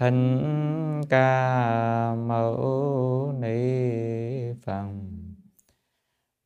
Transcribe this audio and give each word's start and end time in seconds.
Thích 0.00 0.14
Ca 1.10 2.14
Mâu 2.14 3.34
Ni 3.40 4.52
Phật. 4.64 4.84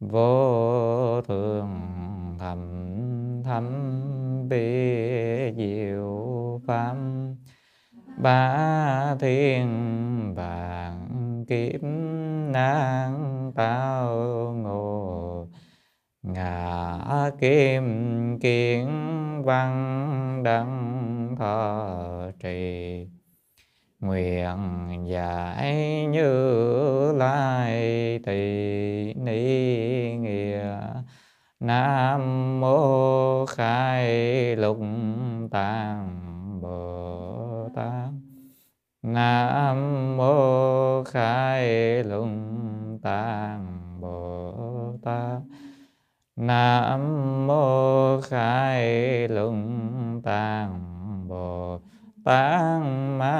Vô 0.00 1.20
thường 1.22 1.70
thầm 2.38 2.58
thâm 3.44 3.68
bi 4.48 4.66
diệu 5.56 6.60
pháp. 6.66 6.96
Ba 8.18 9.16
thiên 9.20 9.68
vạn 10.36 11.44
kiếp 11.48 11.82
nan 12.52 13.52
tao 13.54 14.16
ngộ. 14.54 15.48
Ngã 16.22 17.30
kim 17.40 17.84
kiến 18.40 18.88
văn 19.44 20.40
đăng 20.44 21.34
thọ 21.38 22.30
trì 22.40 23.13
nguyện 24.04 25.04
giải 25.06 26.06
như 26.06 27.12
lai 27.12 28.18
tỳ 28.26 29.14
ni 29.14 30.16
nghĩa. 30.16 30.78
Nam 31.60 32.20
mô 32.60 33.46
khai 33.46 34.56
lục 34.56 34.78
tạng 35.50 36.60
bồ 36.60 37.68
tát. 37.74 38.10
Nam 39.02 40.16
mô 40.16 41.04
khai 41.04 42.04
lục 42.04 42.28
tạng 43.02 44.00
bồ 44.00 44.52
tát. 45.02 45.42
Nam 46.36 47.46
mô 47.46 48.20
khai 48.20 49.28
lục 49.28 49.54
tạng 50.24 50.80
bồ 51.28 51.78
tát 51.78 51.93
Tăng 52.24 53.18
ma 53.18 53.34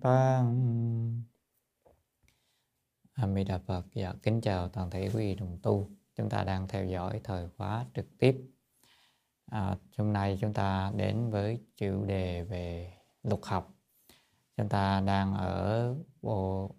tăng 0.00 1.22
Amida 3.14 3.58
Phật 3.58 3.86
dạ 3.94 4.12
kính 4.22 4.40
chào 4.40 4.68
toàn 4.68 4.90
thể 4.90 5.00
quý 5.02 5.10
vị 5.10 5.34
đồng 5.34 5.58
tu. 5.62 5.90
Chúng 6.16 6.30
ta 6.30 6.44
đang 6.44 6.68
theo 6.68 6.84
dõi 6.84 7.20
thời 7.24 7.48
khóa 7.56 7.86
trực 7.94 8.06
tiếp. 8.18 8.50
À, 9.46 9.76
hôm 9.98 10.12
nay 10.12 10.38
chúng 10.40 10.52
ta 10.52 10.92
đến 10.96 11.30
với 11.30 11.60
chủ 11.76 12.04
đề 12.04 12.42
về 12.42 12.92
lục 13.22 13.44
học. 13.44 13.74
Chúng 14.56 14.68
ta 14.68 15.00
đang 15.00 15.34
ở 15.34 15.94
bộ 16.22 16.74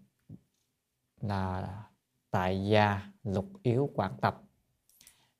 là 1.22 1.84
tại 2.32 2.66
gia 2.66 3.12
lục 3.24 3.46
yếu 3.64 3.90
quảng 3.96 4.18
tập. 4.22 4.42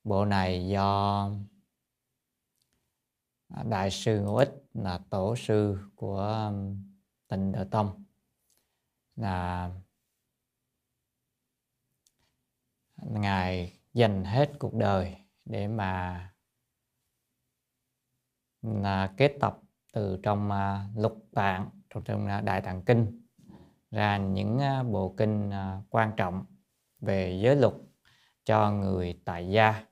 Bộ 0.04 0.24
này 0.24 0.68
do 0.68 1.30
đại 3.64 3.90
sư 3.90 4.20
ngũ 4.20 4.36
ích 4.36 4.52
là 4.74 5.00
tổ 5.10 5.36
sư 5.36 5.78
của 5.94 6.48
um, 6.48 6.82
tịnh 7.28 7.52
độ 7.52 7.64
tông. 7.70 8.04
Là 9.16 9.70
ngài 12.96 13.78
dành 13.92 14.24
hết 14.24 14.52
cuộc 14.58 14.74
đời 14.74 15.16
để 15.44 15.68
mà 15.68 16.22
là 18.62 19.14
kết 19.16 19.32
tập 19.40 19.58
từ 19.92 20.20
trong 20.22 20.50
uh, 20.50 20.98
lục 20.98 21.28
tạng 21.34 21.70
trong, 21.90 22.04
trong 22.04 22.28
uh, 22.38 22.44
đại 22.44 22.60
tạng 22.60 22.82
kinh 22.82 23.26
ra 23.90 24.16
những 24.16 24.56
uh, 24.56 24.86
bộ 24.86 25.14
kinh 25.16 25.48
uh, 25.48 25.84
quan 25.90 26.12
trọng 26.16 26.44
về 26.98 27.40
giới 27.42 27.56
luật 27.56 27.74
cho 28.44 28.70
người 28.70 29.20
tại 29.24 29.48
gia. 29.48 29.86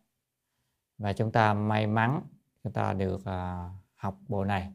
Và 0.99 1.13
chúng 1.13 1.33
ta 1.33 1.55
may 1.55 1.87
mắn 1.87 2.23
chúng 2.65 2.73
ta 2.73 2.93
được 2.93 3.25
à, 3.25 3.71
học 3.95 4.19
bộ 4.29 4.45
này 4.45 4.73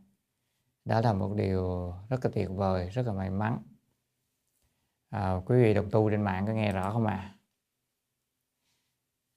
đó 0.86 1.02
là 1.02 1.14
một 1.14 1.34
điều 1.36 1.94
rất 2.10 2.26
là 2.26 2.32
tuyệt 2.34 2.50
vời 2.52 2.90
rất 2.90 3.06
là 3.06 3.14
may 3.14 3.30
mắn 3.30 3.58
à, 5.10 5.36
quý 5.46 5.64
vị 5.64 5.74
đồng 5.74 5.90
tu 5.92 6.10
trên 6.10 6.22
mạng 6.22 6.46
có 6.48 6.54
nghe 6.54 6.72
rõ 6.72 6.92
không 6.94 7.06
ạ 7.06 7.36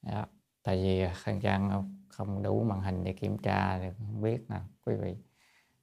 à? 0.03 0.27
tại 0.63 0.77
vì 0.77 1.15
khăn 1.15 1.41
trang 1.41 1.85
không 2.09 2.43
đủ 2.43 2.65
màn 2.65 2.81
hình 2.81 3.05
để 3.05 3.13
kiểm 3.13 3.39
tra 3.39 3.79
thì 3.79 3.87
không 3.99 4.23
biết 4.23 4.45
nè 4.49 4.57
quý 4.87 4.95
vị 4.95 5.17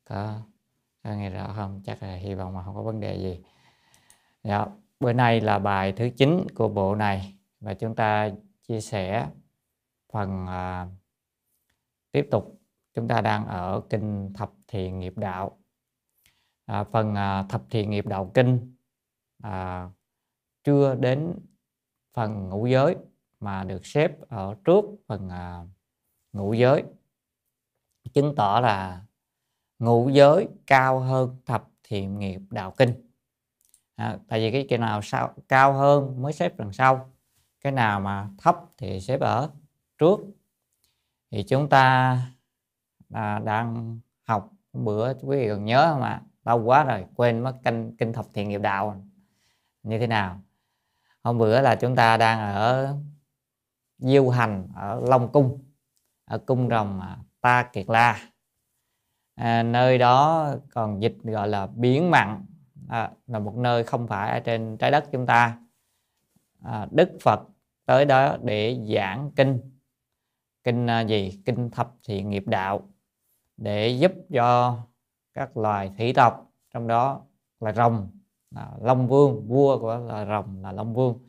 có, 0.03 0.41
có 1.03 1.13
nghe 1.13 1.29
rõ 1.29 1.53
không 1.55 1.81
chắc 1.85 2.03
là 2.03 2.15
hy 2.15 2.33
vọng 2.33 2.53
mà 2.53 2.63
không 2.63 2.75
có 2.75 2.83
vấn 2.83 2.99
đề 2.99 3.17
gì 3.17 3.43
dạ. 4.43 4.65
bữa 4.99 5.13
nay 5.13 5.41
là 5.41 5.59
bài 5.59 5.93
thứ 5.97 6.09
9 6.17 6.47
của 6.55 6.69
bộ 6.69 6.95
này 6.95 7.35
và 7.59 7.73
chúng 7.73 7.95
ta 7.95 8.29
chia 8.67 8.81
sẻ 8.81 9.29
phần 10.11 10.47
à, 10.47 10.87
tiếp 12.11 12.27
tục 12.31 12.58
chúng 12.99 13.07
ta 13.07 13.21
đang 13.21 13.47
ở 13.47 13.81
kinh 13.89 14.33
thập 14.33 14.51
thiện 14.67 14.99
nghiệp 14.99 15.17
đạo. 15.17 15.57
À, 16.65 16.83
phần 16.83 17.15
à, 17.15 17.43
thập 17.49 17.61
thiện 17.69 17.89
nghiệp 17.89 18.07
đạo 18.07 18.31
kinh 18.33 18.75
à, 19.43 19.89
chưa 20.63 20.95
đến 20.95 21.39
phần 22.13 22.49
ngũ 22.49 22.65
giới 22.67 22.95
mà 23.39 23.63
được 23.63 23.85
xếp 23.85 24.11
ở 24.29 24.55
trước 24.63 24.85
phần 25.07 25.29
à, 25.29 25.65
ngũ 26.33 26.53
giới. 26.53 26.83
Chứng 28.13 28.35
tỏ 28.35 28.59
là 28.59 29.05
ngũ 29.79 30.09
giới 30.09 30.47
cao 30.67 30.99
hơn 30.99 31.37
thập 31.45 31.69
thiện 31.83 32.19
nghiệp 32.19 32.41
đạo 32.49 32.73
kinh. 32.77 33.09
À, 33.95 34.17
tại 34.27 34.39
vì 34.39 34.51
cái 34.51 34.65
cái 34.69 34.79
nào 34.79 35.01
sao 35.01 35.33
cao 35.47 35.73
hơn 35.73 36.21
mới 36.21 36.33
xếp 36.33 36.57
đằng 36.57 36.73
sau. 36.73 37.11
Cái 37.61 37.71
nào 37.71 37.99
mà 37.99 38.29
thấp 38.37 38.55
thì 38.77 39.01
xếp 39.01 39.19
ở 39.19 39.49
trước. 39.97 40.19
Thì 41.31 41.43
chúng 41.43 41.69
ta 41.69 42.17
à, 43.13 43.39
đang 43.39 43.99
học 44.23 44.51
bữa 44.73 45.13
quý 45.13 45.37
vị 45.37 45.49
còn 45.49 45.65
nhớ 45.65 45.89
không 45.93 46.01
ạ? 46.01 46.21
Lâu 46.45 46.63
quá 46.63 46.83
rồi 46.83 47.05
quên 47.15 47.39
mất 47.39 47.55
kinh 47.63 47.95
kinh 47.97 48.13
thập 48.13 48.25
thiện 48.33 48.49
nghiệp 48.49 48.61
đạo. 48.61 49.05
Như 49.83 49.99
thế 49.99 50.07
nào? 50.07 50.41
Hôm 51.23 51.37
bữa 51.37 51.61
là 51.61 51.75
chúng 51.75 51.95
ta 51.95 52.17
đang 52.17 52.39
ở 52.39 52.95
diêu 53.97 54.29
hành 54.29 54.67
ở 54.75 55.01
long 55.07 55.31
cung 55.31 55.63
ở 56.25 56.37
cung 56.37 56.69
rồng 56.69 57.01
à, 57.01 57.17
ta 57.41 57.63
kiệt 57.63 57.89
la. 57.89 58.19
À, 59.35 59.63
nơi 59.63 59.97
đó 59.97 60.49
còn 60.73 61.01
dịch 61.01 61.17
gọi 61.23 61.47
là 61.47 61.67
biển 61.67 62.11
mặn. 62.11 62.45
À, 62.89 63.11
là 63.27 63.39
một 63.39 63.55
nơi 63.55 63.83
không 63.83 64.07
phải 64.07 64.31
ở 64.31 64.39
trên 64.39 64.77
trái 64.77 64.91
đất 64.91 65.05
chúng 65.11 65.25
ta. 65.25 65.59
À, 66.63 66.87
đức 66.91 67.09
phật 67.21 67.39
tới 67.85 68.05
đó 68.05 68.37
để 68.43 68.79
giảng 68.95 69.31
kinh. 69.35 69.59
Kinh 70.63 70.87
à, 70.89 71.01
gì? 71.01 71.41
Kinh 71.45 71.71
thập 71.71 71.91
thiện 72.03 72.29
nghiệp 72.29 72.43
đạo 72.47 72.89
để 73.61 73.89
giúp 73.89 74.11
cho 74.33 74.77
các 75.33 75.57
loài 75.57 75.91
thủy 75.97 76.13
tộc, 76.13 76.51
trong 76.73 76.87
đó 76.87 77.21
là 77.59 77.71
rồng, 77.71 78.07
là 78.51 78.71
long 78.81 79.07
vương, 79.07 79.47
vua 79.47 79.79
của 79.79 79.97
là 79.97 80.25
rồng 80.25 80.61
là 80.61 80.71
long 80.71 80.93
vương, 80.93 81.19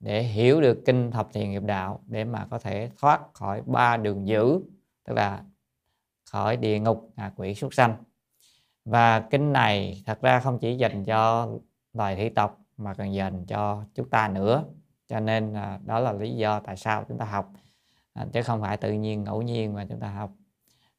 để 0.00 0.22
hiểu 0.22 0.60
được 0.60 0.82
kinh 0.86 1.10
thập 1.10 1.28
thiện 1.32 1.50
nghiệp 1.50 1.62
đạo 1.62 2.00
để 2.06 2.24
mà 2.24 2.46
có 2.50 2.58
thể 2.58 2.90
thoát 2.98 3.34
khỏi 3.34 3.62
ba 3.66 3.96
đường 3.96 4.28
dữ, 4.28 4.60
tức 5.04 5.14
là 5.14 5.44
khỏi 6.30 6.56
địa 6.56 6.78
ngục, 6.78 7.10
ngạ 7.16 7.32
quỷ 7.36 7.54
súc 7.54 7.74
sanh. 7.74 7.96
Và 8.84 9.20
kinh 9.20 9.52
này 9.52 10.02
thật 10.06 10.18
ra 10.22 10.40
không 10.40 10.58
chỉ 10.58 10.76
dành 10.76 11.04
cho 11.04 11.48
loài 11.92 12.16
thủy 12.16 12.30
tộc 12.34 12.58
mà 12.76 12.94
còn 12.94 13.14
dành 13.14 13.46
cho 13.46 13.84
chúng 13.94 14.10
ta 14.10 14.28
nữa. 14.28 14.64
Cho 15.08 15.20
nên 15.20 15.54
à, 15.54 15.80
đó 15.84 16.00
là 16.00 16.12
lý 16.12 16.36
do 16.36 16.60
tại 16.60 16.76
sao 16.76 17.04
chúng 17.08 17.18
ta 17.18 17.24
học 17.24 17.52
à, 18.12 18.26
chứ 18.32 18.42
không 18.42 18.60
phải 18.60 18.76
tự 18.76 18.92
nhiên 18.92 19.24
ngẫu 19.24 19.42
nhiên 19.42 19.74
mà 19.74 19.86
chúng 19.88 20.00
ta 20.00 20.08
học 20.08 20.30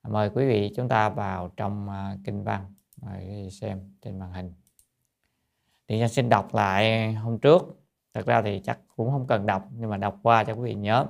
mời 0.07 0.30
quý 0.30 0.46
vị 0.46 0.74
chúng 0.75 0.90
ta 0.90 1.10
vào 1.10 1.52
trong 1.57 1.90
à, 1.90 2.18
kinh 2.24 2.44
văn 2.44 2.74
mời 3.02 3.25
quý 3.28 3.44
vị 3.44 3.50
xem 3.50 3.80
trên 4.02 4.19
màn 4.19 4.34
hình. 4.34 4.54
Thì 5.88 6.00
nhân 6.00 6.10
xin 6.10 6.30
đọc 6.30 6.56
lại 6.56 7.13
hôm 7.13 7.40
trước. 7.40 7.62
Thật 8.13 8.25
ra 8.25 8.42
thì 8.42 8.62
chắc 8.63 8.80
cũng 8.96 9.12
không 9.12 9.28
cần 9.28 9.46
đọc, 9.46 9.68
nhưng 9.72 9.90
mà 9.90 9.98
đọc 9.98 10.19
qua 10.24 10.44
cho 10.44 10.54
quý 10.54 10.62
vị 10.62 10.74
nhớ. 10.75 11.06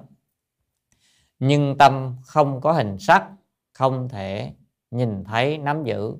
Nhưng 1.40 1.78
tâm 1.78 2.16
không 2.24 2.62
có 2.62 2.72
hình 2.72 2.98
sắc, 3.00 3.30
không 3.74 4.10
thể 4.10 4.54
nhìn 4.92 5.24
thấy, 5.24 5.58
nắm 5.58 5.84
giữ. 5.84 6.16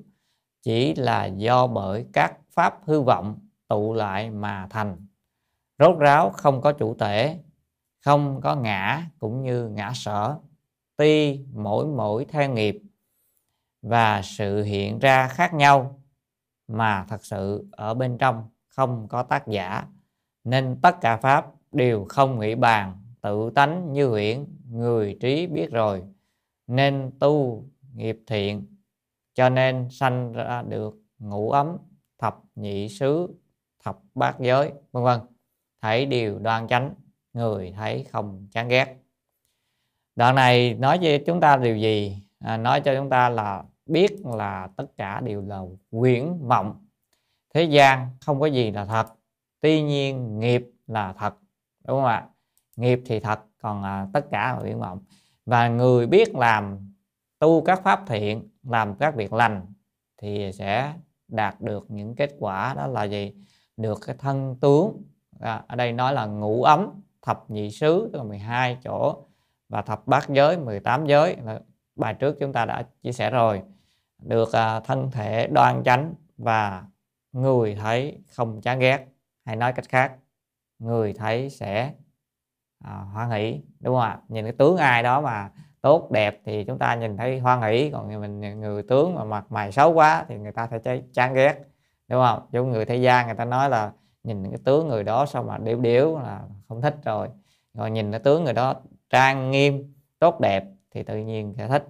Chỉ 0.62 0.94
là 0.94 1.24
do 1.24 1.66
bởi 1.66 2.06
các 2.12 2.38
pháp 2.50 2.80
hư 2.84 3.02
vọng 3.02 3.38
tụ 3.68 3.94
lại 3.94 4.30
mà 4.30 4.66
thành. 4.70 5.06
Rốt 5.78 5.98
ráo 5.98 6.30
không 6.30 6.60
có 6.60 6.72
chủ 6.72 6.94
thể, 6.94 7.38
không 8.04 8.40
có 8.40 8.56
ngã 8.56 9.06
cũng 9.18 9.42
như 9.42 9.68
ngã 9.68 9.92
sở 9.94 10.36
tuy 10.96 11.44
mỗi 11.52 11.86
mỗi 11.86 12.24
theo 12.24 12.52
nghiệp 12.52 12.82
và 13.82 14.22
sự 14.22 14.62
hiện 14.62 14.98
ra 14.98 15.28
khác 15.28 15.54
nhau, 15.54 16.02
mà 16.68 17.04
thật 17.08 17.24
sự 17.24 17.68
ở 17.70 17.94
bên 17.94 18.18
trong 18.18 18.48
không 18.68 19.08
có 19.08 19.22
tác 19.22 19.48
giả, 19.48 19.86
nên 20.44 20.78
tất 20.82 21.00
cả 21.00 21.16
pháp 21.16 21.46
đều 21.72 22.06
không 22.08 22.38
nghĩ 22.38 22.54
bàn 22.54 23.02
tự 23.20 23.50
tánh 23.54 23.92
như 23.92 24.08
huyễn 24.08 24.46
người 24.70 25.16
trí 25.20 25.46
biết 25.46 25.70
rồi, 25.70 26.02
nên 26.66 27.10
tu 27.20 27.64
nghiệp 27.94 28.18
thiện, 28.26 28.66
cho 29.34 29.48
nên 29.48 29.88
sanh 29.90 30.32
ra 30.32 30.62
được 30.62 30.94
ngũ 31.18 31.50
ấm, 31.50 31.76
thập 32.18 32.40
nhị 32.54 32.88
xứ, 32.88 33.28
thập 33.84 33.98
bát 34.14 34.40
giới, 34.40 34.72
vân 34.92 35.04
vân. 35.04 35.20
Thấy 35.82 36.06
điều 36.06 36.38
đoan 36.38 36.68
chánh, 36.68 36.94
người 37.32 37.72
thấy 37.76 38.04
không 38.04 38.48
chán 38.52 38.68
ghét 38.68 39.05
đoạn 40.16 40.34
này 40.34 40.74
nói 40.74 40.98
cho 40.98 41.08
chúng 41.26 41.40
ta 41.40 41.56
điều 41.56 41.76
gì? 41.76 42.22
À, 42.38 42.56
nói 42.56 42.80
cho 42.80 42.94
chúng 42.94 43.10
ta 43.10 43.28
là 43.28 43.64
biết 43.86 44.12
là 44.24 44.68
tất 44.76 44.86
cả 44.96 45.20
đều 45.20 45.42
là 45.42 45.60
quyển 45.90 46.38
vọng. 46.38 46.86
Thế 47.54 47.62
gian 47.62 48.08
không 48.20 48.40
có 48.40 48.46
gì 48.46 48.70
là 48.70 48.84
thật. 48.84 49.06
Tuy 49.60 49.82
nhiên 49.82 50.38
nghiệp 50.38 50.70
là 50.86 51.12
thật 51.12 51.34
đúng 51.86 51.96
không 51.96 52.04
ạ? 52.04 52.26
Nghiệp 52.76 53.00
thì 53.06 53.20
thật 53.20 53.40
còn 53.62 53.82
à, 53.82 54.06
tất 54.12 54.26
cả 54.30 54.52
là 54.52 54.60
quyển 54.60 54.78
vọng. 54.78 55.04
Và 55.46 55.68
người 55.68 56.06
biết 56.06 56.34
làm 56.34 56.92
tu 57.38 57.64
các 57.64 57.82
pháp 57.82 58.02
thiện 58.06 58.48
làm 58.62 58.94
các 58.94 59.14
việc 59.14 59.32
lành 59.32 59.66
thì 60.22 60.52
sẽ 60.52 60.94
đạt 61.28 61.60
được 61.60 61.86
những 61.88 62.14
kết 62.14 62.30
quả 62.38 62.74
đó 62.74 62.86
là 62.86 63.04
gì? 63.04 63.32
Được 63.76 63.98
cái 64.06 64.16
thân 64.18 64.56
tướng. 64.60 65.02
À, 65.40 65.64
ở 65.68 65.76
đây 65.76 65.92
nói 65.92 66.12
là 66.12 66.26
ngũ 66.26 66.62
ấm 66.62 67.02
thập 67.22 67.50
nhị 67.50 67.70
xứ 67.70 68.10
tức 68.12 68.18
là 68.18 68.24
12 68.24 68.78
chỗ 68.84 69.26
và 69.68 69.82
thập 69.82 70.06
bát 70.06 70.28
giới 70.28 70.58
18 70.58 71.06
giới 71.06 71.36
là 71.44 71.60
bài 71.96 72.14
trước 72.14 72.36
chúng 72.40 72.52
ta 72.52 72.64
đã 72.64 72.82
chia 73.02 73.12
sẻ 73.12 73.30
rồi. 73.30 73.62
Được 74.18 74.52
à, 74.52 74.80
thân 74.80 75.10
thể 75.10 75.46
đoan 75.46 75.82
chánh 75.84 76.14
và 76.38 76.84
người 77.32 77.74
thấy 77.74 78.18
không 78.36 78.60
chán 78.60 78.78
ghét. 78.78 79.06
Hay 79.44 79.56
nói 79.56 79.72
cách 79.72 79.88
khác 79.88 80.12
người 80.78 81.12
thấy 81.12 81.50
sẽ 81.50 81.92
à, 82.84 82.92
hoan 83.12 83.30
hỷ 83.30 83.60
đúng 83.80 83.94
không 83.94 84.02
ạ? 84.02 84.20
Nhìn 84.28 84.44
cái 84.44 84.52
tướng 84.52 84.76
ai 84.76 85.02
đó 85.02 85.20
mà 85.20 85.50
tốt 85.80 86.10
đẹp 86.10 86.40
thì 86.44 86.64
chúng 86.64 86.78
ta 86.78 86.94
nhìn 86.94 87.16
thấy 87.16 87.38
hoan 87.38 87.62
hỷ. 87.62 87.90
Còn 87.90 88.20
mình 88.20 88.60
người 88.60 88.82
tướng 88.82 89.14
mà 89.14 89.24
mặt 89.24 89.52
mày 89.52 89.72
xấu 89.72 89.92
quá 89.92 90.24
thì 90.28 90.36
người 90.38 90.52
ta 90.52 90.68
sẽ 90.84 91.00
chán 91.12 91.34
ghét 91.34 91.54
đúng 92.08 92.22
không? 92.26 92.46
Giống 92.52 92.70
người 92.70 92.84
thế 92.84 92.96
gian 92.96 93.26
người 93.26 93.34
ta 93.36 93.44
nói 93.44 93.70
là 93.70 93.92
nhìn 94.24 94.50
cái 94.50 94.60
tướng 94.64 94.88
người 94.88 95.04
đó 95.04 95.26
sao 95.26 95.42
mà 95.42 95.58
điếu 95.58 95.80
điếu 95.80 96.18
là 96.18 96.40
không 96.68 96.82
thích 96.82 96.96
rồi. 97.04 97.28
Rồi 97.74 97.90
nhìn 97.90 98.10
cái 98.10 98.20
tướng 98.20 98.44
người 98.44 98.52
đó 98.52 98.74
trang 99.10 99.50
nghiêm 99.50 99.94
tốt 100.18 100.40
đẹp 100.40 100.64
thì 100.90 101.02
tự 101.02 101.16
nhiên 101.16 101.54
sẽ 101.56 101.68
thích. 101.68 101.84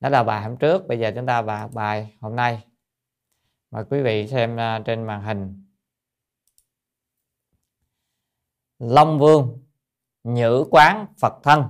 Đó 0.00 0.08
là 0.08 0.24
bài 0.24 0.42
hôm 0.42 0.56
trước 0.56 0.88
bây 0.88 0.98
giờ 0.98 1.12
chúng 1.14 1.26
ta 1.26 1.42
vào 1.42 1.68
bài 1.68 2.16
hôm 2.20 2.36
nay. 2.36 2.64
Mời 3.70 3.84
quý 3.90 4.02
vị 4.02 4.28
xem 4.28 4.56
à, 4.60 4.82
trên 4.84 5.04
màn 5.04 5.22
hình. 5.22 5.64
Long 8.78 9.18
Vương 9.18 9.58
Nhữ 10.24 10.64
quán 10.70 11.06
Phật 11.20 11.34
thân. 11.42 11.64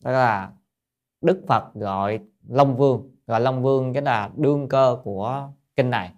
Đó 0.00 0.10
là 0.10 0.52
Đức 1.20 1.44
Phật 1.48 1.74
gọi 1.74 2.20
Long 2.48 2.76
Vương. 2.76 3.16
Gọi 3.26 3.40
Long 3.40 3.62
Vương 3.62 3.94
chính 3.94 4.04
là 4.04 4.30
đương 4.36 4.68
cơ 4.68 5.00
của 5.04 5.50
kinh 5.76 5.90
này. 5.90 6.12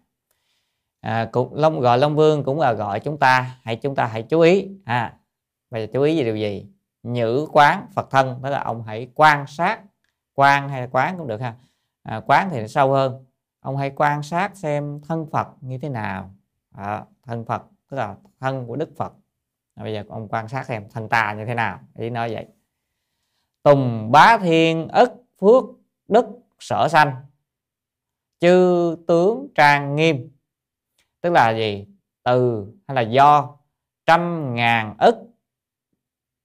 À, 1.01 1.29
cũng 1.33 1.55
Long 1.55 1.81
gọi 1.81 1.99
Long 1.99 2.17
Vương 2.17 2.45
cũng 2.45 2.61
là 2.61 2.73
gọi 2.73 3.01
chúng 3.01 3.19
ta. 3.19 3.59
Hãy 3.63 3.77
chúng 3.77 3.95
ta 3.95 4.07
hãy 4.07 4.23
chú 4.23 4.41
ý. 4.41 4.69
À 4.85 5.19
bây 5.71 5.87
giờ 5.87 5.93
chú 5.93 6.03
ý 6.03 6.19
về 6.19 6.25
điều 6.25 6.37
gì? 6.37 6.67
Nhữ 7.05 7.47
quán 7.53 7.87
Phật 7.95 8.11
thân 8.11 8.41
tức 8.43 8.51
là 8.51 8.63
ông 8.63 8.83
hãy 8.83 9.11
quan 9.15 9.47
sát 9.47 9.81
quan 10.35 10.69
hay 10.69 10.81
là 10.81 10.87
quán 10.93 11.19
cũng 11.19 11.27
được 11.27 11.41
ha. 11.41 11.57
À, 12.03 12.21
quán 12.27 12.49
thì 12.51 12.69
sâu 12.69 12.93
hơn. 12.93 13.25
Ông 13.61 13.77
hãy 13.77 13.93
quan 13.97 14.23
sát 14.23 14.57
xem 14.57 15.01
thân 15.09 15.27
Phật 15.33 15.49
như 15.61 15.79
thế 15.79 15.89
nào. 15.89 16.35
À, 16.73 17.05
thân 17.23 17.45
Phật 17.45 17.63
tức 17.91 17.97
là 17.97 18.17
thân 18.41 18.67
của 18.67 18.77
Đức 18.77 18.91
Phật. 18.97 19.13
À, 19.75 19.83
bây 19.83 19.93
giờ 19.93 20.05
ông 20.09 20.29
quan 20.29 20.49
sát 20.49 20.67
xem 20.67 20.89
thân 20.91 21.09
ta 21.09 21.35
như 21.39 21.45
thế 21.45 21.55
nào. 21.55 21.81
Ý 21.95 22.11
nói 22.11 22.33
vậy. 22.33 22.47
Tùng 23.63 24.13
bá 24.13 24.39
thiên 24.39 24.89
ức 24.89 25.13
phước 25.41 25.65
đức 26.09 26.27
sở 26.59 26.89
sanh. 26.89 27.15
Chư 28.41 28.97
tướng 29.09 29.49
trang 29.55 29.97
nghiêm. 29.97 30.31
Tức 31.21 31.31
là 31.31 31.51
gì? 31.51 31.87
Từ 32.23 32.67
hay 32.89 32.95
là 32.95 33.01
do 33.01 33.57
trăm 34.07 34.55
ngàn 34.55 34.97
ức 34.99 35.15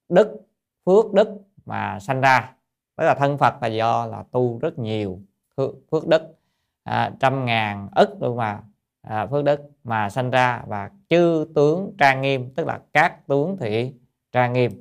đức 0.10 0.49
phước 0.90 1.14
đức 1.14 1.30
mà 1.66 2.00
sanh 2.00 2.22
ra. 2.22 2.54
Với 2.98 3.08
là 3.08 3.14
thân 3.14 3.38
phật 3.38 3.54
là 3.62 3.68
do 3.68 4.06
là 4.06 4.24
tu 4.32 4.60
rất 4.62 4.80
nhiều 4.80 5.20
phước 5.92 6.08
đức. 6.08 6.22
À, 6.84 7.12
trăm 7.20 7.46
ngàn 7.46 7.90
ức 7.96 8.10
luôn 8.22 8.38
mà 8.38 8.60
à, 9.02 9.26
phước 9.26 9.44
đức 9.44 9.60
mà 9.84 10.10
sanh 10.10 10.32
ra 10.32 10.64
và 10.68 10.90
chư 11.10 11.46
tướng 11.56 11.96
trang 11.98 12.22
nghiêm 12.22 12.54
tức 12.56 12.68
là 12.68 12.80
các 12.94 13.28
tướng 13.28 13.58
thị 13.58 13.94
trang 14.32 14.54
nghiêm. 14.54 14.72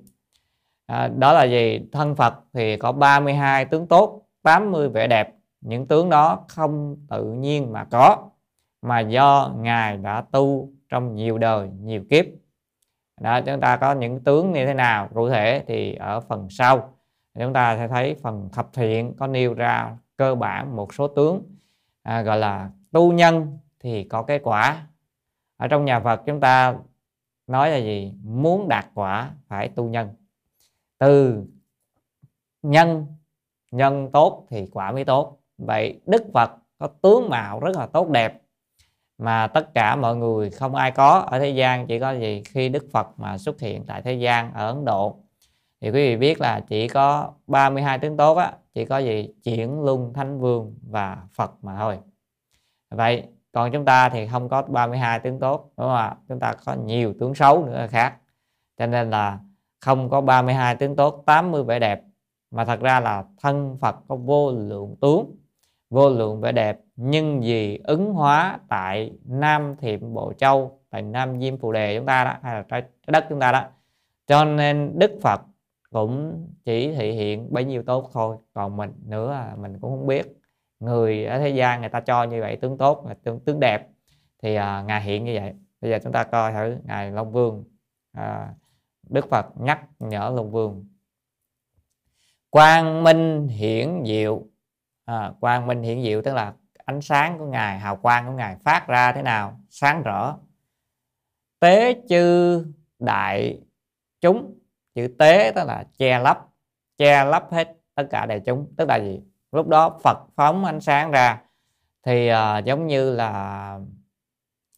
À, 0.86 1.08
đó 1.08 1.32
là 1.32 1.44
gì 1.44 1.80
thân 1.92 2.14
Phật 2.14 2.34
thì 2.52 2.76
có 2.76 2.92
32 2.92 3.64
tướng 3.64 3.86
tốt 3.86 4.22
80 4.42 4.88
vẻ 4.88 5.06
đẹp. 5.06 5.34
Những 5.60 5.86
tướng 5.86 6.10
đó 6.10 6.44
không 6.48 6.96
tự 7.10 7.24
nhiên 7.24 7.72
mà 7.72 7.84
có 7.84 8.30
mà 8.82 9.00
do 9.00 9.54
ngài 9.58 9.96
đã 9.96 10.24
tu 10.32 10.72
trong 10.88 11.14
nhiều 11.14 11.38
đời 11.38 11.68
nhiều 11.82 12.02
kiếp 12.10 12.24
đó 13.20 13.40
chúng 13.40 13.60
ta 13.60 13.76
có 13.76 13.92
những 13.92 14.20
tướng 14.24 14.52
như 14.52 14.66
thế 14.66 14.74
nào? 14.74 15.08
Cụ 15.14 15.28
thể 15.28 15.64
thì 15.66 15.94
ở 15.94 16.20
phần 16.20 16.46
sau 16.50 16.94
chúng 17.38 17.52
ta 17.52 17.76
sẽ 17.76 17.88
thấy 17.88 18.16
phần 18.22 18.48
thập 18.52 18.72
thiện 18.72 19.14
có 19.18 19.26
nêu 19.26 19.54
ra 19.54 19.96
cơ 20.16 20.34
bản 20.34 20.76
một 20.76 20.94
số 20.94 21.08
tướng 21.08 21.42
à, 22.02 22.22
gọi 22.22 22.38
là 22.38 22.70
tu 22.92 23.12
nhân 23.12 23.58
thì 23.80 24.04
có 24.04 24.22
cái 24.22 24.38
quả. 24.38 24.86
Ở 25.56 25.68
trong 25.68 25.84
nhà 25.84 26.00
Phật 26.00 26.22
chúng 26.26 26.40
ta 26.40 26.76
nói 27.46 27.70
là 27.70 27.76
gì? 27.76 28.14
Muốn 28.24 28.68
đạt 28.68 28.86
quả 28.94 29.30
phải 29.48 29.68
tu 29.68 29.88
nhân. 29.88 30.08
Từ 30.98 31.44
nhân 32.62 33.06
nhân 33.70 34.10
tốt 34.12 34.46
thì 34.50 34.66
quả 34.72 34.92
mới 34.92 35.04
tốt. 35.04 35.38
Vậy 35.58 36.00
Đức 36.06 36.22
Phật 36.34 36.50
có 36.78 36.86
tướng 37.02 37.28
mạo 37.28 37.60
rất 37.60 37.76
là 37.76 37.86
tốt 37.86 38.08
đẹp 38.08 38.42
mà 39.18 39.46
tất 39.46 39.74
cả 39.74 39.96
mọi 39.96 40.16
người, 40.16 40.50
không 40.50 40.74
ai 40.74 40.90
có 40.90 41.18
ở 41.18 41.38
thế 41.38 41.50
gian, 41.50 41.86
chỉ 41.86 41.98
có 41.98 42.12
gì 42.12 42.42
khi 42.44 42.68
Đức 42.68 42.86
Phật 42.92 43.08
mà 43.16 43.38
xuất 43.38 43.60
hiện 43.60 43.84
tại 43.86 44.02
thế 44.02 44.12
gian 44.12 44.52
ở 44.54 44.66
Ấn 44.66 44.84
Độ. 44.84 45.16
Thì 45.80 45.88
quý 45.88 45.92
vị 45.92 46.16
biết 46.16 46.40
là 46.40 46.60
chỉ 46.68 46.88
có 46.88 47.32
32 47.46 47.98
tướng 47.98 48.16
tốt 48.16 48.34
á, 48.34 48.52
chỉ 48.74 48.84
có 48.84 48.98
gì? 48.98 49.28
Chuyển 49.44 49.82
luân, 49.82 50.12
thánh 50.14 50.40
vương 50.40 50.74
và 50.90 51.18
Phật 51.34 51.52
mà 51.62 51.76
thôi. 51.78 51.98
Vậy 52.90 53.24
còn 53.52 53.72
chúng 53.72 53.84
ta 53.84 54.08
thì 54.08 54.26
không 54.26 54.48
có 54.48 54.62
32 54.62 55.20
tướng 55.20 55.38
tốt, 55.38 55.72
đúng 55.76 55.86
không 55.86 55.96
ạ? 55.96 56.16
Chúng 56.28 56.40
ta 56.40 56.54
có 56.64 56.74
nhiều 56.74 57.14
tướng 57.20 57.34
xấu 57.34 57.66
nữa 57.66 57.86
khác. 57.90 58.16
Cho 58.78 58.86
nên 58.86 59.10
là 59.10 59.38
không 59.80 60.10
có 60.10 60.20
32 60.20 60.74
tướng 60.74 60.96
tốt 60.96 61.22
80 61.26 61.64
vẻ 61.64 61.78
đẹp. 61.78 62.02
Mà 62.50 62.64
thật 62.64 62.80
ra 62.80 63.00
là 63.00 63.24
thân 63.42 63.76
Phật 63.80 63.96
có 64.08 64.16
vô 64.16 64.52
lượng 64.52 64.96
tướng, 65.00 65.36
vô 65.90 66.10
lượng 66.10 66.40
vẻ 66.40 66.52
đẹp 66.52 66.80
nhưng 67.00 67.40
vì 67.40 67.80
ứng 67.84 68.12
hóa 68.12 68.58
tại 68.68 69.12
Nam 69.24 69.76
Thiệm 69.76 70.14
Bộ 70.14 70.32
Châu 70.32 70.80
tại 70.90 71.02
Nam 71.02 71.40
Diêm 71.40 71.58
Phù 71.58 71.72
Đề 71.72 71.96
chúng 71.96 72.06
ta 72.06 72.24
đó 72.24 72.34
hay 72.42 72.54
là 72.54 72.62
trái 72.68 72.82
đất 73.06 73.26
chúng 73.28 73.40
ta 73.40 73.52
đó. 73.52 73.64
Cho 74.26 74.44
nên 74.44 74.98
Đức 74.98 75.10
Phật 75.22 75.40
cũng 75.90 76.44
chỉ 76.64 76.92
thị 76.92 77.12
hiện 77.12 77.52
bấy 77.52 77.64
nhiêu 77.64 77.82
tốt 77.82 78.10
thôi 78.12 78.36
còn 78.54 78.76
mình 78.76 78.92
nữa 79.06 79.52
mình 79.58 79.78
cũng 79.80 79.90
không 79.90 80.06
biết. 80.06 80.26
Người 80.80 81.24
ở 81.24 81.38
thế 81.38 81.48
gian 81.48 81.80
người 81.80 81.90
ta 81.90 82.00
cho 82.00 82.24
như 82.24 82.40
vậy 82.40 82.56
tướng 82.56 82.78
tốt 82.78 83.06
tướng 83.24 83.40
tướng 83.40 83.60
đẹp 83.60 83.88
thì 84.42 84.54
à, 84.54 84.82
ngài 84.82 85.02
hiện 85.02 85.24
như 85.24 85.34
vậy. 85.34 85.54
Bây 85.80 85.90
giờ 85.90 85.98
chúng 86.02 86.12
ta 86.12 86.24
coi 86.24 86.52
thử 86.52 86.76
ngài 86.84 87.10
Long 87.10 87.32
Vương 87.32 87.64
à, 88.12 88.54
Đức 89.08 89.28
Phật 89.30 89.46
nhắc 89.60 89.80
nhở 89.98 90.32
Long 90.36 90.50
Vương. 90.50 90.86
Quang 92.50 93.04
minh 93.04 93.48
hiển 93.48 94.02
diệu 94.06 94.42
à, 95.04 95.32
quang 95.40 95.66
minh 95.66 95.82
hiển 95.82 96.02
diệu 96.02 96.22
tức 96.22 96.34
là 96.34 96.54
ánh 96.88 97.00
sáng 97.00 97.38
của 97.38 97.46
ngài 97.46 97.78
hào 97.78 97.96
quang 97.96 98.26
của 98.26 98.32
ngài 98.32 98.56
phát 98.64 98.86
ra 98.88 99.12
thế 99.12 99.22
nào? 99.22 99.60
Sáng 99.70 100.02
rỡ 100.02 100.32
tế 101.60 101.94
chư 102.08 102.64
đại 102.98 103.60
chúng. 104.20 104.58
Chữ 104.94 105.08
tế 105.18 105.52
tức 105.54 105.64
là 105.66 105.84
che 105.98 106.18
lấp. 106.18 106.46
Che 106.98 107.24
lấp 107.24 107.52
hết 107.52 107.76
tất 107.94 108.04
cả 108.10 108.26
đại 108.26 108.40
chúng. 108.40 108.72
Tức 108.76 108.88
là 108.88 108.96
gì? 108.96 109.20
Lúc 109.52 109.68
đó 109.68 109.98
Phật 110.02 110.18
phóng 110.36 110.64
ánh 110.64 110.80
sáng 110.80 111.10
ra. 111.10 111.42
Thì 112.02 112.30
uh, 112.32 112.64
giống 112.64 112.86
như 112.86 113.14
là 113.14 113.78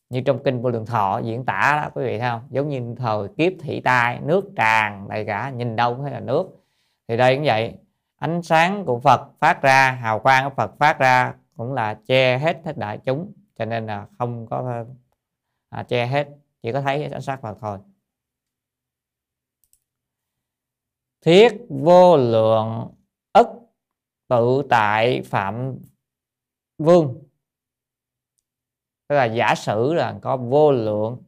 như 0.09 0.21
trong 0.21 0.43
kinh 0.45 0.63
vô 0.63 0.71
lượng 0.71 0.87
thọ 0.87 1.21
diễn 1.25 1.45
tả 1.45 1.81
đó 1.83 1.91
quý 1.95 2.05
vị 2.05 2.19
thấy 2.19 2.29
không? 2.31 2.43
Giống 2.51 2.69
như 2.69 2.95
thời 2.99 3.29
kiếp 3.37 3.53
thị 3.61 3.81
tai 3.81 4.21
nước 4.21 4.45
tràn 4.57 5.09
đầy 5.09 5.25
cả 5.25 5.51
nhìn 5.51 5.77
đâu 5.77 5.95
cũng 5.95 6.03
thấy 6.03 6.13
là 6.13 6.21
nước. 6.21 6.47
Thì 7.09 7.17
đây 7.17 7.37
cũng 7.37 7.45
vậy. 7.45 7.75
Ánh 8.19 8.43
sáng 8.43 8.85
của 8.85 9.01
Phật 9.01 9.31
phát 9.41 9.63
ra 9.63 9.91
hào 9.91 10.19
quang 10.19 10.45
của 10.45 10.55
Phật 10.57 10.79
phát 10.79 10.99
ra 10.99 11.35
cũng 11.61 11.73
là 11.73 12.01
che 12.07 12.39
hết 12.39 12.63
hết 12.65 12.79
đại 12.79 12.99
chúng 13.05 13.33
cho 13.57 13.65
nên 13.65 13.87
là 13.87 14.07
không 14.19 14.47
có 14.51 14.85
à, 15.69 15.83
che 15.83 16.07
hết 16.07 16.29
chỉ 16.63 16.73
có 16.73 16.81
thấy 16.81 17.05
ánh 17.05 17.23
sắc 17.23 17.43
vào 17.43 17.59
thôi. 17.61 17.79
Thiết 21.21 21.67
vô 21.69 22.17
lượng 22.17 22.95
ức 23.33 23.47
tự 24.29 24.63
tại 24.71 25.23
phạm 25.23 25.79
vương. 26.79 27.23
Tức 29.09 29.17
là 29.17 29.25
giả 29.25 29.55
sử 29.55 29.95
là 29.95 30.19
có 30.23 30.37
vô 30.37 30.73
lượng 30.73 31.23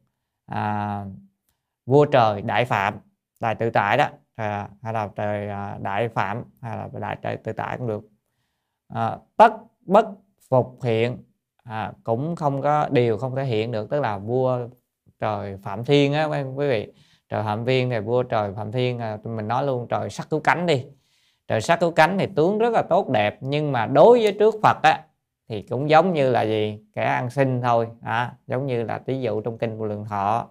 à, 0.45 1.05
vua 1.85 2.05
trời 2.05 2.41
đại 2.41 2.65
phạm 2.65 2.99
đại 3.39 3.55
tự 3.55 3.69
tại 3.69 3.97
đó 3.97 4.09
à, 4.35 4.69
hay 4.81 4.93
là 4.93 5.09
trời 5.15 5.49
à, 5.49 5.77
đại 5.81 6.09
phạm 6.09 6.43
hay 6.61 6.77
là 6.77 6.89
đại 6.99 7.17
trời 7.21 7.37
tự 7.37 7.53
tại 7.53 7.77
cũng 7.77 7.87
được. 7.87 8.03
À, 8.87 9.17
tất 9.37 9.53
bất 9.81 10.05
phục 10.53 10.83
hiện 10.83 11.17
à, 11.63 11.93
cũng 12.03 12.35
không 12.35 12.61
có 12.61 12.87
điều 12.91 13.17
không 13.17 13.35
thể 13.35 13.43
hiện 13.43 13.71
được 13.71 13.89
tức 13.89 14.01
là 14.01 14.17
vua 14.17 14.59
trời 15.19 15.57
phạm 15.63 15.85
thiên 15.85 16.13
á 16.13 16.25
quý 16.55 16.67
vị 16.67 16.93
trời 17.29 17.43
phạm 17.43 17.65
thiên 17.65 17.89
thì 17.89 17.99
vua 17.99 18.23
trời 18.23 18.53
phạm 18.55 18.71
thiên 18.71 18.99
à, 18.99 19.17
mình 19.23 19.47
nói 19.47 19.65
luôn 19.65 19.87
trời 19.87 20.09
sắc 20.09 20.29
cứu 20.29 20.39
cánh 20.39 20.65
đi. 20.65 20.85
Trời 21.47 21.61
sắc 21.61 21.79
cứu 21.79 21.91
cánh 21.91 22.17
thì 22.17 22.27
tướng 22.35 22.57
rất 22.57 22.73
là 22.73 22.81
tốt 22.89 23.09
đẹp 23.09 23.37
nhưng 23.41 23.71
mà 23.71 23.85
đối 23.85 24.23
với 24.23 24.35
trước 24.39 24.55
phật 24.63 24.77
á 24.83 25.05
thì 25.49 25.61
cũng 25.61 25.89
giống 25.89 26.13
như 26.13 26.31
là 26.31 26.41
gì 26.41 26.79
kẻ 26.93 27.03
ăn 27.03 27.29
xin 27.29 27.61
thôi 27.61 27.87
à, 28.01 28.35
giống 28.47 28.65
như 28.65 28.83
là 28.83 29.01
ví 29.05 29.21
dụ 29.21 29.41
trong 29.41 29.57
kinh 29.57 29.77
của 29.77 29.85
lượng 29.85 30.05
thọ. 30.05 30.47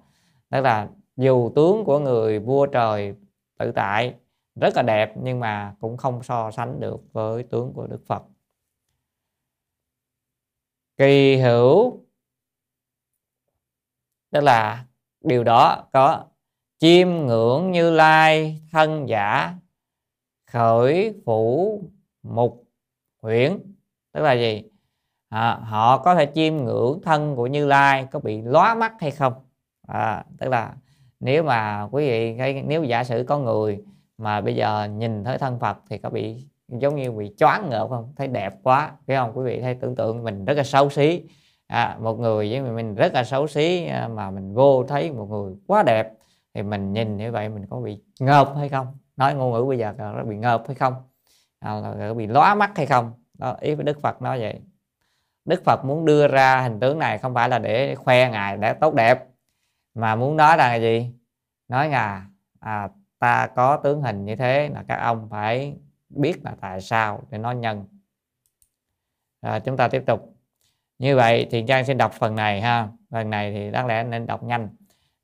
Tức 0.51 0.61
là 0.61 0.89
dù 1.17 1.51
tướng 1.57 1.85
của 1.85 1.99
người 1.99 2.39
vua 2.39 2.67
trời 2.67 3.15
tự 3.59 3.73
tại 3.73 4.15
rất 4.61 4.77
là 4.77 4.83
đẹp 4.83 5.13
nhưng 5.23 5.41
mà 5.41 5.75
cũng 5.81 5.97
không 5.97 6.23
so 6.23 6.51
sánh 6.51 6.81
được 6.81 7.01
với 7.13 7.43
tướng 7.43 7.73
của 7.73 7.87
đức 7.87 8.01
phật 8.07 8.23
kỳ 11.03 11.37
hữu. 11.37 12.05
Tức 14.31 14.41
là 14.41 14.85
điều 15.21 15.45
đó 15.45 15.89
có 15.93 16.25
chiêm 16.79 17.09
ngưỡng 17.09 17.71
như 17.71 17.91
lai 17.91 18.61
thân 18.73 19.09
giả 19.09 19.55
khởi 20.47 21.15
phủ 21.25 21.81
mục 22.23 22.65
huyễn. 23.23 23.59
Tức 24.13 24.21
là 24.21 24.33
gì? 24.33 24.63
À, 25.29 25.55
họ 25.55 25.99
có 25.99 26.15
thể 26.15 26.33
chiêm 26.35 26.57
ngưỡng 26.57 27.01
thân 27.03 27.37
của 27.37 27.47
như 27.47 27.67
lai 27.67 28.07
có 28.11 28.19
bị 28.19 28.43
lóa 28.43 28.75
mắt 28.75 28.95
hay 29.01 29.11
không? 29.11 29.33
À, 29.89 30.25
tức 30.39 30.49
là 30.49 30.77
nếu 31.21 31.43
mà 31.43 31.89
quý 31.91 32.09
vị 32.09 32.63
nếu 32.63 32.85
giả 32.85 33.05
sử 33.05 33.25
có 33.29 33.39
người 33.39 33.85
mà 34.19 34.41
bây 34.41 34.57
giờ 34.57 34.85
nhìn 34.85 35.25
thấy 35.25 35.39
thân 35.39 35.59
phật 35.59 35.79
thì 35.89 35.99
có 35.99 36.11
bị 36.11 36.47
giống 36.81 36.97
như 36.97 37.13
bị 37.13 37.35
choáng 37.39 37.71
ngợp 37.71 37.89
không? 37.89 38.13
Thấy 38.17 38.27
đẹp 38.27 38.55
quá. 38.63 38.93
Phải 39.07 39.17
không? 39.17 39.33
Quý 39.35 39.45
vị 39.45 39.61
thấy 39.61 39.75
tưởng 39.75 39.97
tượng 39.97 40.25
mình 40.25 40.45
rất 40.45 40.57
là 40.57 40.63
xấu 40.63 40.91
xí. 40.91 41.23
À, 41.67 41.97
một 42.01 42.19
người 42.19 42.51
với 42.51 42.73
mình 42.73 42.95
rất 42.95 43.15
là 43.15 43.25
xấu 43.25 43.47
xí 43.47 43.87
à, 43.87 44.09
mà 44.09 44.31
mình 44.31 44.55
vô 44.55 44.85
thấy 44.85 45.13
một 45.13 45.27
người 45.31 45.55
quá 45.67 45.83
đẹp 45.83 46.13
thì 46.55 46.63
mình 46.63 46.93
nhìn 46.93 47.17
như 47.17 47.33
vậy 47.33 47.49
mình 47.49 47.67
có 47.71 47.77
bị 47.77 48.01
ngợp 48.21 48.53
hay 48.57 48.69
không? 48.69 48.87
Nói 49.17 49.35
ngôn 49.35 49.53
ngữ 49.53 49.65
bây 49.65 49.79
giờ 49.79 49.95
nó 49.99 50.25
bị 50.25 50.37
ngợp 50.37 50.63
hay 50.67 50.75
không? 50.75 50.95
À, 51.59 51.81
là 51.99 52.15
bị 52.15 52.27
lóa 52.27 52.55
mắt 52.55 52.77
hay 52.77 52.87
không? 52.87 53.13
Đó 53.39 53.57
ý 53.61 53.75
với 53.75 53.85
đức 53.85 54.01
phật 54.01 54.23
nói 54.23 54.41
vậy. 54.41 54.61
Đức 55.45 55.65
phật 55.65 55.85
muốn 55.85 56.05
đưa 56.05 56.29
ra 56.29 56.61
hình 56.61 56.81
tướng 56.81 56.99
này 56.99 57.19
không 57.19 57.35
phải 57.35 57.49
là 57.49 57.59
để 57.59 57.95
khoe 57.95 58.31
ngài 58.31 58.57
đã 58.57 58.73
tốt 58.73 58.95
đẹp 58.95 59.27
mà 59.95 60.17
muốn 60.17 60.37
nói 60.37 60.57
là 60.57 60.75
gì? 60.75 61.11
Nói 61.69 61.89
là 61.89 62.27
à, 62.61 62.89
ta 63.19 63.47
có 63.47 63.77
tướng 63.77 64.03
hình 64.03 64.25
như 64.25 64.37
thế 64.37 64.71
là 64.75 64.85
các 64.89 64.97
ông 64.97 65.29
phải 65.31 65.77
biết 66.15 66.45
là 66.45 66.55
tại 66.61 66.81
sao 66.81 67.23
để 67.31 67.39
nó 67.39 67.51
nhân. 67.51 67.85
Rồi 69.43 69.61
chúng 69.61 69.77
ta 69.77 69.89
tiếp 69.89 70.03
tục. 70.07 70.37
Như 70.99 71.17
vậy 71.17 71.47
thì 71.51 71.65
trang 71.69 71.85
xin 71.85 71.99
đọc 71.99 72.13
phần 72.13 72.37
này 72.37 72.61
ha. 72.61 72.89
Phần 73.11 73.31
này 73.31 73.53
thì 73.53 73.71
đáng 73.71 73.87
lẽ 73.87 74.05
nên 74.05 74.27
đọc 74.27 74.43
nhanh. 74.43 74.69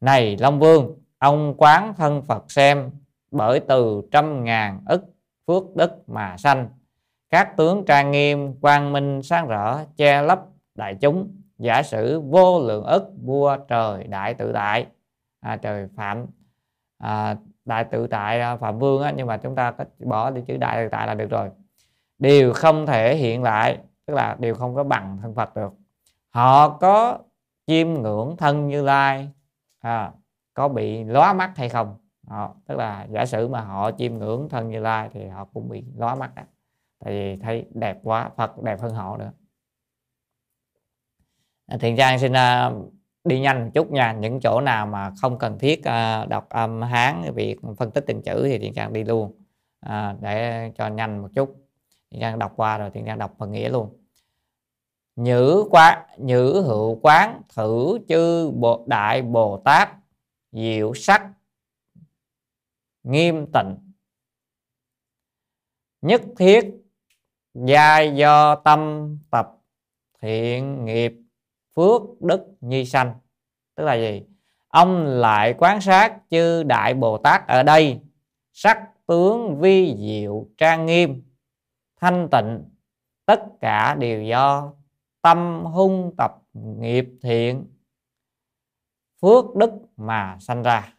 Này 0.01 0.37
long 0.37 0.59
vương 0.59 0.99
ông 1.19 1.55
quán 1.59 1.95
thân 1.97 2.23
phật 2.23 2.51
xem 2.51 2.91
bởi 3.31 3.61
từ 3.61 4.03
trăm 4.11 4.45
ngàn 4.45 4.81
ức 4.87 5.05
phước 5.47 5.77
đức 5.77 6.09
mà 6.09 6.37
sanh. 6.37 6.69
Các 7.31 7.57
tướng 7.57 7.85
trang 7.87 8.11
nghiêm 8.11 8.61
quang 8.61 8.93
minh 8.93 9.23
sáng 9.23 9.49
rỡ 9.49 9.85
che 9.97 10.23
lấp 10.23 10.41
đại 10.75 10.95
chúng. 11.01 11.35
Giả 11.59 11.83
sử 11.83 12.21
vô 12.21 12.61
lượng 12.61 12.85
ức 12.85 13.13
vua 13.23 13.57
trời 13.57 14.05
đại 14.05 14.35
tự 14.35 14.53
tại. 14.53 14.87
À, 15.41 15.57
trời 15.57 15.89
phạm. 15.97 16.27
À, 16.99 17.37
đại 17.69 17.85
tự 17.85 18.07
tại 18.07 18.57
phạm 18.61 18.79
vương 18.79 19.03
á, 19.03 19.13
nhưng 19.17 19.27
mà 19.27 19.37
chúng 19.37 19.55
ta 19.55 19.71
có 19.71 19.85
bỏ 19.99 20.31
đi 20.31 20.43
chữ 20.47 20.57
đại 20.57 20.85
tự 20.85 20.89
tại 20.89 21.07
là 21.07 21.15
được 21.15 21.31
rồi. 21.31 21.51
Đều 22.19 22.53
không 22.53 22.87
thể 22.87 23.17
hiện 23.17 23.43
lại 23.43 23.79
tức 24.07 24.15
là 24.15 24.37
đều 24.39 24.55
không 24.55 24.75
có 24.75 24.85
bằng 24.85 25.19
thân 25.23 25.35
phật 25.35 25.57
được. 25.57 25.73
Họ 26.31 26.69
có 26.69 27.19
chiêm 27.67 27.89
ngưỡng 27.95 28.37
thân 28.37 28.69
như 28.69 28.83
lai 28.83 29.29
à, 29.81 30.13
có 30.55 30.69
bị 30.69 31.05
lóa 31.05 31.33
mắt 31.33 31.53
hay 31.57 31.69
không? 31.69 31.97
Họ, 32.27 32.55
tức 32.67 32.79
là 32.79 33.07
giả 33.11 33.27
sử 33.27 33.49
mà 33.49 33.61
họ 33.61 33.91
chiêm 33.93 34.19
ngưỡng 34.19 34.49
thân 34.49 34.71
như 34.71 34.81
lai 34.81 35.11
thì 35.13 35.27
họ 35.27 35.45
cũng 35.45 35.69
bị 35.69 35.85
lóa 35.97 36.15
mắt 36.15 36.35
đó. 36.35 36.43
tại 37.05 37.13
vì 37.13 37.37
thấy 37.37 37.67
đẹp 37.75 37.99
quá 38.03 38.31
phật 38.37 38.63
đẹp 38.63 38.81
hơn 38.81 38.95
họ 38.95 39.17
nữa. 39.17 39.33
Thiện 41.81 41.97
trang 41.97 42.19
xin 42.19 42.33
uh, 42.33 42.93
đi 43.29 43.41
nhanh 43.41 43.65
một 43.65 43.71
chút 43.75 43.91
nha. 43.91 44.13
Những 44.13 44.41
chỗ 44.41 44.61
nào 44.61 44.87
mà 44.87 45.13
không 45.21 45.39
cần 45.39 45.59
thiết 45.59 45.79
uh, 45.79 46.29
đọc 46.29 46.49
âm 46.49 46.83
hán 46.83 47.35
việc 47.35 47.57
phân 47.77 47.91
tích 47.91 48.05
từng 48.07 48.23
chữ 48.23 48.43
thì 48.49 48.59
thiên 48.59 48.75
trang 48.75 48.93
đi 48.93 49.05
luôn. 49.05 49.33
Uh, 49.87 50.21
để 50.21 50.71
cho 50.79 50.89
nhanh 50.89 51.23
một 51.23 51.29
chút. 51.35 51.69
Thiên 52.11 52.21
trang 52.21 52.39
đọc 52.39 52.53
qua 52.57 52.79
rồi 52.79 52.91
thiên 52.91 53.05
trang 53.05 53.19
đọc 53.19 53.35
phần 53.39 53.53
nghĩa 53.53 53.69
luôn. 53.69 53.99
Nhữ 55.17 55.65
quán 55.71 55.99
nhữ 56.19 56.63
hữu 56.67 57.01
quán 57.03 57.43
thử 57.57 57.99
chư 58.09 58.51
bộ 58.51 58.85
đại 58.87 59.23
bồ 59.23 59.63
tát 59.65 59.89
diệu 60.53 60.95
sắc 60.95 61.33
nghiêm 63.03 63.47
tịnh. 63.53 63.77
Nhất 66.03 66.23
thiết 66.37 66.75
giai 67.55 68.17
do 68.17 68.55
tâm 68.55 69.09
tập 69.31 69.57
thiện 70.23 70.85
nghiệp 70.85 71.13
phước 71.79 72.03
đức 72.21 72.47
nhi 72.61 72.85
sanh. 72.85 73.15
Tức 73.75 73.85
là 73.85 73.95
gì? 73.95 74.23
Ông 74.69 75.07
lại 75.07 75.55
quán 75.59 75.81
sát 75.81 76.19
chư 76.31 76.63
đại 76.63 76.95
bồ 76.95 77.19
tát 77.19 77.49
ở 77.49 77.63
đây 77.63 78.01
sắc 78.53 79.07
tướng 79.07 79.61
vi 79.61 79.97
diệu 79.99 80.47
trang 80.57 80.87
nghiêm 80.87 81.23
thanh 82.01 82.29
tịnh 82.31 82.65
tất 83.27 83.43
cả 83.61 83.95
đều 83.95 84.23
do 84.23 84.73
tâm 85.23 85.65
hung 85.65 86.15
tập 86.17 86.43
nghiệp 86.53 87.09
thiện 87.23 87.67
phước 89.23 89.57
đức 89.57 89.71
mà 89.97 90.37
sanh 90.41 90.63
ra. 90.63 90.95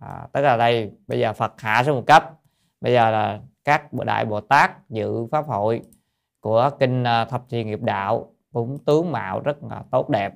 À, 0.00 0.28
tức 0.32 0.40
là 0.40 0.56
đây 0.56 0.92
bây 1.06 1.20
giờ 1.20 1.32
Phật 1.32 1.60
hạ 1.60 1.84
xuống 1.84 1.96
một 1.96 2.04
cấp. 2.06 2.30
Bây 2.80 2.92
giờ 2.92 3.10
là 3.10 3.40
các 3.64 3.92
đại 3.92 4.24
Bồ 4.24 4.40
Tát 4.40 4.88
dự 4.88 5.26
pháp 5.32 5.46
hội 5.46 5.82
của 6.40 6.70
kinh 6.78 7.04
à, 7.04 7.24
thập 7.24 7.44
thiện 7.48 7.66
nghiệp 7.66 7.82
đạo 7.82 8.29
cũng 8.52 8.78
tướng 8.78 9.12
mạo 9.12 9.40
rất 9.40 9.64
là 9.64 9.82
tốt 9.90 10.08
đẹp. 10.08 10.32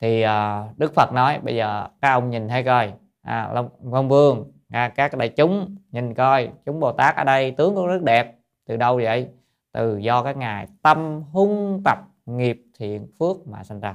Thì 0.00 0.22
à, 0.22 0.64
Đức 0.76 0.94
Phật 0.94 1.12
nói 1.12 1.38
bây 1.38 1.56
giờ 1.56 1.88
các 2.00 2.12
ông 2.12 2.30
nhìn 2.30 2.48
thấy 2.48 2.62
coi. 2.62 2.92
À, 3.22 3.50
Long, 3.54 3.68
Long 3.92 4.08
Vương 4.08 4.52
à, 4.68 4.88
các 4.88 5.16
đại 5.16 5.28
chúng 5.28 5.76
nhìn 5.90 6.14
coi. 6.14 6.50
Chúng 6.66 6.80
Bồ 6.80 6.92
Tát 6.92 7.16
ở 7.16 7.24
đây 7.24 7.50
tướng 7.50 7.74
cũng 7.74 7.86
rất 7.86 8.02
đẹp. 8.02 8.36
Từ 8.66 8.76
đâu 8.76 8.96
vậy? 8.96 9.28
Từ 9.72 9.98
do 9.98 10.22
các 10.22 10.36
ngài 10.36 10.66
tâm 10.82 11.22
hung 11.32 11.82
tập 11.84 11.98
nghiệp 12.26 12.62
thiện 12.78 13.06
phước 13.18 13.46
mà 13.46 13.64
sinh 13.64 13.80
ra. 13.80 13.94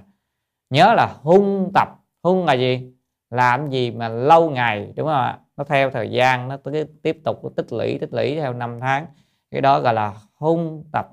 Nhớ 0.69 0.93
là 0.93 1.15
hung 1.21 1.71
tập. 1.73 1.87
Hung 2.23 2.45
là 2.45 2.53
gì? 2.53 2.93
Làm 3.29 3.69
gì 3.69 3.91
mà 3.91 4.09
lâu 4.09 4.49
ngày 4.49 4.93
đúng 4.95 5.07
không 5.07 5.15
ạ? 5.15 5.39
Nó 5.57 5.63
theo 5.63 5.91
thời 5.91 6.11
gian 6.11 6.47
nó 6.47 6.57
tiếp 7.03 7.17
tục 7.25 7.41
tích 7.55 7.73
lũy 7.73 7.97
tích 7.99 8.13
lũy 8.13 8.35
theo 8.35 8.53
năm 8.53 8.79
tháng. 8.79 9.05
Cái 9.51 9.61
đó 9.61 9.79
gọi 9.79 9.93
là 9.93 10.13
hung 10.33 10.83
tập 10.91 11.07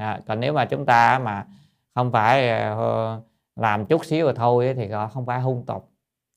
à, 0.00 0.20
còn 0.26 0.40
nếu 0.40 0.52
mà 0.52 0.64
chúng 0.64 0.86
ta 0.86 1.18
mà 1.18 1.46
không 1.94 2.12
phải 2.12 2.50
ờ, 2.60 3.20
làm 3.56 3.86
chút 3.86 4.04
xíu 4.04 4.24
rồi 4.24 4.34
thôi 4.36 4.74
thì 4.76 4.86
gọi 4.86 5.08
không 5.10 5.26
phải 5.26 5.40
hung 5.40 5.66
tập 5.66 5.82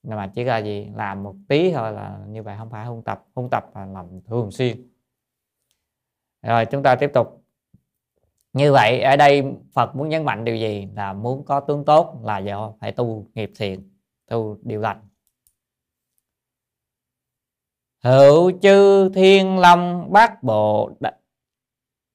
nhưng 0.03 0.17
mà 0.17 0.31
chỉ 0.35 0.43
là 0.43 0.57
gì 0.57 0.87
làm 0.95 1.23
một 1.23 1.35
tí 1.47 1.71
thôi 1.71 1.91
là 1.91 2.19
như 2.27 2.43
vậy 2.43 2.55
không 2.57 2.69
phải 2.69 2.85
hung 2.85 3.03
tập. 3.03 3.25
Hung 3.35 3.49
tập 3.51 3.75
là 3.75 3.85
làm 3.85 4.21
thường 4.21 4.51
xuyên. 4.51 4.89
Rồi 6.41 6.65
chúng 6.65 6.83
ta 6.83 6.95
tiếp 6.95 7.11
tục. 7.13 7.43
Như 8.53 8.71
vậy 8.71 9.01
ở 9.01 9.15
đây 9.15 9.43
Phật 9.73 9.95
muốn 9.95 10.09
nhấn 10.09 10.25
mạnh 10.25 10.45
điều 10.45 10.55
gì? 10.55 10.87
Là 10.95 11.13
muốn 11.13 11.45
có 11.45 11.59
tướng 11.59 11.85
tốt 11.85 12.19
là 12.23 12.37
do 12.37 12.73
phải 12.79 12.91
tu 12.91 13.27
nghiệp 13.33 13.51
thiện 13.55 13.89
tu 14.27 14.57
điều 14.61 14.81
lành. 14.81 15.07
Hữu 18.03 18.51
chư 18.61 19.09
thiên 19.09 19.59
long 19.59 20.11
bát 20.13 20.43
bộ 20.43 20.91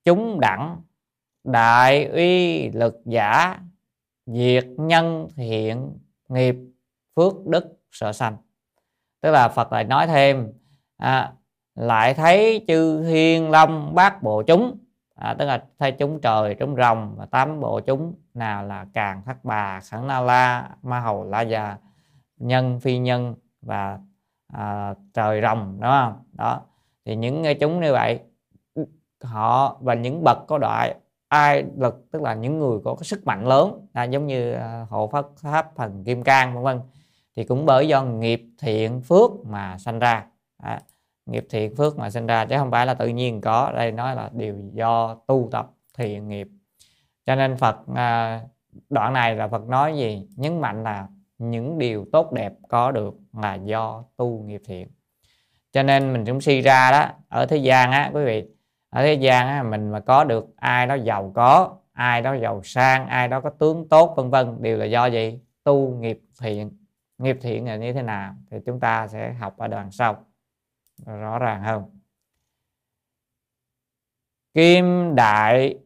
chúng 0.04 0.40
đẳng 0.40 0.82
đại 1.48 2.06
uy 2.06 2.68
lực 2.70 3.00
giả 3.04 3.58
diệt 4.26 4.66
nhân 4.76 5.28
thiện 5.36 5.98
nghiệp 6.28 6.56
phước 7.16 7.46
đức 7.46 7.78
sở 7.92 8.12
sanh. 8.12 8.36
Tức 9.20 9.30
là 9.30 9.48
phật 9.48 9.72
lại 9.72 9.84
nói 9.84 10.06
thêm 10.06 10.52
à, 10.96 11.32
lại 11.74 12.14
thấy 12.14 12.64
chư 12.68 13.02
thiên 13.02 13.50
long 13.50 13.94
bát 13.94 14.22
bộ 14.22 14.42
chúng. 14.42 14.78
À, 15.14 15.34
tức 15.38 15.44
là 15.44 15.64
thấy 15.78 15.92
chúng 15.92 16.20
trời 16.20 16.56
chúng 16.58 16.76
rồng 16.76 17.14
và 17.16 17.26
tám 17.26 17.60
bộ 17.60 17.80
chúng. 17.80 18.14
Nào 18.34 18.64
là 18.64 18.86
càng 18.94 19.22
thất 19.26 19.44
bà 19.44 19.80
khẩn 19.80 20.06
na 20.06 20.20
la 20.20 20.70
ma 20.82 21.00
hầu 21.00 21.24
la 21.24 21.40
già 21.40 21.76
nhân 22.36 22.80
phi 22.80 22.98
nhân 22.98 23.34
và 23.62 23.98
à, 24.52 24.94
trời 25.14 25.42
rồng 25.42 25.78
đúng 25.80 25.90
không? 25.90 26.24
Đó. 26.32 26.60
Thì 27.04 27.16
những 27.16 27.44
chúng 27.60 27.80
như 27.80 27.92
vậy 27.92 28.20
họ 29.22 29.76
và 29.80 29.94
những 29.94 30.24
bậc 30.24 30.38
có 30.46 30.58
đại 30.58 30.94
ai 31.28 31.64
lực 31.76 32.10
tức 32.10 32.22
là 32.22 32.34
những 32.34 32.58
người 32.58 32.78
có 32.84 32.94
cái 32.94 33.04
sức 33.04 33.26
mạnh 33.26 33.46
lớn 33.46 33.86
à, 33.92 34.04
giống 34.04 34.26
như 34.26 34.52
à, 34.52 34.86
hộ 34.90 35.08
pháp 35.12 35.26
pháp 35.36 35.76
thần 35.76 36.04
kim 36.04 36.22
cang 36.22 36.54
vân 36.54 36.64
vân 36.64 36.80
thì 37.38 37.44
cũng 37.44 37.66
bởi 37.66 37.88
do 37.88 38.02
nghiệp 38.02 38.42
thiện 38.58 39.00
phước 39.00 39.30
mà 39.46 39.78
sanh 39.78 39.98
ra. 39.98 40.26
À, 40.62 40.80
nghiệp 41.26 41.46
thiện 41.50 41.76
phước 41.76 41.98
mà 41.98 42.10
sinh 42.10 42.26
ra 42.26 42.44
chứ 42.44 42.56
không 42.58 42.70
phải 42.70 42.86
là 42.86 42.94
tự 42.94 43.08
nhiên 43.08 43.40
có. 43.40 43.72
Đây 43.74 43.92
nói 43.92 44.16
là 44.16 44.30
điều 44.32 44.56
do 44.72 45.14
tu 45.26 45.48
tập 45.52 45.70
thiện 45.98 46.28
nghiệp. 46.28 46.48
Cho 47.26 47.34
nên 47.34 47.56
Phật 47.56 47.76
à, 47.94 48.40
đoạn 48.90 49.12
này 49.12 49.36
là 49.36 49.48
Phật 49.48 49.66
nói 49.68 49.96
gì? 49.96 50.28
Nhấn 50.36 50.60
mạnh 50.60 50.82
là 50.82 51.08
những 51.38 51.78
điều 51.78 52.06
tốt 52.12 52.32
đẹp 52.32 52.52
có 52.68 52.90
được 52.90 53.14
là 53.32 53.54
do 53.54 54.04
tu 54.16 54.42
nghiệp 54.42 54.62
thiện. 54.66 54.88
Cho 55.72 55.82
nên 55.82 56.12
mình 56.12 56.26
cũng 56.26 56.40
suy 56.40 56.60
ra 56.60 56.90
đó 56.90 57.06
ở 57.28 57.46
thế 57.46 57.56
gian 57.56 57.92
á 57.92 58.10
quý 58.14 58.24
vị 58.24 58.46
ở 58.90 59.02
thế 59.02 59.14
gian 59.14 59.46
á, 59.46 59.62
mình 59.62 59.90
mà 59.90 60.00
có 60.00 60.24
được 60.24 60.46
ai 60.56 60.86
đó 60.86 60.94
giàu 60.94 61.32
có 61.34 61.78
ai 61.92 62.22
đó 62.22 62.36
giàu 62.42 62.62
sang 62.64 63.06
ai 63.06 63.28
đó 63.28 63.40
có 63.40 63.50
tướng 63.50 63.88
tốt 63.88 64.14
vân 64.16 64.30
vân 64.30 64.62
đều 64.62 64.78
là 64.78 64.84
do 64.84 65.06
gì? 65.06 65.40
Tu 65.64 65.94
nghiệp 65.94 66.20
thiện. 66.40 66.70
Nghiệp 67.18 67.38
thiện 67.40 67.66
là 67.66 67.76
như 67.76 67.92
thế 67.92 68.02
nào? 68.02 68.34
Thì 68.50 68.56
chúng 68.66 68.80
ta 68.80 69.08
sẽ 69.08 69.32
học 69.32 69.58
ở 69.58 69.68
đoạn 69.68 69.90
sau. 69.90 70.26
Rõ 71.06 71.38
ràng 71.38 71.62
hơn. 71.62 71.84
Kim 74.54 75.14
đại 75.14 75.78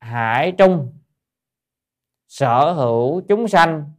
hải 0.00 0.52
trung 0.52 0.92
sở 2.28 2.72
hữu 2.72 3.20
chúng 3.28 3.48
sanh 3.48 3.92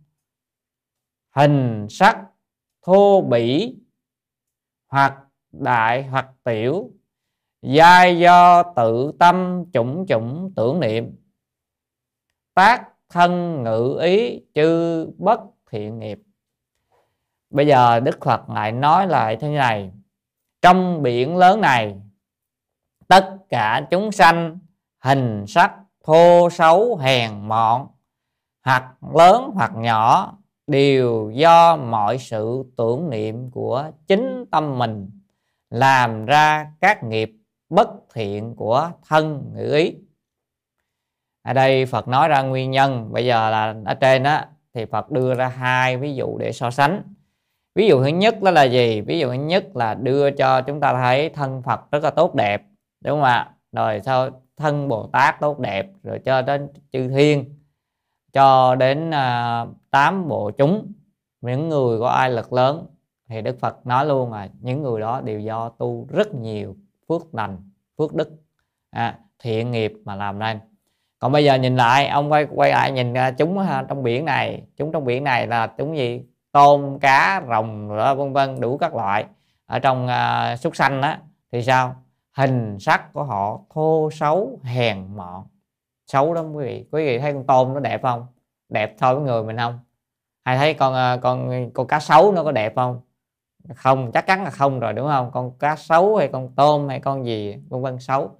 hình 1.36 1.88
sắc 1.90 2.26
thô 2.82 3.22
bỉ 3.22 3.76
hoặc 4.88 5.18
đại 5.52 6.04
hoặc 6.04 6.30
tiểu 6.44 6.92
giai 7.62 8.20
do 8.20 8.64
tự 8.64 9.12
tâm 9.20 9.64
chủng 9.74 10.06
chủng 10.08 10.54
tưởng 10.56 10.80
niệm. 10.80 11.16
Tác 12.54 12.88
thân 13.10 13.64
ngữ 13.64 14.00
ý 14.02 14.42
chư 14.56 15.06
bất 15.18 15.40
thiện 15.72 16.00
nghiệp. 16.00 16.20
Bây 17.50 17.68
giờ 17.68 18.00
đức 18.00 18.18
phật 18.22 18.50
lại 18.50 18.72
nói 18.72 19.08
lại 19.08 19.38
thế 19.40 19.50
này. 19.50 19.92
Trong 20.62 21.04
biển 21.04 21.38
lớn 21.38 21.62
này, 21.62 21.96
tất 23.08 23.38
cả 23.50 23.88
chúng 23.92 24.12
sanh 24.12 24.60
hình 25.00 25.46
sắc 25.48 25.76
thô 26.04 26.50
xấu 26.50 26.98
hèn 26.98 27.48
mọn, 27.48 27.88
hoặc 28.64 28.94
lớn 29.16 29.52
hoặc 29.54 29.72
nhỏ, 29.76 30.34
đều 30.68 31.32
do 31.34 31.76
mọi 31.78 32.18
sự 32.18 32.64
tưởng 32.78 33.10
niệm 33.10 33.52
của 33.52 33.92
chính 34.08 34.46
tâm 34.52 34.78
mình 34.78 35.10
làm 35.70 36.26
ra 36.26 36.72
các 36.82 37.04
nghiệp 37.04 37.39
bất 37.70 37.90
thiện 38.14 38.56
của 38.56 38.92
thân 39.08 39.52
ngữ 39.56 39.74
ý. 39.74 39.96
Ở 41.44 41.54
đây 41.54 41.86
Phật 41.86 42.08
nói 42.08 42.28
ra 42.28 42.42
nguyên 42.42 42.72
nhân, 42.72 43.14
bây 43.14 43.26
giờ 43.26 43.50
là 43.50 43.76
ở 43.86 43.94
trên 43.94 44.24
đó 44.24 44.42
thì 44.74 44.86
Phật 44.86 45.12
đưa 45.12 45.34
ra 45.34 45.48
hai 45.48 45.98
ví 45.98 46.16
dụ 46.16 46.38
để 46.38 46.52
so 46.52 46.72
sánh. 46.72 47.04
Ví 47.76 47.88
dụ 47.88 48.04
thứ 48.04 48.08
nhất 48.08 48.42
đó 48.42 48.52
là 48.52 48.64
gì? 48.64 49.02
Ví 49.02 49.20
dụ 49.20 49.28
thứ 49.28 49.34
nhất 49.34 49.76
là 49.76 49.94
đưa 49.94 50.32
cho 50.32 50.62
chúng 50.62 50.80
ta 50.80 50.94
thấy 50.94 51.30
thân 51.30 51.62
Phật 51.62 51.92
rất 51.92 52.04
là 52.04 52.10
tốt 52.10 52.36
đẹp, 52.36 52.64
đúng 53.02 53.18
không 53.18 53.24
ạ? 53.24 53.52
Rồi 53.72 54.02
sau 54.06 54.30
thân 54.58 54.88
Bồ 54.88 55.08
Tát 55.08 55.40
tốt 55.40 55.60
đẹp, 55.60 55.88
rồi 56.04 56.20
cho 56.26 56.42
đến 56.42 56.68
chư 56.92 57.08
thiên, 57.08 57.56
cho 58.34 58.76
đến 58.76 59.12
tám 59.12 59.74
tám 59.92 60.28
bộ 60.28 60.52
chúng, 60.52 60.92
những 61.42 61.70
người 61.70 62.00
có 62.00 62.08
ai 62.08 62.30
lực 62.30 62.54
lớn. 62.54 62.88
Thì 63.30 63.42
Đức 63.42 63.60
Phật 63.60 63.88
nói 63.88 64.06
luôn 64.06 64.32
là 64.32 64.50
những 64.62 64.82
người 64.82 65.02
đó 65.02 65.22
đều 65.22 65.40
do 65.40 65.70
tu 65.70 66.08
rất 66.10 66.36
nhiều 66.36 66.76
phước 67.10 67.36
lành 67.36 67.70
phước 67.98 68.14
đức. 68.14 68.30
À, 68.92 69.18
thiện 69.40 69.72
nghiệp 69.72 69.94
mà 70.06 70.16
làm 70.16 70.40
nên. 70.40 70.60
Còn 71.20 71.32
bây 71.32 71.44
giờ 71.44 71.56
nhìn 71.56 71.76
lại 71.76 72.08
ông 72.08 72.32
quay 72.32 72.48
quay 72.56 72.72
lại 72.72 72.92
nhìn 72.92 73.14
à, 73.14 73.32
chúng 73.32 73.60
à, 73.60 73.86
trong 73.90 74.04
biển 74.04 74.26
này. 74.26 74.64
Chúng 74.78 74.92
trong 74.92 75.06
biển 75.06 75.24
này 75.24 75.48
là 75.48 75.68
chúng 75.68 75.98
gì? 75.98 76.26
Tôm 76.52 77.00
cá 77.00 77.42
rồng 77.50 77.88
vân 78.18 78.34
vân 78.34 78.62
đủ 78.62 78.78
các 78.78 78.96
loại. 78.96 79.26
Ở 79.66 79.80
trong 79.80 80.08
uh, 80.08 80.60
súc 80.60 80.76
sanh 80.76 81.02
đó 81.02 81.16
thì 81.52 81.64
sao? 81.64 81.96
Hình 82.38 82.78
sắc 82.80 83.14
của 83.14 83.24
họ 83.24 83.60
thô 83.74 84.10
xấu 84.12 84.60
hèn 84.64 85.16
mọn. 85.16 85.48
Xấu 86.08 86.34
lắm 86.34 86.54
quý 86.54 86.66
vị. 86.66 86.86
Quý 86.92 87.06
vị 87.06 87.20
thấy 87.20 87.34
con 87.34 87.44
tôm 87.48 87.74
nó 87.74 87.80
đẹp 87.80 88.02
không? 88.04 88.26
Đẹp 88.70 88.96
thôi 89.00 89.16
với 89.16 89.24
người 89.24 89.44
mình 89.44 89.58
không? 89.58 89.80
Hay 90.46 90.58
thấy 90.58 90.74
con 90.74 91.20
con 91.22 91.70
con 91.74 91.88
cá 91.88 92.00
sấu 92.00 92.32
nó 92.32 92.44
có 92.44 92.52
đẹp 92.52 92.74
không? 92.76 93.02
Không 93.76 94.12
chắc 94.12 94.28
chắn 94.28 94.44
là 94.44 94.50
không 94.50 94.80
rồi 94.80 94.94
đúng 94.94 95.08
không? 95.08 95.32
Con 95.32 95.52
cá 95.60 95.76
sấu 95.76 96.16
hay 96.16 96.28
con 96.28 96.50
tôm 96.56 96.88
hay 96.90 97.00
con 97.00 97.26
gì 97.26 97.56
vân 97.70 97.82
vân 97.82 98.00
xấu. 98.00 98.32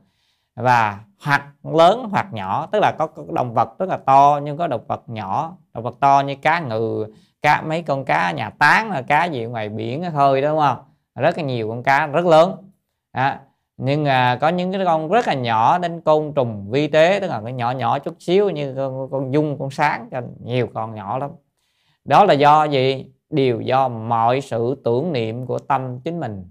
Và 0.56 1.00
hoặc 1.24 1.46
lớn 1.64 2.08
hoặc 2.12 2.28
nhỏ 2.34 2.68
tức 2.72 2.80
là 2.80 2.92
có, 3.00 3.08
có 3.08 3.24
động 3.32 3.54
vật 3.54 3.80
rất 3.80 3.90
là 3.90 3.98
to 3.98 4.40
nhưng 4.44 4.58
có 4.58 4.68
động 4.68 4.86
vật 4.88 5.04
nhỏ. 5.08 5.58
Động 5.74 5.84
vật 5.84 5.96
to 6.00 6.24
như 6.26 6.36
cá 6.36 6.60
ngừ 6.60 7.06
cá 7.42 7.62
mấy 7.62 7.82
con 7.82 8.06
cá 8.06 8.32
nhà 8.32 8.50
tán 8.50 8.92
là 8.92 9.02
cá 9.02 9.26
gì 9.26 9.46
ngoài 9.46 9.70
biển 9.70 10.04
thôi 10.14 10.42
đúng 10.42 10.60
không? 10.60 10.78
Rất 11.16 11.38
là 11.38 11.44
nhiều 11.44 11.70
con 11.70 11.84
cá 11.84 12.08
rất 12.08 12.26
lớn. 12.26 12.72
À, 13.12 13.42
nhưng 13.78 14.06
à, 14.06 14.38
có 14.42 14.50
những 14.50 14.72
cái 14.72 14.86
con 14.86 15.10
rất 15.10 15.28
là 15.28 15.34
nhỏ 15.34 15.78
đến 15.78 16.02
côn 16.02 16.34
trùng 16.36 16.72
vi 16.72 16.88
tế 16.88 17.18
tức 17.22 17.28
là 17.28 17.42
cái 17.44 17.54
nhỏ 17.54 17.72
nhỏ 17.72 18.00
chút 18.00 18.16
xíu 18.20 18.50
như 18.50 18.74
con, 18.76 19.12
con 19.12 19.34
dung 19.34 19.60
con 19.60 19.70
sáng 19.72 20.08
cho 20.12 20.22
nhiều 20.44 20.68
con 20.74 20.96
nhỏ 20.96 21.18
lắm. 21.18 21.32
Đó 22.06 22.26
là 22.26 22.34
do 22.34 22.64
gì? 22.64 23.06
Đều 23.30 23.62
do 23.62 23.88
mọi 23.88 24.42
sự 24.42 24.82
tưởng 24.84 25.14
niệm 25.14 25.46
của 25.46 25.60
tâm 25.60 26.00
chính 26.00 26.20
mình. 26.20 26.46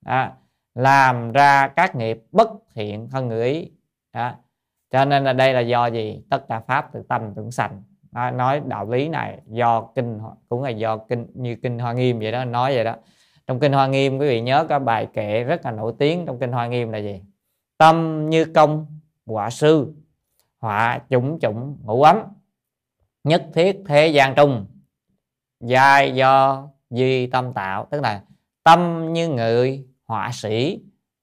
Đó. 0.00 0.28
làm 0.74 1.32
ra 1.32 1.68
các 1.68 1.96
nghiệp 1.96 2.22
bất 2.32 2.48
thiện 2.74 3.08
thân 3.10 3.28
người 3.28 3.52
ý. 3.52 3.70
Đó. 4.12 4.32
cho 4.90 5.04
nên 5.04 5.24
là 5.24 5.32
đây 5.32 5.54
là 5.54 5.60
do 5.60 5.86
gì? 5.86 6.22
Tất 6.30 6.48
cả 6.48 6.60
pháp 6.60 6.90
từ 6.92 7.02
tâm 7.08 7.34
tưởng 7.34 7.50
sanh. 7.50 7.82
Đó, 8.12 8.30
nói 8.30 8.60
đạo 8.66 8.90
lý 8.90 9.08
này 9.08 9.38
do 9.46 9.80
kinh 9.94 10.20
cũng 10.48 10.62
là 10.62 10.70
do 10.70 10.96
kinh 10.96 11.26
như 11.34 11.56
kinh 11.56 11.78
hoa 11.78 11.92
nghiêm 11.92 12.18
vậy 12.18 12.32
đó 12.32 12.44
nói 12.44 12.74
vậy 12.74 12.84
đó. 12.84 12.94
Trong 13.46 13.60
kinh 13.60 13.72
hoa 13.72 13.86
nghiêm 13.86 14.18
quý 14.18 14.28
vị 14.28 14.40
nhớ 14.40 14.66
có 14.68 14.78
bài 14.78 15.08
kệ 15.12 15.44
rất 15.44 15.64
là 15.64 15.70
nổi 15.70 15.92
tiếng 15.98 16.26
trong 16.26 16.38
kinh 16.38 16.52
hoa 16.52 16.66
nghiêm 16.66 16.92
là 16.92 16.98
gì? 16.98 17.22
Tâm 17.78 18.26
như 18.30 18.44
công 18.44 18.86
quả 19.26 19.50
sư 19.50 19.94
họa 20.58 21.00
chủng 21.10 21.38
chủng 21.40 21.76
ngũ 21.84 22.02
ấm 22.02 22.16
nhất 23.24 23.46
thiết 23.54 23.82
thế 23.86 24.08
gian 24.08 24.34
trung 24.34 24.66
giai 25.66 26.14
do 26.14 26.64
duy 26.90 27.26
tâm 27.26 27.52
tạo. 27.52 27.86
Tức 27.90 28.02
là 28.02 28.22
tâm 28.64 29.12
như 29.12 29.28
người 29.28 29.86
họa 30.06 30.30
sĩ 30.32 30.80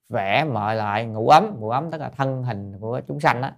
vẽ 0.08 0.44
mọi 0.44 0.76
loại 0.76 1.04
ngũ 1.04 1.28
ấm. 1.28 1.56
Ngũ 1.58 1.70
ấm 1.70 1.90
tức 1.90 2.00
là 2.00 2.08
thân 2.08 2.42
hình 2.42 2.78
của 2.80 3.00
chúng 3.08 3.20
sanh 3.20 3.40
đó 3.40 3.50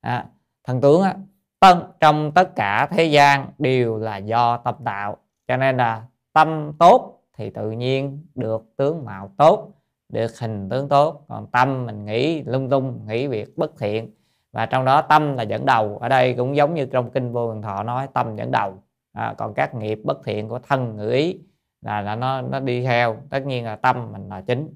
à, 0.00 0.26
thần 0.64 0.80
tướng 0.80 1.02
á 1.02 1.14
tân 1.60 1.78
trong 2.00 2.32
tất 2.32 2.56
cả 2.56 2.88
thế 2.90 3.04
gian 3.04 3.46
đều 3.58 3.98
là 3.98 4.16
do 4.16 4.56
tâm 4.56 4.74
tạo. 4.84 5.16
Cho 5.48 5.56
nên 5.56 5.76
là 5.76 6.02
tâm 6.32 6.72
tốt 6.78 7.22
thì 7.36 7.50
tự 7.50 7.70
nhiên 7.70 8.26
được 8.34 8.76
tướng 8.76 9.04
mạo 9.04 9.30
tốt 9.36 9.68
được 10.08 10.38
hình 10.38 10.68
tướng 10.68 10.88
tốt. 10.88 11.24
Còn 11.28 11.46
tâm 11.46 11.86
mình 11.86 12.04
nghĩ 12.04 12.42
lung 12.42 12.70
tung 12.70 13.06
nghĩ 13.06 13.26
việc 13.26 13.58
bất 13.58 13.78
thiện. 13.78 14.10
Và 14.52 14.66
trong 14.66 14.84
đó 14.84 15.02
tâm 15.02 15.36
là 15.36 15.42
dẫn 15.42 15.66
đầu. 15.66 15.98
Ở 15.98 16.08
đây 16.08 16.34
cũng 16.34 16.56
giống 16.56 16.74
như 16.74 16.86
trong 16.86 17.10
kinh 17.10 17.32
vô 17.32 17.52
thường 17.52 17.62
thọ 17.62 17.82
nói 17.82 18.08
tâm 18.12 18.36
dẫn 18.36 18.50
đầu 18.50 18.74
à, 19.16 19.34
còn 19.38 19.54
các 19.54 19.74
nghiệp 19.74 20.00
bất 20.04 20.18
thiện 20.24 20.48
của 20.48 20.58
thân 20.58 20.96
ngữ 20.96 21.10
ý 21.10 21.38
là, 21.82 22.00
là 22.00 22.16
nó 22.16 22.40
nó 22.42 22.60
đi 22.60 22.82
theo 22.82 23.16
tất 23.30 23.46
nhiên 23.46 23.64
là 23.64 23.76
tâm 23.76 24.12
mình 24.12 24.28
là 24.28 24.40
chính. 24.40 24.68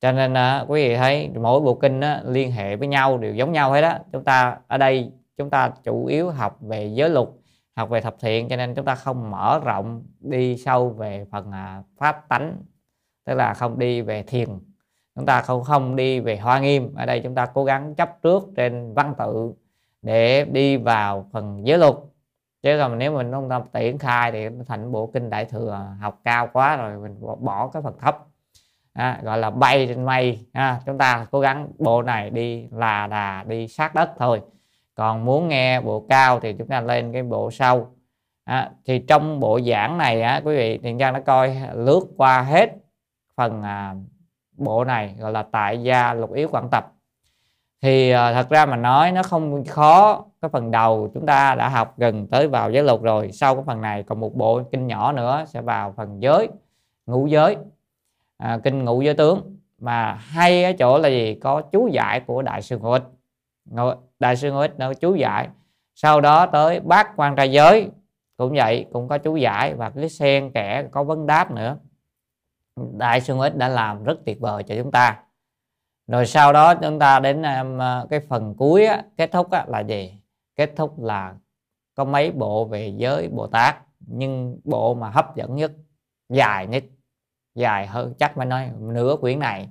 Cho 0.00 0.12
nên 0.12 0.34
à, 0.34 0.64
quý 0.68 0.88
vị 0.88 0.96
thấy 0.96 1.30
mỗi 1.40 1.60
bộ 1.60 1.74
kinh 1.74 2.00
á, 2.00 2.22
liên 2.26 2.52
hệ 2.52 2.76
với 2.76 2.88
nhau 2.88 3.18
đều 3.18 3.34
giống 3.34 3.52
nhau 3.52 3.72
hết 3.72 3.82
đó 3.82 3.98
chúng 4.12 4.24
ta 4.24 4.58
ở 4.68 4.78
đây 4.78 5.12
chúng 5.36 5.50
ta 5.50 5.72
chủ 5.84 6.06
yếu 6.06 6.30
học 6.30 6.58
về 6.60 6.86
giới 6.86 7.10
luật 7.10 7.28
học 7.76 7.90
về 7.90 8.00
thập 8.00 8.16
thiện 8.20 8.48
cho 8.48 8.56
nên 8.56 8.74
chúng 8.74 8.84
ta 8.84 8.94
không 8.94 9.30
mở 9.30 9.60
rộng 9.64 10.02
đi 10.20 10.56
sâu 10.56 10.88
về 10.90 11.26
phần 11.32 11.52
à, 11.52 11.82
pháp 11.98 12.28
tánh 12.28 12.56
tức 13.24 13.34
là 13.34 13.54
không 13.54 13.78
đi 13.78 14.00
về 14.00 14.22
thiền. 14.22 14.48
Chúng 15.14 15.26
ta 15.26 15.42
không 15.42 15.64
không 15.64 15.96
đi 15.96 16.20
về 16.20 16.36
hoa 16.36 16.60
nghiêm. 16.60 16.94
Ở 16.94 17.06
đây 17.06 17.20
chúng 17.20 17.34
ta 17.34 17.46
cố 17.46 17.64
gắng 17.64 17.94
chấp 17.94 18.22
trước 18.22 18.42
trên 18.56 18.94
văn 18.94 19.14
tự 19.18 19.52
để 20.02 20.44
đi 20.44 20.76
vào 20.76 21.26
phần 21.32 21.66
giới 21.66 21.78
luật 21.78 21.94
chứ 22.62 22.78
còn 22.78 22.98
nếu 22.98 23.12
mình 23.12 23.32
không 23.32 23.48
tâm 23.48 23.62
triển 23.72 23.98
khai 23.98 24.32
thì 24.32 24.48
thành 24.68 24.92
bộ 24.92 25.10
kinh 25.14 25.30
đại 25.30 25.44
thừa 25.44 25.86
học 26.00 26.20
cao 26.24 26.48
quá 26.52 26.76
rồi 26.76 26.98
mình 26.98 27.16
bỏ 27.40 27.70
cái 27.72 27.82
phần 27.82 27.94
thấp. 27.98 28.18
À, 28.92 29.20
gọi 29.22 29.38
là 29.38 29.50
bay 29.50 29.86
trên 29.86 30.04
mây 30.04 30.46
à, 30.52 30.80
chúng 30.86 30.98
ta 30.98 31.26
cố 31.30 31.40
gắng 31.40 31.68
bộ 31.78 32.02
này 32.02 32.30
đi 32.30 32.68
là 32.72 33.06
đà 33.06 33.44
đi 33.46 33.68
sát 33.68 33.94
đất 33.94 34.10
thôi. 34.18 34.42
Còn 34.94 35.24
muốn 35.24 35.48
nghe 35.48 35.80
bộ 35.80 36.06
cao 36.08 36.40
thì 36.40 36.52
chúng 36.52 36.68
ta 36.68 36.80
lên 36.80 37.12
cái 37.12 37.22
bộ 37.22 37.50
sau. 37.50 37.86
À, 38.44 38.70
thì 38.86 38.98
trong 38.98 39.40
bộ 39.40 39.60
giảng 39.60 39.98
này 39.98 40.22
á, 40.22 40.40
quý 40.44 40.56
vị 40.56 40.78
thiện 40.78 40.98
trang 40.98 41.14
đã 41.14 41.20
coi 41.20 41.56
lướt 41.74 42.00
qua 42.16 42.42
hết 42.42 42.70
phần 43.36 43.62
à, 43.62 43.94
bộ 44.56 44.84
này 44.84 45.14
gọi 45.18 45.32
là 45.32 45.42
tại 45.52 45.82
gia 45.82 46.14
lục 46.14 46.32
yếu 46.32 46.48
quản 46.52 46.68
tập. 46.70 46.92
Thì 47.82 48.10
à, 48.10 48.32
thật 48.32 48.48
ra 48.50 48.66
mà 48.66 48.76
nói 48.76 49.12
nó 49.12 49.22
không 49.22 49.64
khó 49.64 50.24
cái 50.42 50.48
phần 50.48 50.70
đầu 50.70 51.10
chúng 51.14 51.26
ta 51.26 51.54
đã 51.54 51.68
học 51.68 51.94
gần 51.98 52.26
tới 52.26 52.48
vào 52.48 52.70
giới 52.70 52.84
luật 52.84 53.00
rồi 53.00 53.32
sau 53.32 53.54
cái 53.54 53.64
phần 53.66 53.80
này 53.80 54.02
còn 54.02 54.20
một 54.20 54.34
bộ 54.34 54.62
kinh 54.72 54.86
nhỏ 54.86 55.12
nữa 55.12 55.44
sẽ 55.46 55.60
vào 55.60 55.94
phần 55.96 56.22
giới 56.22 56.48
ngũ 57.06 57.26
giới. 57.26 57.56
À, 58.36 58.58
kinh 58.64 58.84
ngũ 58.84 59.02
giới 59.02 59.14
tướng 59.14 59.56
mà 59.78 60.12
hay 60.12 60.64
ở 60.64 60.72
chỗ 60.78 60.98
là 60.98 61.08
gì? 61.08 61.34
Có 61.34 61.62
chú 61.72 61.88
giải 61.88 62.20
của 62.20 62.42
đại 62.42 62.62
sư 62.62 62.78
ngũ 62.78 62.90
ích. 62.90 63.04
Đại 64.18 64.36
sư 64.36 64.52
ngũ 64.52 64.58
ích 64.58 64.78
nó 64.78 64.94
chú 64.94 65.14
giải. 65.14 65.48
Sau 65.94 66.20
đó 66.20 66.46
tới 66.46 66.80
bát 66.80 67.10
quan 67.16 67.36
trai 67.36 67.52
giới 67.52 67.90
cũng 68.36 68.52
vậy 68.54 68.86
cũng 68.92 69.08
có 69.08 69.18
chú 69.18 69.36
giải 69.36 69.74
và 69.74 69.90
cái 69.90 70.08
sen 70.08 70.50
kẽ 70.50 70.84
có 70.90 71.04
vấn 71.04 71.26
đáp 71.26 71.50
nữa. 71.50 71.76
Đại 72.92 73.20
sư 73.20 73.34
ngũ 73.34 73.40
ích 73.40 73.56
đã 73.56 73.68
làm 73.68 74.04
rất 74.04 74.18
tuyệt 74.26 74.40
vời 74.40 74.62
cho 74.62 74.74
chúng 74.78 74.90
ta. 74.90 75.18
Rồi 76.06 76.26
sau 76.26 76.52
đó 76.52 76.74
chúng 76.74 76.98
ta 76.98 77.20
đến 77.20 77.42
à, 77.42 78.04
cái 78.10 78.20
phần 78.20 78.54
cuối 78.58 78.86
á, 78.86 79.02
kết 79.16 79.32
thúc 79.32 79.50
á, 79.50 79.64
là 79.68 79.80
gì? 79.80 80.19
Kết 80.60 80.72
thúc 80.76 81.02
là 81.02 81.34
có 81.94 82.04
mấy 82.04 82.32
bộ 82.32 82.64
về 82.64 82.94
giới 82.96 83.28
bồ 83.28 83.46
tát 83.46 83.76
nhưng 84.00 84.60
bộ 84.64 84.94
mà 84.94 85.10
hấp 85.10 85.36
dẫn 85.36 85.56
nhất 85.56 85.72
dài 86.28 86.66
nhất 86.66 86.84
dài 87.54 87.86
hơn 87.86 88.14
chắc 88.18 88.32
phải 88.34 88.46
nói 88.46 88.70
nửa 88.78 89.16
quyển 89.20 89.38
này. 89.38 89.68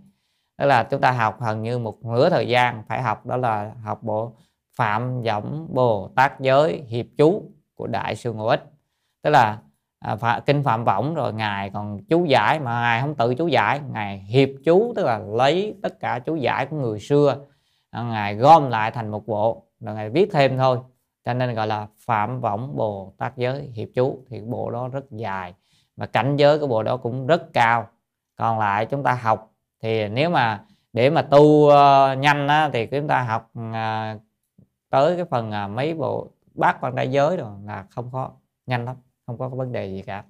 Đó 0.57 0.65
là 0.65 0.83
chúng 0.83 1.01
ta 1.01 1.11
học 1.11 1.37
gần 1.41 1.63
như 1.63 1.79
một 1.79 2.05
nửa 2.05 2.29
thời 2.29 2.47
gian 2.47 2.83
phải 2.87 3.01
học 3.01 3.25
đó 3.25 3.37
là 3.37 3.71
học 3.83 4.03
bộ 4.03 4.35
phạm 4.77 5.21
võng 5.21 5.67
bồ 5.73 6.11
tát 6.15 6.39
giới 6.39 6.83
hiệp 6.87 7.05
chú 7.17 7.43
của 7.75 7.87
đại 7.87 8.15
sư 8.15 8.33
ngũ 8.33 8.47
ích. 8.47 8.63
Tức 9.23 9.29
là 9.29 9.59
à, 9.99 10.41
kinh 10.45 10.63
phạm 10.63 10.83
võng 10.83 11.15
rồi 11.15 11.33
ngài 11.33 11.69
còn 11.69 12.03
chú 12.03 12.25
giải 12.25 12.59
mà 12.59 12.81
ngài 12.81 13.01
không 13.01 13.15
tự 13.15 13.35
chú 13.35 13.47
giải 13.47 13.81
ngài 13.91 14.19
hiệp 14.19 14.49
chú 14.65 14.93
tức 14.95 15.05
là 15.05 15.17
lấy 15.17 15.75
tất 15.83 15.99
cả 15.99 16.19
chú 16.19 16.35
giải 16.35 16.65
của 16.65 16.77
người 16.77 16.99
xưa 16.99 17.37
à, 17.89 18.03
ngài 18.03 18.35
gom 18.35 18.69
lại 18.69 18.91
thành 18.91 19.11
một 19.11 19.27
bộ 19.27 19.68
là 19.79 19.93
ngài 19.93 20.09
viết 20.09 20.29
thêm 20.31 20.57
thôi. 20.57 20.79
Cho 21.25 21.33
nên 21.33 21.55
gọi 21.55 21.67
là 21.67 21.87
phạm 21.99 22.41
võng 22.41 22.75
bồ 22.75 23.13
tát 23.17 23.37
giới 23.37 23.61
hiệp 23.61 23.87
chú. 23.95 24.25
Thì 24.29 24.41
bộ 24.41 24.71
đó 24.71 24.87
rất 24.87 25.11
dài 25.11 25.53
và 25.97 26.05
cảnh 26.05 26.35
giới 26.35 26.59
của 26.59 26.67
bộ 26.67 26.83
đó 26.83 26.97
cũng 26.97 27.27
rất 27.27 27.53
cao. 27.53 27.87
Còn 28.35 28.59
lại 28.59 28.85
chúng 28.85 29.03
ta 29.03 29.13
học 29.13 29.51
thì 29.81 30.07
nếu 30.07 30.29
mà 30.29 30.63
để 30.93 31.09
mà 31.09 31.21
tu 31.21 31.41
uh, 31.41 32.17
nhanh 32.17 32.47
á, 32.47 32.69
thì 32.73 32.85
chúng 32.85 33.07
ta 33.07 33.21
học 33.21 33.51
uh, 33.59 34.21
tới 34.89 35.15
cái 35.15 35.25
phần 35.25 35.49
uh, 35.49 35.71
mấy 35.71 35.93
bộ 35.93 36.27
bát 36.53 36.77
quan 36.81 36.95
đại 36.95 37.11
giới 37.11 37.37
rồi 37.37 37.51
là 37.65 37.85
không 37.89 38.09
có 38.11 38.31
nhanh 38.65 38.85
lắm 38.85 38.95
không 39.25 39.37
có 39.37 39.49
vấn 39.49 39.71
đề 39.71 39.87
gì 39.87 40.01
cả. 40.01 40.23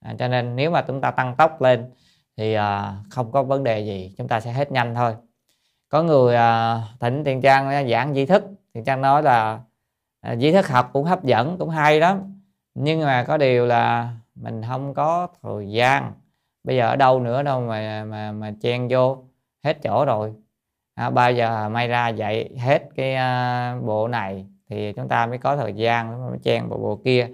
À, 0.00 0.14
cho 0.18 0.28
nên 0.28 0.56
nếu 0.56 0.70
mà 0.70 0.82
chúng 0.82 1.00
ta 1.00 1.10
tăng 1.10 1.36
tốc 1.36 1.62
lên 1.62 1.90
thì 2.36 2.56
uh, 2.58 2.62
không 3.10 3.32
có 3.32 3.42
vấn 3.42 3.64
đề 3.64 3.80
gì 3.80 4.14
chúng 4.18 4.28
ta 4.28 4.40
sẽ 4.40 4.52
hết 4.52 4.72
nhanh 4.72 4.94
thôi. 4.94 5.16
Có 5.88 6.02
người 6.02 6.34
uh, 6.34 7.00
thỉnh 7.00 7.24
tiền 7.24 7.40
trang 7.40 7.88
giảng 7.90 8.14
di 8.14 8.26
thức 8.26 8.44
thì 8.74 8.80
trang 8.86 9.00
nói 9.00 9.22
là 9.22 9.60
à, 10.20 10.32
dĩ 10.32 10.52
thức 10.52 10.68
học 10.68 10.90
cũng 10.92 11.04
hấp 11.04 11.24
dẫn 11.24 11.58
cũng 11.58 11.68
hay 11.68 12.00
lắm. 12.00 12.40
Nhưng 12.74 13.00
mà 13.00 13.24
có 13.24 13.36
điều 13.36 13.66
là 13.66 14.14
mình 14.34 14.62
không 14.68 14.94
có 14.94 15.28
thời 15.42 15.70
gian. 15.70 16.12
Bây 16.64 16.76
giờ 16.76 16.88
ở 16.88 16.96
đâu 16.96 17.20
nữa 17.20 17.42
đâu 17.42 17.60
mà 17.60 18.04
mà 18.04 18.32
mà 18.32 18.52
chen 18.60 18.88
vô 18.90 19.24
hết 19.64 19.82
chỗ 19.82 20.04
rồi. 20.04 20.34
À, 20.94 21.10
bao 21.10 21.32
giờ 21.32 21.68
may 21.68 21.88
ra 21.88 22.08
dạy 22.08 22.50
hết 22.58 22.82
cái 22.96 23.14
uh, 23.14 23.84
bộ 23.84 24.08
này 24.08 24.46
thì 24.70 24.92
chúng 24.92 25.08
ta 25.08 25.26
mới 25.26 25.38
có 25.38 25.56
thời 25.56 25.72
gian 25.72 26.30
mới 26.30 26.38
chen 26.42 26.68
bộ 26.68 26.78
bộ 26.78 27.00
kia. 27.04 27.28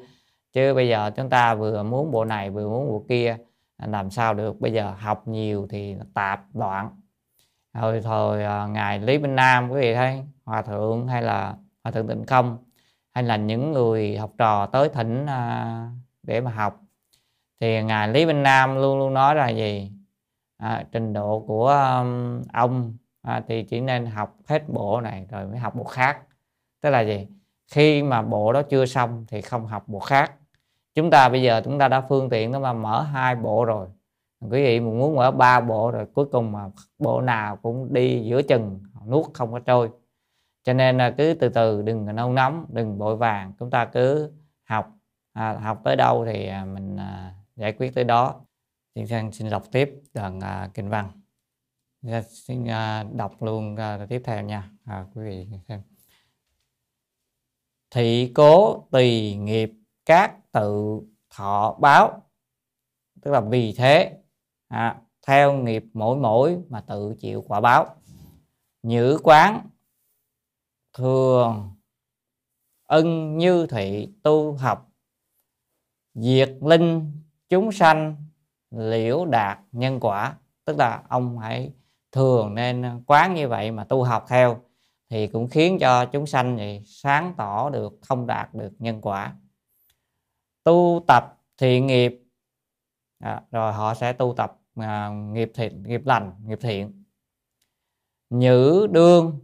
Chứ 0.53 0.75
bây 0.75 0.89
giờ 0.89 1.11
chúng 1.17 1.31
ta 1.31 1.55
vừa 1.55 1.83
muốn 1.83 2.11
bộ 2.11 2.25
này 2.25 2.51
vừa 2.51 2.69
muốn 2.69 2.89
bộ 2.89 3.05
kia 3.09 3.37
làm 3.87 4.11
sao 4.11 4.35
được? 4.35 4.61
Bây 4.61 4.73
giờ 4.73 4.95
học 4.99 5.29
nhiều 5.29 5.67
thì 5.71 5.97
tạp 6.15 6.41
loạn 6.55 6.98
hồi 7.79 8.01
thời 8.01 8.45
à, 8.45 8.67
ngài 8.67 8.99
lý 8.99 9.19
minh 9.19 9.37
nam 9.37 9.71
quý 9.71 9.81
vị 9.81 9.95
thấy 9.95 10.23
hòa 10.45 10.63
thượng 10.63 11.09
hay 11.09 11.23
là 11.23 11.55
hòa 11.85 11.93
thượng 11.93 12.09
tịnh 12.09 12.27
không 12.27 12.59
hay 13.15 13.25
là 13.25 13.37
những 13.37 13.73
người 13.73 14.19
học 14.19 14.31
trò 14.39 14.67
tới 14.67 14.89
thỉnh 14.89 15.27
à, 15.27 15.91
để 16.23 16.41
mà 16.41 16.51
học. 16.51 16.81
Thì 17.61 17.83
ngài 17.83 18.09
lý 18.09 18.27
minh 18.27 18.43
nam 18.43 18.77
luôn 18.77 18.99
luôn 18.99 19.15
nói 19.15 19.35
là 19.35 19.49
gì? 19.49 19.93
À, 20.57 20.85
trình 20.93 21.13
độ 21.13 21.45
của 21.47 21.69
um, 21.69 22.43
ông 22.53 22.97
à, 23.23 23.43
thì 23.49 23.63
chỉ 23.63 23.81
nên 23.81 24.07
học 24.07 24.37
hết 24.47 24.69
bộ 24.69 25.01
này 25.01 25.27
rồi 25.31 25.47
mới 25.47 25.59
học 25.59 25.75
bộ 25.75 25.85
khác. 25.85 26.19
Tức 26.81 26.91
là 26.91 27.01
gì? 27.01 27.27
Khi 27.73 28.03
mà 28.03 28.23
bộ 28.23 28.53
đó 28.53 28.63
chưa 28.63 28.87
xong 28.87 29.25
thì 29.29 29.41
không 29.41 29.67
học 29.67 29.85
bộ 29.87 30.01
khác. 30.01 30.33
Chúng 30.95 31.11
ta 31.11 31.29
bây 31.29 31.43
giờ 31.43 31.61
chúng 31.65 31.79
ta 31.79 31.89
đã 31.89 32.01
phương 32.01 32.31
tiện 32.31 32.53
đó 32.53 32.59
mà 32.59 32.73
mở 32.73 33.03
hai 33.03 33.35
bộ 33.37 33.65
rồi 33.65 33.89
quý 34.41 34.63
vị 34.63 34.81
muốn 34.81 35.17
mở 35.17 35.31
ba 35.31 35.61
bộ 35.61 35.91
rồi 35.91 36.07
cuối 36.15 36.27
cùng 36.33 36.53
mà 36.53 36.71
bộ 36.99 37.21
nào 37.21 37.57
cũng 37.57 37.93
đi 37.93 38.25
giữa 38.25 38.43
chừng 38.43 38.81
nuốt 39.07 39.35
không 39.35 39.53
có 39.53 39.59
trôi. 39.59 39.91
Cho 40.65 40.73
nên 40.73 40.99
là 40.99 41.15
cứ 41.19 41.35
từ 41.41 41.49
từ 41.49 41.83
đừng 41.83 42.17
nâu 42.17 42.33
nóng 42.33 42.67
đừng 42.69 42.99
vội 42.99 43.17
vàng. 43.17 43.53
Chúng 43.59 43.71
ta 43.71 43.85
cứ 43.85 44.33
học 44.65 44.91
à, 45.33 45.53
học 45.53 45.81
tới 45.85 45.97
đâu 45.97 46.27
thì 46.27 46.47
à, 46.47 46.65
mình 46.65 46.97
à, 46.97 47.35
giải 47.57 47.73
quyết 47.73 47.95
tới 47.95 48.05
đó. 48.05 48.41
Thiên 48.95 49.07
Sang 49.07 49.33
xin 49.33 49.51
đọc 49.51 49.63
tiếp 49.73 50.03
đoạn 50.15 50.41
à, 50.41 50.71
kinh 50.75 50.89
văn. 50.89 51.11
Xin 52.29 52.65
à, 52.69 53.05
đọc 53.13 53.43
luôn 53.43 53.77
à, 53.77 54.07
tiếp 54.09 54.23
theo 54.25 54.43
nha. 54.43 54.71
À, 54.85 55.07
quý 55.15 55.23
vị 55.25 55.49
xem 55.69 55.81
thị 57.91 58.33
cố 58.35 58.83
tùy 58.91 59.37
nghiệp 59.37 59.73
các 60.07 60.53
tự 60.53 61.01
thọ 61.31 61.77
báo. 61.81 62.23
Tức 63.23 63.31
là 63.31 63.41
vì 63.41 63.75
thế 63.79 64.19
à, 64.69 65.01
theo 65.27 65.53
nghiệp 65.53 65.85
mỗi 65.93 66.17
mỗi 66.17 66.59
mà 66.69 66.81
tự 66.81 67.15
chịu 67.19 67.45
quả 67.49 67.61
báo. 67.61 67.97
Nhữ 68.83 69.19
quán 69.23 69.69
thường 70.93 71.71
ân 72.87 73.39
như 73.39 73.67
thị 73.67 74.09
tu 74.23 74.53
học. 74.53 74.91
Diệt 76.15 76.57
linh 76.61 77.13
chúng 77.49 77.73
sanh 77.73 78.17
liễu 78.71 79.25
đạt 79.25 79.59
nhân 79.73 80.01
quả. 80.01 80.37
Tức 80.65 80.79
là 80.79 81.03
ông 81.09 81.39
hãy 81.39 81.73
thường 82.13 82.55
nên 82.55 83.03
quán 83.07 83.35
như 83.35 83.49
vậy 83.49 83.71
mà 83.71 83.85
tu 83.85 84.03
học 84.03 84.25
theo 84.29 84.61
thì 85.11 85.27
cũng 85.27 85.49
khiến 85.49 85.79
cho 85.81 86.05
chúng 86.05 86.27
sanh 86.27 86.57
thì 86.57 86.83
sáng 86.87 87.35
tỏ 87.37 87.71
được 87.71 87.99
thông 88.03 88.27
đạt 88.27 88.55
được 88.55 88.73
nhân 88.79 89.01
quả. 89.01 89.37
Tu 90.65 91.05
tập 91.07 91.39
thiện 91.57 91.87
nghiệp. 91.87 92.23
À, 93.19 93.43
rồi 93.51 93.73
họ 93.73 93.95
sẽ 93.95 94.13
tu 94.13 94.35
tập 94.37 94.58
à, 94.79 95.09
nghiệp 95.09 95.51
thiện 95.55 95.83
nghiệp 95.83 96.03
lành 96.07 96.33
nghiệp 96.47 96.59
thiện. 96.63 97.05
Nhữ 98.31 98.87
đương 98.91 99.41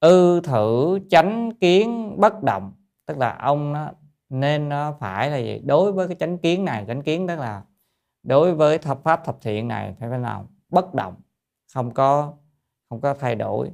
ư 0.00 0.40
thử 0.40 0.98
chánh 1.10 1.50
kiến 1.60 2.16
bất 2.20 2.42
động. 2.42 2.72
Tức 3.06 3.18
là 3.18 3.36
ông 3.36 3.72
nó 3.72 3.90
nên 4.28 4.68
nó 4.68 4.96
phải 5.00 5.30
là 5.30 5.36
gì? 5.36 5.58
Đối 5.64 5.92
với 5.92 6.08
cái 6.08 6.16
chánh 6.20 6.38
kiến 6.38 6.64
này 6.64 6.84
chánh 6.88 7.02
kiến 7.02 7.26
tức 7.28 7.36
là 7.36 7.64
đối 8.22 8.54
với 8.54 8.78
thập 8.78 9.02
pháp 9.02 9.24
thập 9.24 9.40
thiện 9.40 9.68
này 9.68 9.94
phải 10.00 10.10
phải 10.10 10.18
nào? 10.18 10.48
Bất 10.68 10.94
động 10.94 11.14
không 11.74 11.94
có 11.94 12.34
không 12.88 13.00
có 13.00 13.14
thay 13.14 13.34
đổi. 13.34 13.70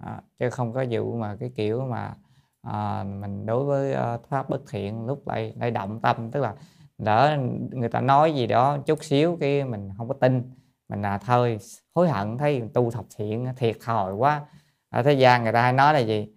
À, 0.00 0.22
chứ 0.38 0.50
không 0.50 0.72
có 0.72 0.84
vụ 0.90 1.16
mà 1.16 1.36
cái 1.40 1.50
kiểu 1.54 1.86
mà 1.86 2.14
à, 2.62 3.04
mình 3.04 3.46
đối 3.46 3.64
với 3.64 4.14
uh, 4.14 4.28
pháp 4.28 4.50
bất 4.50 4.62
thiện 4.70 5.06
lúc 5.06 5.28
lại 5.28 5.54
lại 5.56 5.70
động 5.70 6.00
tâm. 6.00 6.30
Tức 6.30 6.40
là 6.40 6.54
đỡ 6.98 7.36
người 7.70 7.88
ta 7.88 8.00
nói 8.00 8.34
gì 8.34 8.46
đó 8.46 8.78
chút 8.86 9.04
xíu 9.04 9.36
cái 9.40 9.64
mình 9.64 9.90
không 9.96 10.08
có 10.08 10.14
tin. 10.14 10.42
Mình 10.88 11.02
là 11.02 11.18
thôi 11.18 11.58
hối 11.94 12.08
hận 12.08 12.38
thấy 12.38 12.62
tu 12.74 12.90
thập 12.90 13.04
thiện 13.16 13.46
à, 13.46 13.54
thiệt 13.56 13.76
thòi 13.84 14.14
quá. 14.14 14.42
Ở 14.90 15.02
thế 15.02 15.12
gian 15.12 15.42
người 15.42 15.52
ta 15.52 15.62
hay 15.62 15.72
nói 15.72 15.94
là 15.94 15.98
gì? 15.98 16.28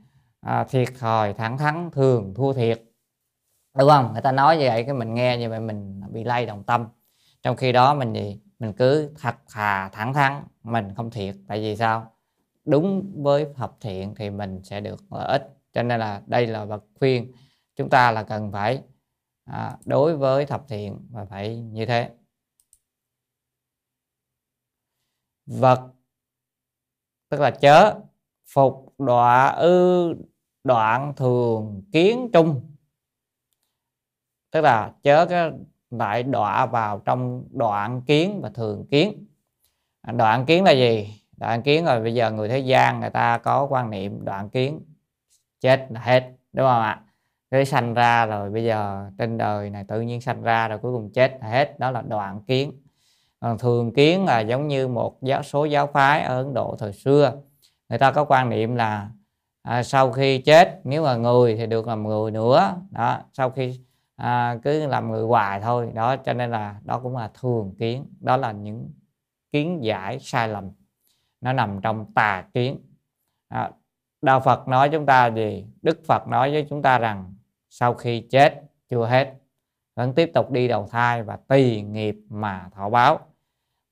À, 0.41 0.63
thiệt 0.63 0.87
thòi 0.99 1.33
thẳng 1.33 1.57
thắn 1.57 1.89
thường 1.91 2.33
thua 2.35 2.53
thiệt. 2.53 2.83
Đúng 3.77 3.89
không? 3.89 4.13
Người 4.13 4.21
ta 4.21 4.31
nói 4.31 4.57
như 4.57 4.65
vậy 4.65 4.83
cái 4.83 4.93
mình 4.93 5.13
nghe 5.13 5.37
như 5.37 5.49
vậy 5.49 5.59
mình 5.59 6.01
bị 6.11 6.23
lay 6.23 6.45
động 6.45 6.63
tâm. 6.63 6.87
Trong 7.41 7.55
khi 7.55 7.71
đó 7.71 7.93
mình 7.93 8.13
gì 8.13 8.41
mình 8.59 8.73
cứ 8.73 9.13
thật 9.21 9.35
thà 9.53 9.89
thẳng 9.89 10.13
thắn 10.13 10.43
mình 10.63 10.95
không 10.95 11.11
thiệt. 11.11 11.35
Tại 11.47 11.59
vì 11.59 11.75
sao? 11.75 12.11
Đúng 12.65 13.11
với 13.23 13.47
hợp 13.55 13.71
thiện 13.81 14.15
thì 14.15 14.29
mình 14.29 14.61
sẽ 14.63 14.81
được 14.81 14.99
lợi 15.11 15.27
ích. 15.27 15.49
Cho 15.73 15.83
nên 15.83 15.99
là 15.99 16.21
đây 16.25 16.47
là 16.47 16.65
bậc 16.65 16.83
khuyên. 16.99 17.31
Chúng 17.75 17.89
ta 17.89 18.11
là 18.11 18.23
cần 18.23 18.51
phải 18.51 18.81
à, 19.51 19.77
đối 19.85 20.17
với 20.17 20.45
thập 20.45 20.67
thiện 20.67 21.07
và 21.11 21.25
phải 21.25 21.57
như 21.57 21.85
thế. 21.85 22.09
Vật 25.45 25.91
tức 27.29 27.39
là 27.39 27.51
chớ 27.51 27.99
phục 28.53 28.93
đọa 28.97 29.47
ư 29.47 30.13
đoạn 30.63 31.13
thường 31.15 31.83
kiến 31.91 32.29
trung. 32.33 32.61
Tức 34.51 34.61
là 34.61 34.93
chớ 35.03 35.25
cái 35.29 35.51
lại 35.89 36.23
đọa 36.23 36.65
vào 36.65 37.01
trong 37.05 37.43
đoạn 37.51 38.01
kiến 38.01 38.39
và 38.43 38.49
thường 38.49 38.85
kiến. 38.91 39.25
À, 40.01 40.11
đoạn 40.11 40.45
kiến 40.45 40.63
là 40.63 40.71
gì? 40.71 41.21
Đoạn 41.37 41.61
kiến 41.61 41.85
rồi 41.85 42.01
bây 42.01 42.13
giờ 42.13 42.31
người 42.31 42.49
thế 42.49 42.59
gian 42.59 42.99
người 42.99 43.09
ta 43.09 43.37
có 43.37 43.67
quan 43.69 43.89
niệm 43.89 44.25
đoạn 44.25 44.49
kiến 44.49 44.81
chết 45.59 45.87
là 45.89 46.01
hết 46.01 46.31
đúng 46.53 46.67
không 46.67 46.81
ạ? 46.81 47.03
Cái 47.51 47.65
sanh 47.65 47.93
ra 47.93 48.25
rồi 48.25 48.49
bây 48.49 48.63
giờ 48.63 49.09
trên 49.17 49.37
đời 49.37 49.69
này 49.69 49.83
tự 49.87 50.01
nhiên 50.01 50.21
sanh 50.21 50.41
ra 50.41 50.67
rồi 50.67 50.77
cuối 50.79 50.91
cùng 50.91 51.11
chết 51.13 51.37
là 51.41 51.47
hết. 51.47 51.79
Đó 51.79 51.91
là 51.91 52.01
đoạn 52.01 52.41
kiến. 52.47 52.73
Còn 53.39 53.57
thường 53.57 53.93
kiến 53.93 54.25
là 54.25 54.39
giống 54.39 54.67
như 54.67 54.87
một 54.87 55.17
giáo 55.21 55.43
số 55.43 55.65
giáo 55.65 55.87
phái 55.87 56.21
ở 56.21 56.43
ấn 56.43 56.53
độ 56.53 56.75
thời 56.79 56.93
xưa. 56.93 57.33
Người 57.89 57.99
ta 57.99 58.11
có 58.11 58.23
quan 58.23 58.49
niệm 58.49 58.75
là 58.75 59.09
à, 59.61 59.83
sau 59.83 60.11
khi 60.11 60.41
chết 60.41 60.81
nếu 60.83 61.03
mà 61.03 61.15
người 61.15 61.55
thì 61.55 61.65
được 61.65 61.87
làm 61.87 62.07
người 62.07 62.31
nữa. 62.31 62.75
Đó 62.91 63.19
sau 63.33 63.49
khi 63.49 63.79
à, 64.15 64.57
cứ 64.63 64.87
làm 64.87 65.11
người 65.11 65.23
hoài 65.23 65.61
thôi. 65.61 65.91
Đó 65.93 66.15
cho 66.15 66.33
nên 66.33 66.51
là 66.51 66.75
đó 66.83 66.99
cũng 67.03 67.17
là 67.17 67.31
thường 67.41 67.75
kiến. 67.79 68.05
Đó 68.19 68.37
là 68.37 68.51
những 68.51 68.89
kiến 69.51 69.83
giải 69.83 70.19
sai 70.19 70.47
lầm. 70.47 70.69
Nó 71.41 71.53
nằm 71.53 71.81
trong 71.81 72.13
tà 72.13 72.45
kiến. 72.53 72.79
À, 73.47 73.71
đạo 74.21 74.39
Phật 74.39 74.67
nói 74.67 74.89
chúng 74.89 75.05
ta 75.05 75.27
gì? 75.27 75.65
Đức 75.81 75.99
Phật 76.05 76.27
nói 76.27 76.51
với 76.51 76.65
chúng 76.69 76.81
ta 76.81 76.97
rằng 76.97 77.33
sau 77.69 77.93
khi 77.93 78.21
chết 78.29 78.61
chưa 78.89 79.05
hết. 79.05 79.33
Vẫn 79.95 80.13
tiếp 80.13 80.31
tục 80.33 80.51
đi 80.51 80.67
đầu 80.67 80.87
thai 80.91 81.23
và 81.23 81.37
tùy 81.47 81.81
nghiệp 81.81 82.15
mà 82.29 82.69
thọ 82.75 82.89
báo. 82.89 83.19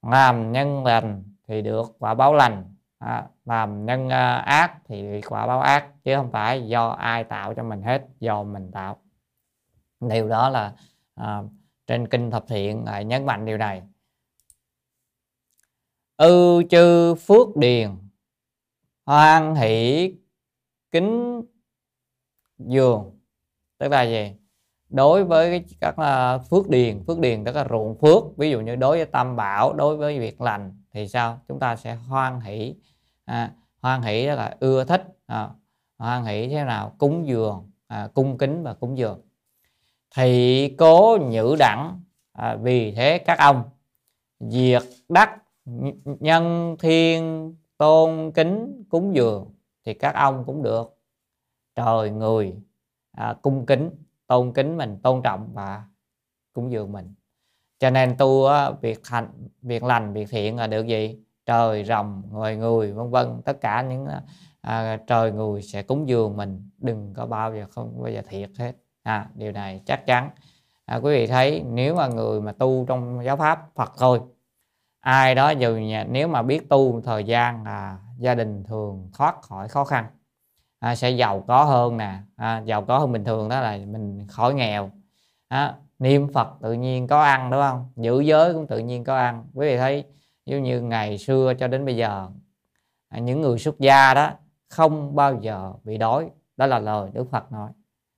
Làm 0.02 0.52
nhân 0.52 0.86
lành 0.86 1.24
thì 1.48 1.62
được 1.62 1.96
quả 2.00 2.14
báo 2.14 2.34
lành. 2.34 2.76
À, 3.00 3.28
làm 3.46 3.86
nhân 3.86 4.10
à, 4.10 4.36
ác 4.36 4.78
thì 4.86 5.22
quả 5.22 5.48
báo 5.48 5.62
ác 5.62 6.04
chứ 6.04 6.16
không 6.16 6.32
phải 6.32 6.68
do 6.68 6.88
ai 6.90 7.24
tạo 7.24 7.54
cho 7.54 7.64
mình 7.64 7.82
hết 7.82 8.08
do 8.20 8.44
mình 8.44 8.72
tạo. 8.72 8.98
Điều 10.00 10.30
đó 10.30 10.50
là 10.50 10.74
à, 11.16 11.42
trên 11.88 12.08
kinh 12.08 12.32
thập 12.32 12.48
thiện 12.48 12.84
lại 12.84 13.06
nhấn 13.06 13.26
mạnh 13.26 13.46
điều 13.46 13.58
này. 13.58 13.84
Ư 16.18 16.64
chư 16.70 17.16
phước 17.16 17.58
điền 17.58 17.90
hoan 19.06 19.56
hỷ 19.56 20.14
kính 20.92 21.42
dường 22.58 23.17
tức 23.78 23.88
là 23.88 24.04
gì? 24.04 24.32
Đối 24.90 25.24
với 25.24 25.66
các 25.82 25.96
phước 26.50 26.70
điền 26.70 27.04
phước 27.08 27.20
điền 27.20 27.44
tức 27.44 27.56
là 27.56 27.66
ruộng 27.70 27.98
phước 28.02 28.38
ví 28.38 28.52
dụ 28.52 28.60
như 28.62 28.76
đối 28.76 28.98
với 28.98 29.06
tam 29.06 29.36
bảo 29.36 29.74
đối 29.74 29.98
với 29.98 30.20
việc 30.20 30.42
lành 30.42 30.82
thì 30.92 31.08
sao? 31.08 31.40
Chúng 31.48 31.60
ta 31.60 31.76
sẽ 31.76 31.96
hoan 31.96 32.42
hỷ 32.42 32.76
à, 33.26 33.52
hoan 33.82 34.02
hỷ 34.02 34.26
là 34.26 34.58
ưa 34.60 34.84
thích 34.84 35.04
à, 35.26 35.50
hoan 35.98 36.26
hỷ 36.26 36.48
thế 36.48 36.64
nào? 36.64 36.96
Cúng 36.98 37.28
dường 37.28 37.72
à, 37.88 38.10
cung 38.14 38.38
kính 38.38 38.64
và 38.64 38.74
cúng 38.74 38.98
dường. 38.98 39.22
Thị 40.16 40.70
cố 40.78 41.18
nhữ 41.22 41.56
đẳng 41.60 42.02
à, 42.34 42.56
vì 42.56 42.92
thế 42.92 43.18
các 43.18 43.40
ông 43.40 43.64
diệt 44.40 44.84
đắc 45.10 45.38
nhân 46.06 46.76
thiên 46.80 47.56
tôn 47.78 48.32
kính 48.32 48.84
cúng 48.90 49.16
dường 49.16 49.54
thì 49.86 49.94
các 49.94 50.16
ông 50.16 50.44
cũng 50.46 50.64
được 50.64 50.98
trời 51.76 52.10
người 52.10 52.54
à, 53.18 53.36
cung 53.42 53.66
kính 53.66 53.90
tôn 54.28 54.54
kính 54.54 54.78
mình 54.78 55.00
tôn 55.04 55.22
trọng 55.22 55.50
và 55.54 55.84
cúng 56.54 56.72
dường 56.72 56.92
mình. 56.92 57.14
Cho 57.80 57.90
nên 57.90 58.16
tu 58.18 58.48
việc 58.82 59.00
thành 59.04 59.30
việc 59.62 59.84
lành 59.84 60.14
việc 60.14 60.30
thiện 60.30 60.58
là 60.58 60.68
được 60.68 60.88
gì? 60.88 61.20
Trời 61.46 61.84
rồng 61.84 62.24
người 62.32 62.56
người 62.56 62.94
vân 62.94 63.10
vân. 63.10 63.42
Tất 63.46 63.62
cả 63.62 63.82
những 63.82 64.06
à, 64.06 64.24
à, 64.62 64.98
trời 65.08 65.32
người 65.32 65.62
sẽ 65.62 65.84
cúng 65.84 66.08
dường 66.08 66.38
mình. 66.38 66.70
Đừng 66.78 67.14
có 67.14 67.26
bao 67.26 67.56
giờ 67.56 67.66
không 67.72 68.02
bao 68.04 68.12
giờ 68.12 68.22
thiệt 68.30 68.50
hết. 68.60 68.72
À, 69.04 69.30
điều 69.36 69.52
này 69.52 69.82
chắc 69.86 70.06
chắn. 70.06 70.30
À, 70.86 70.96
quý 70.96 71.14
vị 71.14 71.28
thấy 71.28 71.64
nếu 71.68 71.96
mà 71.96 72.08
người 72.08 72.42
mà 72.42 72.52
tu 72.52 72.86
trong 72.88 73.24
giáo 73.26 73.38
pháp 73.38 73.70
Phật 73.76 73.92
thôi 73.98 74.22
ai 75.00 75.36
đó 75.36 75.50
dù 75.50 75.76
nhà, 75.76 76.06
nếu 76.10 76.28
mà 76.28 76.42
biết 76.42 76.70
tu 76.70 77.02
thời 77.02 77.24
gian 77.24 77.64
là 77.64 78.00
gia 78.18 78.36
đình 78.36 78.64
thường 78.64 79.10
thoát 79.14 79.42
khỏi 79.42 79.68
khó 79.68 79.84
khăn 79.84 80.06
à, 80.80 80.96
sẽ 80.96 81.10
giàu 81.10 81.44
có 81.48 81.64
hơn 81.64 81.98
nè. 81.98 82.20
À, 82.36 82.62
giàu 82.66 82.82
có 82.82 83.00
hơn 83.00 83.12
bình 83.12 83.26
thường 83.26 83.50
đó 83.50 83.62
là 83.62 83.78
mình 83.78 84.28
khỏi 84.28 84.54
nghèo. 84.54 84.92
À, 85.48 85.76
niệm 86.00 86.34
Phật 86.34 86.48
tự 86.62 86.74
nhiên 86.74 87.08
có 87.08 87.22
ăn 87.22 87.52
đúng 87.52 87.62
không? 87.62 87.92
Giữ 87.96 88.20
giới 88.20 88.54
cũng 88.54 88.68
tự 88.68 88.80
nhiên 88.80 89.04
có 89.04 89.18
ăn. 89.18 89.46
Quý 89.54 89.68
vị 89.68 89.78
thấy 89.78 90.06
giống 90.46 90.64
như 90.64 90.82
ngày 90.82 91.18
xưa 91.18 91.54
cho 91.60 91.68
đến 91.68 91.86
bây 91.86 91.96
giờ 91.96 92.28
à, 93.10 93.20
những 93.20 93.42
người 93.42 93.60
xuất 93.60 93.80
gia 93.80 94.14
đó 94.14 94.32
không 94.70 95.16
bao 95.16 95.40
giờ 95.42 95.74
bị 95.84 95.98
đói. 95.98 96.30
Đó 96.58 96.66
là 96.66 96.80
lời 96.80 97.10
Đức 97.14 97.32
Phật 97.32 97.52
nói. 97.52 97.72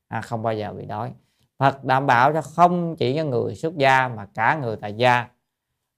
À, 0.08 0.22
không 0.22 0.43
bao 0.43 0.54
giờ 0.54 0.74
bị 0.74 0.86
đói. 0.86 1.13
Phật 1.58 1.84
đảm 1.84 2.06
bảo 2.06 2.34
cho 2.34 2.41
không 2.41 2.95
chỉ 2.95 3.15
cho 3.15 3.24
người 3.24 3.56
xuất 3.56 3.78
gia 3.78 4.08
mà 4.08 4.26
cả 4.36 4.60
người 4.62 4.76
tại 4.76 4.93
gia. 4.93 5.28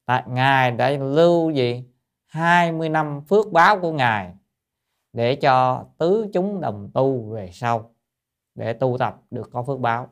Tại 0.06 0.22
ngài 0.26 0.70
đã 0.70 0.90
lưu 0.90 1.50
gì? 1.50 1.84
20 2.26 2.88
năm 2.88 3.20
phước 3.28 3.52
báo 3.52 3.78
của 3.80 3.92
ngài 3.92 4.32
để 5.12 5.34
cho 5.34 5.84
tứ 5.98 6.26
chúng 6.32 6.60
đồng 6.60 6.90
tu 6.94 7.30
về 7.34 7.50
sau 7.52 7.94
để 8.54 8.72
tu 8.72 8.98
tập 8.98 9.20
được 9.30 9.50
có 9.52 9.62
phước 9.62 9.80
báo. 9.80 10.08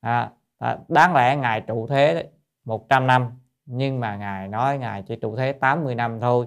À, 0.00 0.32
à, 0.58 0.78
đáng 0.88 1.14
lẽ 1.14 1.36
ngài 1.36 1.60
trụ 1.60 1.86
thế 1.86 2.30
100 2.64 3.06
năm 3.06 3.30
nhưng 3.66 4.00
mà 4.00 4.16
ngài 4.16 4.48
nói 4.48 4.78
ngài 4.78 5.02
chỉ 5.02 5.16
trụ 5.16 5.36
thế 5.36 5.52
80 5.52 5.94
năm 5.94 6.20
thôi 6.20 6.46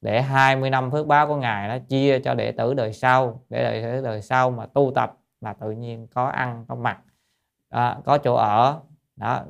để 0.00 0.22
20 0.22 0.70
năm 0.70 0.90
phước 0.90 1.06
báo 1.06 1.26
của 1.26 1.36
ngài 1.36 1.68
nó 1.68 1.78
chia 1.88 2.20
cho 2.20 2.34
đệ 2.34 2.52
tử 2.52 2.74
đời 2.74 2.92
sau 2.92 3.42
để 3.48 3.62
đệ 3.62 3.82
tử 3.82 4.02
đời 4.04 4.22
sau 4.22 4.50
mà 4.50 4.66
tu 4.66 4.92
tập 4.94 5.18
là 5.40 5.52
tự 5.52 5.70
nhiên 5.70 6.06
có 6.14 6.26
ăn 6.26 6.64
có 6.68 6.74
mặc 6.74 6.98
à, 7.68 7.98
có 8.04 8.18
chỗ 8.18 8.34
ở 8.34 8.80
đó 9.16 9.42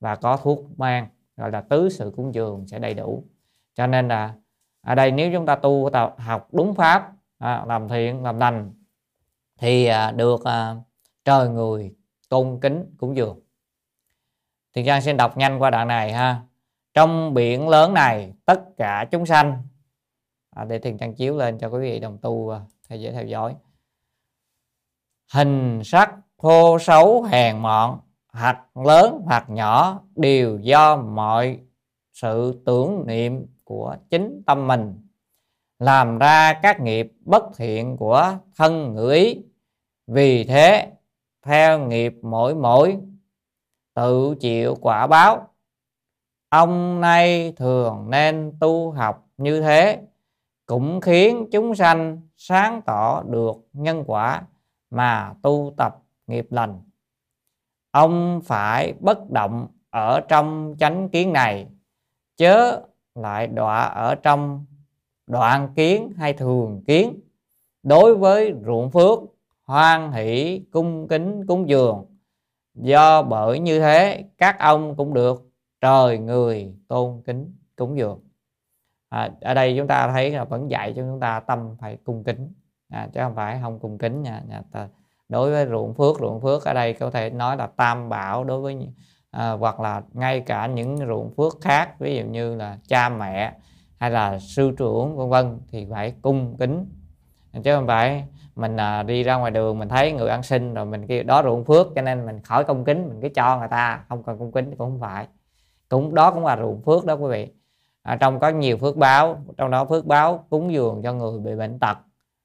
và 0.00 0.16
có 0.16 0.36
thuốc 0.36 0.78
mang 0.78 1.08
gọi 1.36 1.50
là 1.50 1.60
tứ 1.60 1.88
sự 1.88 2.12
cúng 2.16 2.34
dường 2.34 2.66
sẽ 2.66 2.78
đầy 2.78 2.94
đủ. 2.94 3.24
Cho 3.74 3.86
nên 3.86 4.08
là 4.08 4.34
ở 4.80 4.94
đây 4.94 5.12
nếu 5.12 5.32
chúng 5.32 5.46
ta 5.46 5.56
tu 5.56 5.90
tập 5.92 6.14
học 6.18 6.48
đúng 6.52 6.74
pháp 6.74 7.12
à, 7.38 7.64
làm 7.66 7.88
thiện 7.88 8.22
làm 8.22 8.38
lành 8.38 8.72
thì 9.58 9.86
à, 9.86 10.10
được 10.10 10.44
à, 10.44 10.76
trời 11.24 11.48
người 11.48 11.94
tôn 12.28 12.58
kính 12.62 12.94
cúng 12.98 13.16
dường. 13.16 13.40
Thì 14.74 14.84
Giang 14.84 15.02
xin 15.02 15.16
đọc 15.16 15.36
nhanh 15.36 15.62
qua 15.62 15.70
đoạn 15.70 15.88
này 15.88 16.12
ha. 16.12 16.42
Trong 16.94 17.34
biển 17.34 17.68
lớn 17.68 17.94
này 17.94 18.32
tất 18.44 18.60
cả 18.76 19.04
chúng 19.10 19.26
sanh 19.26 19.62
à, 20.50 20.64
để 20.64 20.78
thiền 20.78 20.98
trang 20.98 21.14
chiếu 21.14 21.36
lên 21.36 21.58
cho 21.58 21.68
quý 21.68 21.78
vị 21.80 22.00
đồng 22.00 22.18
tu 22.18 22.50
à, 22.50 22.60
theo 22.88 22.98
dõi 22.98 23.12
theo 23.12 23.26
dõi. 23.26 23.56
Hình 25.32 25.80
sắc 25.84 26.14
thô 26.38 26.78
xấu 26.78 27.22
hèn 27.22 27.58
mọn 27.58 28.00
hoặc 28.32 28.76
lớn 28.76 29.22
hoặc 29.24 29.50
nhỏ 29.50 30.00
đều 30.16 30.58
do 30.58 30.96
mọi 30.96 31.60
sự 32.12 32.62
tưởng 32.66 33.06
niệm 33.06 33.46
của 33.64 33.96
chính 34.10 34.42
tâm 34.46 34.66
mình 34.66 35.07
làm 35.78 36.18
ra 36.18 36.52
các 36.62 36.80
nghiệp 36.80 37.12
bất 37.20 37.44
thiện 37.56 37.96
của 37.96 38.38
thân 38.56 38.94
ngữ 38.94 39.10
ý 39.10 39.42
vì 40.06 40.44
thế, 40.44 40.92
theo 41.42 41.78
nghiệp 41.78 42.14
mỗi 42.22 42.54
mỗi, 42.54 42.98
tự 43.94 44.34
chịu 44.40 44.74
quả 44.80 45.06
báo. 45.06 45.48
Ông 46.48 47.00
nay 47.00 47.52
thường 47.56 48.10
nên 48.10 48.52
tu 48.60 48.90
học 48.90 49.26
như 49.36 49.60
thế, 49.60 50.00
cũng 50.66 51.00
khiến 51.00 51.48
chúng 51.52 51.74
sanh 51.74 52.20
sáng 52.36 52.82
tỏ 52.82 53.22
được 53.22 53.56
nhân 53.72 54.04
quả 54.06 54.42
mà 54.90 55.34
tu 55.42 55.74
tập 55.76 55.96
nghiệp 56.26 56.46
lành. 56.50 56.80
Ông 57.90 58.40
phải 58.44 58.94
bất 59.00 59.30
động 59.30 59.68
ở 59.90 60.20
trong 60.20 60.76
chánh 60.78 61.08
kiến 61.08 61.32
này, 61.32 61.66
chớ 62.36 62.80
lại 63.14 63.46
đọa 63.46 63.82
ở 63.84 64.14
trong 64.14 64.66
đoạn 65.28 65.68
kiến 65.76 66.12
hay 66.16 66.32
thường 66.32 66.82
kiến. 66.86 67.20
Đối 67.82 68.16
với 68.16 68.54
ruộng 68.66 68.90
phước 68.90 69.18
hoan 69.64 70.12
hỷ 70.12 70.62
cung 70.72 71.08
kính 71.08 71.46
cúng 71.46 71.68
dường. 71.68 72.06
Do 72.74 73.22
bởi 73.22 73.58
như 73.58 73.80
thế 73.80 74.24
các 74.38 74.58
ông 74.58 74.96
cũng 74.96 75.14
được 75.14 75.42
trời 75.80 76.18
người 76.18 76.74
tôn 76.88 77.22
kính 77.26 77.56
cúng 77.76 77.98
dường. 77.98 78.20
À, 79.08 79.30
ở 79.40 79.54
đây 79.54 79.74
chúng 79.78 79.86
ta 79.86 80.08
thấy 80.12 80.30
là 80.30 80.44
vẫn 80.44 80.70
dạy 80.70 80.92
cho 80.96 81.02
chúng 81.02 81.20
ta 81.20 81.40
tâm 81.40 81.76
phải 81.80 81.98
cung 82.04 82.24
kính. 82.24 82.52
À, 82.88 83.08
chứ 83.14 83.20
không 83.20 83.34
phải 83.34 83.58
không 83.62 83.78
cung 83.78 83.98
kính 83.98 84.22
nha, 84.22 84.42
nha 84.48 84.62
ta, 84.72 84.88
đối 85.28 85.50
với 85.50 85.66
ruộng 85.66 85.94
phước 85.94 86.20
ruộng 86.20 86.40
phước 86.40 86.64
ở 86.64 86.74
đây 86.74 86.92
có 86.92 87.10
thể 87.10 87.30
nói 87.30 87.56
là 87.56 87.66
tam 87.66 88.08
bảo 88.08 88.44
đối 88.44 88.60
với 88.60 88.88
à, 89.30 89.50
hoặc 89.50 89.80
là 89.80 90.02
ngay 90.12 90.40
cả 90.40 90.66
những 90.66 90.96
ruộng 90.96 91.34
phước 91.36 91.60
khác 91.60 91.98
ví 91.98 92.16
dụ 92.16 92.24
như 92.24 92.56
là 92.56 92.78
cha 92.88 93.08
mẹ 93.08 93.54
hay 94.00 94.10
là 94.10 94.38
sư 94.38 94.72
trưởng 94.78 95.16
vân 95.16 95.28
vân 95.28 95.60
thì 95.70 95.86
phải 95.90 96.14
cung 96.22 96.56
kính. 96.58 96.86
Chứ 97.64 97.74
không 97.74 97.86
phải 97.86 98.24
mình 98.56 98.76
à, 98.76 99.02
đi 99.02 99.22
ra 99.22 99.36
ngoài 99.36 99.50
đường 99.50 99.78
mình 99.78 99.88
thấy 99.88 100.12
người 100.12 100.28
ăn 100.28 100.42
xin 100.42 100.74
rồi 100.74 100.86
mình 100.86 101.06
kêu 101.06 101.22
đó 101.22 101.42
ruộng 101.42 101.64
phước 101.64 101.86
cho 101.94 102.02
nên 102.02 102.26
mình 102.26 102.40
khỏi 102.40 102.64
cung 102.64 102.84
kính 102.84 103.08
mình 103.08 103.20
cứ 103.22 103.28
cho 103.28 103.58
người 103.58 103.68
ta 103.68 104.04
không 104.08 104.22
cần 104.22 104.38
cung 104.38 104.52
kính 104.52 104.70
cũng 104.70 104.90
không 104.90 105.00
phải. 105.00 105.26
Cũng 105.88 106.14
đó 106.14 106.30
cũng 106.30 106.44
là 106.44 106.56
ruộng 106.56 106.82
phước 106.82 107.04
đó 107.04 107.14
quý 107.14 107.28
vị. 107.30 107.48
À, 108.02 108.16
trong 108.16 108.40
có 108.40 108.48
nhiều 108.48 108.76
phước 108.76 108.96
báo 108.96 109.40
trong 109.56 109.70
đó 109.70 109.84
phước 109.84 110.06
báo 110.06 110.44
cúng 110.50 110.72
dường 110.72 111.02
cho 111.02 111.12
người 111.12 111.40
bị 111.40 111.54
bệnh 111.54 111.78
tật 111.78 111.98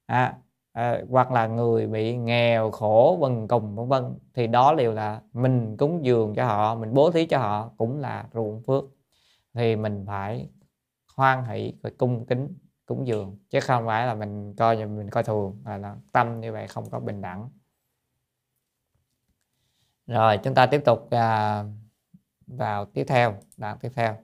à, 0.05 0.35
à, 0.73 1.01
hoặc 1.09 1.31
là 1.31 1.47
người 1.47 1.87
bị 1.87 2.17
nghèo 2.17 2.71
khổ 2.71 3.17
vần 3.21 3.47
cùng 3.47 3.75
vân 3.75 3.87
vân 3.87 4.13
thì 4.33 4.47
đó 4.47 4.75
đều 4.75 4.93
là 4.93 5.21
mình 5.33 5.77
cúng 5.77 6.05
dường 6.05 6.35
cho 6.35 6.45
họ 6.45 6.75
mình 6.75 6.93
bố 6.93 7.11
thí 7.11 7.25
cho 7.25 7.37
họ 7.37 7.69
cũng 7.77 7.99
là 7.99 8.25
ruộng 8.33 8.61
phước. 8.67 8.83
Thì 9.53 9.75
mình 9.75 10.03
phải 10.07 10.49
hoan 11.15 11.45
hỷ 11.45 11.73
và 11.81 11.89
cung 11.97 12.25
kính 12.25 12.57
cúng 12.85 13.07
dường. 13.07 13.37
Chứ 13.49 13.59
không 13.59 13.85
phải 13.85 14.07
là 14.07 14.13
mình 14.15 14.55
coi 14.55 14.77
như 14.77 14.87
mình 14.87 15.09
coi 15.09 15.23
thường 15.23 15.61
là, 15.65 15.77
là 15.77 15.95
tâm 16.11 16.41
như 16.41 16.51
vậy 16.51 16.67
không 16.67 16.89
có 16.89 16.99
bình 16.99 17.21
đẳng. 17.21 17.49
Rồi 20.07 20.39
chúng 20.43 20.55
ta 20.55 20.65
tiếp 20.65 20.81
tục 20.85 21.09
à, 21.11 21.63
vào 22.47 22.85
tiếp 22.85 23.03
theo 23.07 23.39
đoạn 23.57 23.77
tiếp 23.81 23.91
theo. 23.95 24.17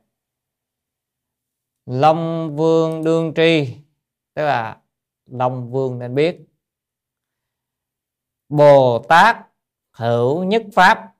Long 1.85 2.55
vương 2.55 3.03
đương 3.03 3.33
tri 3.35 3.77
tức 4.33 4.45
là 4.45 4.81
long 5.25 5.71
vương 5.71 5.99
nên 5.99 6.15
biết. 6.15 6.45
Bồ 8.49 8.99
tát 9.09 9.37
hữu 9.91 10.43
nhất 10.43 10.63
pháp 10.73 11.15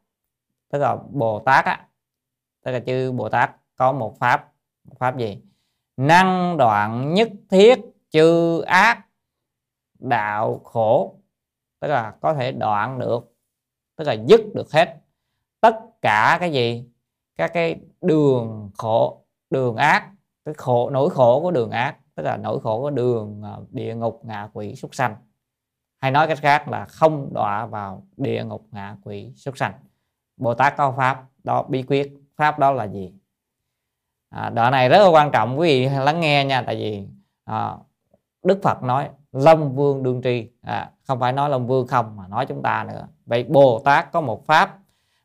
tức 0.69 0.79
là 0.79 0.95
bồ 0.95 1.39
tát 1.45 1.65
á 1.65 1.87
tức 2.61 2.71
là 2.71 2.79
chư 2.79 3.11
bồ 3.11 3.29
tát 3.29 3.51
có 3.75 3.91
một 3.91 4.19
pháp. 4.19 4.53
Một 4.83 4.95
pháp 4.99 5.17
gì? 5.17 5.41
Năng 5.99 6.57
đoạn 6.57 7.13
nhất 7.13 7.29
thiết 7.49 7.79
chư 8.09 8.61
ác, 8.61 9.05
đạo 9.99 10.61
khổ. 10.63 11.15
Tức 11.79 11.87
là 11.87 12.13
có 12.21 12.33
thể 12.33 12.51
đoạn 12.51 12.99
được, 12.99 13.35
tức 13.95 14.07
là 14.07 14.13
dứt 14.27 14.41
được 14.55 14.71
hết 14.71 14.95
tất 15.61 15.75
cả 16.01 16.37
cái 16.39 16.51
gì? 16.51 16.85
Các 17.35 17.51
cái 17.53 17.79
đường 18.01 18.71
khổ, 18.77 19.25
đường 19.49 19.75
ác, 19.75 20.11
cái 20.45 20.53
khổ, 20.57 20.89
nỗi 20.89 21.09
khổ 21.09 21.41
của 21.41 21.51
đường 21.51 21.71
ác, 21.71 21.97
tức 22.15 22.23
là 22.23 22.37
nỗi 22.37 22.59
khổ 22.59 22.81
của 22.81 22.89
đường 22.89 23.41
à, 23.43 23.57
địa 23.69 23.95
ngục, 23.95 24.21
ngạ 24.23 24.49
quỷ, 24.53 24.75
súc 24.75 24.95
sanh. 24.95 25.15
Hay 26.01 26.11
nói 26.11 26.27
cách 26.27 26.39
khác 26.41 26.67
là 26.67 26.85
không 26.85 27.33
đọa 27.33 27.65
vào 27.65 28.07
địa 28.17 28.43
ngục, 28.43 28.67
ngạ 28.71 28.97
quỷ, 29.03 29.33
súc 29.35 29.57
sanh. 29.57 29.73
Bồ 30.37 30.53
tát 30.53 30.77
có 30.77 30.93
pháp, 30.97 31.25
đó, 31.43 31.63
bí 31.69 31.83
quyết. 31.83 32.13
Pháp 32.35 32.59
đó 32.59 32.71
là 32.71 32.87
gì? 32.87 33.13
À, 34.29 34.49
đoạn 34.49 34.71
này 34.71 34.89
rất 34.89 34.97
là 34.97 35.07
quan 35.07 35.31
trọng 35.31 35.59
quý 35.59 35.67
vị 35.67 35.95
lắng 35.95 36.19
nghe 36.19 36.45
nha 36.45 36.61
tại 36.61 36.75
vì 36.75 37.07
à, 37.45 37.75
đức 38.43 38.59
phật 38.63 38.83
nói 38.83 39.09
long 39.31 39.75
vương 39.75 40.03
đương 40.03 40.21
tri. 40.23 40.49
À, 40.61 40.91
không 41.07 41.19
phải 41.19 41.33
nói 41.33 41.49
long 41.49 41.67
vương 41.67 41.87
không 41.87 42.15
mà 42.17 42.27
nói 42.27 42.45
chúng 42.45 42.61
ta 42.61 42.85
nữa. 42.87 43.07
Vậy 43.25 43.43
bồ 43.43 43.81
tát 43.85 44.11
có 44.11 44.21
một 44.21 44.45
pháp 44.45 44.77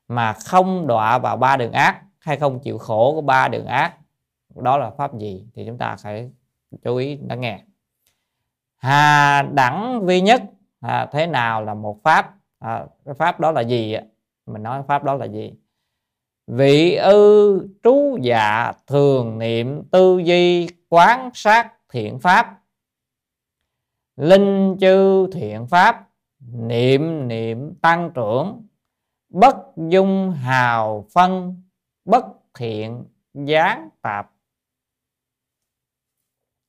mà 0.08 0.32
không 0.32 0.86
đọa 0.86 1.18
vào 1.18 1.36
ba 1.36 1.56
đường 1.56 1.72
ác 1.72 2.02
hay 2.18 2.36
không 2.36 2.60
chịu 2.60 2.78
khổ 2.78 3.12
của 3.14 3.20
ba 3.20 3.48
đường 3.48 3.66
ác 3.66 3.94
đó 4.54 4.78
là 4.78 4.90
pháp 4.90 5.18
gì 5.18 5.46
thì 5.54 5.66
chúng 5.66 5.78
ta 5.78 5.96
phải 5.96 6.30
chú 6.82 6.96
ý 6.96 7.18
lắng 7.28 7.40
nghe. 7.40 7.60
Hà 8.76 9.42
đẳng 9.42 10.06
vi 10.06 10.20
nhất 10.20 10.42
à, 10.80 11.06
thế 11.12 11.26
nào 11.26 11.64
là 11.64 11.74
một 11.74 12.02
pháp? 12.02 12.34
À, 12.58 12.86
cái 13.04 13.14
pháp 13.14 13.40
đó 13.40 13.52
là 13.52 13.60
gì 13.60 13.96
mình 14.46 14.62
nói 14.62 14.82
pháp 14.88 15.04
đó 15.04 15.14
là 15.14 15.26
gì? 15.26 15.52
Vị 16.46 16.94
ư 16.94 17.68
trú 17.83 18.18
dạ 18.22 18.72
thường 18.87 19.38
niệm 19.38 19.83
tư 19.90 20.18
duy 20.18 20.68
quán 20.88 21.30
sát 21.35 21.72
thiện 21.88 22.18
pháp. 22.18 22.61
Linh 24.16 24.76
chư 24.80 25.26
thiện 25.33 25.66
pháp 25.66 26.09
niệm 26.52 27.28
niệm 27.28 27.74
tăng 27.74 28.11
trưởng. 28.14 28.66
Bất 29.28 29.57
dung 29.76 30.30
hào 30.30 31.07
phân 31.12 31.62
bất 32.04 32.24
thiện 32.54 33.04
gián 33.35 33.88
tạp. 34.02 34.30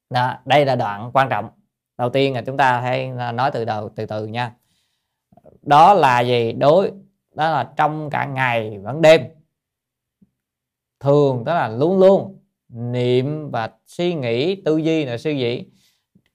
Đó, 0.09 0.38
đây 0.45 0.65
là 0.65 0.75
đoạn 0.75 1.11
quan 1.13 1.29
trọng. 1.29 1.49
Đầu 1.97 2.09
tiên 2.09 2.33
là 2.33 2.41
chúng 2.45 2.57
ta 2.57 2.81
hãy 2.81 3.11
nói 3.33 3.51
từ 3.53 3.65
đầu 3.65 3.89
từ 3.89 4.05
từ 4.05 4.27
nha. 4.27 4.55
Đó 5.61 5.93
là 5.93 6.19
gì? 6.21 6.51
Đối 6.51 6.91
đó 7.31 7.49
là 7.49 7.73
trong 7.77 8.09
cả 8.09 8.25
ngày 8.25 8.79
vẫn 8.79 9.01
đêm 9.01 9.21
thường 10.99 11.43
tức 11.45 11.53
là 11.53 11.67
luôn 11.67 11.99
luôn 11.99 12.39
niệm 12.69 13.51
và 13.51 13.69
suy 13.86 14.13
nghĩ 14.13 14.62
tư 14.62 14.77
duy 14.77 15.05
là 15.05 15.17
suy 15.17 15.36
nghĩ. 15.36 15.65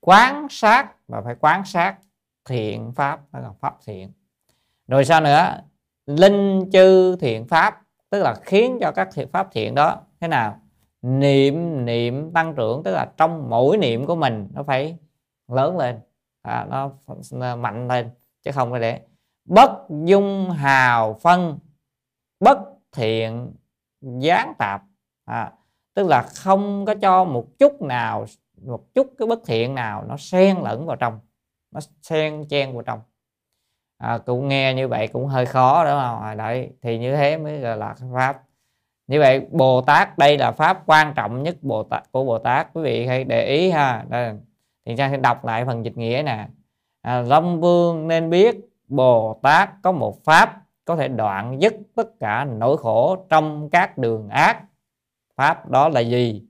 Quán 0.01 0.47
sát 0.51 1.09
và 1.09 1.23
phải 1.23 1.35
quán 1.41 1.65
sát 1.65 1.97
thiện 2.45 2.93
pháp 2.93 3.21
đó 3.33 3.41
là 3.41 3.51
pháp 3.61 3.77
thiện. 3.87 4.13
Rồi 4.89 5.05
sao 5.05 5.21
nữa? 5.21 5.61
Linh 6.07 6.71
chư 6.73 7.17
thiện 7.17 7.47
pháp 7.47 7.83
tức 8.11 8.23
là 8.23 8.35
khiến 8.43 8.79
cho 8.81 8.93
các 8.93 9.09
thiện 9.15 9.29
pháp 9.29 9.49
thiện 9.53 9.75
đó 9.75 10.01
thế 10.21 10.29
nào? 10.29 10.61
Niệm 11.03 11.85
niệm 11.85 12.33
tăng 12.33 12.55
trưởng 12.55 12.83
tức 12.83 12.93
là 12.93 13.13
trong 13.17 13.51
mỗi 13.51 13.77
niệm 13.77 14.07
của 14.07 14.17
mình 14.17 14.49
nó 14.55 14.63
phải 14.63 14.97
lớn 15.49 15.79
lên. 15.79 16.01
À, 16.43 16.67
nó 17.33 17.57
mạnh 17.57 17.89
lên 17.89 18.11
chứ 18.43 18.51
không 18.55 18.71
phải 18.71 18.81
để. 18.81 19.01
Bất 19.45 19.71
dung 20.05 20.51
hào 20.51 21.15
phân 21.15 21.59
bất 22.41 22.59
thiện 22.93 23.53
gián 24.01 24.55
tạp. 24.59 24.83
À, 25.25 25.53
tức 25.95 26.07
là 26.09 26.23
không 26.23 26.85
có 26.85 26.95
cho 27.03 27.25
một 27.25 27.59
chút 27.59 27.83
nào 27.83 28.27
một 28.63 28.95
chút 28.95 29.15
cái 29.19 29.29
bất 29.29 29.41
thiện 29.47 29.75
nào 29.75 30.05
nó 30.09 30.17
xen 30.17 30.57
lẫn 30.63 30.87
vào 30.87 30.97
trong 30.97 31.21
nó 31.71 31.81
xen 32.03 32.45
chen 32.49 32.73
vào 32.73 32.83
trong. 32.83 33.01
À, 33.99 34.19
cũng 34.19 34.49
nghe 34.49 34.75
như 34.75 34.89
vậy 34.89 35.09
cũng 35.09 35.27
hơi 35.27 35.47
khó 35.47 35.85
đúng 35.85 36.01
không? 36.01 36.23
À, 36.23 36.35
đấy 36.35 36.71
thì 36.83 36.99
như 36.99 37.17
thế 37.17 37.37
mới 37.37 37.59
gọi 37.59 37.77
là 37.77 37.95
pháp. 38.15 38.43
Như 39.07 39.21
vậy 39.21 39.47
bồ 39.51 39.81
tát 39.81 40.19
đây 40.19 40.39
là 40.39 40.53
pháp 40.53 40.83
quan 40.87 41.15
trọng 41.17 41.43
nhất 41.43 41.57
bồ 41.63 41.83
tát 41.83 42.13
của 42.13 42.25
bồ 42.25 42.39
tát 42.39 42.69
quý 42.73 42.83
vị 42.83 43.07
hãy 43.07 43.25
để 43.25 43.47
ý 43.47 43.71
ha. 43.71 44.05
Đây 44.09 44.33
thì 44.87 44.97
cha 44.97 45.09
sẽ 45.11 45.17
đọc 45.17 45.45
lại 45.45 45.65
phần 45.65 45.85
dịch 45.85 45.97
nghĩa 45.97 46.23
nè. 46.27 46.49
À, 47.03 47.21
long 47.21 47.61
vương 47.61 48.09
nên 48.09 48.31
biết 48.31 48.57
bồ 48.89 49.41
tát 49.43 49.71
có 49.83 49.93
một 49.93 50.25
pháp 50.25 50.60
có 50.91 50.97
thể 50.97 51.09
đoạn 51.09 51.61
dứt 51.61 51.75
tất 51.95 52.21
cả 52.21 52.45
nỗi 52.45 52.77
khổ 52.77 53.27
trong 53.29 53.71
các 53.71 53.99
đường 53.99 54.29
ác. 54.29 54.65
Pháp 55.37 55.69
đó 55.69 55.89
là 55.89 56.01
gì? 56.01 56.43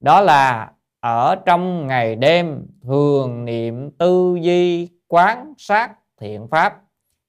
Đó 0.00 0.20
là 0.20 0.72
ở 1.00 1.36
trong 1.36 1.86
ngày 1.86 2.16
đêm, 2.16 2.66
thường 2.82 3.44
niệm 3.44 3.90
tư 3.90 4.38
duy, 4.40 4.90
quán 5.08 5.54
sát 5.58 5.94
thiện 6.20 6.48
pháp, 6.48 6.82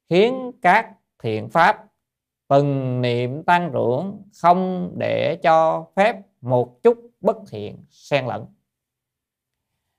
khiến 0.10 0.52
các 0.62 0.91
thiện 1.23 1.50
pháp 1.50 1.86
từng 2.47 3.02
niệm 3.02 3.43
tăng 3.43 3.69
trưởng, 3.73 4.23
không 4.41 4.91
để 4.97 5.36
cho 5.43 5.86
phép 5.95 6.17
một 6.41 6.84
chút 6.84 6.97
bất 7.21 7.38
thiện 7.50 7.86
xen 7.89 8.26
lẫn. 8.26 8.45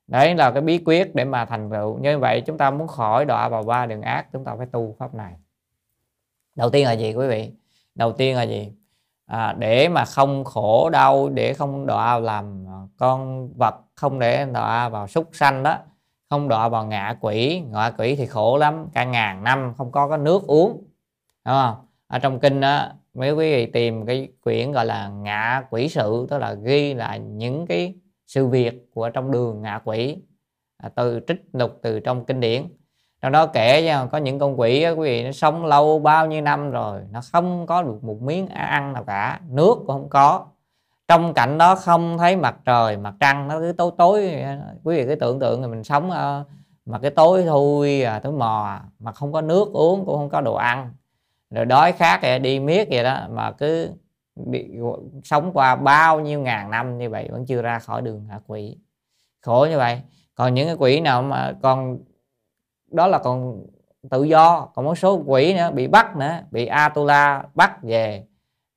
Đấy 0.06 0.34
là 0.34 0.50
cái 0.50 0.62
bí 0.62 0.78
quyết 0.84 1.14
để 1.14 1.24
mà 1.24 1.44
thành 1.44 1.70
tựu. 1.70 1.98
Như 1.98 2.18
vậy 2.18 2.40
chúng 2.40 2.58
ta 2.58 2.70
muốn 2.70 2.88
khỏi 2.88 3.24
đọa 3.24 3.48
vào 3.48 3.62
ba 3.62 3.86
đường 3.86 4.02
ác, 4.02 4.26
chúng 4.32 4.44
ta 4.44 4.54
phải 4.56 4.66
tu 4.66 4.96
pháp 4.98 5.14
này 5.14 5.34
đầu 6.58 6.70
tiên 6.70 6.84
là 6.84 6.92
gì 6.92 7.14
quý 7.14 7.28
vị? 7.28 7.52
Đầu 7.94 8.12
tiên 8.12 8.36
là 8.36 8.42
gì? 8.42 8.72
À, 9.26 9.52
để 9.58 9.88
mà 9.88 10.04
không 10.04 10.44
khổ 10.44 10.90
đau 10.90 11.28
để 11.28 11.54
không 11.54 11.86
đọa 11.86 12.18
làm 12.18 12.66
con 12.96 13.48
vật 13.56 13.74
không 13.94 14.18
để 14.18 14.46
đọa 14.52 14.88
vào 14.88 15.08
súc 15.08 15.30
sanh 15.32 15.62
đó 15.62 15.78
không 16.30 16.48
đọa 16.48 16.68
vào 16.68 16.86
ngạ 16.86 17.16
quỷ. 17.20 17.62
Ngạ 17.70 17.90
quỷ 17.98 18.16
thì 18.16 18.26
khổ 18.26 18.56
lắm 18.56 18.86
cả 18.92 19.04
ngàn 19.04 19.44
năm 19.44 19.74
không 19.76 19.92
có 19.92 20.08
cái 20.08 20.18
nước 20.18 20.46
uống 20.46 20.84
đúng 21.44 21.54
không? 21.54 21.74
Ở 22.06 22.18
trong 22.18 22.40
kinh 22.40 22.60
đó 22.60 22.88
mấy 23.14 23.32
quý 23.32 23.50
vị 23.50 23.66
tìm 23.66 24.06
cái 24.06 24.28
quyển 24.40 24.72
gọi 24.72 24.86
là 24.86 25.08
ngạ 25.08 25.62
quỷ 25.70 25.88
sự 25.88 26.26
tức 26.30 26.38
là 26.38 26.52
ghi 26.52 26.94
lại 26.94 27.18
những 27.20 27.66
cái 27.66 27.94
sự 28.26 28.46
việc 28.46 28.90
của 28.94 29.10
trong 29.10 29.30
đường 29.30 29.62
ngạ 29.62 29.80
quỷ 29.84 30.16
à, 30.76 30.88
từ 30.88 31.20
trích 31.28 31.40
lục 31.52 31.78
từ 31.82 32.00
trong 32.00 32.24
kinh 32.24 32.40
điển 32.40 32.62
trong 33.22 33.32
đó 33.32 33.46
kể 33.46 33.82
nha 33.82 34.06
có 34.06 34.18
những 34.18 34.38
con 34.38 34.60
quỷ 34.60 34.82
đó, 34.82 34.90
quý 34.90 35.08
vị 35.08 35.24
nó 35.24 35.32
sống 35.32 35.66
lâu 35.66 35.98
bao 35.98 36.26
nhiêu 36.26 36.40
năm 36.40 36.70
rồi 36.70 37.00
nó 37.10 37.20
không 37.32 37.66
có 37.66 37.82
được 37.82 38.04
một 38.04 38.22
miếng 38.22 38.46
ăn 38.46 38.92
nào 38.92 39.04
cả 39.04 39.40
nước 39.50 39.74
cũng 39.74 39.86
không 39.86 40.08
có. 40.08 40.46
Trong 41.08 41.34
cảnh 41.34 41.58
đó 41.58 41.74
không 41.74 42.18
thấy 42.18 42.36
mặt 42.36 42.56
trời 42.64 42.96
mặt 42.96 43.14
trăng 43.20 43.48
nó 43.48 43.60
cứ 43.60 43.72
tối 43.72 43.90
tối 43.98 44.44
quý 44.84 44.96
vị 44.96 45.06
cứ 45.06 45.14
tưởng 45.14 45.40
tượng 45.40 45.62
là 45.62 45.68
mình 45.68 45.84
sống 45.84 46.10
ờ, 46.10 46.44
mà 46.86 46.98
cái 46.98 47.10
tối 47.10 47.44
thui 47.44 48.02
à, 48.02 48.18
tối 48.18 48.32
mò 48.32 48.64
à, 48.66 48.82
mà 48.98 49.12
không 49.12 49.32
có 49.32 49.40
nước 49.40 49.72
uống 49.72 50.04
cũng 50.04 50.16
không 50.16 50.30
có 50.30 50.40
đồ 50.40 50.54
ăn. 50.54 50.92
Rồi 51.50 51.64
đói 51.64 51.92
khát 51.92 52.22
vậy 52.22 52.38
đi 52.38 52.60
miết 52.60 52.88
vậy 52.90 53.04
đó 53.04 53.26
mà 53.30 53.50
cứ 53.52 53.90
bị 54.36 54.68
sống 55.24 55.50
qua 55.52 55.76
bao 55.76 56.20
nhiêu 56.20 56.40
ngàn 56.40 56.70
năm 56.70 56.98
như 56.98 57.10
vậy 57.10 57.28
vẫn 57.32 57.46
chưa 57.46 57.62
ra 57.62 57.78
khỏi 57.78 58.02
đường 58.02 58.26
hạ 58.30 58.40
quỷ. 58.46 58.76
Khổ 59.40 59.66
như 59.70 59.78
vậy. 59.78 60.00
Còn 60.34 60.54
những 60.54 60.66
cái 60.66 60.76
quỷ 60.78 61.00
nào 61.00 61.22
mà 61.22 61.52
còn 61.62 61.98
đó 62.90 63.06
là 63.06 63.18
còn 63.18 63.66
tự 64.10 64.24
do, 64.24 64.68
còn 64.74 64.84
một 64.84 64.94
số 64.94 65.22
quỷ 65.26 65.54
nữa, 65.54 65.70
bị 65.74 65.86
bắt 65.86 66.16
nữa, 66.16 66.38
bị 66.50 66.66
Atula 66.66 67.44
bắt 67.54 67.82
về 67.82 68.24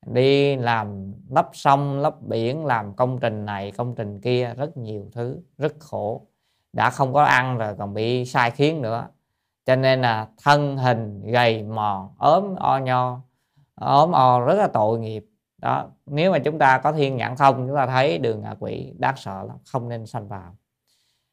đi 0.05 0.55
làm 0.55 1.13
lấp 1.29 1.49
sông, 1.53 1.99
lấp 1.99 2.21
biển, 2.21 2.65
làm 2.65 2.93
công 2.93 3.19
trình 3.19 3.45
này, 3.45 3.71
công 3.71 3.95
trình 3.95 4.21
kia, 4.21 4.53
rất 4.57 4.77
nhiều 4.77 5.05
thứ, 5.11 5.39
rất 5.57 5.73
khổ. 5.79 6.21
Đã 6.73 6.89
không 6.89 7.13
có 7.13 7.23
ăn 7.23 7.57
rồi 7.57 7.75
còn 7.79 7.93
bị 7.93 8.25
sai 8.25 8.51
khiến 8.51 8.81
nữa. 8.81 9.07
Cho 9.65 9.75
nên 9.75 10.01
là 10.01 10.27
thân 10.43 10.77
hình 10.77 11.21
gầy 11.31 11.63
mòn, 11.63 12.09
ốm 12.17 12.55
o 12.55 12.77
nho, 12.77 13.21
ốm 13.75 14.11
o 14.11 14.39
rất 14.39 14.55
là 14.55 14.67
tội 14.67 14.99
nghiệp. 14.99 15.25
Đó, 15.57 15.85
nếu 16.05 16.31
mà 16.31 16.39
chúng 16.39 16.59
ta 16.59 16.77
có 16.77 16.91
thiên 16.91 17.17
nhãn 17.17 17.35
không, 17.35 17.67
chúng 17.67 17.75
ta 17.75 17.87
thấy 17.87 18.17
đường 18.17 18.41
ngạ 18.41 18.55
quỷ 18.59 18.93
đáng 18.97 19.15
sợ 19.17 19.43
lắm, 19.43 19.57
không 19.65 19.89
nên 19.89 20.05
sanh 20.05 20.27
vào 20.27 20.55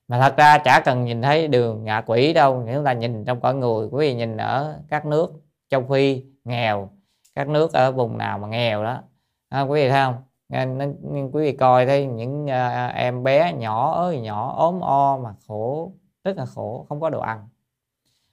mà 0.08 0.20
thật 0.20 0.36
ra 0.36 0.58
chả 0.58 0.80
cần 0.84 1.04
nhìn 1.04 1.22
thấy 1.22 1.48
đường 1.48 1.84
ngạ 1.84 2.00
quỷ 2.06 2.32
đâu. 2.32 2.64
Chúng 2.74 2.84
ta 2.84 2.92
nhìn 2.92 3.24
trong 3.24 3.40
cõi 3.40 3.54
người 3.54 3.88
quý 3.90 4.08
vị 4.08 4.14
nhìn 4.14 4.36
ở 4.36 4.80
các 4.88 5.06
nước 5.06 5.32
châu 5.68 5.82
phi 5.82 6.24
nghèo 6.44 6.90
các 7.38 7.48
nước 7.48 7.72
ở 7.72 7.92
vùng 7.92 8.18
nào 8.18 8.38
mà 8.38 8.48
nghèo 8.48 8.84
đó. 8.84 9.02
À, 9.48 9.60
quý 9.60 9.82
vị 9.82 9.88
thấy 9.88 10.04
không? 10.04 10.14
Nên, 10.48 10.96
quý 11.32 11.42
vị 11.42 11.52
coi 11.52 11.86
thấy 11.86 12.06
những 12.06 12.44
uh, 12.44 12.94
em 12.94 13.22
bé 13.22 13.52
nhỏ 13.52 13.92
ơi 13.92 14.20
nhỏ 14.20 14.54
ốm 14.56 14.80
o 14.80 15.18
mà 15.18 15.34
khổ 15.48 15.92
rất 16.24 16.36
là 16.36 16.46
khổ 16.46 16.86
không 16.88 17.00
có 17.00 17.10
đồ 17.10 17.20
ăn. 17.20 17.48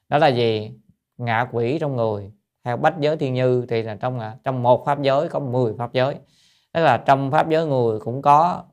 Đó 0.09 0.17
là 0.17 0.27
gì 0.27 0.71
ngạ 1.17 1.47
quỷ 1.51 1.77
trong 1.79 1.95
người. 1.95 2.31
Theo 2.63 2.77
bách 2.77 2.99
giới 2.99 3.17
thiên 3.17 3.33
như 3.33 3.65
thì 3.69 3.83
là 3.83 3.95
trong 3.95 4.19
à, 4.19 4.37
trong 4.43 4.63
một 4.63 4.85
pháp 4.85 5.01
giới 5.01 5.29
có 5.29 5.39
10 5.39 5.73
pháp 5.77 5.93
giới. 5.93 6.15
Tức 6.73 6.83
là 6.83 6.97
trong 6.97 7.31
pháp 7.31 7.49
giới 7.49 7.65
người 7.65 7.99
cũng 7.99 8.21
có 8.21 8.63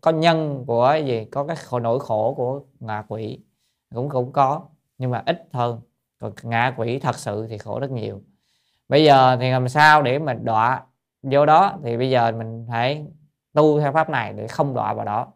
có 0.00 0.10
nhân 0.10 0.64
của 0.66 0.98
gì 1.06 1.24
có 1.24 1.44
cái 1.44 1.56
khổ 1.56 1.78
nỗi 1.78 2.00
khổ 2.00 2.34
của 2.36 2.60
ngạ 2.80 3.04
quỷ 3.08 3.38
cũng 3.94 4.08
cũng 4.08 4.32
có 4.32 4.62
nhưng 4.98 5.10
mà 5.10 5.22
ít 5.26 5.48
hơn. 5.52 5.80
Còn 6.18 6.32
ngạ 6.42 6.74
quỷ 6.76 6.98
thật 6.98 7.18
sự 7.18 7.46
thì 7.50 7.58
khổ 7.58 7.80
rất 7.80 7.90
nhiều. 7.90 8.22
Bây 8.88 9.04
giờ 9.04 9.36
thì 9.40 9.50
làm 9.50 9.68
sao 9.68 10.02
để 10.02 10.18
mà 10.18 10.34
đọa 10.34 10.82
vô 11.22 11.46
đó? 11.46 11.78
Thì 11.84 11.96
bây 11.96 12.10
giờ 12.10 12.32
mình 12.32 12.66
phải 12.68 13.06
tu 13.54 13.80
theo 13.80 13.92
pháp 13.92 14.10
này 14.10 14.32
để 14.32 14.46
không 14.46 14.74
đọa 14.74 14.94
vào 14.94 15.04
đó. 15.04 15.32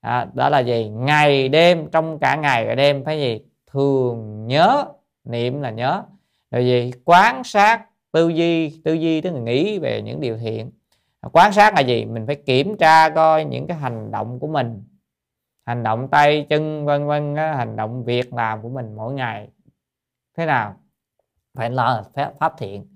À, 0.00 0.26
đó 0.34 0.48
là 0.48 0.58
gì? 0.58 0.88
Ngày 0.88 1.48
đêm 1.48 1.90
trong 1.90 2.18
cả 2.18 2.36
ngày 2.36 2.66
và 2.66 2.74
đêm 2.74 3.04
phải 3.04 3.20
gì? 3.20 3.40
Thường 3.66 4.46
nhớ 4.46 4.84
niệm 5.24 5.62
là 5.62 5.70
nhớ. 5.70 6.02
Rồi 6.50 6.66
gì? 6.66 6.92
Quán 7.04 7.44
sát 7.44 7.86
tư 8.12 8.28
duy 8.28 8.80
tư 8.84 8.92
duy 8.92 9.20
tức 9.20 9.30
là 9.30 9.40
nghĩ 9.40 9.78
về 9.78 10.02
những 10.02 10.20
điều 10.20 10.38
thiện. 10.38 10.70
Quan 11.32 11.52
sát 11.52 11.74
là 11.74 11.80
gì? 11.80 12.04
Mình 12.04 12.26
phải 12.26 12.36
kiểm 12.36 12.76
tra 12.76 13.08
coi 13.08 13.44
những 13.44 13.66
cái 13.66 13.76
hành 13.76 14.10
động 14.10 14.38
của 14.40 14.46
mình. 14.46 14.84
Hành 15.66 15.82
động 15.82 16.08
tay 16.08 16.46
chân 16.48 16.84
vân 16.86 17.06
vân 17.06 17.36
hành 17.36 17.76
động 17.76 18.04
việc 18.04 18.34
làm 18.34 18.62
của 18.62 18.68
mình 18.68 18.94
mỗi 18.96 19.14
ngày. 19.14 19.48
Thế 20.36 20.46
nào? 20.46 20.76
Phải 21.54 21.70
lo 21.70 22.02
pháp 22.40 22.54
thiện. 22.58 22.86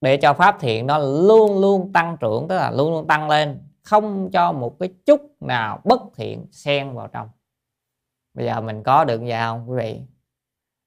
Để 0.00 0.16
cho 0.16 0.32
pháp 0.32 0.56
thiện 0.60 0.86
nó 0.86 0.98
luôn 0.98 1.60
luôn 1.60 1.92
tăng 1.92 2.16
trưởng 2.20 2.48
tức 2.48 2.56
là 2.56 2.70
luôn 2.70 2.92
luôn 2.92 3.06
tăng 3.06 3.28
lên. 3.28 3.62
Không 3.82 4.30
cho 4.32 4.52
một 4.52 4.76
cái 4.80 4.94
chút 5.06 5.20
nào 5.40 5.80
bất 5.84 6.00
thiện 6.16 6.46
xen 6.50 6.94
vào 6.94 7.08
trong. 7.08 7.28
Bây 8.34 8.46
giờ 8.46 8.60
mình 8.60 8.82
có 8.82 9.04
được 9.04 9.20
vậy 9.20 9.38
không 9.40 9.70
quý 9.70 9.76
vị? 9.76 10.00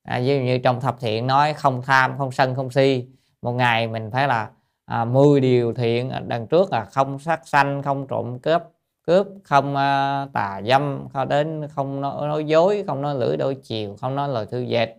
À, 0.03 0.19
ví 0.19 0.25
dụ 0.25 0.33
như 0.33 0.57
trong 0.57 0.81
thập 0.81 0.99
thiện 0.99 1.27
nói 1.27 1.53
không 1.53 1.81
tham 1.85 2.17
không 2.17 2.31
sân 2.31 2.55
không 2.55 2.71
si 2.71 3.07
một 3.41 3.51
ngày 3.51 3.87
mình 3.87 4.09
phải 4.11 4.27
là 4.27 4.51
à, 4.89 5.05
10 5.05 5.41
điều 5.41 5.73
thiện 5.73 6.11
đằng 6.27 6.47
trước 6.47 6.71
là 6.71 6.85
không 6.85 7.19
sát 7.19 7.47
sanh 7.47 7.83
không 7.83 8.07
trộm 8.07 8.39
cướp 8.39 8.61
cướp 9.07 9.27
không 9.43 9.75
à, 9.75 10.27
tà 10.33 10.61
dâm 10.65 11.07
không 11.13 11.29
đến 11.29 11.67
không 11.75 12.01
nói, 12.01 12.27
nói 12.27 12.45
dối 12.45 12.83
không 12.87 13.01
nói 13.01 13.15
lưỡi 13.15 13.37
đôi 13.37 13.55
chiều 13.55 13.95
không 14.01 14.15
nói 14.15 14.29
lời 14.29 14.45
thư 14.45 14.61
dệt 14.61 14.95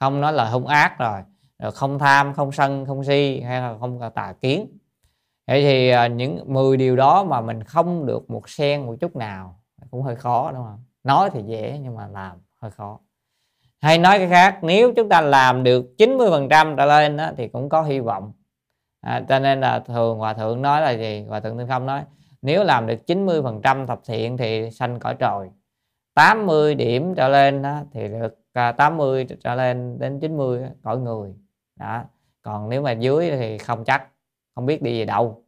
không 0.00 0.20
nói 0.20 0.32
lời 0.32 0.50
hung 0.50 0.66
ác 0.66 0.98
rồi 0.98 1.20
rồi 1.58 1.72
không 1.72 1.98
tham 1.98 2.34
không 2.34 2.52
sân 2.52 2.86
không 2.86 3.04
si 3.04 3.40
hay 3.40 3.60
là 3.60 3.76
không 3.80 4.00
tà 4.14 4.34
kiến. 4.40 4.78
Vậy 5.46 5.62
thì 5.62 5.88
à, 5.88 6.06
những 6.06 6.44
10 6.46 6.76
điều 6.76 6.96
đó 6.96 7.24
mà 7.24 7.40
mình 7.40 7.62
không 7.62 8.06
được 8.06 8.30
một 8.30 8.48
sen 8.48 8.86
một 8.86 8.96
chút 9.00 9.16
nào 9.16 9.60
cũng 9.90 10.02
hơi 10.02 10.16
khó 10.16 10.52
đúng 10.52 10.62
không? 10.64 10.84
Nói 11.04 11.30
thì 11.32 11.42
dễ 11.46 11.78
nhưng 11.82 11.96
mà 11.96 12.08
làm 12.08 12.36
hơi 12.62 12.70
khó. 12.70 12.98
Hay 13.80 13.98
nói 13.98 14.18
cái 14.18 14.28
khác 14.28 14.58
nếu 14.62 14.92
chúng 14.96 15.08
ta 15.08 15.20
làm 15.20 15.62
được 15.64 15.98
90 15.98 16.30
phần 16.30 16.48
trăm 16.48 16.76
trở 16.76 16.84
lên 16.84 17.16
đó, 17.16 17.30
thì 17.36 17.48
cũng 17.48 17.68
có 17.68 17.82
hy 17.82 18.00
vọng 18.00 18.32
à, 19.00 19.24
cho 19.28 19.38
nên 19.38 19.60
là 19.60 19.80
thường 19.80 20.18
hòa 20.18 20.32
thượng 20.34 20.62
nói 20.62 20.80
là 20.80 20.90
gì? 20.90 21.24
Hòa 21.28 21.40
thượng 21.40 21.58
tinh 21.58 21.68
không 21.68 21.86
nói 21.86 22.04
nếu 22.42 22.64
làm 22.64 22.86
được 22.86 23.06
90 23.06 23.42
phần 23.42 23.60
trăm 23.62 23.86
thập 23.86 24.00
thiện 24.06 24.36
thì 24.36 24.70
sanh 24.70 25.00
cõi 25.00 25.14
trời. 25.18 25.48
80 26.14 26.74
điểm 26.74 27.14
trở 27.14 27.28
lên 27.28 27.62
đó, 27.62 27.80
thì 27.92 28.08
được 28.08 28.38
à, 28.52 28.72
80 28.72 29.26
trở 29.40 29.54
lên 29.54 29.98
đến 29.98 30.20
90 30.20 30.62
cõi 30.82 30.98
người. 30.98 31.34
Đó. 31.80 32.02
Còn 32.42 32.68
nếu 32.68 32.82
mà 32.82 32.92
dưới 32.92 33.30
thì 33.30 33.58
không 33.58 33.84
chắc 33.84 34.08
không 34.54 34.66
biết 34.66 34.82
đi 34.82 34.98
về 34.98 35.04
đâu. 35.04 35.44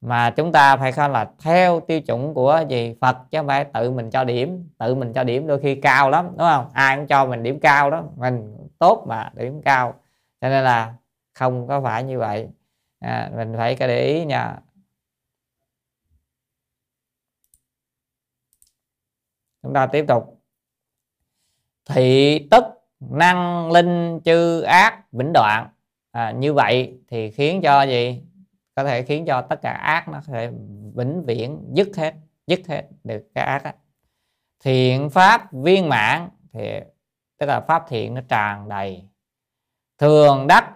Mà 0.00 0.30
chúng 0.30 0.52
ta 0.52 0.76
phải 0.76 0.92
coi 0.92 1.08
là 1.08 1.30
theo 1.38 1.80
tiêu 1.80 2.00
chuẩn 2.00 2.34
của 2.34 2.64
gì? 2.68 2.96
Phật 3.00 3.16
chứ 3.30 3.38
không 3.38 3.46
phải 3.46 3.64
tự 3.64 3.90
mình 3.90 4.10
cho 4.10 4.24
điểm 4.24 4.68
tự 4.78 4.94
mình 4.94 5.12
cho 5.12 5.24
điểm 5.24 5.46
đôi 5.46 5.60
khi 5.60 5.74
cao 5.74 6.10
lắm 6.10 6.26
đúng 6.30 6.48
không? 6.48 6.66
Ai 6.72 6.96
cũng 6.96 7.06
cho 7.06 7.26
mình 7.26 7.42
điểm 7.42 7.60
cao 7.60 7.90
đó 7.90 8.04
mình 8.16 8.56
tốt 8.78 9.04
mà 9.08 9.30
điểm 9.34 9.62
cao. 9.62 9.94
Cho 10.40 10.48
nên 10.48 10.64
là 10.64 10.94
không 11.34 11.66
có 11.68 11.80
phải 11.80 12.02
như 12.04 12.18
vậy 12.18 12.48
à, 12.98 13.30
mình 13.36 13.54
phải 13.56 13.76
cái 13.76 13.88
để 13.88 14.06
ý 14.06 14.24
nha. 14.24 14.56
Chúng 19.62 19.74
ta 19.74 19.86
tiếp 19.86 20.04
tục. 20.08 20.42
Thị 21.84 22.38
tức 22.50 22.64
năng 23.00 23.70
linh 23.72 24.20
chư 24.24 24.60
ác 24.60 25.12
vĩnh 25.12 25.32
đoạn. 25.34 25.68
À, 26.10 26.30
như 26.30 26.52
vậy 26.52 26.98
thì 27.08 27.30
khiến 27.30 27.60
cho 27.62 27.82
gì? 27.82 28.22
Có 28.74 28.84
thể 28.84 29.02
khiến 29.02 29.24
cho 29.26 29.42
tất 29.50 29.62
cả 29.62 29.72
ác 29.72 30.08
nó 30.08 30.20
có 30.26 30.32
thể 30.32 30.50
vĩnh 30.94 31.24
viễn 31.26 31.70
dứt 31.72 31.88
hết 31.96 32.14
dứt 32.46 32.60
hết 32.68 32.88
được 33.04 33.28
cái 33.34 33.44
ác 33.44 33.64
đó. 33.64 33.70
thiện 34.60 35.10
pháp 35.10 35.52
viên 35.52 35.88
mãn 35.88 36.28
thì 36.52 36.80
tức 37.38 37.46
là 37.46 37.60
pháp 37.60 37.84
thiện 37.88 38.14
nó 38.14 38.20
tràn 38.28 38.68
đầy. 38.68 39.02
Thường 39.98 40.46
đắc 40.46 40.75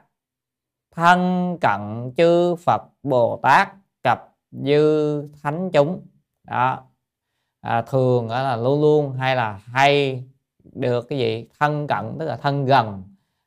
thân 0.90 1.58
cận 1.60 2.12
chư 2.16 2.54
phật 2.54 2.82
bồ 3.02 3.40
tát 3.42 3.68
cập 4.02 4.34
dư 4.50 5.22
thánh 5.42 5.70
chúng. 5.72 6.06
Đó. 6.44 6.82
À, 7.60 7.82
thường 7.82 8.28
là 8.28 8.56
luôn 8.56 8.80
luôn 8.80 9.12
hay 9.12 9.36
là 9.36 9.60
hay 9.64 10.24
được 10.72 11.08
cái 11.08 11.18
gì? 11.18 11.48
Thân 11.60 11.86
cận 11.86 12.16
tức 12.18 12.26
là 12.26 12.36
thân 12.36 12.64
gần. 12.64 13.02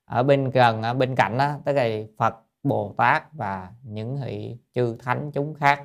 Ở 0.06 0.24
bên 0.24 0.50
gần 0.50 0.82
ở 0.82 0.94
bên 0.94 1.16
cạnh 1.16 1.38
đó 1.38 1.52
tức 1.66 1.74
là 1.74 1.90
phật 2.18 2.36
bồ 2.64 2.94
tát 2.98 3.34
và 3.34 3.72
những 3.84 4.22
vị 4.22 4.58
chư 4.76 4.98
thánh 5.04 5.32
chúng 5.34 5.54
khác. 5.54 5.84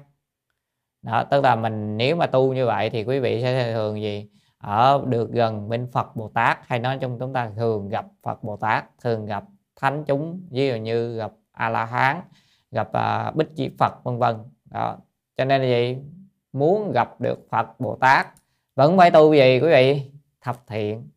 Đó 1.02 1.24
tức 1.24 1.44
là 1.44 1.56
mình 1.56 1.96
nếu 1.96 2.16
mà 2.16 2.26
tu 2.26 2.54
như 2.54 2.66
vậy 2.66 2.90
thì 2.90 3.04
quý 3.04 3.18
vị 3.18 3.42
sẽ 3.42 3.72
thường 3.72 4.02
gì? 4.02 4.28
Ở 4.59 5.04
được 5.06 5.30
gần 5.30 5.68
bên 5.68 5.90
Phật 5.92 6.16
Bồ 6.16 6.28
Tát 6.28 6.59
hay 6.62 6.78
nói 6.78 6.98
chung 7.00 7.18
chúng 7.18 7.32
ta 7.32 7.50
thường 7.56 7.88
gặp 7.88 8.06
Phật 8.22 8.44
Bồ 8.44 8.56
Tát 8.56 8.84
thường 9.02 9.26
gặp 9.26 9.44
thánh 9.76 10.04
chúng 10.04 10.40
ví 10.50 10.68
dụ 10.68 10.74
như 10.74 11.16
gặp 11.16 11.32
A 11.59 11.68
La 11.68 11.84
Hán 11.84 12.20
gặp 12.70 12.92
à, 12.92 13.30
Bích 13.30 13.48
Chi 13.56 13.70
Phật 13.78 14.04
vân 14.04 14.18
vân. 14.18 14.36
Đó 14.64 14.96
cho 15.36 15.44
nên 15.44 15.62
là 15.62 15.68
gì 15.68 15.96
muốn 16.52 16.92
gặp 16.92 17.20
được 17.20 17.46
Phật 17.50 17.80
Bồ 17.80 17.96
Tát 17.96 18.26
vẫn 18.76 18.96
phải 18.98 19.11
tu 19.11 19.34
gì 19.34 19.61
quý 19.61 19.68
vị? 19.68 20.02
Thập 20.40 20.66
thiện. 20.66 21.09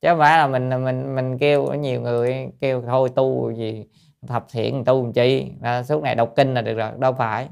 Chứ 0.00 0.08
không 0.08 0.18
phải 0.18 0.38
là 0.38 0.46
mình 0.46 0.84
mình 0.84 1.14
mình 1.14 1.38
kêu 1.38 1.74
nhiều 1.74 2.00
người 2.00 2.48
kêu 2.60 2.82
thôi 2.86 3.08
tu 3.14 3.50
gì 3.50 3.86
thập 4.26 4.46
thiện 4.50 4.84
tu 4.84 5.02
làm 5.02 5.12
chi? 5.12 5.52
À, 5.62 5.82
suốt 5.82 6.02
ngày 6.02 6.14
đọc 6.14 6.32
kinh 6.36 6.54
là 6.54 6.62
được 6.62 6.74
rồi 6.74 6.90
đâu 6.98 7.12
phải. 7.12 7.48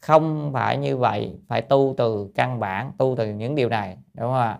Không 0.00 0.50
phải 0.52 0.76
như 0.76 0.96
vậy 0.96 1.32
phải 1.48 1.62
tu 1.62 1.94
từ 1.96 2.30
căn 2.34 2.60
bản 2.60 2.92
tu 2.98 3.14
từ 3.18 3.26
những 3.32 3.54
điều 3.54 3.68
này 3.68 3.96
đúng 4.14 4.26
không 4.26 4.40
ạ? 4.40 4.58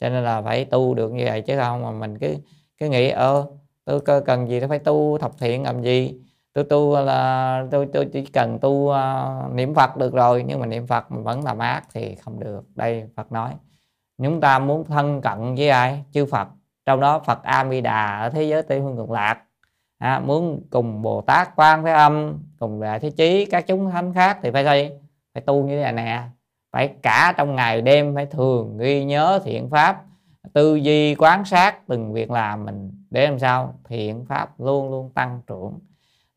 Cho 0.00 0.08
nên 0.08 0.24
là 0.24 0.42
phải 0.42 0.64
tu 0.64 0.94
được 0.94 1.12
như 1.12 1.24
vậy 1.24 1.42
chứ 1.42 1.58
không 1.58 1.82
mà 1.82 1.90
mình 1.90 2.18
cứ 2.18 2.36
cứ 2.78 2.88
nghĩ 2.88 3.10
ơ 3.10 3.46
tôi 3.84 4.00
cần 4.26 4.48
gì 4.48 4.60
tôi 4.60 4.68
phải 4.68 4.78
tu 4.78 5.18
thập 5.18 5.38
thiện 5.38 5.62
làm 5.62 5.82
gì? 5.82 6.20
Tôi 6.52 6.64
tu 6.64 6.96
là 6.96 7.64
tôi 7.70 7.88
tôi 7.92 8.08
chỉ 8.12 8.24
cần 8.24 8.58
tu 8.58 8.70
uh, 8.70 8.94
à, 8.94 9.42
niệm 9.52 9.74
phật 9.74 9.96
được 9.96 10.14
rồi 10.14 10.44
nhưng 10.46 10.60
mà 10.60 10.66
niệm 10.66 10.86
phật 10.86 11.12
mà 11.12 11.20
vẫn 11.20 11.44
làm 11.44 11.58
ác 11.58 11.84
thì 11.94 12.14
không 12.14 12.40
được. 12.40 12.64
Đây 12.74 13.08
phật 13.16 13.32
nói 13.32 13.50
chúng 14.22 14.40
ta 14.40 14.58
muốn 14.58 14.84
thân 14.84 15.20
cận 15.20 15.54
với 15.54 15.68
ai? 15.68 16.04
Chư 16.12 16.26
phật. 16.26 16.48
Trong 16.86 17.00
đó 17.00 17.18
phật 17.18 17.42
a 17.42 17.68
di 17.70 17.80
đà 17.80 18.20
ở 18.20 18.30
thế 18.30 18.42
giới 18.42 18.62
tây 18.62 18.80
phương 18.80 18.96
cực 18.96 19.10
lạc. 19.10 19.42
À, 19.98 20.20
muốn 20.20 20.62
cùng 20.70 21.02
bồ 21.02 21.20
tát 21.20 21.56
quan 21.56 21.84
thế 21.84 21.92
âm 21.92 22.38
cùng 22.58 22.80
đại 22.80 23.00
thế 23.00 23.10
chí 23.10 23.46
các 23.46 23.66
chúng 23.66 23.90
thánh 23.90 24.14
khác 24.14 24.38
thì 24.42 24.50
phải 24.50 24.64
gì 24.64 24.90
phải 25.34 25.42
tu 25.46 25.64
như 25.64 25.76
thế 25.76 25.82
này 25.82 25.92
nè. 25.92 26.22
Phải 26.72 26.94
cả 27.02 27.34
trong 27.36 27.54
ngày 27.54 27.82
đêm 27.82 28.14
phải 28.14 28.26
thường 28.26 28.78
ghi 28.78 29.04
nhớ 29.04 29.40
thiện 29.44 29.70
pháp 29.70 30.04
tư 30.52 30.76
duy 30.76 31.14
quán 31.14 31.44
sát 31.44 31.86
từng 31.86 32.12
việc 32.12 32.30
làm 32.30 32.64
mình. 32.64 33.04
Để 33.10 33.28
làm 33.28 33.38
sao? 33.38 33.74
Thiện 33.88 34.24
pháp 34.24 34.60
luôn 34.60 34.90
luôn 34.90 35.10
tăng 35.14 35.40
trưởng 35.46 35.78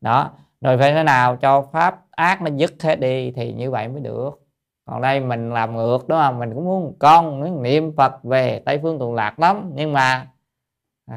đó 0.02 0.30
rồi 0.60 0.78
phải 0.78 0.92
thế 0.92 1.02
nào? 1.02 1.36
Cho 1.36 1.62
pháp 1.62 2.04
ác 2.10 2.42
nó 2.42 2.50
dứt 2.56 2.82
hết 2.82 3.00
đi 3.00 3.30
thì 3.30 3.52
như 3.52 3.70
vậy 3.70 3.88
mới 3.88 4.00
được. 4.00 4.30
Còn 4.84 5.00
đây 5.00 5.20
mình 5.20 5.50
làm 5.50 5.76
ngược 5.76 6.08
đúng 6.08 6.18
không? 6.18 6.38
Mình 6.38 6.54
cũng 6.54 6.64
muốn 6.64 6.96
con 6.98 7.62
niệm 7.62 7.92
phật 7.96 8.24
về 8.24 8.62
tây 8.64 8.78
phương 8.82 8.98
tùng 8.98 9.14
lạc 9.14 9.38
lắm. 9.38 9.70
Nhưng 9.74 9.92
mà 9.92 10.26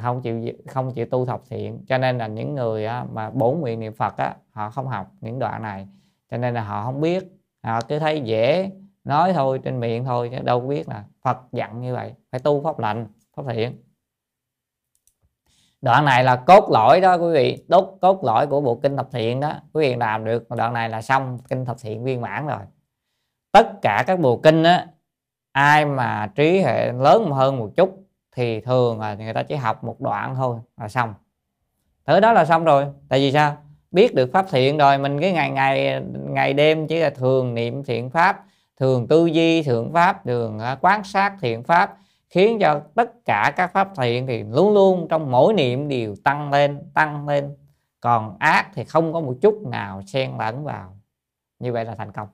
không 0.01 0.21
chịu 0.21 0.41
không 0.67 0.93
chịu 0.93 1.05
tu 1.05 1.25
thập 1.25 1.41
thiện. 1.49 1.85
Cho 1.87 1.97
nên 1.97 2.17
là 2.17 2.27
những 2.27 2.55
người 2.55 2.87
mà 3.11 3.29
bốn 3.29 3.61
nguyện 3.61 3.79
niệm 3.79 3.93
phật 3.93 4.17
á, 4.17 4.35
họ 4.51 4.69
không 4.69 4.87
học 4.87 5.11
những 5.21 5.39
đoạn 5.39 5.61
này. 5.61 5.87
Cho 6.31 6.37
nên 6.37 6.53
là 6.53 6.63
họ 6.63 6.83
không 6.83 7.01
biết. 7.01 7.23
Họ 7.63 7.81
cứ 7.81 7.99
thấy 7.99 8.21
dễ 8.21 8.71
nói 9.03 9.33
thôi 9.33 9.59
trên 9.63 9.79
miệng 9.79 10.05
thôi 10.05 10.29
chứ 10.31 10.41
đâu 10.43 10.59
biết 10.59 10.89
là 10.89 11.03
phật 11.23 11.37
dặn 11.51 11.81
như 11.81 11.93
vậy. 11.93 12.13
Phải 12.31 12.39
tu 12.39 12.63
pháp 12.63 12.79
lành 12.79 13.07
pháp 13.37 13.43
thiện 13.49 13.83
đoạn 15.81 16.05
này 16.05 16.23
là 16.23 16.35
cốt 16.35 16.69
lõi 16.71 17.01
đó 17.01 17.15
quý 17.15 17.33
vị, 17.33 17.63
đốt, 17.67 17.97
cốt 18.01 18.23
lõi 18.23 18.47
của 18.47 18.61
bộ 18.61 18.79
kinh 18.83 18.97
thập 18.97 19.07
thiện 19.11 19.39
đó. 19.39 19.53
Quý 19.73 19.89
vị 19.89 19.95
làm 19.95 20.25
được, 20.25 20.49
đoạn 20.49 20.73
này 20.73 20.89
là 20.89 21.01
xong, 21.01 21.37
kinh 21.49 21.65
thập 21.65 21.77
thiện 21.81 22.03
viên 22.03 22.21
mãn 22.21 22.47
rồi. 22.47 22.59
Tất 23.51 23.81
cả 23.81 24.03
các 24.07 24.19
bộ 24.19 24.37
kinh 24.37 24.63
á, 24.63 24.87
ai 25.51 25.85
mà 25.85 26.31
trí 26.35 26.61
hệ 26.61 26.91
lớn 26.91 27.31
hơn 27.31 27.59
một 27.59 27.71
chút 27.75 28.05
thì 28.35 28.61
thường 28.61 28.99
là 28.99 29.13
người 29.13 29.33
ta 29.33 29.43
chỉ 29.43 29.55
học 29.55 29.83
một 29.83 30.01
đoạn 30.01 30.35
thôi 30.35 30.57
là 30.77 30.87
xong. 30.87 31.13
Thứ 32.05 32.19
đó 32.19 32.33
là 32.33 32.45
xong 32.45 32.63
rồi. 32.63 32.85
Tại 33.09 33.19
vì 33.19 33.31
sao? 33.31 33.57
Biết 33.91 34.15
được 34.15 34.29
pháp 34.33 34.45
thiện 34.49 34.77
rồi, 34.77 34.97
mình 34.97 35.21
cái 35.21 35.31
ngày 35.31 35.49
ngày 35.49 36.01
ngày 36.29 36.53
đêm 36.53 36.87
chỉ 36.87 36.99
là 36.99 37.09
thường 37.09 37.53
niệm 37.53 37.83
thiện 37.83 38.09
pháp, 38.09 38.43
thường 38.79 39.07
tư 39.07 39.25
duy 39.25 39.63
thượng 39.63 39.93
pháp, 39.93 40.25
thường 40.25 40.59
à, 40.59 40.75
quán 40.81 41.03
sát 41.03 41.33
thiện 41.41 41.63
pháp 41.63 41.97
khiến 42.29 42.59
cho 42.59 42.81
tất 42.95 43.11
cả 43.25 43.53
các 43.55 43.71
pháp 43.73 43.89
thiện 43.97 44.27
thì 44.27 44.43
luôn 44.43 44.73
luôn 44.73 45.07
trong 45.09 45.31
mỗi 45.31 45.53
niệm 45.53 45.87
đều 45.87 46.15
tăng 46.23 46.51
lên 46.51 46.91
tăng 46.93 47.27
lên. 47.27 47.55
Còn 47.99 48.37
ác 48.39 48.71
thì 48.73 48.83
không 48.83 49.13
có 49.13 49.19
một 49.19 49.35
chút 49.41 49.61
nào 49.67 50.01
xen 50.07 50.31
lẫn 50.39 50.63
vào. 50.63 50.99
Như 51.59 51.73
vậy 51.73 51.85
là 51.85 51.95
thành 51.95 52.11
công. 52.11 52.27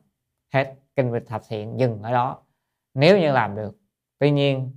Hết 0.54 0.76
kinh 0.96 1.12
vịt 1.12 1.24
thập 1.28 1.42
thiện 1.48 1.80
dừng 1.80 2.02
ở 2.02 2.12
đó. 2.12 2.38
Nếu 2.94 3.20
như 3.20 3.32
làm 3.32 3.56
được 3.56 3.78
tuy 4.20 4.32
nhiên 4.32 4.72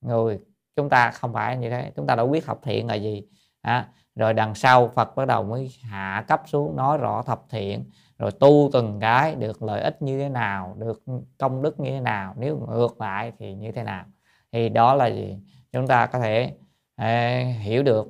người 0.00 0.40
chúng 0.76 0.88
ta 0.88 1.10
không 1.10 1.32
phải 1.32 1.56
như 1.56 1.70
thế. 1.70 1.92
Chúng 1.96 2.06
ta 2.06 2.14
đã 2.14 2.26
biết 2.26 2.44
thập 2.46 2.62
thiện 2.62 2.86
là 2.86 2.94
gì. 2.94 3.22
À, 3.60 3.88
rồi 4.14 4.34
đằng 4.34 4.54
sau 4.54 4.88
Phật 4.88 5.16
bắt 5.16 5.24
đầu 5.24 5.44
mới 5.44 5.70
hạ 5.82 6.24
cấp 6.28 6.42
xuống 6.46 6.76
nói 6.76 6.98
rõ 6.98 7.22
thập 7.22 7.42
thiện 7.50 7.84
rồi 8.18 8.30
tu 8.32 8.70
từng 8.72 9.00
cái 9.00 9.34
được 9.34 9.62
lợi 9.62 9.80
ích 9.82 10.02
như 10.02 10.18
thế 10.18 10.28
nào 10.28 10.76
được 10.78 11.02
công 11.38 11.62
đức 11.62 11.80
như 11.80 11.90
thế 11.90 12.00
nào. 12.00 12.34
Nếu 12.38 12.58
ngược 12.68 13.00
lại 13.00 13.32
thì 13.38 13.54
như 13.54 13.72
thế 13.72 13.82
nào? 13.82 14.04
Thì 14.52 14.68
đó 14.68 14.94
là 14.94 15.06
gì? 15.06 15.38
Chúng 15.72 15.86
ta 15.86 16.06
có 16.06 16.18
thể 16.18 16.54
uh, 17.02 17.60
hiểu 17.60 17.82
được. 17.82 18.08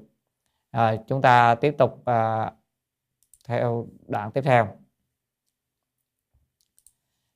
À, 0.70 0.97
chúng 1.07 1.22
ta 1.22 1.55
tiếp 1.55 1.74
tục 1.78 2.05
uh, 2.11 2.53
theo 3.49 3.86
đoạn 4.07 4.30
tiếp 4.30 4.41
theo. 4.45 4.68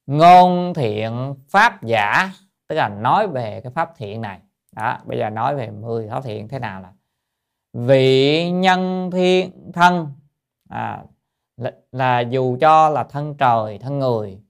Ngôn 0.06 0.74
thiện 0.74 1.34
pháp 1.48 1.82
giả 1.82 2.30
tức 2.68 2.76
là 2.76 2.88
nói 2.88 3.28
về 3.28 3.60
cái 3.64 3.72
pháp 3.72 3.92
thiện 3.96 4.20
này. 4.20 4.40
Đó 4.72 4.98
bây 5.04 5.18
giờ 5.18 5.30
nói 5.30 5.56
về 5.56 5.70
10 5.70 6.08
pháp 6.08 6.20
thiện 6.24 6.48
thế 6.48 6.58
nào 6.58 6.82
là 6.82 6.92
vị 7.72 8.50
nhân 8.50 9.10
thiên 9.10 9.72
thân. 9.72 10.12
À, 10.68 11.04
là, 11.56 11.72
là 11.92 12.20
dù 12.20 12.56
cho 12.60 12.88
là 12.88 13.04
thân 13.04 13.34
trời 13.38 13.78
thân 13.78 13.98
người 13.98 14.42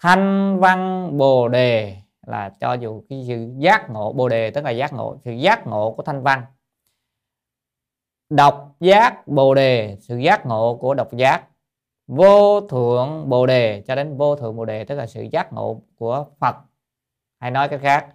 thanh 0.00 0.58
văn 0.60 1.10
bồ 1.18 1.48
đề 1.48 2.01
là 2.26 2.50
cho 2.60 2.72
dù 2.72 3.02
cái 3.08 3.24
sự 3.28 3.48
giác 3.58 3.90
ngộ 3.90 4.12
bồ 4.12 4.28
đề 4.28 4.50
tức 4.50 4.64
là 4.64 4.70
giác 4.70 4.92
ngộ 4.92 5.16
sự 5.24 5.32
giác 5.32 5.66
ngộ 5.66 5.94
của 5.96 6.02
thanh 6.02 6.22
văn. 6.22 6.44
Độc 8.30 8.76
giác 8.80 9.28
bồ 9.28 9.54
đề 9.54 9.96
sự 10.00 10.16
giác 10.16 10.46
ngộ 10.46 10.76
của 10.76 10.94
độc 10.94 11.12
giác. 11.12 11.44
Vô 12.06 12.60
thượng 12.60 13.28
bồ 13.28 13.46
đề 13.46 13.82
cho 13.86 13.94
đến 13.94 14.16
vô 14.16 14.36
thượng 14.36 14.56
bồ 14.56 14.64
đề 14.64 14.84
tức 14.84 14.94
là 14.94 15.06
sự 15.06 15.22
giác 15.32 15.52
ngộ 15.52 15.82
của 15.96 16.26
phật. 16.38 16.56
Hay 17.40 17.50
nói 17.50 17.68
cái 17.68 17.78
khác 17.78 18.06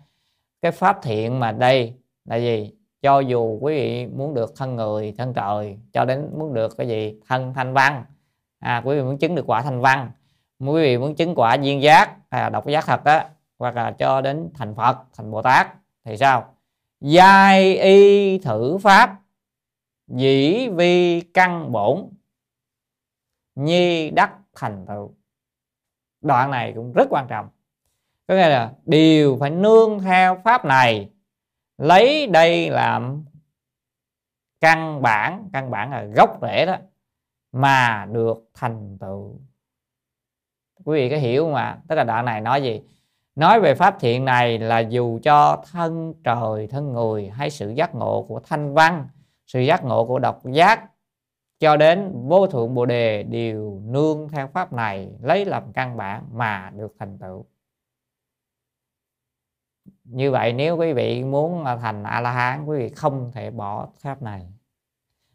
cái 0.62 0.72
pháp 0.72 1.00
thiện 1.04 1.40
mà 1.40 1.52
đây 1.52 1.94
là 2.26 2.36
gì? 2.36 2.74
Cho 3.02 3.20
dù 3.20 3.60
quý 3.62 3.74
vị 3.74 4.08
muốn 4.08 4.34
được 4.34 4.54
thân 4.56 4.76
người 4.76 5.14
thân 5.18 5.34
trời 5.34 5.78
cho 5.94 6.06
đến 6.06 6.30
muốn 6.40 6.54
được 6.54 6.78
cái 6.78 6.88
gì? 6.88 7.20
Thân 7.28 7.54
thanh 7.54 7.74
văn. 7.74 8.06
À, 8.60 8.82
quý 8.86 8.96
vị 8.96 9.04
muốn 9.04 9.18
chứng 9.18 9.36
được 9.36 9.48
quả 9.48 9.62
thanh 9.62 9.82
văn. 9.82 10.12
Quý 10.60 10.82
vị 10.82 10.98
muốn 10.98 11.16
chứng 11.16 11.36
quả 11.36 11.56
duyên 11.56 11.82
giác 11.82 12.16
hay 12.32 12.42
là 12.42 12.50
độc 12.50 12.68
giác 12.68 12.86
thật 12.86 13.04
đó 13.04 13.22
hoặc 13.60 13.76
là 13.76 13.92
cho 13.92 14.22
đến 14.22 14.50
thành 14.54 14.76
phật, 14.76 14.98
thành 15.14 15.32
bồ 15.32 15.42
tát, 15.42 15.68
thì 16.06 16.18
sao? 16.18 16.54
Giai 17.00 17.78
y 17.78 18.38
thử 18.40 18.78
pháp 18.78 19.22
dĩ 20.08 20.68
vi 20.70 21.22
căn 21.22 21.72
bổn, 21.72 22.10
nhi 23.56 24.10
đắc 24.10 24.34
thành 24.56 24.86
tựu. 24.88 25.14
Đoạn 26.22 26.52
này 26.52 26.74
cũng 26.76 26.94
rất 26.94 27.08
quan 27.10 27.28
trọng. 27.30 27.50
Có 28.28 28.36
nghĩa 28.36 28.50
là 28.50 28.74
đều 28.86 29.38
phải 29.40 29.50
nương 29.50 30.00
theo 30.00 30.42
pháp 30.44 30.66
này, 30.66 31.10
lấy 31.78 32.28
đây 32.28 32.70
làm 32.70 33.26
căn 34.60 35.02
bản 35.02 35.50
căn 35.54 35.72
bản 35.72 35.92
là 35.92 36.04
gốc 36.04 36.40
rễ 36.42 36.66
đó, 36.66 36.78
mà 37.52 38.08
được 38.12 38.50
thành 38.54 38.98
tựu. 39.00 39.40
Quý 40.86 41.00
vị 41.00 41.10
có 41.10 41.18
hiểu 41.18 41.44
không 41.44 41.56
ạ 41.56 41.78
tức 41.88 41.96
là 41.96 42.04
đoạn 42.04 42.26
này 42.26 42.42
nói 42.42 42.64
gì? 42.64 42.82
Nói 43.38 43.60
về 43.60 43.76
pháp 43.76 43.98
thiện 44.00 44.26
này 44.26 44.60
là 44.60 44.80
dù 44.80 45.20
cho 45.24 45.64
thân 45.72 46.14
trời, 46.24 46.68
thân 46.68 46.94
người 46.94 47.30
hay 47.30 47.50
sự 47.50 47.70
giác 47.70 47.96
ngộ 47.96 48.26
của 48.28 48.40
thanh 48.44 48.74
văn, 48.74 49.08
sự 49.48 49.60
giác 49.60 49.84
ngộ 49.84 50.06
của 50.06 50.20
độc 50.20 50.42
giác, 50.46 50.90
cho 51.60 51.78
đến 51.78 52.14
vô 52.28 52.48
thượng 52.48 52.74
bồ 52.74 52.86
đề 52.86 53.24
đều 53.24 53.82
nương 53.86 54.30
theo 54.30 54.48
pháp 54.48 54.74
này, 54.74 55.12
lấy 55.22 55.46
làm 55.46 55.74
căn 55.74 55.98
bản 55.98 56.24
mà 56.34 56.72
được 56.76 56.96
thành 57.00 57.18
tựu. 57.18 57.46
Như 60.04 60.32
vậy 60.32 60.54
nếu 60.54 60.78
quý 60.78 60.94
vị 60.94 61.24
muốn 61.24 61.66
thành 61.82 62.04
a 62.04 62.22
la 62.22 62.32
hán 62.32 62.66
quý 62.66 62.78
vị 62.78 62.90
không 62.90 63.32
thể 63.34 63.52
bỏ 63.52 63.88
pháp 64.00 64.22
này. 64.22 64.48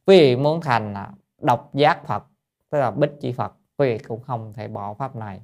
Quý 0.06 0.18
vị 0.18 0.36
muốn 0.36 0.60
thành 0.60 0.94
độc 1.38 1.74
giác 1.74 2.06
phật, 2.06 2.24
tức 2.70 2.78
là 2.78 2.90
bích 2.90 3.12
chỉ 3.20 3.32
phật, 3.32 3.52
quý 3.76 3.92
vị 3.92 3.98
cũng 3.98 4.22
không 4.22 4.52
thể 4.52 4.68
bỏ 4.68 4.94
pháp 4.94 5.16
này 5.16 5.40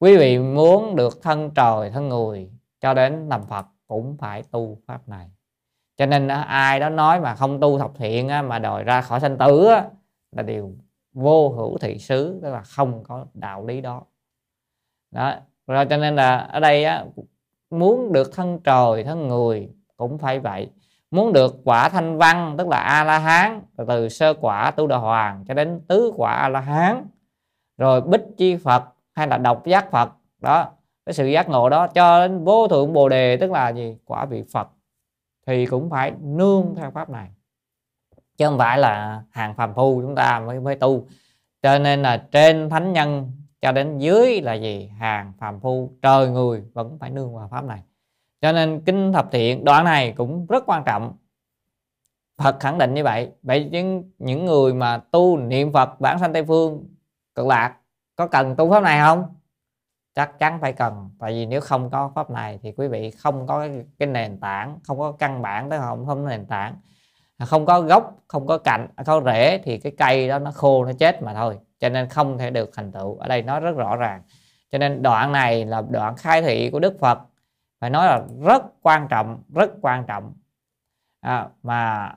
quý 0.00 0.16
vị 0.16 0.38
muốn 0.38 0.96
được 0.96 1.22
thân 1.22 1.50
trời 1.54 1.90
thân 1.90 2.08
người 2.08 2.50
cho 2.80 2.94
đến 2.94 3.28
làm 3.28 3.46
phật 3.46 3.66
cũng 3.86 4.16
phải 4.16 4.42
tu 4.50 4.78
pháp 4.86 5.08
này. 5.08 5.30
Cho 5.96 6.06
nên 6.06 6.28
ai 6.28 6.80
đó 6.80 6.88
nói 6.88 7.20
mà 7.20 7.34
không 7.34 7.60
tu 7.60 7.78
thập 7.78 7.90
thiện 7.94 8.28
mà 8.48 8.58
đòi 8.58 8.84
ra 8.84 9.00
khỏi 9.00 9.20
sanh 9.20 9.38
tử 9.38 9.68
là 10.32 10.42
điều 10.42 10.72
vô 11.12 11.48
hữu 11.48 11.78
thị 11.78 11.98
xứ 11.98 12.40
tức 12.42 12.50
là 12.50 12.62
không 12.62 13.04
có 13.04 13.26
đạo 13.34 13.66
lý 13.66 13.80
đó. 13.80 14.02
Đó 15.10 15.34
rồi 15.66 15.86
cho 15.90 15.96
nên 15.96 16.16
là 16.16 16.38
ở 16.38 16.60
đây 16.60 16.84
á, 16.84 17.04
muốn 17.70 18.12
được 18.12 18.30
thân 18.34 18.60
trời 18.64 19.04
thân 19.04 19.28
người 19.28 19.70
cũng 19.96 20.18
phải 20.18 20.38
vậy. 20.38 20.70
Muốn 21.10 21.32
được 21.32 21.54
quả 21.64 21.88
thanh 21.88 22.18
văn 22.18 22.54
tức 22.58 22.68
là 22.68 22.78
a 22.78 23.04
la 23.04 23.18
hán 23.18 23.62
từ 23.88 24.08
sơ 24.08 24.34
quả 24.34 24.70
tu 24.70 24.86
đà 24.86 24.96
hoàng 24.96 25.44
cho 25.48 25.54
đến 25.54 25.80
tứ 25.88 26.12
quả 26.16 26.32
a 26.32 26.48
la 26.48 26.60
hán 26.60 27.06
rồi 27.78 28.00
bích 28.00 28.22
chi 28.36 28.56
phật 28.56 28.84
hay 29.18 29.28
là 29.28 29.38
độc 29.38 29.66
giác 29.66 29.90
phật. 29.90 30.10
Đó, 30.38 30.70
cái 31.06 31.12
sự 31.12 31.26
giác 31.26 31.48
ngộ 31.48 31.68
đó 31.68 31.86
cho 31.86 32.20
đến 32.20 32.44
vô 32.44 32.68
thượng 32.68 32.92
bồ 32.92 33.08
đề, 33.08 33.36
tức 33.36 33.50
là 33.50 33.68
gì? 33.68 33.96
Quả 34.04 34.24
vị 34.24 34.44
phật, 34.52 34.68
thì 35.46 35.66
cũng 35.66 35.90
phải 35.90 36.12
nương 36.20 36.74
theo 36.76 36.90
pháp 36.90 37.10
này. 37.10 37.28
Chứ 38.36 38.46
không 38.46 38.58
phải 38.58 38.78
là 38.78 39.22
hàng 39.30 39.54
phàm 39.54 39.74
phu 39.74 40.02
chúng 40.02 40.14
ta 40.14 40.40
mới 40.40 40.60
mới 40.60 40.76
tu. 40.76 41.06
Cho 41.62 41.78
nên 41.78 42.02
là 42.02 42.16
trên 42.16 42.70
thánh 42.70 42.92
nhân 42.92 43.32
cho 43.60 43.72
đến 43.72 43.98
dưới 43.98 44.40
là 44.40 44.54
gì? 44.54 44.90
Hàng 44.98 45.32
phàm 45.38 45.60
phu, 45.60 45.92
trời 46.02 46.28
người 46.28 46.64
vẫn 46.72 46.98
phải 46.98 47.10
nương 47.10 47.34
vào 47.34 47.48
pháp 47.48 47.64
này. 47.64 47.82
Cho 48.40 48.52
nên 48.52 48.80
kinh 48.86 49.12
thập 49.12 49.32
thiện 49.32 49.64
đoạn 49.64 49.84
này 49.84 50.12
cũng 50.16 50.46
rất 50.46 50.64
quan 50.66 50.82
trọng. 50.84 51.16
Phật 52.36 52.60
khẳng 52.60 52.78
định 52.78 52.94
như 52.94 53.04
vậy. 53.04 53.30
Vậy 53.42 53.68
chứ 53.72 54.02
những 54.18 54.44
người 54.44 54.74
mà 54.74 54.98
tu 55.10 55.36
niệm 55.36 55.72
Phật, 55.72 56.00
bản 56.00 56.18
sanh 56.18 56.32
Tây 56.32 56.44
Phương 56.44 56.84
cực 57.34 57.46
lạc 57.46 57.74
có 58.18 58.26
cần 58.26 58.56
tu 58.56 58.70
pháp 58.70 58.82
này 58.82 59.00
không? 59.00 59.24
Chắc 60.14 60.38
chắn 60.38 60.58
phải 60.60 60.72
cần. 60.72 61.10
Tại 61.18 61.32
vì 61.32 61.46
nếu 61.46 61.60
không 61.60 61.90
có 61.90 62.12
pháp 62.14 62.30
này 62.30 62.58
thì 62.62 62.72
quý 62.72 62.88
vị 62.88 63.10
không 63.10 63.46
có 63.46 63.58
cái, 63.58 63.84
cái 63.98 64.08
nền 64.08 64.40
tảng 64.40 64.78
không 64.84 64.98
có 64.98 65.12
căn 65.12 65.42
bản 65.42 65.70
tới 65.70 65.78
không 65.78 66.06
không 66.06 66.24
có 66.24 66.30
nền 66.30 66.46
tảng. 66.46 66.74
À, 67.36 67.46
không 67.46 67.66
có 67.66 67.80
gốc 67.80 68.18
không 68.28 68.46
có 68.46 68.58
cạnh 68.58 68.88
không 68.96 69.24
có 69.24 69.32
rễ 69.32 69.58
thì 69.58 69.78
cái 69.78 69.92
cây 69.98 70.28
đó 70.28 70.38
nó 70.38 70.50
khô 70.50 70.84
nó 70.84 70.92
chết 70.98 71.22
mà 71.22 71.34
thôi. 71.34 71.58
Cho 71.80 71.88
nên 71.88 72.08
không 72.08 72.38
thể 72.38 72.50
được 72.50 72.70
thành 72.74 72.92
tựu. 72.92 73.18
Ở 73.18 73.28
đây 73.28 73.42
nói 73.42 73.60
rất 73.60 73.76
rõ 73.76 73.96
ràng. 73.96 74.22
Cho 74.72 74.78
nên 74.78 75.02
đoạn 75.02 75.32
này 75.32 75.64
là 75.64 75.82
đoạn 75.90 76.16
khai 76.16 76.42
thị 76.42 76.70
của 76.70 76.80
Đức 76.80 76.96
Phật. 77.00 77.18
Phải 77.80 77.90
nói 77.90 78.06
là 78.06 78.22
rất 78.44 78.62
quan 78.82 79.08
trọng 79.08 79.42
rất 79.54 79.70
quan 79.82 80.04
trọng. 80.06 80.34
À, 81.20 81.48
mà 81.62 82.14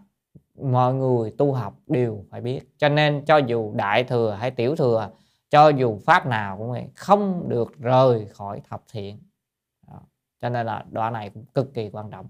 mọi 0.62 0.94
người 0.94 1.34
tu 1.38 1.54
học 1.54 1.74
đều 1.88 2.26
phải 2.32 2.42
biết. 2.42 2.62
Cho 2.78 2.90
nên 2.90 3.26
cho 3.26 3.38
dù 3.38 3.74
đại 3.76 4.04
thừa 4.04 4.38
hay 4.40 4.52
tiểu 4.52 4.76
thừa 4.76 5.10
cho 5.52 5.70
dù 5.70 6.00
pháp 6.06 6.26
nào 6.26 6.58
cũng 6.58 6.72
vậy 6.72 6.88
không 6.96 7.50
được 7.50 7.80
rời 7.80 8.28
khỏi 8.34 8.62
thập 8.70 8.84
thiện. 8.92 9.20
Đó. 9.88 10.00
cho 10.42 10.50
nên 10.50 10.66
là 10.66 10.86
đoạn 10.90 11.14
này 11.14 11.30
cũng 11.30 11.46
cực 11.46 11.74
kỳ 11.74 11.90
quan 11.90 12.12
trọng. 12.12 12.30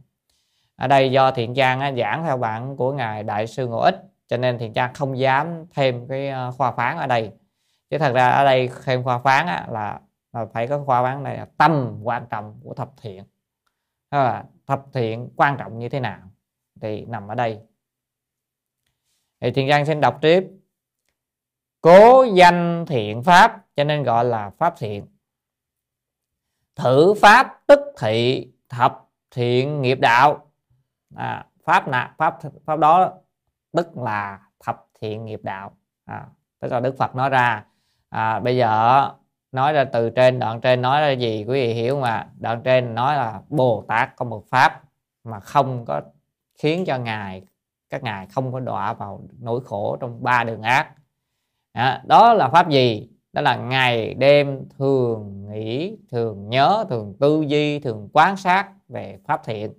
Ở 0.75 0.87
đây 0.87 1.11
do 1.11 1.31
thiện 1.31 1.55
trang 1.55 1.79
á, 1.79 1.91
giảng 1.97 2.23
theo 2.23 2.37
bản 2.37 2.77
của 2.77 2.93
ngài 2.93 3.23
đại 3.23 3.47
sư 3.47 3.67
ngộ 3.67 3.79
ích 3.79 3.95
cho 4.27 4.37
nên 4.37 4.57
thiện 4.57 4.73
trang 4.73 4.93
không 4.93 5.19
dám 5.19 5.65
thêm 5.73 6.07
cái 6.07 6.29
ờ, 6.29 6.51
khoa 6.51 6.71
phán 6.71 6.97
ở 6.97 7.07
đây. 7.07 7.31
Chứ 7.89 7.97
thật 7.97 8.13
ra 8.13 8.29
ở 8.29 8.43
đây 8.43 8.69
thêm 8.85 9.03
khoa 9.03 9.19
phán 9.19 9.47
á, 9.47 9.67
là, 9.71 9.99
là 10.33 10.45
phải 10.53 10.67
có 10.67 10.83
khoa 10.85 11.03
phán 11.03 11.23
này 11.23 11.37
là 11.37 11.47
tâm 11.57 11.99
quan 12.03 12.25
trọng 12.29 12.59
của 12.63 12.73
thập 12.73 12.91
thiện. 13.01 13.23
Là 14.11 14.43
thập 14.67 14.85
thiện 14.93 15.29
quan 15.35 15.57
trọng 15.57 15.79
như 15.79 15.89
thế 15.89 15.99
nào 15.99 16.19
thì 16.81 17.05
nằm 17.05 17.27
ở 17.27 17.35
đây. 17.35 17.59
Thì 19.41 19.51
thiện 19.51 19.67
trang 19.69 19.85
xin 19.85 20.01
đọc 20.01 20.17
tiếp 20.21 20.60
cố 21.81 22.23
danh 22.23 22.85
thiện 22.87 23.23
pháp 23.23 23.65
cho 23.75 23.83
nên 23.83 24.03
gọi 24.03 24.25
là 24.25 24.49
pháp 24.49 24.73
thiện. 24.77 25.07
Thử 26.75 27.13
pháp 27.21 27.61
tức 27.67 27.79
thị 27.99 28.47
thập 28.69 29.05
thiện 29.31 29.81
nghiệp 29.81 29.99
đạo. 29.99 30.47
À, 31.15 31.45
pháp 31.63 31.87
nạ 31.87 32.15
pháp 32.17 32.39
pháp 32.65 32.79
đó 32.79 33.11
tức 33.71 33.97
là 33.97 34.39
thập 34.63 34.87
thiện 35.01 35.25
nghiệp 35.25 35.39
đạo. 35.43 35.71
À, 36.05 36.25
tức 36.59 36.71
là 36.71 36.79
đức 36.79 36.97
phật 36.97 37.15
nói 37.15 37.29
ra. 37.29 37.65
À, 38.09 38.39
bây 38.39 38.57
giờ 38.57 39.09
nói 39.51 39.73
ra 39.73 39.83
từ 39.83 40.09
trên 40.09 40.39
đoạn 40.39 40.61
trên 40.61 40.81
nói 40.81 41.01
ra 41.01 41.11
gì 41.11 41.45
quý 41.47 41.53
vị 41.53 41.73
hiểu 41.73 41.99
mà? 41.99 42.27
Đoạn 42.39 42.61
trên 42.63 42.95
nói 42.95 43.15
là 43.15 43.41
bồ 43.49 43.85
tát 43.87 44.15
có 44.15 44.25
một 44.25 44.45
pháp 44.49 44.81
mà 45.23 45.39
không 45.39 45.85
có 45.85 46.01
khiến 46.57 46.83
cho 46.87 46.97
ngài 46.97 47.43
các 47.89 48.03
ngài 48.03 48.27
không 48.27 48.53
có 48.53 48.59
đọa 48.59 48.93
vào 48.93 49.21
nỗi 49.39 49.61
khổ 49.65 49.97
trong 50.01 50.23
ba 50.23 50.43
đường 50.43 50.61
ác 50.61 50.91
à, 51.71 52.01
đó 52.05 52.33
là 52.33 52.49
pháp 52.49 52.69
gì? 52.69 53.09
Đó 53.33 53.41
là 53.41 53.55
ngày 53.55 54.13
đêm 54.13 54.69
thường 54.79 55.47
nghĩ 55.49 55.97
thường 56.11 56.49
nhớ 56.49 56.85
thường 56.89 57.15
tư 57.19 57.41
duy 57.41 57.79
thường 57.79 58.09
quan 58.13 58.37
sát 58.37 58.69
về 58.89 59.19
pháp 59.25 59.41
thiện. 59.45 59.73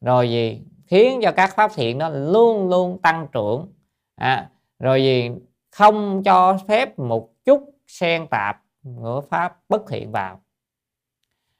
Rồi 0.00 0.30
gì? 0.30 0.62
Khiến 0.86 1.20
cho 1.22 1.32
các 1.32 1.56
pháp 1.56 1.70
thiện 1.74 1.98
nó 1.98 2.08
luôn 2.08 2.68
luôn 2.68 2.98
tăng 3.02 3.26
trưởng. 3.32 3.72
À, 4.14 4.50
rồi 4.78 5.02
gì? 5.02 5.30
Không 5.70 6.22
cho 6.22 6.58
phép 6.68 6.98
một 6.98 7.30
chút 7.44 7.74
xen 7.86 8.26
tạp 8.26 8.62
ngữ 8.82 9.20
pháp 9.30 9.56
bất 9.68 9.82
thiện 9.88 10.12
vào. 10.12 10.40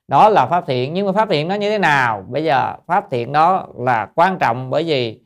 Đó 0.09 0.29
là 0.29 0.47
pháp 0.47 0.65
thiện. 0.67 0.95
Nhưng 0.95 1.07
mà 1.07 1.13
pháp 1.13 1.29
thiện 1.29 1.49
nó 1.49 1.55
như 1.55 1.71
thế 1.71 1.79
nào? 1.79 2.25
Bây 2.29 2.45
giờ 2.45 2.77
pháp 2.87 3.07
thiện 3.11 3.33
đó 3.33 3.69
là 3.79 4.07
quan 4.15 4.39
trọng 4.39 4.71
bởi 4.71 4.85
vì 4.85 5.21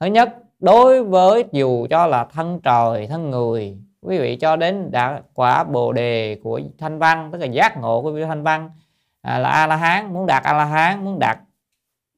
thứ 0.00 0.06
nhất 0.06 0.36
đối 0.58 1.04
với 1.04 1.44
dù 1.52 1.86
cho 1.90 2.06
là 2.06 2.24
thân 2.24 2.60
trời 2.60 3.06
thân 3.06 3.30
người 3.30 3.78
quý 4.02 4.18
vị 4.18 4.36
cho 4.36 4.56
đến 4.56 4.90
đã 4.90 5.22
quả 5.34 5.64
bồ 5.64 5.92
đề 5.92 6.40
của 6.42 6.60
thanh 6.78 6.98
văn 6.98 7.28
tức 7.32 7.38
là 7.38 7.46
giác 7.46 7.78
ngộ 7.78 8.02
của 8.02 8.12
vị 8.12 8.24
thanh 8.24 8.42
văn 8.42 8.70
à, 9.22 9.38
là 9.38 9.48
a 9.50 9.66
la 9.66 9.76
hán 9.76 10.12
muốn 10.14 10.26
đạt 10.26 10.42
a 10.44 10.52
la 10.52 10.64
hán 10.64 11.04
muốn 11.04 11.18
đạt 11.18 11.38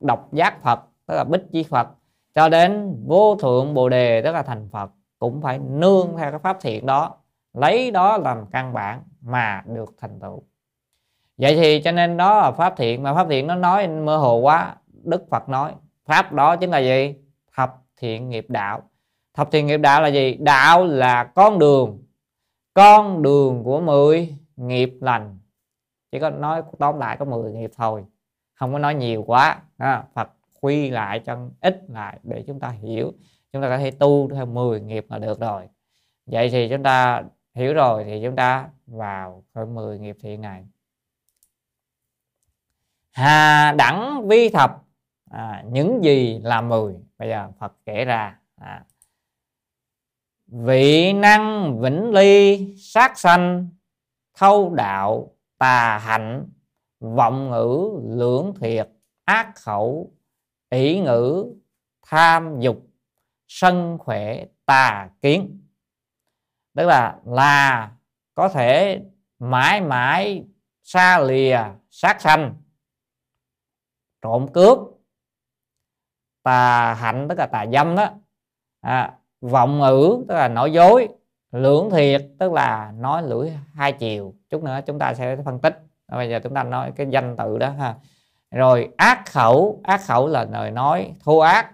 độc 0.01 0.33
giác 0.33 0.63
phật 0.63 0.81
tức 1.07 1.17
là 1.17 1.25
bích 1.25 1.43
chi 1.53 1.63
phật 1.63 1.89
cho 2.35 2.49
đến 2.49 2.97
vô 3.07 3.37
thượng 3.37 3.75
bồ 3.75 3.89
đề 3.89 4.23
tức 4.23 4.33
là 4.33 4.43
thành 4.43 4.69
phật 4.73 4.91
cũng 5.19 5.43
phải 5.43 5.59
nương 5.59 6.17
theo 6.19 6.31
cái 6.31 6.39
pháp 6.39 6.57
thiện 6.61 6.87
đó 6.87 7.17
lấy 7.55 7.91
đó 7.91 8.19
làm 8.19 8.47
căn 8.47 8.73
bản 8.73 9.03
mà 9.21 9.63
được 9.67 9.95
thành 10.01 10.21
tựu. 10.21 10.43
Vậy 11.37 11.57
thì 11.57 11.83
cho 11.83 11.93
nên 11.93 12.17
đó 12.17 12.41
là 12.41 12.51
pháp 12.51 12.75
thiện 12.77 13.03
mà 13.03 13.15
pháp 13.15 13.27
thiện 13.31 13.47
nó 13.47 13.55
nói 13.55 13.89
mơ 13.89 14.17
hồ 14.17 14.37
quá 14.37 14.77
đức 15.05 15.25
phật 15.31 15.49
nói 15.49 15.73
pháp 16.07 16.33
đó 16.33 16.57
chính 16.57 16.71
là 16.71 16.79
gì? 16.79 17.15
Thiện 18.01 18.29
nghiệp 18.29 18.47
đạo. 18.49 18.83
Thập 19.35 19.51
thiện 19.53 19.67
nghiệp 19.67 19.79
đạo 19.79 20.03
là 20.03 20.09
gì? 20.09 20.37
Đạo 20.41 20.85
là 20.85 21.25
con 21.25 21.59
đường. 21.59 22.03
Con 22.75 23.23
đường 23.23 23.65
của 23.65 23.81
mười 23.81 24.35
nghiệp 24.57 24.93
lành. 25.01 25.39
Chỉ 26.13 26.19
có 26.19 26.31
nói 26.31 26.63
tóm 26.79 26.99
lại 26.99 27.17
có 27.17 27.25
10 27.25 27.53
nghiệp 27.53 27.71
thôi. 27.77 28.05
Không 28.55 28.73
có 28.73 28.79
nói 28.79 28.95
nhiều 28.95 29.23
quá 29.27 29.63
à, 29.77 30.05
Phật 30.15 30.31
quy 30.61 30.91
lại 30.91 31.21
cho 31.27 31.39
ít 31.61 31.85
lại 31.89 32.19
để 32.23 32.45
chúng 32.47 32.61
ta 32.61 32.69
hiểu. 32.69 33.13
Chúng 33.53 33.63
ta 33.63 33.69
có 33.69 33.79
thể 33.79 33.91
tu 33.91 34.31
theo 34.35 34.47
10 34.47 34.81
nghiệp 34.81 35.07
là 35.09 35.19
được 35.19 35.41
rồi. 35.41 35.69
Vậy 36.27 36.51
thì 36.51 36.69
chúng 36.69 36.83
ta 36.83 37.23
hiểu 37.55 37.75
rồi 37.75 38.05
thì 38.05 38.21
chúng 38.25 38.37
ta 38.37 38.69
vào 38.87 39.45
cái 39.55 39.67
10 39.67 39.99
nghiệp 39.99 40.17
thiện 40.21 40.41
này. 40.41 40.67
Hà 43.11 43.73
đẳng 43.73 44.29
vi 44.29 44.49
thập. 44.49 44.85
À, 45.31 45.65
những 45.67 46.05
gì 46.05 46.39
là 46.43 46.61
10 46.61 46.95
bây 47.21 47.29
giờ 47.29 47.51
Phật 47.59 47.73
kể 47.85 48.05
ra 48.05 48.39
à, 48.57 48.85
vị 50.47 51.13
năng 51.13 51.79
vĩnh 51.81 52.11
ly 52.11 52.67
sát 52.79 53.19
sanh 53.19 53.69
thâu 54.35 54.75
đạo 54.75 55.37
tà 55.59 55.99
hạnh 55.99 56.49
vọng 57.01 57.51
ngữ 57.51 58.01
lưỡng 58.17 58.55
thiệt 58.61 58.89
ác 59.25 59.53
khẩu 59.57 60.13
ỷ 60.71 61.01
ngữ 61.01 61.55
tham 62.03 62.61
dục 62.61 62.87
sân 63.49 63.99
khỏe 63.99 64.45
tà 64.67 65.11
kiến. 65.23 65.61
Tức 66.75 66.87
là 66.87 67.19
là 67.25 67.93
có 68.35 68.49
thể 68.49 69.01
mãi 69.39 69.81
mãi 69.81 70.45
xa 70.83 71.21
lìa 71.21 71.61
sát 71.91 72.21
sanh 72.21 72.55
trộm 74.23 74.47
cướp 74.55 74.79
tà 76.43 76.95
hạnh 76.95 77.27
tức 77.29 77.39
là 77.39 77.47
tà 77.47 77.67
dâm 77.73 77.97
đó. 77.97 78.11
À, 78.81 79.13
vọng 79.41 79.79
ngữ 79.79 80.25
tức 80.29 80.35
là 80.35 80.49
nói 80.49 80.73
dối. 80.73 81.09
Lưỡng 81.53 81.91
thiệt 81.91 82.23
tức 82.39 82.53
là 82.53 82.93
nói 82.99 83.23
lưỡi 83.23 83.51
hai 83.75 83.93
chiều. 83.93 84.35
Chút 84.51 84.63
nữa 84.63 84.81
chúng 84.87 84.99
ta 84.99 85.15
sẽ 85.15 85.37
phân 85.45 85.59
tích. 85.59 85.83
Bây 86.09 86.31
giờ 86.31 86.41
chúng 86.43 86.55
ta 86.55 86.63
nói 86.63 86.93
cái 86.97 87.07
danh 87.11 87.37
tự 87.37 87.59
đó 87.59 87.71
ha. 87.71 87.95
Rồi 88.51 88.89
ác 88.97 89.23
khẩu 89.27 89.81
ác 89.85 90.01
khẩu 90.07 90.29
là 90.29 90.45
lời 90.45 90.71
nói 90.71 91.15
thô 91.25 91.39
ác. 91.39 91.73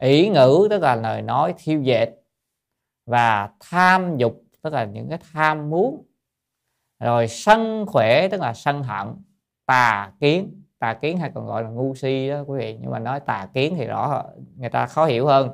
Ỷ 0.00 0.28
ngữ 0.28 0.66
tức 0.70 0.82
là 0.82 0.94
lời 0.94 1.22
nói 1.22 1.54
thiêu 1.58 1.82
dệt. 1.82 2.10
Và 3.06 3.48
tham 3.60 4.16
dục 4.16 4.42
tức 4.62 4.72
là 4.72 4.84
những 4.84 5.08
cái 5.08 5.18
tham 5.32 5.70
muốn. 5.70 6.04
Rồi 7.00 7.28
sân 7.28 7.86
khỏe 7.86 8.28
tức 8.28 8.40
là 8.40 8.54
sân 8.54 8.82
hận 8.82 9.08
tà 9.66 10.12
kiến 10.20 10.63
tà 10.84 10.94
kiến 10.94 11.18
hay 11.18 11.30
còn 11.34 11.46
gọi 11.46 11.62
là 11.62 11.68
ngu 11.68 11.94
si 11.94 12.28
đó 12.28 12.44
quý 12.46 12.58
vị. 12.58 12.78
Nhưng 12.80 12.90
mà 12.90 12.98
nói 12.98 13.20
tà 13.20 13.48
kiến 13.54 13.74
thì 13.76 13.86
rõ 13.86 14.22
người 14.56 14.68
ta 14.68 14.86
khó 14.86 15.04
hiểu 15.06 15.26
hơn. 15.26 15.50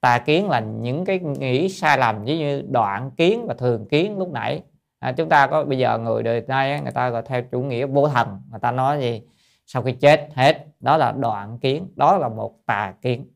Tà 0.00 0.18
kiến 0.18 0.48
là 0.48 0.60
những 0.60 1.04
cái 1.04 1.18
nghĩ 1.18 1.68
sai 1.68 1.98
lầm 1.98 2.24
ví 2.24 2.38
như 2.38 2.62
đoạn 2.70 3.10
kiến 3.10 3.46
và 3.46 3.54
thường 3.54 3.88
kiến 3.88 4.18
lúc 4.18 4.32
nãy. 4.32 4.62
À, 4.98 5.12
chúng 5.12 5.28
ta 5.28 5.46
có 5.46 5.64
bây 5.64 5.78
giờ 5.78 5.98
người 5.98 6.22
đời 6.22 6.42
nay 6.48 6.80
người 6.80 6.92
ta 6.92 7.08
gọi 7.08 7.22
theo 7.22 7.42
chủ 7.42 7.62
nghĩa 7.62 7.86
vô 7.86 8.08
thần. 8.08 8.40
Người 8.50 8.60
ta 8.60 8.70
nói 8.70 9.00
gì? 9.00 9.22
Sau 9.66 9.82
khi 9.82 9.92
chết 9.92 10.28
hết 10.34 10.66
đó 10.80 10.96
là 10.96 11.12
đoạn 11.12 11.58
kiến 11.58 11.88
đó 11.96 12.18
là 12.18 12.28
một 12.28 12.54
tà 12.66 12.94
kiến. 13.02 13.26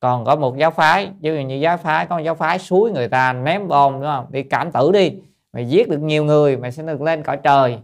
Còn 0.00 0.24
có 0.24 0.36
một 0.36 0.56
giáo 0.56 0.70
phái 0.70 1.10
ví 1.20 1.44
như 1.44 1.54
giáo 1.54 1.76
phái 1.76 2.06
có 2.06 2.16
một 2.16 2.22
giáo 2.24 2.34
phái 2.34 2.58
suối 2.58 2.90
người 2.90 3.08
ta 3.08 3.32
ném 3.32 3.68
bom 3.68 3.92
đúng 3.92 4.02
không? 4.02 4.26
Đi 4.30 4.42
cảm 4.42 4.72
tử 4.72 4.92
đi. 4.92 5.12
Mày 5.52 5.68
giết 5.68 5.88
được 5.88 6.00
nhiều 6.00 6.24
người 6.24 6.56
mày 6.56 6.72
sẽ 6.72 6.82
được 6.82 7.00
lên 7.00 7.22
cõi 7.22 7.36
trời. 7.42 7.78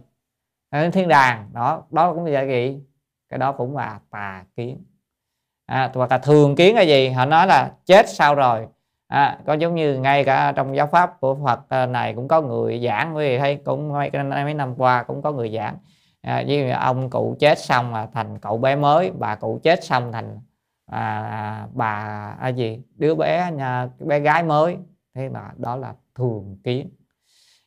Ờ, 0.69 0.81
đến 0.81 0.91
thiên 0.91 1.07
đàng. 1.07 1.49
Đó 1.53 1.83
đó 1.91 2.13
cũng 2.13 2.25
là 2.25 2.41
gì 2.41 2.79
cái 3.29 3.39
đó 3.39 3.51
cũng 3.51 3.77
là 3.77 3.99
tà 4.11 4.43
kiến. 4.55 4.83
À, 5.65 5.91
hoặc 5.95 6.11
là 6.11 6.17
thường 6.17 6.55
kiến 6.55 6.75
là 6.75 6.81
gì? 6.81 7.09
Họ 7.09 7.25
nói 7.25 7.47
là 7.47 7.71
chết 7.85 8.09
sau 8.09 8.35
rồi? 8.35 8.67
À, 9.07 9.39
có 9.45 9.53
giống 9.53 9.75
như 9.75 9.99
ngay 9.99 10.23
cả 10.23 10.53
trong 10.55 10.75
giáo 10.75 10.87
pháp 10.87 11.19
của 11.19 11.35
Phật 11.45 11.59
à, 11.69 11.85
này 11.85 12.13
cũng 12.13 12.27
có 12.27 12.41
người 12.41 12.81
giảng. 12.85 13.15
Quý 13.15 13.27
vị 13.29 13.37
thấy 13.37 13.55
cũng 13.65 13.93
mấy, 13.93 14.11
mấy 14.13 14.53
năm 14.53 14.75
qua 14.77 15.03
cũng 15.03 15.21
có 15.21 15.31
người 15.31 15.51
giảng. 15.55 15.77
À, 16.21 16.41
như 16.41 16.71
ông 16.71 17.09
cụ 17.09 17.35
chết 17.39 17.59
xong 17.59 17.93
là 17.93 18.07
thành 18.13 18.39
cậu 18.39 18.57
bé 18.57 18.75
mới 18.75 19.11
bà 19.11 19.35
cụ 19.35 19.59
chết 19.63 19.83
xong 19.83 20.11
thành 20.11 20.39
à, 20.85 21.67
bà 21.73 22.35
à, 22.39 22.47
gì? 22.47 22.81
Đứa 22.95 23.15
bé 23.15 23.51
nhà 23.51 23.89
bé 23.99 24.19
gái 24.19 24.43
mới. 24.43 24.77
Thế 25.15 25.29
mà 25.29 25.51
đó 25.57 25.75
là 25.75 25.93
thường 26.15 26.57
kiến. 26.63 26.89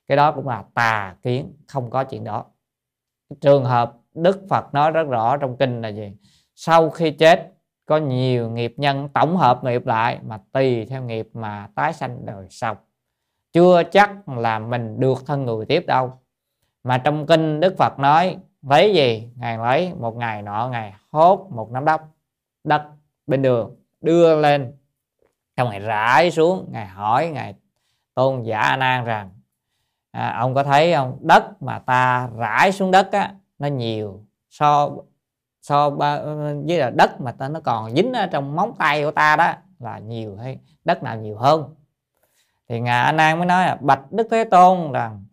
Cái 0.08 0.16
đó 0.16 0.32
cũng 0.32 0.48
là 0.48 0.64
tà 0.74 1.14
kiến. 1.22 1.52
Không 1.68 1.90
có 1.90 2.04
chuyện 2.04 2.24
đó 2.24 2.44
trường 3.40 3.64
hợp 3.64 3.96
Đức 4.14 4.40
Phật 4.48 4.74
nói 4.74 4.90
rất 4.90 5.08
rõ 5.08 5.36
trong 5.36 5.56
kinh 5.56 5.82
là 5.82 5.88
gì? 5.88 6.12
Sau 6.54 6.90
khi 6.90 7.10
chết, 7.10 7.52
có 7.86 7.96
nhiều 7.96 8.50
nghiệp 8.50 8.74
nhân 8.76 9.08
tổng 9.08 9.36
hợp 9.36 9.64
nghiệp 9.64 9.86
lại 9.86 10.18
mà 10.22 10.38
tùy 10.52 10.86
theo 10.86 11.02
nghiệp 11.02 11.28
mà 11.32 11.68
tái 11.74 11.92
sanh 11.92 12.26
đời 12.26 12.46
sau. 12.50 12.76
Chưa 13.52 13.82
chắc 13.90 14.28
là 14.28 14.58
mình 14.58 15.00
được 15.00 15.26
thân 15.26 15.44
người 15.44 15.66
tiếp 15.66 15.84
đâu. 15.86 16.12
Mà 16.84 16.98
trong 16.98 17.26
kinh 17.26 17.60
Đức 17.60 17.74
Phật 17.78 17.98
nói, 17.98 18.36
lấy 18.62 18.94
gì? 18.94 19.28
Ngài 19.36 19.58
lấy 19.58 19.94
một 19.94 20.16
ngày 20.16 20.42
nọ 20.42 20.68
ngày 20.72 20.94
hốt 21.10 21.48
một 21.50 21.70
nắm 21.70 21.84
đất 21.84 22.00
đất 22.64 22.82
bên 23.26 23.42
đường, 23.42 23.76
đưa 24.00 24.40
lên. 24.40 24.72
Xong 25.56 25.70
ngài 25.70 25.80
rải 25.80 26.30
xuống, 26.30 26.68
ngài 26.72 26.86
hỏi 26.86 27.28
ngài 27.28 27.54
tôn 28.14 28.42
giả 28.42 28.60
a 28.60 28.76
nan 28.76 29.04
rằng 29.04 29.30
à, 30.10 30.36
ông 30.38 30.54
có 30.54 30.62
thấy 30.62 30.94
không? 30.94 31.18
Đất 31.20 31.62
mà 31.62 31.78
ta 31.78 32.28
rải 32.36 32.72
xuống 32.72 32.90
đất 32.90 33.12
á 33.12 33.34
nó 33.58 33.68
nhiều 33.68 34.24
so 34.50 34.90
so 35.62 35.90
với 35.90 36.78
là 36.78 36.90
đất 36.90 37.20
mà 37.20 37.32
ta 37.32 37.48
nó 37.48 37.60
còn 37.60 37.90
dính 37.96 38.12
ở 38.12 38.26
trong 38.26 38.56
móng 38.56 38.74
tay 38.78 39.04
của 39.04 39.10
ta 39.10 39.36
đó 39.36 39.52
là 39.78 39.98
nhiều 39.98 40.36
hay 40.36 40.58
đất 40.84 41.02
nào 41.02 41.16
nhiều 41.16 41.36
hơn? 41.36 41.74
Thì 42.68 42.80
ngài 42.80 43.04
anh 43.04 43.16
an 43.16 43.38
mới 43.38 43.46
nói 43.46 43.66
là 43.66 43.76
bạch 43.80 44.12
đức 44.12 44.28
thế 44.30 44.44
tôn 44.44 44.92
rằng 44.92 45.24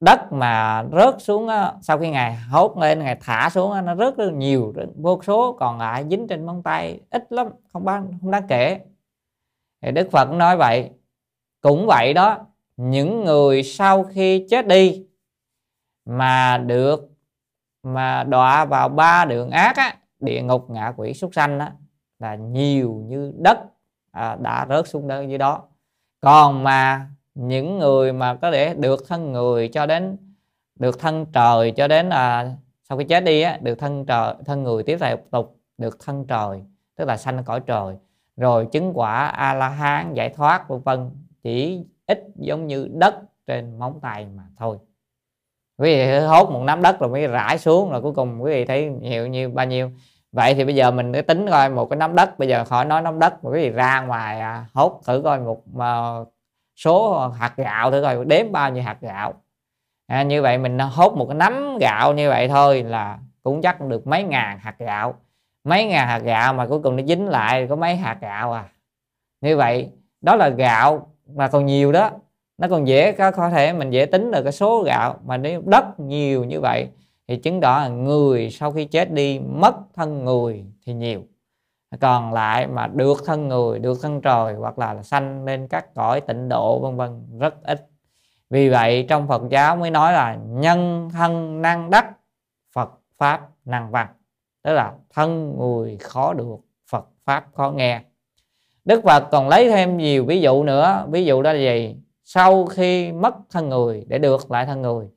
đất 0.00 0.32
mà 0.32 0.84
rớt 0.92 1.22
xuống 1.22 1.48
á, 1.48 1.72
sau 1.82 1.98
khi 1.98 2.10
ngài 2.10 2.36
hốt 2.36 2.78
lên 2.78 2.98
ngài 2.98 3.16
thả 3.20 3.50
xuống 3.50 3.72
á, 3.72 3.80
nó 3.80 3.96
rớt 3.96 4.16
rất 4.16 4.32
nhiều 4.32 4.74
vô 4.96 5.20
số 5.22 5.56
còn 5.60 5.78
lại 5.78 6.04
dính 6.10 6.26
trên 6.28 6.46
móng 6.46 6.62
tay 6.62 7.00
ít 7.10 7.32
lắm 7.32 7.48
không 7.72 7.84
bán 7.84 8.18
không 8.20 8.30
đáng 8.30 8.46
kể. 8.48 8.80
Thì 9.82 9.90
đức 9.90 10.08
phật 10.12 10.30
nói 10.30 10.56
vậy. 10.56 10.90
Cũng 11.60 11.86
vậy 11.86 12.14
đó 12.14 12.38
những 12.78 13.24
người 13.24 13.62
sau 13.62 14.04
khi 14.04 14.46
chết 14.50 14.66
đi 14.66 15.06
mà 16.04 16.58
được 16.58 17.10
mà 17.82 18.24
đọa 18.24 18.64
vào 18.64 18.88
ba 18.88 19.24
đường 19.24 19.50
ác 19.50 19.76
á, 19.76 19.96
địa 20.20 20.42
ngục 20.42 20.70
ngạ 20.70 20.92
quỷ 20.96 21.14
súc 21.14 21.34
sanh 21.34 21.58
á, 21.58 21.72
là 22.18 22.34
nhiều 22.34 23.04
như 23.06 23.32
đất 23.38 23.58
à, 24.10 24.36
đã 24.40 24.66
rớt 24.68 24.88
xuống 24.88 25.08
đất 25.08 25.22
dưới 25.22 25.38
đó. 25.38 25.62
Còn 26.20 26.64
mà 26.64 27.10
những 27.34 27.78
người 27.78 28.12
mà 28.12 28.34
có 28.34 28.50
thể 28.50 28.74
được 28.74 29.04
thân 29.08 29.32
người 29.32 29.68
cho 29.68 29.86
đến 29.86 30.16
được 30.76 30.98
thân 30.98 31.26
trời 31.32 31.70
cho 31.70 31.88
đến 31.88 32.10
à, 32.10 32.56
sau 32.88 32.98
khi 32.98 33.04
chết 33.04 33.20
đi 33.24 33.40
á, 33.40 33.58
được 33.62 33.78
thân 33.78 34.06
trời 34.06 34.34
thân 34.46 34.62
người 34.62 34.82
tiếp 34.82 34.98
tục 35.30 35.60
được 35.78 35.98
thân 36.04 36.26
trời 36.26 36.62
tức 36.96 37.04
là 37.04 37.16
sanh 37.16 37.44
cõi 37.44 37.60
trời. 37.66 37.96
Rồi 38.36 38.68
chứng 38.72 38.92
quả 38.94 39.26
a 39.26 39.54
la 39.54 39.68
hán 39.68 40.14
giải 40.14 40.28
thoát 40.28 40.68
vân 40.68 40.80
vân 40.80 41.10
chỉ 41.42 41.84
ít 42.08 42.24
giống 42.36 42.66
như 42.66 42.88
đất 42.92 43.14
trên 43.46 43.78
móng 43.78 43.98
tay 44.02 44.26
mà 44.36 44.42
thôi. 44.58 44.78
Quý 45.78 45.94
vị 45.94 46.18
hốt 46.18 46.50
một 46.50 46.62
nắm 46.62 46.82
đất 46.82 47.00
rồi 47.00 47.10
mới 47.10 47.26
rải 47.26 47.58
xuống 47.58 47.90
rồi 47.90 48.02
cuối 48.02 48.12
cùng 48.14 48.42
quý 48.42 48.52
vị 48.52 48.64
thấy 48.64 48.84
nhiều 48.84 49.26
như 49.26 49.48
bao 49.48 49.66
nhiêu. 49.66 49.90
Vậy 50.32 50.54
thì 50.54 50.64
bây 50.64 50.74
giờ 50.74 50.90
mình 50.90 51.14
cứ 51.14 51.22
tính 51.22 51.46
coi 51.50 51.70
một 51.70 51.86
cái 51.90 51.96
nắm 51.96 52.14
đất 52.14 52.38
bây 52.38 52.48
giờ 52.48 52.64
khỏi 52.64 52.84
nói 52.84 53.02
nắm 53.02 53.18
đất 53.18 53.44
mà 53.44 53.50
quý 53.50 53.62
vị 53.62 53.70
ra 53.70 54.00
ngoài 54.00 54.40
à, 54.40 54.66
hốt 54.74 55.00
thử 55.06 55.20
coi 55.24 55.40
một 55.40 55.62
à, 55.78 56.12
số 56.76 57.28
hạt 57.28 57.52
gạo 57.56 57.90
thử 57.90 58.02
coi 58.02 58.24
đếm 58.24 58.52
bao 58.52 58.70
nhiêu 58.70 58.82
hạt 58.82 58.96
gạo. 59.00 59.34
À, 60.06 60.22
như 60.22 60.42
vậy 60.42 60.58
mình 60.58 60.78
hốt 60.78 61.14
một 61.16 61.26
cái 61.26 61.34
nắm 61.34 61.78
gạo 61.80 62.14
như 62.14 62.28
vậy 62.28 62.48
thôi 62.48 62.82
là 62.82 63.18
cũng 63.42 63.62
chắc 63.62 63.80
được 63.80 64.06
mấy 64.06 64.22
ngàn 64.22 64.58
hạt 64.58 64.74
gạo. 64.78 65.14
Mấy 65.64 65.86
ngàn 65.86 66.08
hạt 66.08 66.18
gạo 66.18 66.54
mà 66.54 66.66
cuối 66.66 66.82
cùng 66.82 66.96
nó 66.96 67.02
dính 67.02 67.28
lại 67.28 67.66
có 67.70 67.76
mấy 67.76 67.96
hạt 67.96 68.18
gạo 68.20 68.52
à. 68.52 68.68
Như 69.40 69.56
vậy 69.56 69.90
đó 70.20 70.36
là 70.36 70.48
gạo 70.48 71.14
mà 71.34 71.48
còn 71.48 71.66
nhiều 71.66 71.92
đó 71.92 72.10
nó 72.58 72.68
còn 72.68 72.88
dễ 72.88 73.12
có, 73.12 73.50
thể 73.50 73.72
mình 73.72 73.90
dễ 73.90 74.06
tính 74.06 74.30
được 74.30 74.42
cái 74.42 74.52
số 74.52 74.82
gạo 74.82 75.16
mà 75.24 75.36
nếu 75.36 75.62
đất 75.66 76.00
nhiều 76.00 76.44
như 76.44 76.60
vậy 76.60 76.88
thì 77.28 77.36
chứng 77.36 77.60
tỏ 77.60 77.78
là 77.78 77.88
người 77.88 78.50
sau 78.50 78.72
khi 78.72 78.84
chết 78.84 79.12
đi 79.12 79.38
mất 79.38 79.74
thân 79.94 80.24
người 80.24 80.64
thì 80.86 80.94
nhiều. 80.94 81.22
Còn 82.00 82.32
lại 82.32 82.66
mà 82.66 82.86
được 82.86 83.22
thân 83.26 83.48
người 83.48 83.78
được 83.78 83.98
thân 84.02 84.20
trời 84.20 84.54
hoặc 84.54 84.78
là 84.78 85.02
sanh 85.02 85.44
lên 85.44 85.68
các 85.68 85.94
cõi 85.94 86.20
tịnh 86.20 86.48
độ 86.48 86.80
vân 86.80 86.96
vân 86.96 87.38
rất 87.38 87.54
ít. 87.62 87.88
Vì 88.50 88.68
vậy 88.68 89.06
trong 89.08 89.28
Phật 89.28 89.42
giáo 89.50 89.76
mới 89.76 89.90
nói 89.90 90.12
là 90.12 90.38
nhân 90.48 91.10
thân 91.12 91.62
năng 91.62 91.90
đắc 91.90 92.12
Phật 92.72 92.90
pháp 93.18 93.48
năng 93.64 93.90
văn. 93.90 94.06
Tức 94.62 94.72
là 94.72 94.92
thân 95.10 95.56
người 95.58 95.96
khó 95.96 96.32
được 96.32 96.46
Phật 96.90 97.08
pháp 97.24 97.46
khó 97.54 97.70
nghe. 97.70 98.02
Đức 98.88 99.02
Phật 99.04 99.30
còn 99.30 99.48
lấy 99.48 99.68
thêm 99.68 99.96
nhiều 99.96 100.24
ví 100.24 100.40
dụ 100.40 100.64
nữa. 100.64 101.06
Ví 101.10 101.24
dụ 101.24 101.42
đó 101.42 101.52
là 101.52 101.58
gì? 101.58 101.96
Sau 102.24 102.66
khi 102.66 103.12
mất 103.12 103.34
thân 103.50 103.68
người 103.68 104.04
để 104.08 104.18
được 104.18 104.50
lại 104.50 104.66
thân 104.66 104.82
người 104.82 105.08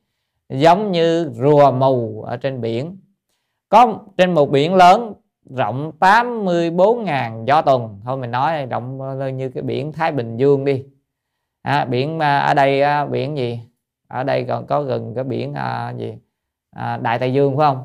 giống 0.49 0.91
như 0.91 1.31
rùa 1.33 1.71
mù 1.71 2.21
ở 2.21 2.37
trên 2.37 2.61
biển. 2.61 2.97
Có 3.69 3.99
trên 4.17 4.33
một 4.33 4.49
biển 4.49 4.75
lớn 4.75 5.13
rộng 5.49 5.91
84.000 5.99 7.45
gió 7.45 7.61
tuần. 7.61 7.99
Thôi 8.03 8.17
mình 8.17 8.31
nói 8.31 8.65
rộng 8.65 8.99
như 9.37 9.49
cái 9.49 9.63
biển 9.63 9.91
Thái 9.91 10.11
Bình 10.11 10.37
Dương 10.37 10.65
đi. 10.65 10.83
À, 11.61 11.85
biển 11.85 12.19
ở 12.19 12.53
đây 12.53 12.81
à, 12.81 13.05
biển 13.05 13.37
gì? 13.37 13.59
Ở 14.07 14.23
đây 14.23 14.43
còn 14.43 14.67
có 14.67 14.83
gần 14.83 15.15
cái 15.15 15.23
biển 15.23 15.53
à, 15.53 15.93
gì? 15.97 16.17
À, 16.75 16.97
Đại 16.97 17.19
Tây 17.19 17.33
Dương 17.33 17.57
phải 17.57 17.67
không? 17.67 17.83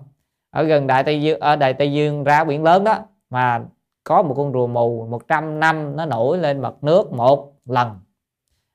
Ở 0.51 0.63
gần 0.63 0.87
Đại 0.87 1.05
Tây 1.05 1.23
Dương 1.23 1.41
ở 1.41 1.57
Đại 1.57 1.75
Tây 1.75 1.93
Dương 1.93 2.25
ra 2.25 2.45
biển 2.45 2.63
lớn 2.63 2.85
đó 2.85 2.99
mà 3.31 3.65
có 4.07 4.23
một 4.23 4.35
con 4.37 4.53
rùa 4.53 4.67
mù 4.67 5.07
100 5.11 5.61
năm 5.61 5.97
nó 5.97 6.07
nổi 6.07 6.39
lên 6.39 6.61
mặt 6.61 6.75
nước 6.83 7.13
một 7.13 7.53
lần. 7.65 8.01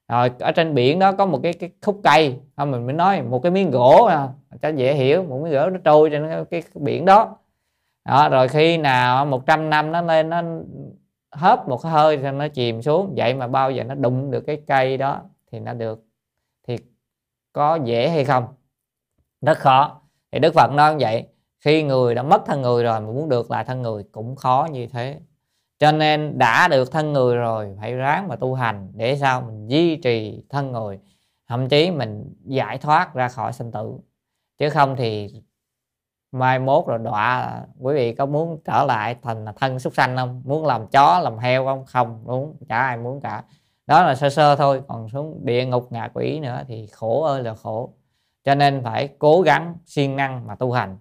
Rồi 0.08 0.32
ở 0.40 0.52
trên 0.52 0.74
biển 0.74 1.00
đó 1.00 1.12
có 1.12 1.26
một 1.26 1.40
cái, 1.44 1.54
cái 1.54 1.72
khúc 1.82 2.00
cây. 2.04 2.40
Không 2.58 2.72
mình 2.72 2.86
mới 2.86 2.94
nói 2.94 3.22
một 3.22 3.40
cái 3.44 3.52
miếng 3.52 3.72
gỗ 3.72 4.06
à, 4.06 4.28
cho 4.62 4.70
dễ 4.70 4.94
hiểu. 4.94 5.24
Một 5.24 5.42
miếng 5.44 5.54
gỗ 5.54 5.70
nó 5.70 5.78
trôi 5.84 6.10
trên 6.10 6.28
cái, 6.30 6.46
cái, 6.52 6.62
cái 6.62 6.84
biển 6.84 7.06
đó. 7.06 7.38
Đó 8.06 8.30
rồi 8.30 8.48
khi 8.48 8.78
nào 8.78 9.26
100 9.26 9.70
năm 9.70 9.92
nó 9.92 10.02
lên 10.02 10.30
nó 10.30 10.42
hớp 11.32 11.68
một 11.68 11.78
cái 11.84 11.92
hơi 11.92 12.18
rồi 12.18 12.32
nó 12.32 12.48
chìm 12.48 12.82
xuống. 12.82 13.14
Vậy 13.18 13.34
mà 13.34 13.48
bao 13.48 13.72
giờ 13.72 13.84
nó 13.84 13.96
đụng 13.96 14.32
được 14.32 14.42
cái 14.42 14.62
cây 14.68 14.98
đó 14.98 15.22
thì 15.52 15.60
nó 15.60 15.74
được 15.74 16.04
thì 16.68 16.78
có 17.54 17.76
dễ 17.84 18.10
hay 18.10 18.26
không? 18.26 18.48
Rất 19.42 19.58
khó. 19.58 20.02
Thì 20.32 20.40
đức 20.40 20.54
phật 20.54 20.72
nói 20.74 20.92
như 20.92 20.98
vậy 21.00 21.28
khi 21.62 21.84
người 21.84 22.16
đã 22.16 22.24
mất 22.24 22.42
thân 22.46 22.62
người 22.62 22.84
rồi 22.84 23.02
mà 23.02 23.08
muốn 23.08 23.30
được 23.30 23.52
lại 23.52 23.64
thân 23.64 23.82
người 23.82 24.04
cũng 24.12 24.36
khó 24.36 24.68
như 24.72 24.88
thế. 24.88 25.20
Cho 25.80 25.92
nên 25.92 26.38
đã 26.38 26.68
được 26.68 26.92
thân 26.92 27.14
người 27.14 27.36
rồi 27.36 27.76
phải 27.80 27.94
ráng 27.94 28.28
mà 28.28 28.36
tu 28.36 28.54
hành 28.54 28.92
để 28.96 29.18
sao 29.18 29.42
mình 29.42 29.68
duy 29.68 29.96
trì 29.96 30.44
thân 30.50 30.72
người, 30.72 31.00
thậm 31.48 31.70
chí 31.70 31.92
mình 31.92 32.34
giải 32.46 32.78
thoát 32.78 33.14
ra 33.14 33.28
khỏi 33.28 33.54
sinh 33.54 33.72
tử. 33.72 33.94
Chứ 34.58 34.70
không 34.70 34.96
thì 34.96 35.42
mai 36.32 36.60
mốt 36.60 36.88
rồi 36.88 36.98
đọa, 36.98 37.62
quý 37.80 37.94
vị 37.94 38.14
có 38.14 38.26
muốn 38.26 38.60
trở 38.66 38.86
lại 38.86 39.16
thành 39.22 39.46
thân 39.56 39.80
súc 39.80 39.94
sanh 39.96 40.18
không? 40.18 40.42
Muốn 40.46 40.66
làm 40.66 40.88
chó, 40.88 41.20
làm 41.20 41.38
heo 41.38 41.66
không? 41.66 41.86
Không, 41.86 42.24
muốn 42.26 42.56
chả 42.70 42.78
ai 42.78 42.98
muốn 42.98 43.22
cả. 43.22 43.44
Đó 43.88 44.04
là 44.04 44.16
sơ 44.16 44.30
sơ 44.30 44.56
thôi, 44.56 44.82
còn 44.88 45.10
xuống 45.10 45.46
địa 45.46 45.66
ngục 45.66 45.92
ngạ 45.92 46.10
quỷ 46.14 46.40
nữa 46.40 46.62
thì 46.68 46.88
khổ 46.88 47.24
ơi 47.24 47.44
là 47.44 47.54
khổ. 47.56 47.94
Cho 48.44 48.56
nên 48.56 48.84
phải 48.84 49.10
cố 49.20 49.42
gắng 49.42 49.76
siêng 49.86 50.16
năng 50.16 50.48
mà 50.48 50.56
tu 50.56 50.72
hành 50.72 50.98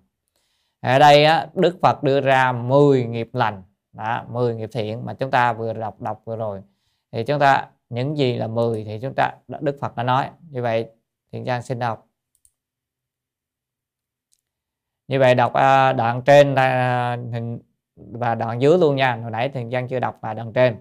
ở 0.81 0.99
đây 0.99 1.25
á, 1.25 1.49
Đức 1.55 1.79
Phật 1.83 2.03
đưa 2.03 2.21
ra 2.21 2.53
10 2.53 3.05
nghiệp 3.05 3.31
lành. 3.33 3.63
Đó, 3.93 4.25
10 4.29 4.55
nghiệp 4.55 4.71
thiện 4.73 5.05
mà 5.05 5.15
chúng 5.15 5.31
ta 5.31 5.53
vừa 5.53 5.73
đọc 5.73 6.01
đọc 6.01 6.23
vừa 6.25 6.37
rồi. 6.37 6.63
Thì 7.13 7.25
chúng 7.25 7.39
ta 7.39 7.69
những 7.89 8.17
gì 8.17 8.37
là 8.37 8.47
10 8.47 8.85
thì 8.85 8.99
chúng 9.03 9.15
ta 9.17 9.33
Đức 9.61 9.77
Phật 9.81 9.97
đã 9.97 10.03
nói. 10.03 10.31
Như 10.51 10.63
vậy 10.63 10.91
Thiện 11.33 11.45
Trang 11.45 11.63
xin 11.63 11.79
đọc. 11.79 12.07
Như 15.09 15.19
vậy 15.19 15.35
đọc 15.35 15.53
à, 15.53 15.93
đoạn 15.93 16.23
trên 16.23 16.55
là 16.55 17.17
hình 17.33 17.59
và 17.97 18.35
đoạn 18.35 18.63
dưới 18.63 18.79
luôn 18.79 18.97
nha. 18.97 19.17
Hồi 19.23 19.31
nãy 19.31 19.49
thiền 19.49 19.69
văn 19.71 19.89
chưa 19.89 19.99
đọc 20.01 20.19
và 20.21 20.35
đoạn 20.35 20.53
trên. 20.53 20.77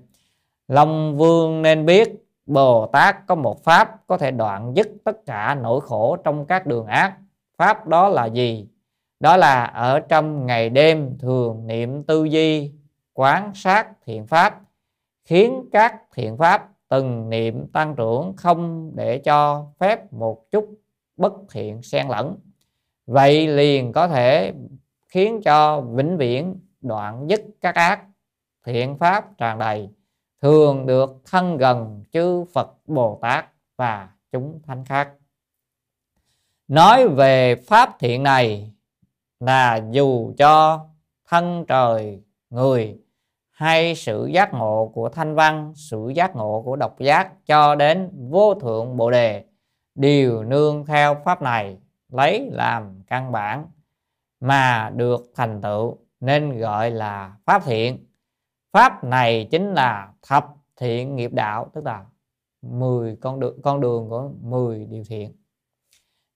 Long 0.67 1.17
vương 1.17 1.61
nên 1.61 1.85
biết 1.85 2.09
bồ 2.45 2.87
tát 2.87 3.27
có 3.27 3.35
một 3.35 3.63
pháp 3.63 4.07
có 4.07 4.17
thể 4.17 4.31
đoạn 4.31 4.73
dứt 4.75 4.87
tất 5.03 5.25
cả 5.25 5.55
nỗi 5.61 5.81
khổ 5.81 6.17
trong 6.23 6.45
các 6.45 6.65
đường 6.65 6.85
ác. 6.85 7.17
Pháp 7.57 7.87
đó 7.87 8.09
là 8.09 8.25
gì? 8.25 8.67
Đó 9.19 9.37
là 9.37 9.63
ở 9.65 9.99
trong 9.99 10.45
ngày 10.45 10.69
đêm 10.69 11.17
thường 11.19 11.67
niệm 11.67 12.03
tư 12.03 12.23
duy, 12.23 12.71
quán 13.13 13.51
sát 13.55 13.87
thiện 14.05 14.27
pháp, 14.27 14.61
khiến 15.23 15.65
các 15.71 15.95
thiện 16.13 16.37
pháp 16.37 16.69
từng 16.87 17.29
niệm 17.29 17.67
tăng 17.67 17.95
trưởng 17.95 18.33
không 18.37 18.91
để 18.95 19.17
cho 19.17 19.67
phép 19.79 20.13
một 20.13 20.51
chút 20.51 20.69
bất 21.17 21.33
thiện 21.51 21.81
xen 21.81 22.07
lẫn. 22.07 22.35
Vậy 23.05 23.47
liền 23.47 23.91
có 23.91 24.07
thể 24.07 24.53
khiến 25.07 25.41
cho 25.41 25.81
vĩnh 25.81 26.17
viễn 26.17 26.59
đoạn 26.81 27.27
dứt 27.29 27.41
các 27.61 27.75
ác 27.75 28.03
thiện 28.65 28.97
pháp 28.97 29.37
tràn 29.37 29.59
đầy, 29.59 29.89
thường 30.41 30.85
được 30.85 31.21
thân 31.25 31.57
gần 31.57 32.03
chư 32.11 32.45
Phật 32.53 32.69
Bồ 32.87 33.19
Tát 33.21 33.45
và 33.77 34.09
chúng 34.31 34.59
thánh 34.67 34.85
khác. 34.85 35.09
Nói 36.67 37.07
về 37.07 37.55
pháp 37.55 37.95
thiện 37.99 38.23
này 38.23 38.71
là 39.39 39.81
dù 39.91 40.33
cho 40.37 40.85
thân 41.27 41.65
trời, 41.67 42.23
người 42.49 42.99
hay 43.51 43.95
sự 43.95 44.25
giác 44.25 44.53
ngộ 44.53 44.91
của 44.93 45.09
thanh 45.09 45.35
văn, 45.35 45.73
sự 45.75 46.09
giác 46.15 46.35
ngộ 46.35 46.61
của 46.65 46.75
độc 46.75 46.99
giác 46.99 47.45
cho 47.45 47.75
đến 47.75 48.09
vô 48.29 48.53
thượng 48.53 48.97
bồ 48.97 49.11
đề, 49.11 49.45
đều 49.95 50.43
nương 50.43 50.85
theo 50.85 51.17
pháp 51.25 51.41
này, 51.41 51.77
lấy 52.09 52.49
làm 52.51 53.03
căn 53.07 53.31
bản 53.31 53.65
mà 54.39 54.91
được 54.95 55.31
thành 55.35 55.61
tựu, 55.61 55.97
nên 56.19 56.57
gọi 56.57 56.91
là 56.91 57.35
pháp 57.45 57.65
thiện. 57.65 58.05
Pháp 58.73 59.03
này 59.03 59.47
chính 59.51 59.73
là 59.73 60.13
thập 60.21 60.45
thiện 60.75 61.15
nghiệp 61.15 61.33
đạo, 61.33 61.71
tức 61.73 61.85
là 61.85 62.05
10 62.61 63.15
con 63.15 63.39
đường 63.39 63.61
con 63.61 63.81
đường 63.81 64.09
của 64.09 64.31
10 64.41 64.85
điều 64.85 65.03
thiện. 65.03 65.33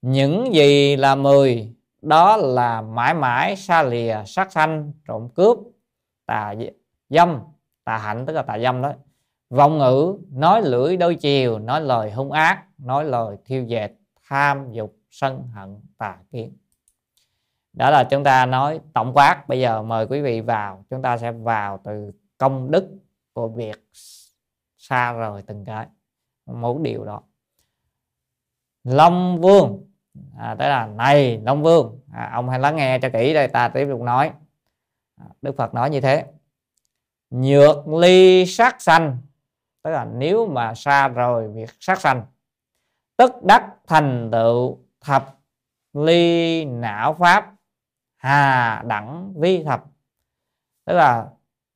Những 0.01 0.53
gì 0.53 0.95
là 0.95 1.15
10 1.15 1.75
đó 2.03 2.37
là 2.37 2.81
mãi 2.81 3.13
mãi 3.13 3.55
xa 3.55 3.83
lìa 3.83 4.17
sát 4.25 4.51
sanh, 4.51 4.91
trộm 5.07 5.29
cướp, 5.35 5.57
tà 6.25 6.55
dâm, 7.09 7.39
tà 7.83 7.97
hạnh, 7.97 8.25
tức 8.25 8.33
là 8.33 8.41
tà 8.41 8.59
dâm 8.59 8.81
đó. 8.81 8.93
Vọng 9.49 9.77
ngữ, 9.77 10.17
nói 10.31 10.61
lưỡi 10.61 10.97
đôi 10.97 11.15
chiều, 11.15 11.59
nói 11.59 11.81
lời 11.81 12.11
hung 12.11 12.31
ác, 12.31 12.65
nói 12.77 13.05
lời 13.05 13.37
thiêu 13.45 13.63
dệt, 13.63 13.91
tham, 14.27 14.71
dục, 14.71 14.95
sân 15.11 15.47
hận, 15.47 15.81
tà 15.97 16.17
kiến. 16.31 16.57
Đó 17.73 17.89
là 17.89 18.03
chúng 18.03 18.23
ta 18.23 18.45
nói 18.45 18.79
tổng 18.93 19.13
quát. 19.13 19.47
Bây 19.47 19.59
giờ 19.59 19.81
mời 19.81 20.07
quý 20.07 20.21
vị 20.21 20.41
vào. 20.41 20.85
Chúng 20.89 21.01
ta 21.01 21.17
sẽ 21.17 21.31
vào 21.31 21.79
từ 21.83 22.11
công 22.37 22.71
đức 22.71 22.89
của 23.33 23.47
việc 23.47 23.89
xa 24.77 25.13
rời 25.13 25.41
từng 25.41 25.65
cái. 25.65 25.87
Một 26.45 26.79
điều 26.81 27.05
đó. 27.05 27.21
Long 28.83 29.41
vương 29.41 29.92
à, 30.37 30.55
tới 30.59 30.69
là 30.69 30.85
này 30.87 31.41
long 31.45 31.63
vương 31.63 31.99
à, 32.13 32.29
ông 32.33 32.49
hãy 32.49 32.59
lắng 32.59 32.75
nghe 32.75 32.99
cho 32.99 33.09
kỹ 33.13 33.33
đây 33.33 33.47
ta 33.47 33.67
tiếp 33.67 33.87
tục 33.89 34.01
nói. 34.01 34.31
À, 35.15 35.25
Đức 35.41 35.55
phật 35.57 35.73
nói 35.73 35.89
như 35.89 36.01
thế. 36.01 36.25
Nhược 37.29 37.87
ly 37.87 38.45
sát 38.45 38.81
sanh. 38.81 39.17
Tức 39.83 39.91
là 39.91 40.05
nếu 40.05 40.45
mà 40.45 40.73
xa 40.75 41.07
rồi 41.07 41.47
việc 41.47 41.69
sát 41.79 42.01
sanh. 42.01 42.25
Tức 43.17 43.43
đắc 43.43 43.75
thành 43.87 44.29
tựu 44.31 44.79
thập 45.01 45.39
ly 45.93 46.65
não 46.65 47.13
pháp 47.13 47.53
hà 48.17 48.83
đẳng 48.87 49.33
vi 49.35 49.63
thập. 49.63 49.85
Tức 50.85 50.93
là 50.93 51.27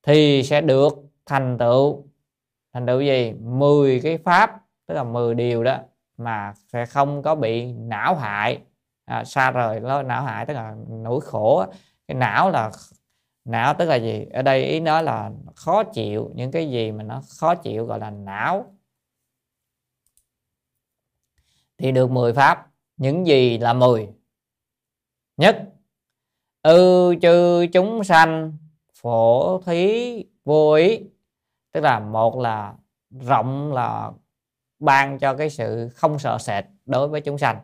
thì 0.02 0.42
sẽ 0.42 0.60
được 0.60 0.94
thành 1.26 1.58
tựu. 1.58 2.04
Thành 2.72 2.86
tựu 2.86 3.00
gì? 3.00 3.32
10 3.32 4.00
cái 4.00 4.18
pháp 4.18 4.60
tức 4.86 4.94
là 4.94 5.04
10 5.04 5.34
điều 5.34 5.64
đó 5.64 5.78
mà 6.18 6.54
sẽ 6.72 6.86
không 6.86 7.22
có 7.22 7.34
bị 7.34 7.72
não 7.72 8.16
hại. 8.16 8.62
À, 9.04 9.24
xa 9.24 9.50
rời 9.50 9.80
nó 9.80 10.02
não 10.02 10.22
hại 10.22 10.46
tức 10.46 10.54
là 10.54 10.74
nỗi 10.88 11.20
khổ 11.20 11.64
cái 12.08 12.14
não 12.14 12.50
là 12.50 12.70
não 13.44 13.74
tức 13.74 13.84
là 13.84 13.96
gì? 13.96 14.26
Ở 14.32 14.42
đây 14.42 14.64
ý 14.64 14.80
nói 14.80 15.02
là 15.02 15.30
khó 15.54 15.84
chịu 15.84 16.30
những 16.34 16.50
cái 16.50 16.70
gì 16.70 16.92
mà 16.92 17.02
nó 17.02 17.22
khó 17.38 17.54
chịu 17.54 17.86
gọi 17.86 17.98
là 17.98 18.10
não. 18.10 18.74
Thì 21.78 21.92
được 21.92 22.10
10 22.10 22.32
pháp 22.32 22.70
những 22.96 23.26
gì 23.26 23.58
là 23.58 23.72
10 23.72 24.08
nhất 25.36 25.68
ư 26.62 27.14
chư 27.22 27.66
chúng 27.72 28.04
sanh 28.04 28.56
phổ 28.94 29.58
thí 29.60 30.24
vô 30.44 30.72
ý. 30.72 31.00
Tức 31.72 31.80
là 31.80 32.00
một 32.00 32.38
là 32.38 32.74
rộng 33.10 33.72
là 33.72 34.10
ban 34.78 35.18
cho 35.18 35.34
cái 35.34 35.50
sự 35.50 35.88
không 35.94 36.18
sợ 36.18 36.38
sệt 36.38 36.64
đối 36.86 37.08
với 37.08 37.20
chúng 37.20 37.38
sanh. 37.38 37.58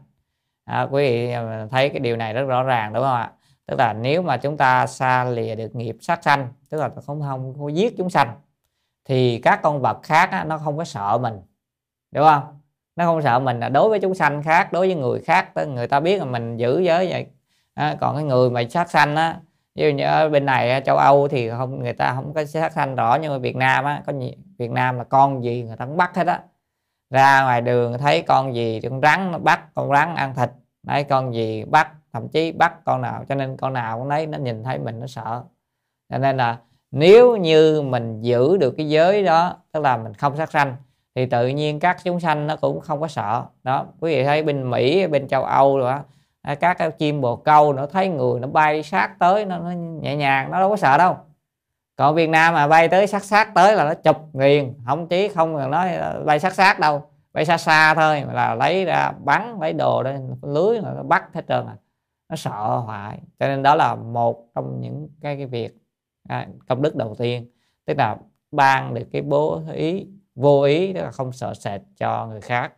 À, 0.65 0.83
quý 0.83 1.03
vị 1.03 1.31
à, 1.31 1.67
thấy 1.71 1.89
cái 1.89 2.01
điều 2.01 2.17
này 2.17 2.33
rất 2.35 2.43
rõ 2.45 2.63
ràng 2.63 2.93
đúng 2.93 3.03
không 3.03 3.15
ạ? 3.15 3.33
Tức 3.67 3.79
là 3.79 3.93
nếu 3.93 4.23
mà 4.23 4.37
chúng 4.37 4.57
ta 4.57 4.87
xa 4.87 5.25
lìa 5.25 5.55
được 5.55 5.75
nghiệp 5.77 5.97
sát 6.01 6.25
sanh 6.25 6.49
tức 6.71 6.79
là 6.81 6.91
không 7.07 7.23
không, 7.23 7.55
không 7.59 7.77
giết 7.77 7.95
chúng 7.99 8.11
sanh 8.11 8.35
thì 9.05 9.41
các 9.41 9.61
con 9.63 9.81
vật 9.81 9.99
khác 10.03 10.31
á, 10.31 10.45
nó 10.45 10.59
không 10.59 10.77
có 10.77 10.85
sợ 10.85 11.19
mình 11.23 11.41
đúng 12.13 12.25
không? 12.25 12.61
Nó 12.97 13.05
không 13.05 13.23
sợ 13.23 13.39
mình 13.39 13.61
là 13.61 13.69
đối 13.69 13.89
với 13.89 14.01
chúng 14.01 14.15
sanh 14.15 14.43
khác 14.43 14.73
đối 14.73 14.87
với 14.87 14.97
người 14.97 15.21
khác 15.21 15.57
người 15.69 15.89
ta 15.89 16.01
biết 16.01 16.19
là 16.19 16.25
mình 16.25 16.57
giữ 16.57 16.81
giới 16.81 17.11
vậy. 17.11 17.27
À, 17.75 17.97
còn 18.01 18.17
cái 18.17 18.25
người 18.25 18.51
mà 18.51 18.63
sát 18.71 18.91
sanh 18.91 19.17
á 19.17 19.41
ví 19.75 19.83
dụ 19.85 19.91
như 19.91 20.05
ở 20.05 20.29
bên 20.29 20.47
này 20.47 20.83
châu 20.87 20.97
Âu 20.97 21.29
thì 21.29 21.51
không 21.51 21.83
người 21.83 21.93
ta 21.93 22.13
không 22.15 22.35
có 22.35 22.45
sát 22.45 22.73
sanh 22.73 22.95
rõ 22.95 23.19
nhưng 23.23 23.33
mà 23.33 23.39
Việt 23.39 23.57
Nam 23.57 23.85
á 23.85 24.03
có 24.07 24.13
Việt 24.59 24.71
Nam 24.71 24.99
là 24.99 25.05
con 25.05 25.45
gì 25.45 25.63
người 25.63 25.77
ta 25.77 25.87
cũng 25.87 25.97
bắt 25.97 26.17
hết 26.17 26.27
á 26.27 26.43
ra 27.15 27.43
ngoài 27.43 27.61
đường 27.61 27.99
thấy 27.99 28.23
con 28.23 28.55
gì 28.55 28.81
con 28.81 29.01
rắn 29.01 29.33
nó 29.33 29.39
bắt 29.39 29.75
con 29.75 29.93
rắn 29.93 30.15
ăn 30.15 30.35
thịt. 30.35 30.51
Đấy 30.83 31.05
con 31.05 31.35
gì 31.35 31.65
bắt 31.65 31.89
thậm 32.13 32.29
chí 32.29 32.53
bắt 32.53 32.85
con 32.85 33.03
nào 33.03 33.25
cho 33.29 33.35
nên 33.35 33.57
con 33.57 33.73
nào 33.73 33.99
cũng 33.99 34.09
lấy 34.09 34.27
nó 34.27 34.39
nhìn 34.39 34.65
thấy 34.65 34.79
mình 34.79 35.01
nó 35.01 35.07
sợ. 35.07 35.43
Cho 36.11 36.19
nên 36.19 36.37
là 36.37 36.59
nếu 36.91 37.37
như 37.37 37.83
mình 37.83 38.23
giữ 38.23 38.57
được 38.57 38.75
cái 38.77 38.89
giới 38.89 39.23
đó 39.25 39.57
tức 39.73 39.81
là 39.81 39.97
mình 39.97 40.15
không 40.15 40.37
sát 40.37 40.51
sanh 40.51 40.77
thì 41.15 41.27
tự 41.27 41.49
nhiên 41.49 41.81
các 41.81 41.97
chúng 42.05 42.21
sanh 42.21 42.47
nó 42.47 42.57
cũng 42.57 42.81
không 42.81 43.01
có 43.01 43.09
sợ. 43.09 43.45
Đó 43.63 43.87
quý 44.01 44.17
vị 44.17 44.25
thấy 44.25 44.43
bên 44.43 44.71
Mỹ 44.71 45.07
bên 45.07 45.29
châu 45.29 45.45
Âu 45.45 45.79
rồi 45.79 45.93
đó 45.93 46.55
các 46.61 46.79
cái 46.79 46.91
chim 46.91 47.21
bồ 47.21 47.37
câu 47.37 47.73
nó 47.73 47.87
thấy 47.87 48.09
người 48.09 48.41
nó 48.41 48.49
bay 48.49 48.83
sát 48.83 49.19
tới 49.19 49.45
nó, 49.45 49.59
nó 49.59 49.71
nhẹ 49.71 50.17
nhàng 50.17 50.51
nó 50.51 50.59
đâu 50.59 50.71
có 50.71 50.77
sợ 50.77 50.99
đâu 50.99 51.17
còn 51.97 52.15
Việt 52.15 52.29
Nam 52.29 52.55
mà 52.55 52.69
bay 52.69 52.89
tới 52.89 53.07
sát 53.07 53.25
sát 53.25 53.55
tới 53.55 53.77
là 53.77 53.85
nó 53.85 53.95
chụp 53.95 54.17
nghiền 54.33 54.75
không 54.87 55.09
chí 55.09 55.29
không 55.29 55.57
là 55.57 55.67
nó 55.67 55.87
bay 56.25 56.41
sát 56.41 56.55
sát 56.55 56.81
đâu 56.81 57.11
bay 57.33 57.45
xa 57.45 57.59
xa 57.59 57.95
thôi 57.95 58.25
là 58.33 58.55
lấy 58.55 58.85
ra 58.85 59.13
bắn 59.25 59.61
lấy 59.61 59.73
đồ 59.73 60.03
đó 60.03 60.13
lưới 60.43 60.81
nó 60.81 61.03
bắt 61.03 61.35
hết 61.35 61.45
trơn 61.49 61.67
à. 61.67 61.77
Nó 62.29 62.37
sợ 62.37 62.79
hoại. 62.79 63.21
cho 63.39 63.47
nên 63.47 63.63
đó 63.63 63.75
là 63.75 63.95
một 63.95 64.47
trong 64.55 64.81
những 64.81 65.09
cái, 65.21 65.37
cái 65.37 65.47
việc 65.47 65.77
à, 66.29 66.49
công 66.69 66.83
đức 66.83 66.97
đầu 66.97 67.15
tiên. 67.19 67.51
Tức 67.85 67.99
là 67.99 68.17
ban 68.51 68.95
được 68.95 69.09
cái 69.13 69.23
bố 69.23 69.63
ý 69.73 70.07
vô 70.35 70.63
ý 70.63 70.93
tức 70.93 71.01
là 71.01 71.11
không 71.11 71.33
sợ 71.33 71.55
sệt 71.55 71.81
cho 71.97 72.27
người 72.27 72.41
khác. 72.41 72.73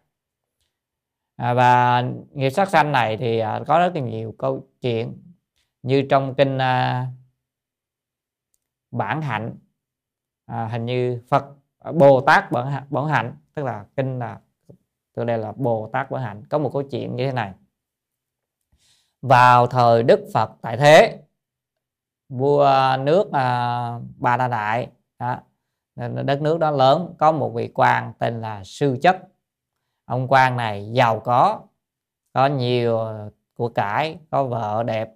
À, 1.36 1.54
và 1.54 2.04
nghiệp 2.32 2.50
sát 2.50 2.68
sanh 2.68 2.92
này 2.92 3.16
thì 3.16 3.38
à, 3.38 3.60
có 3.66 3.78
rất 3.78 3.94
là 3.94 4.00
nhiều 4.00 4.34
câu 4.38 4.66
chuyện. 4.80 5.22
Như 5.82 6.02
trong 6.10 6.34
kinh 6.34 6.58
à, 6.58 7.06
bản 8.96 9.22
hạnh. 9.22 9.56
À, 10.46 10.66
hình 10.66 10.86
như 10.86 11.22
Phật 11.28 11.44
à, 11.78 11.92
Bồ 11.92 12.20
Tát 12.20 12.52
bản 12.52 12.70
hạnh, 12.70 12.86
bản 12.90 13.08
hạnh 13.08 13.36
tức 13.54 13.64
là 13.64 13.84
kinh 13.96 14.18
là 14.18 14.40
từ 15.14 15.24
đây 15.24 15.38
là 15.38 15.52
Bồ 15.52 15.90
Tát 15.92 16.10
bản 16.10 16.22
hạnh. 16.22 16.42
Có 16.50 16.58
một 16.58 16.70
câu 16.72 16.82
chuyện 16.82 17.16
như 17.16 17.26
thế 17.26 17.32
này. 17.32 17.52
Vào 19.22 19.66
thời 19.66 20.02
Đức 20.02 20.28
Phật 20.34 20.50
tại 20.60 20.76
thế 20.76 21.22
vua 22.28 22.96
nước 23.00 23.32
à, 23.32 23.98
Ba 24.16 24.36
La 24.36 24.48
Đại 24.48 24.88
đó, 25.18 25.38
đất 26.24 26.42
nước 26.42 26.58
đó 26.58 26.70
lớn 26.70 27.14
có 27.18 27.32
một 27.32 27.50
vị 27.54 27.70
quan 27.74 28.12
tên 28.18 28.40
là 28.40 28.64
Sư 28.64 28.98
Chất. 29.02 29.22
Ông 30.04 30.28
quan 30.28 30.56
này 30.56 30.90
giàu 30.92 31.20
có 31.20 31.60
có 32.32 32.46
nhiều 32.46 32.98
của 33.54 33.68
cải 33.68 34.18
có 34.30 34.44
vợ 34.44 34.82
đẹp. 34.82 35.10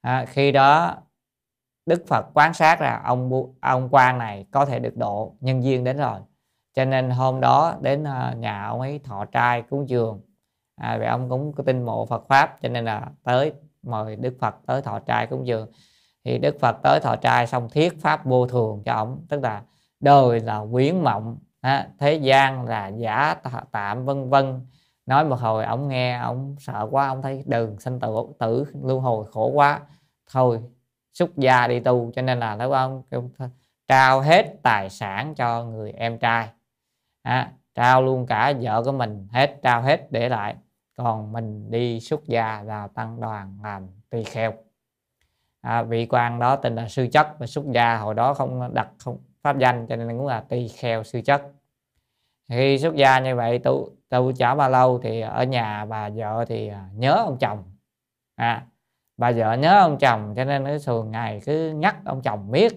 À, 0.00 0.24
khi 0.28 0.52
đó 0.52 0.96
Đức 1.86 2.04
Phật 2.06 2.26
quan 2.34 2.54
sát 2.54 2.80
là 2.80 3.02
ông 3.04 3.52
ông 3.60 3.88
quan 3.90 4.18
này 4.18 4.46
có 4.50 4.66
thể 4.66 4.78
được 4.78 4.96
độ 4.96 5.34
nhân 5.40 5.64
duyên 5.64 5.84
đến 5.84 5.96
rồi. 5.96 6.20
Cho 6.74 6.84
nên 6.84 7.10
hôm 7.10 7.40
đó 7.40 7.74
đến 7.80 8.04
ờ, 8.04 8.34
nhà 8.36 8.64
ông 8.66 8.80
ấy 8.80 8.98
thọ 9.04 9.24
trai 9.24 9.62
cúng 9.62 9.88
dường. 9.88 10.20
À, 10.76 10.98
vì 11.00 11.06
ông 11.06 11.28
cũng 11.28 11.52
có 11.52 11.64
tin 11.64 11.82
mộ 11.82 12.06
Phật 12.06 12.28
pháp 12.28 12.58
cho 12.62 12.68
nên 12.68 12.84
là 12.84 13.08
tới 13.24 13.52
mời 13.82 14.16
Đức 14.16 14.36
Phật 14.40 14.54
tới 14.66 14.82
thọ 14.82 14.98
trai 14.98 15.26
cúng 15.26 15.46
dường. 15.46 15.68
Thì 16.24 16.38
Đức 16.38 16.56
Phật 16.60 16.76
tới 16.82 17.00
thọ 17.00 17.16
trai 17.16 17.46
xong 17.46 17.68
thiết 17.70 18.02
pháp 18.02 18.24
vô 18.24 18.46
thường 18.46 18.82
cho 18.84 18.92
ông 18.92 19.26
tức 19.28 19.42
là 19.42 19.62
đời 20.00 20.40
là 20.40 20.64
quyến 20.72 21.04
mộng 21.04 21.38
à, 21.60 21.88
thế 21.98 22.14
gian 22.14 22.66
là 22.66 22.88
giả 22.88 23.34
tạm 23.72 24.04
vân 24.04 24.30
vân. 24.30 24.66
Nói 25.06 25.24
một 25.24 25.40
hồi 25.40 25.64
ông 25.64 25.88
nghe 25.88 26.18
ông 26.18 26.56
sợ 26.58 26.88
quá 26.90 27.08
ông 27.08 27.22
thấy 27.22 27.44
đường 27.46 27.80
sinh 27.80 28.00
tử 28.00 28.08
tử 28.38 28.64
lưu 28.82 29.00
hồi 29.00 29.26
khổ 29.32 29.46
quá. 29.46 29.80
Thôi 30.32 30.60
xuất 31.12 31.36
gia 31.36 31.66
đi 31.66 31.80
tu 31.80 32.10
cho 32.14 32.22
nên 32.22 32.40
là 32.40 32.54
nói 32.54 32.70
ông 32.70 33.02
trao 33.88 34.20
hết 34.20 34.62
tài 34.62 34.90
sản 34.90 35.34
cho 35.34 35.64
người 35.64 35.92
em 35.92 36.18
trai. 36.18 36.48
À, 37.22 37.52
trao 37.74 38.02
luôn 38.02 38.26
cả 38.26 38.52
vợ 38.60 38.82
của 38.84 38.92
mình 38.92 39.28
hết 39.30 39.56
trao 39.62 39.82
hết 39.82 40.12
để 40.12 40.28
lại. 40.28 40.56
Còn 40.96 41.32
mình 41.32 41.70
đi 41.70 42.00
xuất 42.00 42.24
gia 42.24 42.62
vào 42.62 42.88
tăng 42.88 43.20
đoàn 43.20 43.58
làm 43.62 43.86
tỳ 44.10 44.24
kheo. 44.24 44.52
À, 45.60 45.82
vị 45.82 46.06
quan 46.06 46.38
đó 46.38 46.56
tên 46.56 46.74
là 46.74 46.88
sư 46.88 47.08
chất 47.12 47.38
và 47.38 47.46
xuất 47.46 47.64
gia 47.72 47.96
hồi 47.96 48.14
đó 48.14 48.34
không 48.34 48.74
đặt 48.74 48.88
không 48.98 49.18
pháp 49.42 49.58
danh 49.58 49.86
cho 49.86 49.96
nên 49.96 50.18
cũng 50.18 50.26
là 50.26 50.40
tỳ 50.40 50.68
kheo 50.68 51.04
sư 51.04 51.20
chất. 51.24 51.42
Khi 52.48 52.78
xuất 52.78 52.94
gia 52.94 53.20
như 53.20 53.36
vậy 53.36 53.58
tu 53.58 53.88
tu 54.08 54.32
chả 54.32 54.54
bao 54.54 54.70
lâu 54.70 55.00
thì 55.02 55.20
ở 55.20 55.44
nhà 55.44 55.84
bà 55.84 56.08
vợ 56.08 56.44
thì 56.48 56.68
à, 56.68 56.88
nhớ 56.94 57.12
ông 57.12 57.38
chồng. 57.40 57.62
À, 58.34 58.66
bà 59.20 59.32
vợ 59.32 59.54
nhớ 59.54 59.80
ông 59.80 59.98
chồng 59.98 60.34
cho 60.36 60.44
nên 60.44 60.64
nó 60.64 60.70
thường 60.86 61.10
ngày 61.10 61.40
cứ 61.46 61.70
nhắc 61.76 61.96
ông 62.04 62.22
chồng 62.22 62.50
biết 62.50 62.72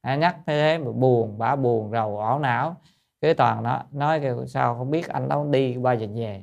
à, 0.00 0.16
nhắc 0.16 0.36
thế 0.46 0.54
thế 0.58 0.78
mà 0.84 0.92
buồn 0.92 1.38
bà 1.38 1.56
buồn 1.56 1.90
rầu 1.92 2.20
ảo 2.20 2.38
não. 2.38 2.76
Cái 3.20 3.34
toàn 3.34 3.62
nó 3.62 3.82
nói 3.92 4.20
kêu 4.20 4.46
sao 4.46 4.74
không 4.78 4.90
biết 4.90 5.08
anh 5.08 5.28
đâu 5.28 5.48
đi 5.50 5.78
bao 5.78 5.94
giờ 5.94 6.06
về? 6.14 6.42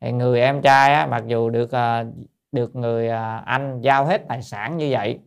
Thì 0.00 0.12
người 0.12 0.40
em 0.40 0.62
trai 0.62 0.94
á, 0.94 1.06
mặc 1.06 1.24
dù 1.26 1.50
được 1.50 1.72
ờ, 1.72 2.04
được 2.52 2.76
người 2.76 3.08
ờ, 3.08 3.42
anh 3.46 3.80
giao 3.80 4.06
hết 4.06 4.28
tài 4.28 4.42
sản 4.42 4.76
như 4.76 4.88
vậy 4.90 5.20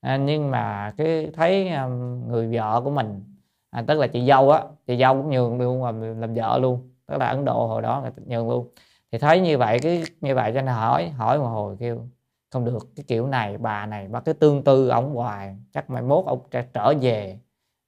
ờ, 0.00 0.16
nhưng 0.18 0.50
mà 0.50 0.92
cái 0.96 1.30
thấy 1.34 1.70
người 2.26 2.56
vợ 2.56 2.80
của 2.84 2.90
mình 2.90 3.24
à, 3.70 3.84
tức 3.88 3.98
là 4.00 4.06
chị 4.06 4.26
dâu 4.26 4.50
á 4.50 4.64
chị 4.86 4.96
dâu 4.98 5.14
cũng 5.14 5.30
nhường 5.30 5.58
luôn 5.58 5.82
mà 5.82 5.92
làm 5.92 6.34
vợ 6.34 6.58
luôn 6.58 6.90
tức 7.06 7.16
là 7.18 7.26
ấn 7.28 7.44
độ 7.44 7.66
hồi 7.66 7.82
đó 7.82 8.00
người 8.02 8.12
nhường 8.26 8.50
luôn. 8.50 8.68
Thì 9.12 9.18
thấy 9.18 9.40
như 9.40 9.58
vậy 9.58 9.78
cái 9.82 10.02
như 10.20 10.34
vậy 10.34 10.52
cho 10.54 10.62
nên 10.62 10.74
hỏi 10.74 11.08
hỏi 11.10 11.38
một 11.38 11.48
hồi 11.48 11.76
kêu 11.80 12.06
không 12.52 12.64
được 12.64 12.88
cái 12.96 13.04
kiểu 13.08 13.26
này 13.26 13.58
bà 13.58 13.86
này 13.86 14.08
bà 14.08 14.20
cứ 14.20 14.32
tương 14.32 14.64
tư 14.64 14.88
ông 14.88 15.14
hoài. 15.14 15.56
Chắc 15.72 15.90
mai 15.90 16.02
mốt 16.02 16.24
ông 16.26 16.48
sẽ 16.52 16.66
trở 16.72 16.94
về. 17.00 17.38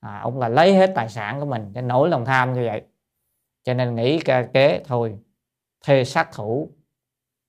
À, 0.01 0.19
ông 0.19 0.39
là 0.39 0.49
lấy 0.49 0.75
hết 0.75 0.93
tài 0.95 1.09
sản 1.09 1.41
của 1.41 1.47
mình 1.47 1.71
nên 1.75 1.89
nổi 1.89 2.09
lòng 2.09 2.25
tham 2.25 2.53
như 2.53 2.63
vậy. 2.65 2.83
Cho 3.65 3.75
nên 3.75 3.95
nghĩ 3.95 4.19
ca 4.19 4.43
kế 4.43 4.83
thôi. 4.85 5.19
Thuê 5.87 6.05
sát 6.05 6.29
thủ 6.33 6.71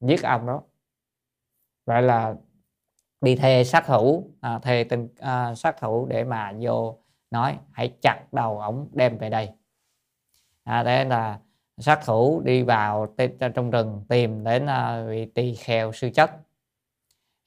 giết 0.01 0.23
ông 0.23 0.45
đó. 0.45 0.61
Vậy 1.85 2.01
là 2.01 2.35
đi 3.21 3.35
thuê 3.35 3.63
sát 3.63 3.85
thủ 3.87 4.31
à, 4.41 4.59
thuê 4.59 4.83
tên 4.83 5.09
à, 5.19 5.55
sát 5.55 5.77
thủ 5.79 6.05
để 6.05 6.23
mà 6.23 6.53
vô 6.61 6.97
nói 7.31 7.57
hãy 7.71 7.93
chặt 8.01 8.23
đầu 8.31 8.59
ổng 8.59 8.89
đem 8.93 9.17
về 9.17 9.29
đây. 9.29 9.49
À, 10.63 10.83
thế 10.83 11.05
là 11.05 11.39
sát 11.77 11.99
thủ 12.05 12.41
đi 12.45 12.63
vào 12.63 13.15
trong 13.55 13.71
rừng 13.71 14.05
tìm 14.09 14.43
đến 14.43 14.65
à, 14.65 15.03
vị 15.07 15.25
tỳ 15.25 15.55
kheo 15.55 15.91
sư 15.91 16.09
chất 16.13 16.31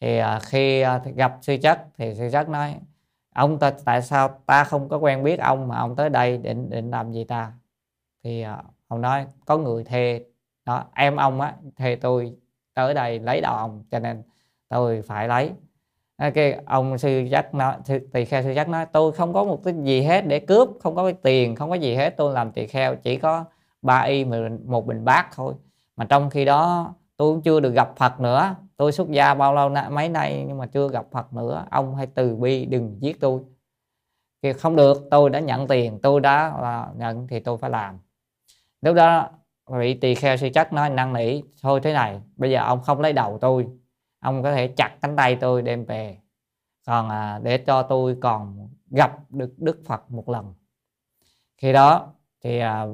thì 0.01 0.19
à, 0.19 0.39
khi 0.43 0.81
à, 0.81 1.01
gặp 1.17 1.39
sư 1.43 1.57
chất 1.63 1.87
thì 1.99 2.15
sư 2.15 2.29
chất 2.33 2.49
nói, 2.49 2.75
ông 3.35 3.59
ta, 3.59 3.73
tại 3.85 4.03
sao 4.03 4.29
ta 4.47 4.65
không 4.65 4.89
có 4.89 4.97
quen 4.99 5.25
biết 5.25 5.41
ông 5.41 5.69
mà 5.69 5.79
ông 5.79 5.97
tới 5.97 6.11
đây 6.11 6.39
định 6.39 6.71
định 6.71 6.91
làm 6.91 7.13
gì 7.13 7.25
ta? 7.25 7.53
Thì 8.25 8.43
à, 8.43 8.63
ông 8.89 9.01
nói, 9.01 9.27
có 9.47 9.59
người 9.59 9.85
thề, 9.85 10.25
đó, 10.65 10.85
em 10.95 11.17
ông 11.17 11.41
á, 11.41 11.55
thề 11.77 11.97
tôi 11.97 12.37
tới 12.75 12.95
đây 12.95 13.19
lấy 13.19 13.41
đạo 13.41 13.57
ông, 13.57 13.85
cho 13.91 13.99
nên 13.99 14.23
tôi 14.69 15.03
phải 15.03 15.29
lấy. 15.29 15.53
Cái 16.35 16.59
ông 16.67 16.99
sư 16.99 17.19
giác 17.19 17.55
nói 17.55 17.77
tỳ 18.13 18.25
kheo 18.25 18.43
sư 18.43 18.51
giác 18.51 18.69
nói, 18.69 18.87
tôi 18.93 19.13
không 19.13 19.33
có 19.33 19.45
một 19.45 19.61
cái 19.65 19.75
gì 19.85 20.03
hết 20.03 20.27
để 20.27 20.41
cướp, 20.41 20.69
không 20.81 20.95
có 20.95 21.05
cái 21.05 21.13
tiền, 21.23 21.57
không 21.57 21.71
có 21.71 21.75
gì 21.77 21.95
hết, 21.95 22.11
tôi 22.17 22.33
làm 22.33 22.53
tỳ 22.53 22.67
kheo, 22.67 22.97
chỉ 22.97 23.17
có 23.17 23.45
ba 23.83 24.01
y 24.01 24.25
một 24.65 24.87
bình 24.87 25.05
bát 25.05 25.29
thôi. 25.35 25.55
Mà 25.97 26.05
trong 26.05 26.31
khi 26.31 26.45
đó, 26.45 26.95
tôi 27.17 27.35
cũng 27.35 27.43
chưa 27.43 27.61
được 27.61 27.71
gặp 27.71 27.93
Phật 27.97 28.21
nữa 28.21 28.55
tôi 28.79 28.93
xuất 28.93 29.11
gia 29.11 29.35
bao 29.35 29.55
lâu 29.55 29.69
nay 29.69 29.91
mấy 29.91 30.09
nay 30.09 30.45
nhưng 30.49 30.59
mà 30.59 30.67
chưa 30.67 30.89
gặp 30.89 31.07
Phật 31.11 31.33
nữa. 31.33 31.67
Ông 31.71 31.97
hãy 31.97 32.07
từ 32.07 32.37
bi 32.37 32.65
đừng 32.65 32.97
giết 33.01 33.21
tôi. 33.21 33.41
Thì 34.43 34.53
không 34.53 34.77
được 34.77 35.09
tôi 35.11 35.31
đã 35.31 35.41
nhận 35.41 35.69
tiền 35.69 35.99
tôi 36.03 36.21
đã 36.21 36.59
là 36.61 36.89
nhận 36.97 37.27
thì 37.29 37.41
tôi 37.41 37.59
phải 37.59 37.71
làm. 37.71 37.99
Lúc 38.81 38.95
đó 38.95 39.31
vị 39.67 39.95
tỳ 39.95 40.15
kheo 40.15 40.37
sư 40.37 40.49
chắc 40.55 40.73
nói 40.73 40.91
năng 40.91 41.13
nỉ 41.13 41.43
thôi 41.63 41.81
thế 41.83 41.93
này 41.93 42.21
bây 42.37 42.51
giờ 42.51 42.63
ông 42.65 42.83
không 42.83 43.01
lấy 43.01 43.13
đầu 43.13 43.39
tôi. 43.41 43.67
Ông 44.21 44.43
có 44.43 44.53
thể 44.53 44.69
chặt 44.77 44.97
cánh 45.03 45.17
tay 45.17 45.37
tôi 45.41 45.63
đem 45.63 45.85
về. 45.85 46.19
Còn 46.87 47.09
à, 47.09 47.41
để 47.43 47.59
cho 47.59 47.83
tôi 47.83 48.17
còn 48.21 48.69
gặp 48.91 49.19
được 49.31 49.55
đức 49.57 49.81
phật 49.87 50.11
một 50.11 50.29
lần. 50.29 50.55
Khi 51.57 51.73
đó 51.73 52.13
thì 52.45 52.59
à, 52.59 52.87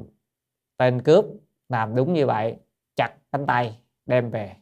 tên 0.77 1.01
cướp 1.01 1.25
làm 1.69 1.95
đúng 1.95 2.13
như 2.13 2.25
vậy 2.25 2.55
chặt 2.95 3.13
cánh 3.31 3.45
tay 3.45 3.79
đem 4.05 4.29
về 4.29 4.55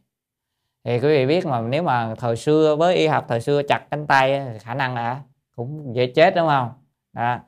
thì 0.83 0.99
quý 0.99 1.07
vị 1.07 1.25
biết 1.25 1.45
mà 1.45 1.61
nếu 1.61 1.83
mà 1.83 2.15
thời 2.15 2.35
xưa 2.35 2.75
với 2.75 2.95
y 2.95 3.07
học 3.07 3.25
thời 3.27 3.41
xưa 3.41 3.61
chặt 3.67 3.87
cánh 3.91 4.07
tay 4.07 4.57
khả 4.59 4.73
năng 4.73 4.95
là 4.95 5.21
cũng 5.55 5.95
dễ 5.95 6.07
chết 6.07 6.35
đúng 6.35 6.47
không? 6.47 6.69
Đó. 7.13 7.39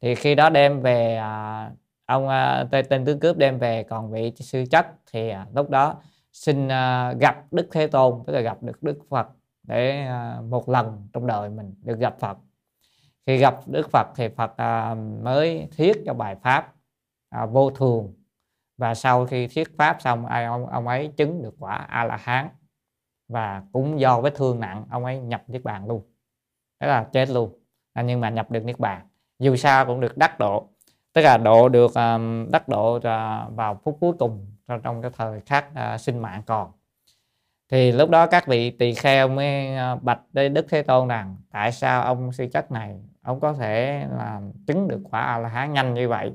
thì 0.00 0.14
khi 0.14 0.34
đó 0.34 0.50
đem 0.50 0.80
về 0.80 1.16
à, 1.16 1.70
ông 2.06 2.28
à, 2.28 2.64
tên 2.88 3.04
tướng 3.04 3.20
cướp 3.20 3.36
đem 3.36 3.58
về 3.58 3.82
còn 3.82 4.12
vị 4.12 4.32
sư 4.36 4.64
chất 4.70 4.86
thì 5.12 5.28
à, 5.28 5.46
lúc 5.54 5.70
đó 5.70 5.96
xin 6.32 6.68
à, 6.68 7.12
gặp 7.12 7.44
Đức 7.50 7.68
Thế 7.72 7.86
Tôn 7.86 8.22
tức 8.26 8.32
là 8.32 8.40
gặp 8.40 8.62
được 8.62 8.82
Đức 8.82 8.98
Phật 9.10 9.28
để 9.62 10.00
à, 10.06 10.38
một 10.48 10.68
lần 10.68 11.08
trong 11.12 11.26
đời 11.26 11.50
mình 11.50 11.74
được 11.82 11.98
gặp 11.98 12.16
Phật. 12.20 12.38
Khi 13.26 13.36
gặp 13.36 13.60
Đức 13.66 13.90
Phật 13.90 14.06
thì 14.16 14.28
Phật 14.28 14.56
à, 14.56 14.94
mới 15.22 15.68
thuyết 15.76 16.02
cho 16.06 16.14
bài 16.14 16.36
pháp 16.42 16.72
vô 17.50 17.70
thường. 17.70 18.14
Và 18.76 18.94
sau 18.94 19.26
khi 19.26 19.46
thuyết 19.46 19.76
pháp 19.78 19.96
xong 20.00 20.26
ai 20.26 20.44
ông, 20.44 20.66
ông 20.66 20.88
ấy 20.88 21.12
chứng 21.16 21.42
được 21.42 21.54
quả 21.58 21.74
A 21.74 22.04
La 22.04 22.16
Hán 22.16 22.48
và 23.32 23.62
cũng 23.72 24.00
do 24.00 24.20
vết 24.20 24.34
thương 24.34 24.60
nặng 24.60 24.84
ông 24.90 25.04
ấy 25.04 25.18
nhập 25.18 25.42
niết 25.46 25.64
bàn 25.64 25.88
luôn. 25.88 26.02
Đó 26.80 26.86
là 26.86 27.04
chết 27.12 27.30
luôn. 27.30 27.58
À, 27.92 28.02
nhưng 28.02 28.20
mà 28.20 28.30
nhập 28.30 28.50
được 28.50 28.64
niết 28.64 28.78
bàn. 28.78 29.06
Dù 29.38 29.56
sao 29.56 29.86
cũng 29.86 30.00
được 30.00 30.16
đắc 30.16 30.38
độ. 30.38 30.68
Tức 31.12 31.22
là 31.22 31.38
độ 31.38 31.68
được 31.68 31.94
um, 31.94 32.50
đắc 32.50 32.68
độ 32.68 32.96
uh, 32.96 33.02
vào 33.56 33.80
phút 33.84 33.98
cuối 34.00 34.12
cùng 34.18 34.46
trong 34.82 35.02
cái 35.02 35.10
thời 35.16 35.40
khắc 35.40 35.66
uh, 35.94 36.00
sinh 36.00 36.18
mạng 36.18 36.42
còn. 36.46 36.72
Thì 37.70 37.92
lúc 37.92 38.10
đó 38.10 38.26
các 38.26 38.46
vị 38.46 38.70
tỳ 38.70 38.94
kheo 38.94 39.28
mới 39.28 39.76
à, 39.76 39.94
bạch 39.94 40.20
đây 40.32 40.48
đức 40.48 40.66
thế 40.68 40.82
tôn 40.82 41.08
rằng 41.08 41.36
tại 41.50 41.72
sao 41.72 42.02
ông 42.02 42.32
sư 42.32 42.46
chất 42.52 42.72
này? 42.72 43.00
Ông 43.22 43.40
có 43.40 43.52
thể 43.52 44.06
làm 44.18 44.52
chứng 44.66 44.88
được 44.88 45.00
quả 45.10 45.20
a 45.20 45.38
la 45.38 45.48
hán 45.48 45.72
nhanh 45.72 45.94
như 45.94 46.08
vậy? 46.08 46.32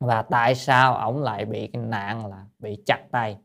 Và 0.00 0.22
tại 0.22 0.54
sao 0.54 0.94
ông 0.94 1.22
lại 1.22 1.44
bị 1.44 1.66
cái 1.72 1.82
nạn 1.82 2.26
là 2.26 2.44
bị 2.58 2.82
chặt 2.86 3.00
tay? 3.10 3.38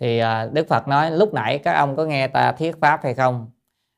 Thì 0.00 0.18
à, 0.18 0.48
đức 0.52 0.68
phật 0.68 0.88
nói 0.88 1.10
lúc 1.10 1.34
nãy 1.34 1.58
các 1.58 1.72
ông 1.72 1.96
có 1.96 2.04
nghe 2.04 2.28
ta 2.28 2.52
thuyết 2.52 2.80
pháp 2.80 3.00
hay 3.02 3.14
không? 3.14 3.50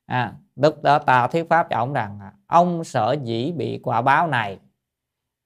À, 0.07 0.32
lúc 0.57 0.82
đó 0.82 0.98
ta 0.98 1.26
thuyết 1.26 1.48
pháp 1.50 1.66
cho 1.70 1.76
ông 1.76 1.92
rằng 1.92 2.18
à, 2.20 2.32
ông 2.46 2.84
sở 2.84 3.16
dĩ 3.22 3.53
bị 3.53 3.80
quả 3.82 4.03
báo 4.03 4.26
này 4.26 4.59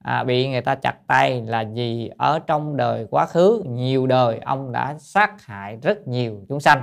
à, 0.04 0.24
bị 0.24 0.48
người 0.48 0.60
ta 0.60 0.74
chặt 0.74 0.96
tay 1.06 1.42
là 1.42 1.64
vì 1.74 2.10
ở 2.18 2.38
trong 2.38 2.76
đời 2.76 3.06
quá 3.10 3.26
khứ 3.26 3.62
nhiều 3.66 4.06
đời 4.06 4.38
ông 4.38 4.72
đã 4.72 4.98
sát 4.98 5.42
hại 5.42 5.78
rất 5.82 6.08
nhiều 6.08 6.44
chúng 6.48 6.60
sanh. 6.60 6.82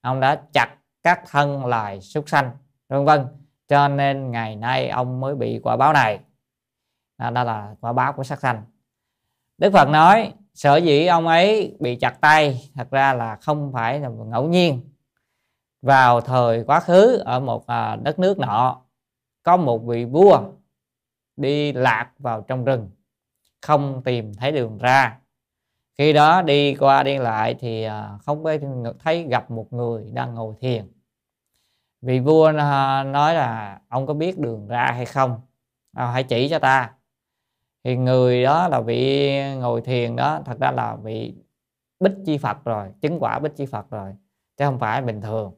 Ông 0.00 0.20
đã 0.20 0.42
chặt 0.52 0.76
các 1.02 1.22
thân 1.30 1.66
loài 1.66 2.00
súc 2.00 2.28
sanh 2.28 2.50
vân 2.88 3.04
vân. 3.04 3.26
Cho 3.68 3.88
nên 3.88 4.30
ngày 4.30 4.56
nay 4.56 4.88
ông 4.88 5.20
mới 5.20 5.34
bị 5.34 5.60
quả 5.62 5.76
báo 5.76 5.92
này. 5.92 6.20
À, 7.16 7.30
đó 7.30 7.44
là 7.44 7.74
quả 7.80 7.92
báo 7.92 8.12
của 8.12 8.24
sát 8.24 8.40
sanh. 8.40 8.62
Đức 9.58 9.70
phật 9.72 9.88
nói 9.88 10.32
sở 10.54 10.76
dĩ 10.76 11.06
ông 11.06 11.26
ấy 11.26 11.76
bị 11.80 11.96
chặt 11.96 12.20
tay 12.20 12.70
thật 12.74 12.90
ra 12.90 13.14
là 13.14 13.36
không 13.36 13.72
phải 13.72 14.00
là 14.00 14.08
ngẫu 14.08 14.48
nhiên. 14.48 14.80
Vào 15.82 16.20
thời 16.20 16.64
quá 16.64 16.80
khứ 16.80 17.16
ở 17.16 17.40
một 17.40 17.66
à, 17.66 17.96
đất 17.96 18.18
nước 18.18 18.38
nọ 18.38 18.82
có 19.42 19.56
một 19.56 19.78
vị 19.78 20.04
vua 20.04 20.42
đi 21.36 21.72
lạc 21.72 22.10
vào 22.18 22.40
trong 22.40 22.64
rừng 22.64 22.90
không 23.62 24.02
tìm 24.04 24.34
thấy 24.34 24.52
đường 24.52 24.78
ra. 24.78 25.18
Khi 25.98 26.12
đó 26.12 26.42
đi 26.42 26.74
qua 26.74 27.02
đi 27.02 27.18
lại 27.18 27.56
thì 27.60 27.82
à, 27.82 28.18
không 28.24 28.44
có 28.44 28.56
thấy 28.98 29.22
gặp 29.22 29.50
một 29.50 29.72
người 29.72 30.10
đang 30.12 30.34
ngồi 30.34 30.54
thiền. 30.60 30.92
Vị 32.02 32.20
vua 32.20 32.52
à, 32.58 33.04
nói 33.04 33.34
là 33.34 33.80
ông 33.88 34.06
có 34.06 34.14
biết 34.14 34.38
đường 34.38 34.66
ra 34.68 34.92
hay 34.92 35.04
không? 35.04 35.40
À, 35.96 36.06
hãy 36.06 36.24
chỉ 36.24 36.48
cho 36.48 36.58
ta 36.58 36.92
thì 37.84 37.96
người 37.96 38.42
đó 38.42 38.68
là 38.68 38.80
vị 38.80 39.32
ngồi 39.54 39.80
thiền 39.80 40.16
đó, 40.16 40.40
thật 40.44 40.60
ra 40.60 40.70
là 40.70 40.96
vị 41.02 41.34
bích 42.00 42.12
chi 42.26 42.38
phật 42.38 42.64
rồi, 42.64 42.86
chứng 43.00 43.18
quả 43.20 43.38
bích 43.38 43.56
chi 43.56 43.66
phật 43.66 43.90
rồi, 43.90 44.12
chứ 44.56 44.64
không 44.64 44.78
phải 44.78 45.02
bình 45.02 45.20
thường. 45.20 45.52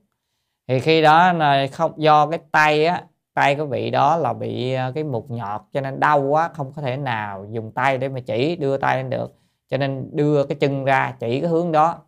Thì 0.68 0.80
khi 0.80 1.02
đó 1.02 1.34
không, 1.72 1.92
do 1.96 2.26
cái 2.26 2.40
tay 2.52 2.86
á, 2.86 3.04
tay 3.34 3.54
của 3.56 3.66
vị 3.66 3.90
đó 3.90 4.16
là 4.16 4.32
bị 4.32 4.72
ờ, 4.72 4.92
cái 4.94 5.04
mục 5.04 5.30
nhọt, 5.30 5.60
cho 5.72 5.80
nên 5.80 6.00
đau 6.00 6.22
quá, 6.22 6.48
không 6.48 6.72
có 6.76 6.82
thể 6.82 6.96
nào 6.96 7.46
dùng 7.50 7.72
tay 7.72 7.98
để 7.98 8.08
mà 8.08 8.20
chỉ, 8.20 8.56
đưa 8.56 8.76
tay 8.76 8.96
lên 8.96 9.10
được. 9.10 9.34
Cho 9.68 9.76
nên 9.76 10.10
đưa 10.12 10.44
cái 10.44 10.56
chân 10.60 10.84
ra, 10.84 11.14
chỉ 11.20 11.40
cái 11.40 11.50
hướng 11.50 11.72
đó. 11.72 11.98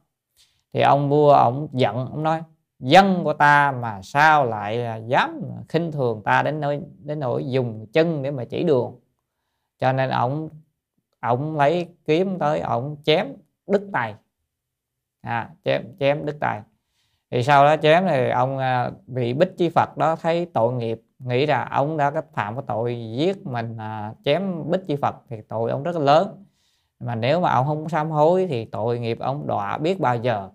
Thì 0.73 0.81
ông 0.81 1.09
vua, 1.09 1.33
ông 1.33 1.69
giận, 1.73 1.97
ông 1.97 2.23
nói, 2.23 2.43
dân 2.79 3.25
của 3.25 3.33
ta 3.33 3.73
mà 3.73 4.03
sao 4.03 4.45
lại 4.45 4.85
à, 4.85 4.97
dám 4.97 5.41
khinh 5.69 5.93
thường 5.93 6.23
ta 6.25 6.43
đến 6.43 6.61
nơi, 6.61 6.81
đến 6.99 7.21
nỗi 7.21 7.45
dùng 7.51 7.87
chân 7.93 8.23
để 8.23 8.31
mà 8.31 8.45
chỉ 8.45 8.63
đường? 8.63 8.95
Cho 9.79 9.93
nên 9.93 10.11
ông 10.11 10.49
ông 11.21 11.57
lấy 11.57 11.89
kiếm 12.07 12.39
tới 12.39 12.61
ông 12.61 12.97
chém 13.05 13.27
đứt 13.67 13.89
tay. 13.93 14.15
À, 15.21 15.51
chém 15.65 15.97
chém 16.01 16.27
đứt 16.27 16.37
tay. 16.41 16.63
Thì 17.31 17.43
sau 17.43 17.65
đó 17.65 17.77
chém 17.77 18.05
thì 18.09 18.31
ông 18.31 18.59
vị 19.07 19.25
bị 19.25 19.33
bích 19.33 19.57
chi 19.57 19.69
phật 19.69 19.97
đó 19.97 20.17
thấy 20.17 20.47
tội 20.55 20.73
nghiệp 20.73 21.01
nghĩ 21.19 21.47
là 21.47 21.65
ông 21.65 21.97
đã 21.97 22.13
phạm 22.33 22.55
cái 22.55 22.65
tội 22.67 23.13
giết 23.19 23.47
mình 23.47 23.77
à, 23.77 24.13
chém 24.25 24.71
bích 24.71 24.81
chi 24.87 24.97
phật 24.97 25.15
thì 25.29 25.37
tội 25.49 25.71
ông 25.71 25.83
rất 25.83 25.97
là 25.97 26.01
lớn. 26.01 26.45
Mà 27.01 27.15
nếu 27.15 27.41
mà 27.41 27.51
ông 27.51 27.67
không 27.67 27.89
sám 27.89 28.11
hối 28.11 28.47
thì 28.47 28.65
tội 28.65 28.99
nghiệp 28.99 29.19
ông 29.21 29.47
đọa 29.47 29.79
biết 29.79 30.01
bao 30.01 30.17
giờ. 30.17 30.51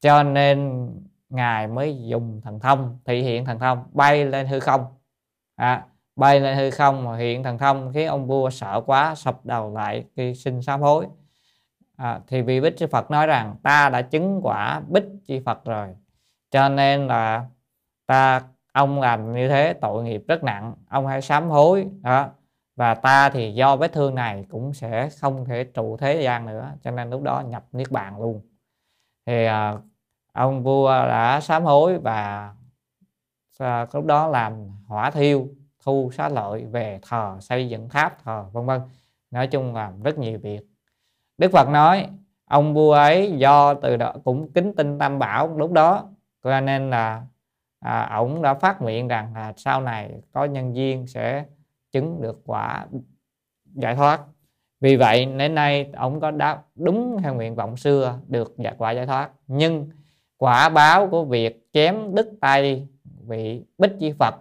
Cho 0.00 0.22
nên 0.22 0.88
ngài 1.28 1.66
mới 1.66 1.98
dùng 2.06 2.40
thần 2.44 2.60
thông 2.60 2.98
thị 3.04 3.22
hiện 3.22 3.44
thần 3.44 3.58
thông 3.58 3.84
bay 3.92 4.24
lên 4.24 4.46
hư 4.46 4.60
không. 4.60 4.84
À, 5.56 5.86
bay 6.16 6.40
lên 6.40 6.56
hư 6.56 6.70
không 6.70 7.04
mà 7.04 7.16
hiện 7.16 7.42
thần 7.42 7.58
thông 7.58 7.92
khiến 7.94 8.08
ông 8.08 8.26
vua 8.26 8.50
sợ 8.50 8.82
quá 8.86 9.14
sập 9.14 9.46
đầu 9.46 9.74
lại 9.74 10.04
khi 10.16 10.34
xin 10.34 10.62
sám 10.62 10.80
hối. 10.80 11.06
À, 11.96 12.20
thì 12.26 12.42
vị 12.42 12.60
bích 12.60 12.76
chi 12.76 12.86
phật 12.86 13.10
nói 13.10 13.26
rằng 13.26 13.56
ta 13.62 13.88
đã 13.88 14.02
chứng 14.02 14.40
quả 14.42 14.82
bích 14.88 15.04
chi 15.26 15.40
phật 15.46 15.64
rồi 15.64 15.88
cho 16.50 16.68
nên 16.68 17.06
là 17.06 17.44
ta 18.06 18.42
ông 18.72 19.00
làm 19.00 19.34
như 19.34 19.48
thế 19.48 19.74
tội 19.80 20.04
nghiệp 20.04 20.24
rất 20.28 20.44
nặng 20.44 20.74
ông 20.88 21.06
hãy 21.06 21.22
sám 21.22 21.48
hối. 21.48 21.88
Đó 22.02 22.28
và 22.76 22.94
ta 22.94 23.30
thì 23.30 23.52
do 23.52 23.76
vết 23.76 23.92
thương 23.92 24.14
này 24.14 24.46
cũng 24.50 24.74
sẽ 24.74 25.08
không 25.20 25.44
thể 25.44 25.64
trụ 25.64 25.96
thế 25.96 26.22
gian 26.22 26.46
nữa 26.46 26.72
cho 26.82 26.90
nên 26.90 27.10
lúc 27.10 27.22
đó 27.22 27.40
nhập 27.40 27.64
niết 27.72 27.90
bàn 27.90 28.20
luôn. 28.20 28.40
Thì 29.26 29.44
à, 29.44 29.74
ông 30.32 30.62
vua 30.62 30.88
đã 30.88 31.40
sám 31.40 31.64
hối 31.64 31.98
và 31.98 32.54
à, 33.58 33.86
lúc 33.92 34.04
đó 34.04 34.28
làm 34.28 34.68
hỏa 34.86 35.10
thiêu 35.10 35.48
thu 35.86 36.10
xá 36.12 36.28
lợi 36.28 36.64
về 36.64 36.98
thờ 37.02 37.36
xây 37.40 37.68
dựng 37.68 37.88
tháp 37.88 38.24
thờ 38.24 38.44
vân 38.52 38.66
vân. 38.66 38.80
Nói 39.30 39.46
chung 39.46 39.74
là 39.74 39.92
rất 40.04 40.18
nhiều 40.18 40.38
việc. 40.38 40.60
Đức 41.38 41.52
phật 41.52 41.68
nói 41.68 42.08
ông 42.44 42.74
vua 42.74 42.92
ấy 42.92 43.32
do 43.36 43.74
từ 43.74 43.96
đó 43.96 44.12
cũng 44.24 44.52
kính 44.52 44.72
tin 44.76 44.98
tam 44.98 45.18
bảo. 45.18 45.56
Lúc 45.56 45.72
đó 45.72 46.08
cho 46.44 46.60
nên 46.60 46.90
là 46.90 47.22
à, 47.80 48.16
ổng 48.16 48.42
đã 48.42 48.54
phát 48.54 48.82
nguyện 48.82 49.08
rằng 49.08 49.34
là 49.34 49.52
sau 49.56 49.80
này 49.80 50.10
có 50.32 50.44
nhân 50.44 50.76
duyên 50.76 51.06
sẽ 51.06 51.44
chứng 51.92 52.22
được 52.22 52.40
quả 52.44 52.86
giải 53.74 53.94
thoát. 53.94 54.20
Vì 54.80 54.96
vậy 54.96 55.24
đến 55.24 55.54
nay 55.54 55.90
ông 55.92 56.20
có 56.20 56.30
đáp 56.30 56.62
đúng 56.74 57.18
theo 57.22 57.34
nguyện 57.34 57.54
vọng 57.54 57.76
xưa 57.76 58.18
được 58.28 58.54
giải 58.58 58.74
quả 58.78 58.92
giải 58.92 59.06
thoát. 59.06 59.30
Nhưng 59.46 59.90
quả 60.36 60.68
báo 60.68 61.08
của 61.08 61.24
việc 61.24 61.68
chém 61.72 62.14
đứt 62.14 62.30
tay 62.40 62.86
vị 63.26 63.62
bích 63.78 63.92
chi 64.00 64.12
phật 64.18 64.34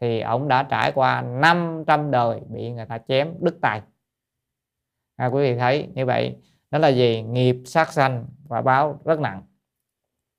thì 0.00 0.20
ông 0.20 0.48
đã 0.48 0.62
trải 0.62 0.92
qua 0.92 1.22
500 1.22 2.10
đời 2.10 2.40
bị 2.48 2.70
người 2.70 2.86
ta 2.86 2.98
chém 3.08 3.34
đứt 3.40 3.58
tay. 3.60 3.82
À, 5.16 5.26
quý 5.26 5.42
vị 5.42 5.58
thấy 5.58 5.88
như 5.94 6.06
vậy 6.06 6.36
đó 6.70 6.78
là 6.78 6.88
gì 6.88 7.22
nghiệp 7.22 7.56
sát 7.64 7.92
sanh 7.92 8.26
và 8.48 8.62
báo 8.62 9.00
rất 9.04 9.20
nặng. 9.20 9.42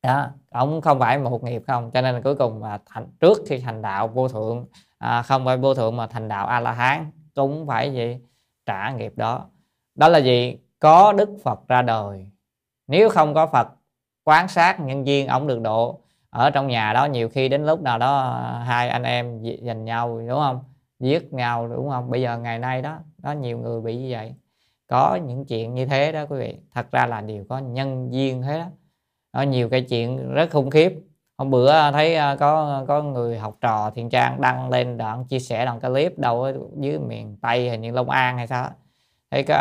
Đó 0.04 0.28
ông 0.50 0.82
không 0.82 1.00
phải 1.00 1.20
một 1.20 1.44
nghiệp 1.44 1.64
không 1.68 1.92
cho 1.92 2.02
nên 2.02 2.16
là 2.16 2.22
cuối 2.24 2.36
cùng 2.36 2.60
mà 2.60 2.80
thành 2.86 3.08
trước 3.20 3.38
khi 3.48 3.60
thành 3.60 3.82
đạo 3.82 4.08
vô 4.08 4.28
thượng 4.28 4.66
à, 4.98 5.22
không 5.22 5.46
phải 5.46 5.58
vô 5.58 5.74
thượng 5.74 5.98
mà 5.98 6.08
thành 6.08 6.28
đạo 6.28 6.48
a 6.48 6.60
la 6.60 6.72
hán 6.72 7.12
cũng 7.36 7.68
phải 7.68 7.94
gì 7.94 8.18
trả 8.66 8.92
nghiệp 8.92 9.14
đó. 9.16 9.50
Đó 9.96 10.08
là 10.10 10.20
gì 10.20 10.58
có 10.80 11.14
đức 11.14 11.30
phật 11.44 11.68
ra 11.68 11.82
đời. 11.82 12.32
Nếu 12.88 13.10
không 13.10 13.34
có 13.34 13.48
phật 13.48 13.68
quán 14.24 14.48
sát 14.48 14.80
nhân 14.80 15.04
viên 15.04 15.28
ông 15.28 15.48
được 15.48 15.62
độ 15.62 16.02
ở 16.38 16.50
trong 16.50 16.68
nhà 16.68 16.94
đó, 16.94 17.06
nhiều 17.06 17.30
khi 17.30 17.50
đến 17.50 17.66
lúc 17.66 17.82
nào 17.82 17.98
đó 18.00 18.18
ờ, 18.18 18.60
hai 18.64 18.90
anh 18.90 19.04
em 19.04 19.44
giành 19.62 19.86
nhau, 19.86 20.20
đúng 20.28 20.40
không? 20.40 20.60
Giết 21.00 21.34
nhau, 21.34 21.68
đúng 21.68 21.90
không? 21.90 22.10
Bây 22.10 22.22
giờ 22.22 22.38
ngày 22.38 22.60
nay 22.60 22.82
đó 22.82 23.00
có 23.24 23.32
nhiều 23.32 23.58
người 23.60 23.82
bị 23.82 23.98
như 23.98 24.08
vậy. 24.12 24.36
Có 24.88 25.16
những 25.16 25.46
chuyện 25.46 25.74
như 25.76 25.86
thế 25.86 26.12
đó 26.12 26.26
quý 26.30 26.40
vị. 26.40 26.58
Thật 26.76 26.92
ra 26.92 27.06
là 27.06 27.22
đều 27.22 27.46
có 27.50 27.60
nhân 27.60 28.14
duyên 28.14 28.42
thế 28.42 28.60
đó 28.60 28.66
có 29.34 29.40
ờ, 29.40 29.44
nhiều 29.44 29.70
cái 29.70 29.82
chuyện 29.82 30.34
rất 30.34 30.52
khủng 30.52 30.70
khiếp. 30.70 30.94
Hôm 31.38 31.52
bữa 31.52 31.70
ờ, 31.72 31.92
thấy 31.92 32.18
có 32.40 32.84
có 32.88 33.04
người 33.04 33.40
học 33.40 33.58
trò 33.62 33.92
thiện 33.96 34.10
trang 34.10 34.42
đăng 34.42 34.70
lên 34.70 34.98
đoạn 34.98 35.26
chia 35.26 35.40
sẻ 35.40 35.66
đoạn 35.66 35.80
clip 35.80 36.20
đâu 36.20 36.44
ở 36.44 36.54
dưới 36.80 37.00
miền 37.00 37.38
tây 37.42 37.70
hình 37.70 37.82
như 37.82 37.92
long 37.92 38.10
an 38.10 38.38
hay 38.38 38.48
sao 38.48 38.70
thấy 39.32 39.44
cái 39.44 39.58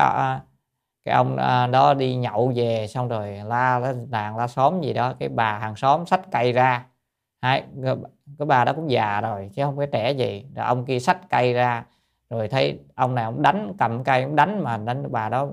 cái 1.06 1.14
ông 1.14 1.36
à, 1.36 1.66
đó 1.66 1.94
đi 1.94 2.16
nhậu 2.16 2.52
về 2.56 2.86
xong 2.86 3.08
rồi 3.08 3.40
la 3.46 3.78
làng 4.10 4.36
la 4.36 4.48
xóm 4.48 4.80
gì 4.80 4.92
đó 4.92 5.14
cái 5.20 5.28
bà 5.28 5.58
hàng 5.58 5.76
xóm 5.76 6.06
xách 6.06 6.22
cây 6.32 6.52
ra. 6.52 6.86
Đấy, 7.42 7.62
cái 8.38 8.46
bà 8.46 8.64
đó 8.64 8.72
cũng 8.72 8.90
già 8.90 9.20
rồi 9.20 9.50
chứ 9.56 9.64
không 9.64 9.76
có 9.76 9.86
trẻ 9.92 10.12
gì. 10.12 10.46
Rồi 10.54 10.66
ông 10.66 10.84
kia 10.84 10.98
xách 10.98 11.30
cây 11.30 11.52
ra 11.52 11.86
rồi 12.30 12.48
thấy 12.48 12.80
ông 12.94 13.14
này 13.14 13.24
ông 13.24 13.42
đánh 13.42 13.72
cầm 13.78 14.04
cây 14.04 14.22
ông 14.22 14.36
đánh 14.36 14.64
mà 14.64 14.76
đánh 14.76 15.12
bà 15.12 15.28
đó 15.28 15.48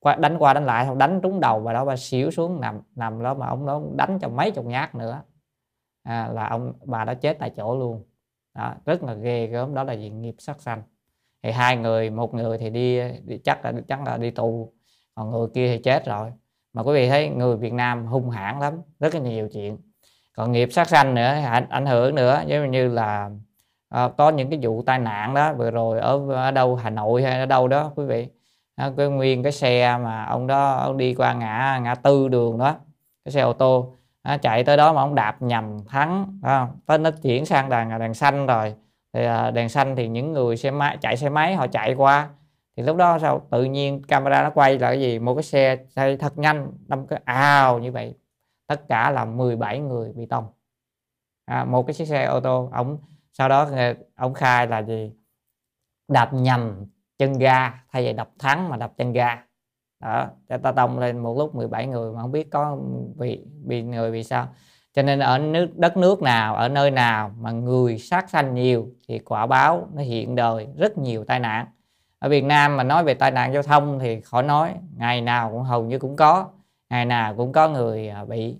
qua 0.00 0.14
đánh 0.14 0.36
qua 0.38 0.54
đánh 0.54 0.66
lại 0.66 0.86
không 0.86 0.98
đánh 0.98 1.20
trúng 1.22 1.40
đầu 1.40 1.60
bà 1.60 1.72
đó 1.72 1.84
bà 1.84 1.96
xỉu 1.96 2.30
xuống 2.30 2.60
nằm 2.60 2.80
nằm 2.96 3.22
đó 3.22 3.34
mà 3.34 3.46
ông 3.46 3.66
đó 3.66 3.82
đánh 3.96 4.18
cho 4.20 4.28
mấy 4.28 4.50
chục 4.50 4.64
nhát 4.64 4.94
nữa. 4.94 5.22
À, 6.02 6.28
là 6.32 6.48
ông 6.48 6.72
bà 6.84 7.04
đó 7.04 7.14
chết 7.14 7.36
tại 7.38 7.50
chỗ 7.56 7.78
luôn. 7.78 8.04
Đó, 8.54 8.74
rất 8.86 9.02
là 9.02 9.14
ghê 9.14 9.46
gớm 9.46 9.74
đó 9.74 9.84
là 9.84 9.92
gì 9.92 10.10
nghiệp 10.10 10.34
sát 10.38 10.60
sanh 10.60 10.82
thì 11.42 11.50
hai 11.50 11.76
người 11.76 12.10
một 12.10 12.34
người 12.34 12.58
thì 12.58 12.70
đi, 12.70 13.00
đi 13.24 13.38
chắc 13.44 13.64
là 13.64 13.72
chắc 13.88 14.02
là 14.06 14.16
đi 14.16 14.30
tù 14.30 14.72
còn 15.14 15.30
người 15.30 15.48
kia 15.54 15.68
thì 15.68 15.82
chết 15.82 16.06
rồi. 16.06 16.32
Mà 16.72 16.82
quý 16.82 16.92
vị 16.94 17.08
thấy 17.08 17.28
người 17.28 17.56
Việt 17.56 17.72
Nam 17.72 18.06
hung 18.06 18.30
hãn 18.30 18.60
lắm 18.60 18.74
rất 19.00 19.14
là 19.14 19.20
nhiều 19.20 19.48
chuyện. 19.52 19.78
Còn 20.36 20.52
nghiệp 20.52 20.68
sát 20.72 20.88
sanh 20.88 21.14
nữa 21.14 21.40
ảnh, 21.46 21.68
ảnh 21.68 21.86
hưởng 21.86 22.14
nữa 22.14 22.42
giống 22.46 22.70
như 22.70 22.88
là 22.88 23.30
à, 23.88 24.08
có 24.18 24.28
những 24.28 24.50
cái 24.50 24.58
vụ 24.62 24.82
tai 24.82 24.98
nạn 24.98 25.34
đó 25.34 25.52
vừa 25.52 25.70
rồi 25.70 26.00
ở, 26.00 26.32
ở 26.34 26.50
đâu 26.50 26.76
Hà 26.76 26.90
Nội 26.90 27.22
hay 27.22 27.40
ở 27.40 27.46
đâu 27.46 27.68
đó 27.68 27.92
quý 27.96 28.04
vị. 28.04 28.28
Cái 28.96 29.08
nguyên 29.08 29.42
cái 29.42 29.52
xe 29.52 29.98
mà 29.98 30.24
ông 30.24 30.46
đó 30.46 30.74
ông 30.74 30.96
đi 30.96 31.14
qua 31.14 31.32
ngã 31.32 31.80
ngã 31.82 31.94
tư 31.94 32.28
đường 32.28 32.58
đó 32.58 32.76
cái 33.24 33.32
xe 33.32 33.40
ô 33.40 33.52
tô 33.52 33.96
à, 34.22 34.36
chạy 34.36 34.64
tới 34.64 34.76
đó 34.76 34.92
mà 34.92 35.02
ông 35.02 35.14
đạp 35.14 35.42
nhầm 35.42 35.78
thắng 35.88 36.38
à, 36.42 36.68
tới 36.86 36.98
nó 36.98 37.10
chuyển 37.10 37.46
sang 37.46 37.68
đèn 37.68 37.98
đèn 37.98 38.14
xanh 38.14 38.46
rồi 38.46 38.74
thì 39.12 39.24
à, 39.24 39.50
đèn 39.50 39.68
xanh 39.68 39.96
thì 39.96 40.08
những 40.08 40.32
người 40.32 40.56
xe 40.56 40.70
máy 40.70 40.98
chạy 41.00 41.16
xe 41.16 41.28
máy 41.28 41.54
họ 41.54 41.66
chạy 41.66 41.94
qua. 41.94 42.30
Thì 42.76 42.82
lúc 42.82 42.96
đó 42.96 43.18
sao? 43.18 43.46
Tự 43.50 43.64
nhiên 43.64 44.02
camera 44.02 44.42
nó 44.42 44.50
quay 44.50 44.78
là 44.78 44.88
cái 44.90 45.00
gì? 45.00 45.18
Một 45.18 45.34
cái 45.34 45.42
xe 45.42 45.76
chạy 45.94 46.16
thật 46.16 46.38
nhanh 46.38 46.72
đâm 46.86 47.06
cái 47.06 47.20
ào 47.24 47.78
như 47.78 47.92
vậy. 47.92 48.14
Tất 48.66 48.88
cả 48.88 49.10
là 49.10 49.24
17 49.24 49.78
người 49.78 50.12
bị 50.12 50.26
tông. 50.26 50.46
À, 51.44 51.64
một 51.64 51.86
cái 51.86 51.94
chiếc 51.94 52.04
xe 52.04 52.24
ô 52.24 52.40
tô 52.40 52.68
ông 52.72 52.98
sau 53.32 53.48
đó 53.48 53.70
ông 54.16 54.34
khai 54.34 54.66
là 54.66 54.82
gì? 54.82 55.12
Đạp 56.08 56.34
nhầm 56.34 56.86
chân 57.18 57.32
ga 57.32 57.84
thay 57.92 58.04
vì 58.04 58.12
đập 58.12 58.30
thắng 58.38 58.68
mà 58.68 58.76
đập 58.76 58.92
chân 58.96 59.12
ga. 59.12 59.44
Đó 60.00 60.28
cho 60.48 60.58
ta 60.58 60.72
tông 60.72 60.98
lên 60.98 61.18
một 61.18 61.38
lúc 61.38 61.54
17 61.54 61.86
người 61.86 62.12
mà 62.12 62.22
không 62.22 62.32
biết 62.32 62.50
có 62.50 62.78
bị 63.16 63.44
bị 63.64 63.82
người 63.82 64.10
vì 64.10 64.24
sao 64.24 64.48
cho 64.94 65.02
nên 65.02 65.18
ở 65.18 65.38
nước, 65.38 65.68
đất 65.76 65.96
nước 65.96 66.22
nào, 66.22 66.54
ở 66.54 66.68
nơi 66.68 66.90
nào 66.90 67.30
mà 67.40 67.50
người 67.50 67.98
sát 67.98 68.30
sanh 68.30 68.54
nhiều 68.54 68.88
thì 69.08 69.18
quả 69.18 69.46
báo 69.46 69.88
nó 69.94 70.02
hiện 70.02 70.34
đời 70.34 70.66
rất 70.78 70.98
nhiều 70.98 71.24
tai 71.24 71.38
nạn. 71.38 71.66
Ở 72.18 72.28
Việt 72.28 72.44
Nam 72.44 72.76
mà 72.76 72.82
nói 72.82 73.04
về 73.04 73.14
tai 73.14 73.30
nạn 73.30 73.52
giao 73.52 73.62
thông 73.62 73.98
thì 73.98 74.20
khỏi 74.20 74.42
nói, 74.42 74.74
ngày 74.96 75.20
nào 75.20 75.50
cũng 75.50 75.62
hầu 75.62 75.84
như 75.84 75.98
cũng 75.98 76.16
có, 76.16 76.48
ngày 76.90 77.04
nào 77.04 77.34
cũng 77.34 77.52
có 77.52 77.68
người 77.68 78.08
à, 78.08 78.24
bị. 78.24 78.56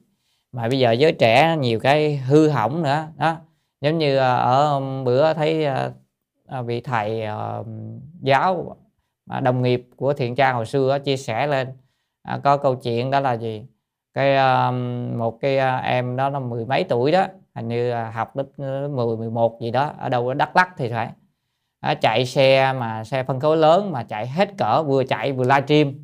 Mà 0.52 0.68
bây 0.68 0.78
giờ 0.78 0.92
giới 0.92 1.12
trẻ 1.12 1.56
nhiều 1.56 1.80
cái 1.80 2.16
hư 2.16 2.48
hỏng 2.48 2.82
nữa, 2.82 3.06
đó. 3.16 3.36
Giống 3.80 3.98
như 3.98 4.16
à, 4.16 4.36
ở 4.36 4.74
um, 4.74 5.04
bữa 5.04 5.34
thấy 5.34 5.64
à, 5.64 6.62
vị 6.62 6.80
thầy 6.80 7.24
um, 7.24 7.98
giáo 8.20 8.76
đồng 9.42 9.62
nghiệp 9.62 9.88
của 9.96 10.12
thiện 10.12 10.34
Trang 10.34 10.54
hồi 10.54 10.66
xưa 10.66 10.98
chia 10.98 11.16
sẻ 11.16 11.46
lên 11.46 11.68
có 12.42 12.56
câu 12.56 12.74
chuyện 12.74 13.10
đó 13.10 13.20
là 13.20 13.32
gì? 13.32 13.66
Cái 14.14 14.36
ờ, 14.36 14.72
một 15.16 15.40
cái 15.40 15.58
ờ, 15.58 15.76
em 15.76 16.16
đó 16.16 16.30
nó 16.30 16.40
mười 16.40 16.66
mấy 16.66 16.84
tuổi 16.84 17.12
đó 17.12 17.26
hình 17.54 17.68
như 17.68 17.92
học 17.94 18.36
lớp 18.36 18.44
ờ, 18.58 18.88
10 18.88 19.16
11 19.16 19.60
gì 19.60 19.70
đó 19.70 19.92
ở 19.98 20.08
đâu 20.08 20.28
ở 20.28 20.34
Đắk 20.34 20.56
Lắk 20.56 20.68
thì 20.76 20.90
phải. 20.90 21.08
Chạy 22.00 22.26
xe 22.26 22.72
mà 22.72 23.04
xe 23.04 23.22
phân 23.22 23.40
khối 23.40 23.56
lớn 23.56 23.92
mà 23.92 24.02
chạy 24.02 24.26
hết 24.26 24.48
cỡ 24.58 24.82
vừa 24.82 25.04
chạy 25.04 25.32
vừa 25.32 25.44
livestream. 25.44 25.94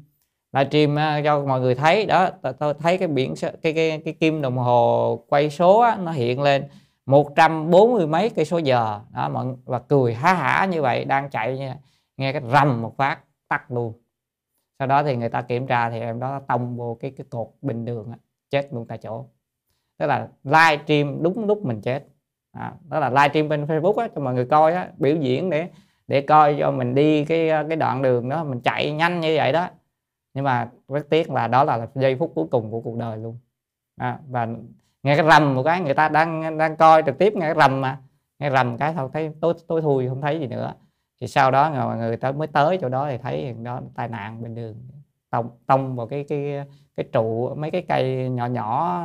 Livestream 0.52 1.22
cho 1.24 1.44
mọi 1.46 1.60
người 1.60 1.74
thấy 1.74 2.06
đó 2.06 2.28
tôi 2.58 2.74
thấy 2.74 2.98
cái 2.98 3.08
biển 3.08 3.34
cái 3.62 3.72
cái 3.72 4.02
cái 4.04 4.14
kim 4.20 4.42
đồng 4.42 4.58
hồ 4.58 5.24
quay 5.28 5.50
số 5.50 5.80
á, 5.80 5.96
nó 5.96 6.12
hiện 6.12 6.42
lên 6.42 6.64
140 7.06 8.06
mấy 8.06 8.30
cây 8.30 8.44
số 8.44 8.58
giờ. 8.58 9.00
Đó 9.14 9.28
mọi 9.28 9.46
và 9.64 9.78
cười 9.78 10.14
há 10.14 10.34
hả 10.34 10.66
như 10.66 10.82
vậy 10.82 11.04
đang 11.04 11.30
chạy 11.30 11.58
như 11.58 11.70
nghe 12.16 12.32
cái 12.32 12.42
rầm 12.52 12.82
một 12.82 12.96
phát 12.96 13.18
tắt 13.48 13.70
luôn 13.70 13.92
sau 14.78 14.88
đó 14.88 15.02
thì 15.02 15.16
người 15.16 15.28
ta 15.28 15.42
kiểm 15.42 15.66
tra 15.66 15.90
thì 15.90 16.00
em 16.00 16.20
đó 16.20 16.40
tông 16.48 16.76
vô 16.76 16.96
cái 17.00 17.10
cái 17.16 17.26
cột 17.30 17.48
bình 17.62 17.84
đường 17.84 18.12
chết 18.50 18.68
luôn 18.72 18.86
tại 18.86 18.98
chỗ. 18.98 19.26
Tức 19.98 20.06
là 20.06 20.28
live 20.44 20.82
stream 20.84 21.22
đúng 21.22 21.46
lúc 21.46 21.64
mình 21.64 21.80
chết. 21.80 22.04
À, 22.52 22.72
đó 22.88 23.00
là 23.00 23.10
live 23.10 23.28
stream 23.28 23.48
bên 23.48 23.64
Facebook 23.64 23.94
á, 23.96 24.08
cho 24.14 24.20
mọi 24.20 24.34
người 24.34 24.46
coi 24.46 24.72
á, 24.74 24.90
biểu 24.98 25.16
diễn 25.16 25.50
để 25.50 25.68
để 26.08 26.20
coi 26.20 26.56
cho 26.60 26.70
mình 26.70 26.94
đi 26.94 27.24
cái 27.24 27.48
cái 27.68 27.76
đoạn 27.76 28.02
đường 28.02 28.28
đó 28.28 28.44
mình 28.44 28.60
chạy 28.60 28.92
nhanh 28.92 29.20
như 29.20 29.34
vậy 29.36 29.52
đó. 29.52 29.68
Nhưng 30.34 30.44
mà 30.44 30.70
rất 30.88 31.06
tiếc 31.10 31.30
là 31.30 31.48
đó 31.48 31.64
là 31.64 31.88
giây 31.94 32.16
phút 32.16 32.32
cuối 32.34 32.46
cùng 32.50 32.70
của 32.70 32.80
cuộc 32.80 32.96
đời 32.96 33.18
luôn. 33.18 33.38
À, 33.96 34.18
và 34.28 34.46
nghe 35.02 35.16
cái 35.16 35.26
rầm 35.30 35.54
một 35.54 35.62
cái 35.62 35.80
người 35.80 35.94
ta 35.94 36.08
đang 36.08 36.58
đang 36.58 36.76
coi 36.76 37.02
trực 37.02 37.18
tiếp 37.18 37.32
nghe 37.34 37.40
cái 37.40 37.54
rầm 37.54 37.80
mà. 37.80 38.00
Nghe 38.38 38.50
rầm 38.50 38.78
cái 38.78 38.92
thôi 38.94 39.10
thấy 39.12 39.30
tôi 39.40 39.54
tôi 39.68 39.82
thui 39.82 40.08
không 40.08 40.20
thấy 40.20 40.40
gì 40.40 40.46
nữa 40.46 40.74
thì 41.20 41.26
sau 41.26 41.50
đó 41.50 41.70
người, 41.70 41.96
người 41.96 42.16
ta 42.16 42.32
mới 42.32 42.48
tới 42.48 42.78
chỗ 42.80 42.88
đó 42.88 43.08
thì 43.10 43.18
thấy 43.18 43.54
đó 43.62 43.80
tai 43.94 44.08
nạn 44.08 44.42
bên 44.42 44.54
đường. 44.54 44.76
Tông 45.30 45.50
tông 45.66 45.96
vào 45.96 46.06
cái 46.06 46.24
cái 46.28 46.64
cái 46.96 47.06
trụ 47.12 47.54
mấy 47.54 47.70
cái 47.70 47.82
cây 47.88 48.28
nhỏ 48.30 48.46
nhỏ 48.46 49.02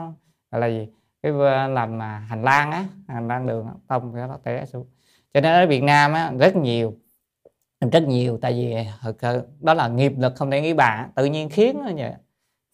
là 0.52 0.68
gì 0.68 0.88
cái 1.24 1.32
làm 1.70 2.02
à, 2.02 2.26
hành 2.30 2.44
lang 2.44 2.72
á 2.72 2.86
hành 3.08 3.28
lang 3.28 3.48
đường 3.48 3.68
tông 3.88 4.14
cái 4.14 4.28
đó 4.28 4.38
té 4.44 4.66
xuống. 4.66 4.86
Cho 5.34 5.42
nên 5.42 5.54
ở 5.54 5.68
Việt 5.68 5.84
Nam 5.84 6.14
á 6.14 6.32
rất 6.40 6.56
nhiều 6.56 6.94
rất 7.92 8.04
nhiều 8.04 8.38
tại 8.42 8.54
vì 8.54 8.76
đó 9.60 9.74
là 9.74 9.88
nghiệp 9.88 10.14
lực 10.18 10.34
không 10.36 10.52
thể 10.52 10.62
nghĩ 10.62 10.74
bà 10.74 11.08
tự 11.16 11.26
nhiên 11.26 11.50
khiến 11.50 11.82
nó 11.86 11.92
vậy. 11.98 12.14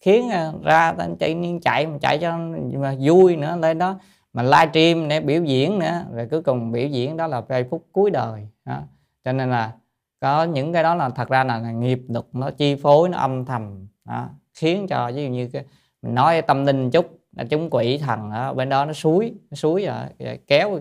Khiến 0.00 0.30
à, 0.30 0.52
ra 0.62 0.94
chạy 1.18 1.58
chạy 1.62 1.86
mà 1.86 1.98
chạy 2.00 2.18
cho 2.18 2.38
mà 2.72 2.94
vui 3.00 3.36
nữa 3.36 3.56
lên 3.56 3.78
đó 3.78 3.98
mà 4.32 4.42
livestream 4.42 5.08
để 5.08 5.20
biểu 5.20 5.44
diễn 5.44 5.78
nữa 5.78 6.04
rồi 6.12 6.28
cuối 6.30 6.42
cùng 6.42 6.72
biểu 6.72 6.86
diễn 6.86 7.16
đó 7.16 7.26
là 7.26 7.42
giây 7.48 7.64
phút 7.70 7.86
cuối 7.92 8.10
đời 8.10 8.48
đó 8.64 8.82
cho 9.28 9.32
nên 9.32 9.50
là 9.50 9.72
có 10.20 10.44
những 10.44 10.72
cái 10.72 10.82
đó 10.82 10.94
là 10.94 11.10
thật 11.10 11.28
ra 11.28 11.44
là, 11.44 11.58
là 11.58 11.70
nghiệp 11.70 12.00
lực 12.08 12.28
nó 12.32 12.50
chi 12.50 12.74
phối 12.74 13.08
nó 13.08 13.18
âm 13.18 13.44
thầm 13.44 13.88
đó. 14.04 14.28
khiến 14.54 14.86
cho 14.88 15.10
ví 15.14 15.24
dụ 15.24 15.30
như 15.30 15.48
cái 15.52 15.64
mình 16.02 16.14
nói 16.14 16.42
tâm 16.42 16.66
linh 16.66 16.90
chút 16.90 17.20
là 17.36 17.44
chúng 17.44 17.70
quỷ 17.70 17.98
thần 17.98 18.30
ở 18.30 18.54
bên 18.54 18.68
đó 18.68 18.84
nó 18.84 18.92
suối 18.92 19.34
nó 19.50 19.54
suối 19.54 19.86
rồi 19.86 20.38
kéo 20.46 20.78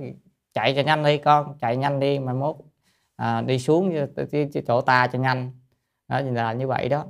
chạy 0.53 0.73
cho 0.75 0.81
nhanh 0.81 1.03
đi 1.03 1.17
con 1.17 1.57
chạy 1.59 1.77
nhanh 1.77 1.99
đi 1.99 2.19
mà 2.19 2.33
mốt 2.33 2.55
à, 3.15 3.41
đi 3.41 3.59
xuống 3.59 3.93
chỗ 4.67 4.81
ta 4.81 5.07
cho 5.07 5.19
nhanh 5.19 5.51
đó 6.07 6.19
là 6.19 6.53
như 6.53 6.67
vậy 6.67 6.89
đó 6.89 7.05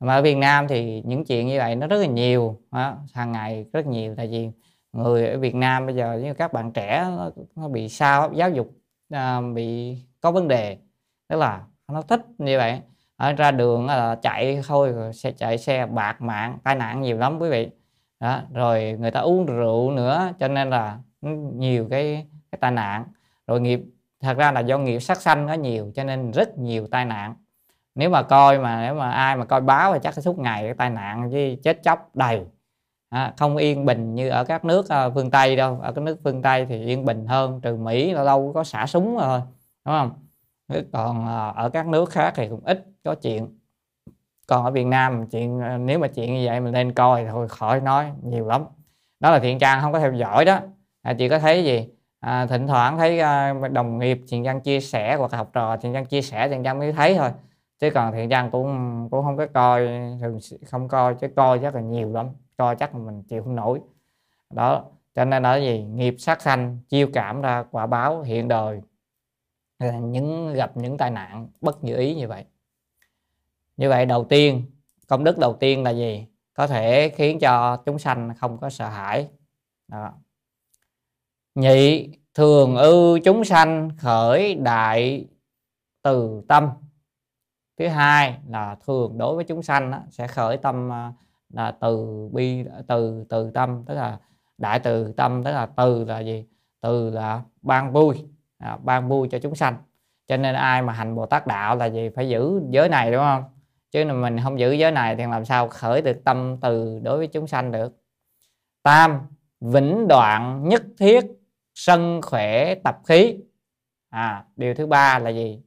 mà 0.00 0.14
ở 0.14 0.22
Việt 0.22 0.36
Nam 0.36 0.68
thì 0.68 1.02
những 1.06 1.24
chuyện 1.24 1.46
như 1.46 1.58
vậy 1.58 1.76
nó 1.76 1.86
rất 1.86 1.96
là 1.96 2.06
nhiều 2.06 2.60
đó, 2.70 2.96
hàng 3.14 3.32
ngày 3.32 3.66
rất 3.72 3.86
nhiều 3.86 4.14
tại 4.16 4.26
vì 4.26 4.50
người 4.92 5.28
ở 5.28 5.38
Việt 5.38 5.54
Nam 5.54 5.86
bây 5.86 5.94
giờ 5.94 6.20
như 6.22 6.34
các 6.34 6.52
bạn 6.52 6.72
trẻ 6.72 7.06
nó, 7.16 7.30
nó 7.56 7.68
bị 7.68 7.88
sao 7.88 8.32
giáo 8.34 8.50
dục 8.50 8.70
à, 9.10 9.40
bị 9.40 9.96
có 10.20 10.30
vấn 10.30 10.48
đề. 10.48 10.78
Tức 11.28 11.36
là 11.36 11.60
nó 11.92 12.02
thích 12.02 12.20
như 12.38 12.58
vậy. 12.58 12.80
Ở 13.16 13.32
ra 13.32 13.50
đường 13.50 13.86
là 13.86 14.16
chạy 14.22 14.62
thôi 14.68 14.94
xe 15.14 15.32
chạy 15.32 15.58
xe 15.58 15.86
bạc 15.86 16.22
mạng 16.22 16.58
tai 16.64 16.74
nạn 16.74 17.00
nhiều 17.00 17.18
lắm 17.18 17.38
quý 17.38 17.50
vị. 17.50 17.70
Đó 18.20 18.40
rồi 18.54 18.96
người 19.00 19.10
ta 19.10 19.20
uống 19.20 19.46
rượu 19.46 19.90
nữa 19.90 20.32
cho 20.40 20.48
nên 20.48 20.70
là 20.70 20.98
nhiều 21.54 21.86
cái 21.90 22.26
cái 22.52 22.58
tai 22.60 22.70
nạn. 22.70 23.04
Rồi 23.46 23.60
nghiệp 23.60 23.80
thật 24.20 24.36
ra 24.36 24.52
là 24.52 24.60
do 24.60 24.78
nghiệp 24.78 24.98
sát 24.98 25.20
sanh 25.20 25.46
nó 25.46 25.52
nhiều 25.52 25.92
cho 25.94 26.04
nên 26.04 26.30
rất 26.30 26.58
nhiều 26.58 26.86
tai 26.90 27.04
nạn. 27.04 27.34
Nếu 27.94 28.10
mà 28.10 28.22
coi 28.22 28.58
mà 28.58 28.82
nếu 28.82 28.94
mà 28.94 29.10
ai 29.10 29.36
mà 29.36 29.44
coi 29.44 29.60
báo 29.60 29.92
thì 29.92 29.98
chắc 30.02 30.14
suốt 30.14 30.38
ngày 30.38 30.62
cái 30.62 30.74
tai 30.74 30.90
nạn 30.90 31.30
với 31.30 31.58
chết 31.62 31.82
chóc 31.82 32.16
đầy. 32.16 32.42
À, 33.08 33.34
không 33.36 33.56
yên 33.56 33.84
bình 33.84 34.14
như 34.14 34.28
ở 34.28 34.44
các 34.44 34.64
nước 34.64 34.80
uh, 34.80 35.14
phương 35.14 35.30
tây 35.30 35.56
đâu. 35.56 35.78
Ở 35.82 35.92
các 35.92 36.00
nước 36.00 36.20
phương 36.24 36.42
tây 36.42 36.66
thì 36.66 36.86
yên 36.86 37.04
bình 37.04 37.26
hơn 37.26 37.60
trừ 37.60 37.76
mỹ 37.76 38.12
lâu 38.12 38.24
lâu 38.24 38.52
có 38.54 38.64
xả 38.64 38.86
súng 38.86 39.16
rồi 39.18 39.40
đúng 39.88 39.96
không? 39.96 40.10
Còn 40.92 41.26
à, 41.26 41.48
ở 41.48 41.70
các 41.70 41.86
nước 41.86 42.10
khác 42.10 42.32
thì 42.36 42.48
cũng 42.48 42.60
ít 42.64 42.86
có 43.04 43.14
chuyện. 43.14 43.58
Còn 44.46 44.64
ở 44.64 44.70
việt 44.70 44.86
nam 44.86 45.26
chuyện 45.26 45.60
à, 45.60 45.78
nếu 45.78 45.98
mà 45.98 46.08
chuyện 46.08 46.34
như 46.34 46.46
vậy 46.46 46.60
mình 46.60 46.74
lên 46.74 46.92
coi 46.92 47.26
thôi 47.26 47.48
khỏi 47.48 47.80
nói 47.80 48.12
nhiều 48.22 48.46
lắm. 48.46 48.64
Đó 49.20 49.30
là 49.30 49.38
thiện 49.38 49.58
trang 49.58 49.80
không 49.82 49.92
có 49.92 49.98
theo 49.98 50.12
dõi 50.12 50.44
đó. 50.44 50.60
À, 51.02 51.14
chị 51.18 51.28
có 51.28 51.38
thấy 51.38 51.64
gì? 51.64 51.88
À, 52.20 52.46
thỉnh 52.46 52.66
thoảng 52.66 52.98
thấy 52.98 53.20
uh, 53.20 53.72
đồng 53.72 53.98
nghiệp 53.98 54.20
thiện 54.28 54.44
trang 54.44 54.60
chia 54.60 54.80
sẻ 54.80 55.16
hoặc 55.16 55.32
học 55.32 55.50
trò 55.52 55.76
thiện 55.76 55.92
trang 55.92 56.06
chia 56.06 56.22
sẻ 56.22 56.48
thiện 56.48 56.62
trang 56.62 56.78
mới 56.78 56.92
thấy 56.92 57.14
thôi. 57.14 57.30
Chứ 57.80 57.90
còn 57.90 58.12
thiện 58.12 58.30
trang 58.30 58.50
cũng 58.50 59.08
cũng 59.10 59.24
không 59.24 59.36
có 59.36 59.46
coi 59.46 59.86
thường 60.20 60.38
không 60.66 60.88
coi 60.88 61.14
chứ 61.14 61.28
coi 61.36 61.58
rất 61.58 61.74
là 61.74 61.80
nhiều 61.80 62.12
lắm. 62.12 62.26
Coi 62.56 62.76
chắc 62.76 62.94
là 62.94 63.00
mình 63.00 63.22
chịu 63.22 63.42
không 63.42 63.56
nổi. 63.56 63.80
Đó 64.54 64.84
cho 65.14 65.24
nên 65.24 65.42
là 65.42 65.56
gì? 65.56 65.82
Nghiệp 65.82 66.14
sát 66.18 66.42
sanh 66.42 66.78
chiêu 66.88 67.08
cảm 67.12 67.42
ra 67.42 67.64
quả 67.70 67.86
báo 67.86 68.22
hiện 68.22 68.48
đời 68.48 68.80
những 69.78 70.52
gặp 70.54 70.76
những 70.76 70.98
tai 70.98 71.10
nạn 71.10 71.48
bất 71.60 71.84
như 71.84 71.96
ý 71.96 72.14
như 72.14 72.28
vậy. 72.28 72.44
Như 73.76 73.88
vậy 73.88 74.06
đầu 74.06 74.24
tiên 74.24 74.62
công 75.06 75.24
đức 75.24 75.38
đầu 75.38 75.56
tiên 75.60 75.82
là 75.82 75.90
gì? 75.90 76.26
Có 76.54 76.66
thể 76.66 77.08
khiến 77.08 77.38
cho 77.38 77.76
chúng 77.76 77.98
sanh 77.98 78.34
không 78.38 78.58
có 78.58 78.70
sợ 78.70 78.88
hãi. 78.88 79.28
Đó. 79.88 80.12
nhị 81.54 82.10
thường 82.34 82.76
ưu 82.76 83.18
chúng 83.18 83.44
sanh 83.44 83.90
khởi 83.98 84.54
đại 84.54 85.26
từ 86.02 86.42
tâm. 86.48 86.68
Thứ 87.76 87.88
hai 87.88 88.38
là 88.48 88.76
thường 88.86 89.18
đối 89.18 89.36
với 89.36 89.44
chúng 89.44 89.62
sanh 89.62 89.90
đó, 89.90 89.98
sẽ 90.10 90.26
khởi 90.26 90.56
tâm 90.56 90.92
à, 90.92 91.12
là 91.48 91.70
từ 91.80 92.28
bi 92.32 92.64
từ 92.88 93.24
từ 93.28 93.50
tâm 93.50 93.84
tức 93.86 93.94
là 93.94 94.18
đại 94.58 94.80
từ 94.80 95.12
tâm 95.12 95.44
tức 95.44 95.50
là 95.50 95.66
từ 95.66 96.04
là 96.04 96.20
gì? 96.20 96.46
Từ 96.80 97.10
là 97.10 97.42
ban 97.62 97.92
vui 97.92 98.24
à, 98.58 98.78
ban 98.84 99.08
vui 99.08 99.28
cho 99.30 99.38
chúng 99.38 99.54
sanh. 99.54 99.76
Cho 100.26 100.36
nên 100.36 100.54
ai 100.54 100.82
mà 100.82 100.92
hành 100.92 101.14
bồ 101.14 101.26
tát 101.26 101.46
đạo 101.46 101.76
là 101.76 101.86
gì? 101.86 102.08
Phải 102.08 102.28
giữ 102.28 102.62
giới 102.70 102.88
này 102.88 103.12
đúng 103.12 103.20
không? 103.20 103.44
Chứ 103.90 104.04
mình 104.04 104.36
không 104.44 104.58
giữ 104.58 104.72
giới 104.72 104.92
này 104.92 105.16
thì 105.16 105.24
làm 105.26 105.44
sao 105.44 105.68
khởi 105.68 106.02
được 106.02 106.24
tâm 106.24 106.56
từ 106.60 107.00
đối 107.02 107.18
với 107.18 107.26
chúng 107.26 107.46
sanh 107.46 107.72
được? 107.72 107.96
Tam 108.82 109.20
vĩnh 109.60 110.08
đoạn 110.08 110.68
nhất 110.68 110.82
thiết 110.98 111.20
sân 111.74 112.20
khỏe 112.22 112.74
tập 112.74 112.98
khí. 113.06 113.36
À 114.10 114.44
điều 114.56 114.74
thứ 114.74 114.86
ba 114.86 115.18
là 115.18 115.30
gì? 115.30 115.62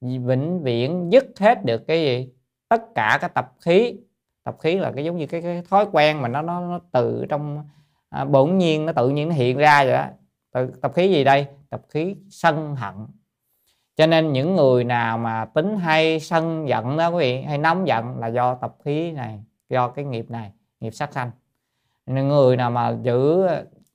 Vĩnh 0.00 0.62
viễn 0.62 1.12
dứt 1.12 1.24
hết 1.38 1.64
được 1.64 1.86
cái 1.86 2.02
gì? 2.02 2.28
Tất 2.68 2.82
cả 2.94 3.18
các 3.20 3.34
tập 3.34 3.52
khí. 3.60 3.96
Tập 4.44 4.56
khí 4.60 4.78
là 4.78 4.92
cái 4.92 5.04
giống 5.04 5.16
như 5.16 5.26
cái, 5.26 5.42
cái 5.42 5.62
thói 5.70 5.86
quen 5.92 6.22
mà 6.22 6.28
nó 6.28 6.42
nó, 6.42 6.60
nó 6.60 6.80
tự 6.92 7.26
trong 7.28 7.68
à, 8.08 8.24
bỗng 8.24 8.58
nhiên 8.58 8.86
nó 8.86 8.92
tự 8.92 9.08
nhiên 9.08 9.28
nó 9.28 9.34
hiện 9.34 9.58
ra 9.58 9.84
vậy 9.84 9.92
đó 9.92 10.06
tập, 10.52 10.66
tập 10.82 10.92
khí 10.94 11.08
gì 11.08 11.24
đây? 11.24 11.46
Tập 11.74 11.82
khí 11.88 12.16
sân 12.30 12.76
hận. 12.76 12.94
Cho 13.96 14.06
nên 14.06 14.32
những 14.32 14.54
người 14.54 14.84
nào 14.84 15.18
mà 15.18 15.44
tính 15.44 15.76
hay 15.76 16.20
sân 16.20 16.68
giận 16.68 16.96
đó 16.96 17.08
quý 17.08 17.18
vị 17.18 17.42
hay 17.42 17.58
nóng 17.58 17.86
giận 17.86 18.18
là 18.18 18.26
do 18.28 18.54
tập 18.54 18.76
khí 18.84 19.12
này 19.12 19.44
do 19.68 19.88
cái 19.88 20.04
nghiệp 20.04 20.30
này 20.30 20.52
nghiệp 20.80 20.90
sát 20.90 21.12
sanh. 21.12 21.30
Người 22.06 22.56
nào 22.56 22.70
mà 22.70 22.96
giữ 23.02 23.46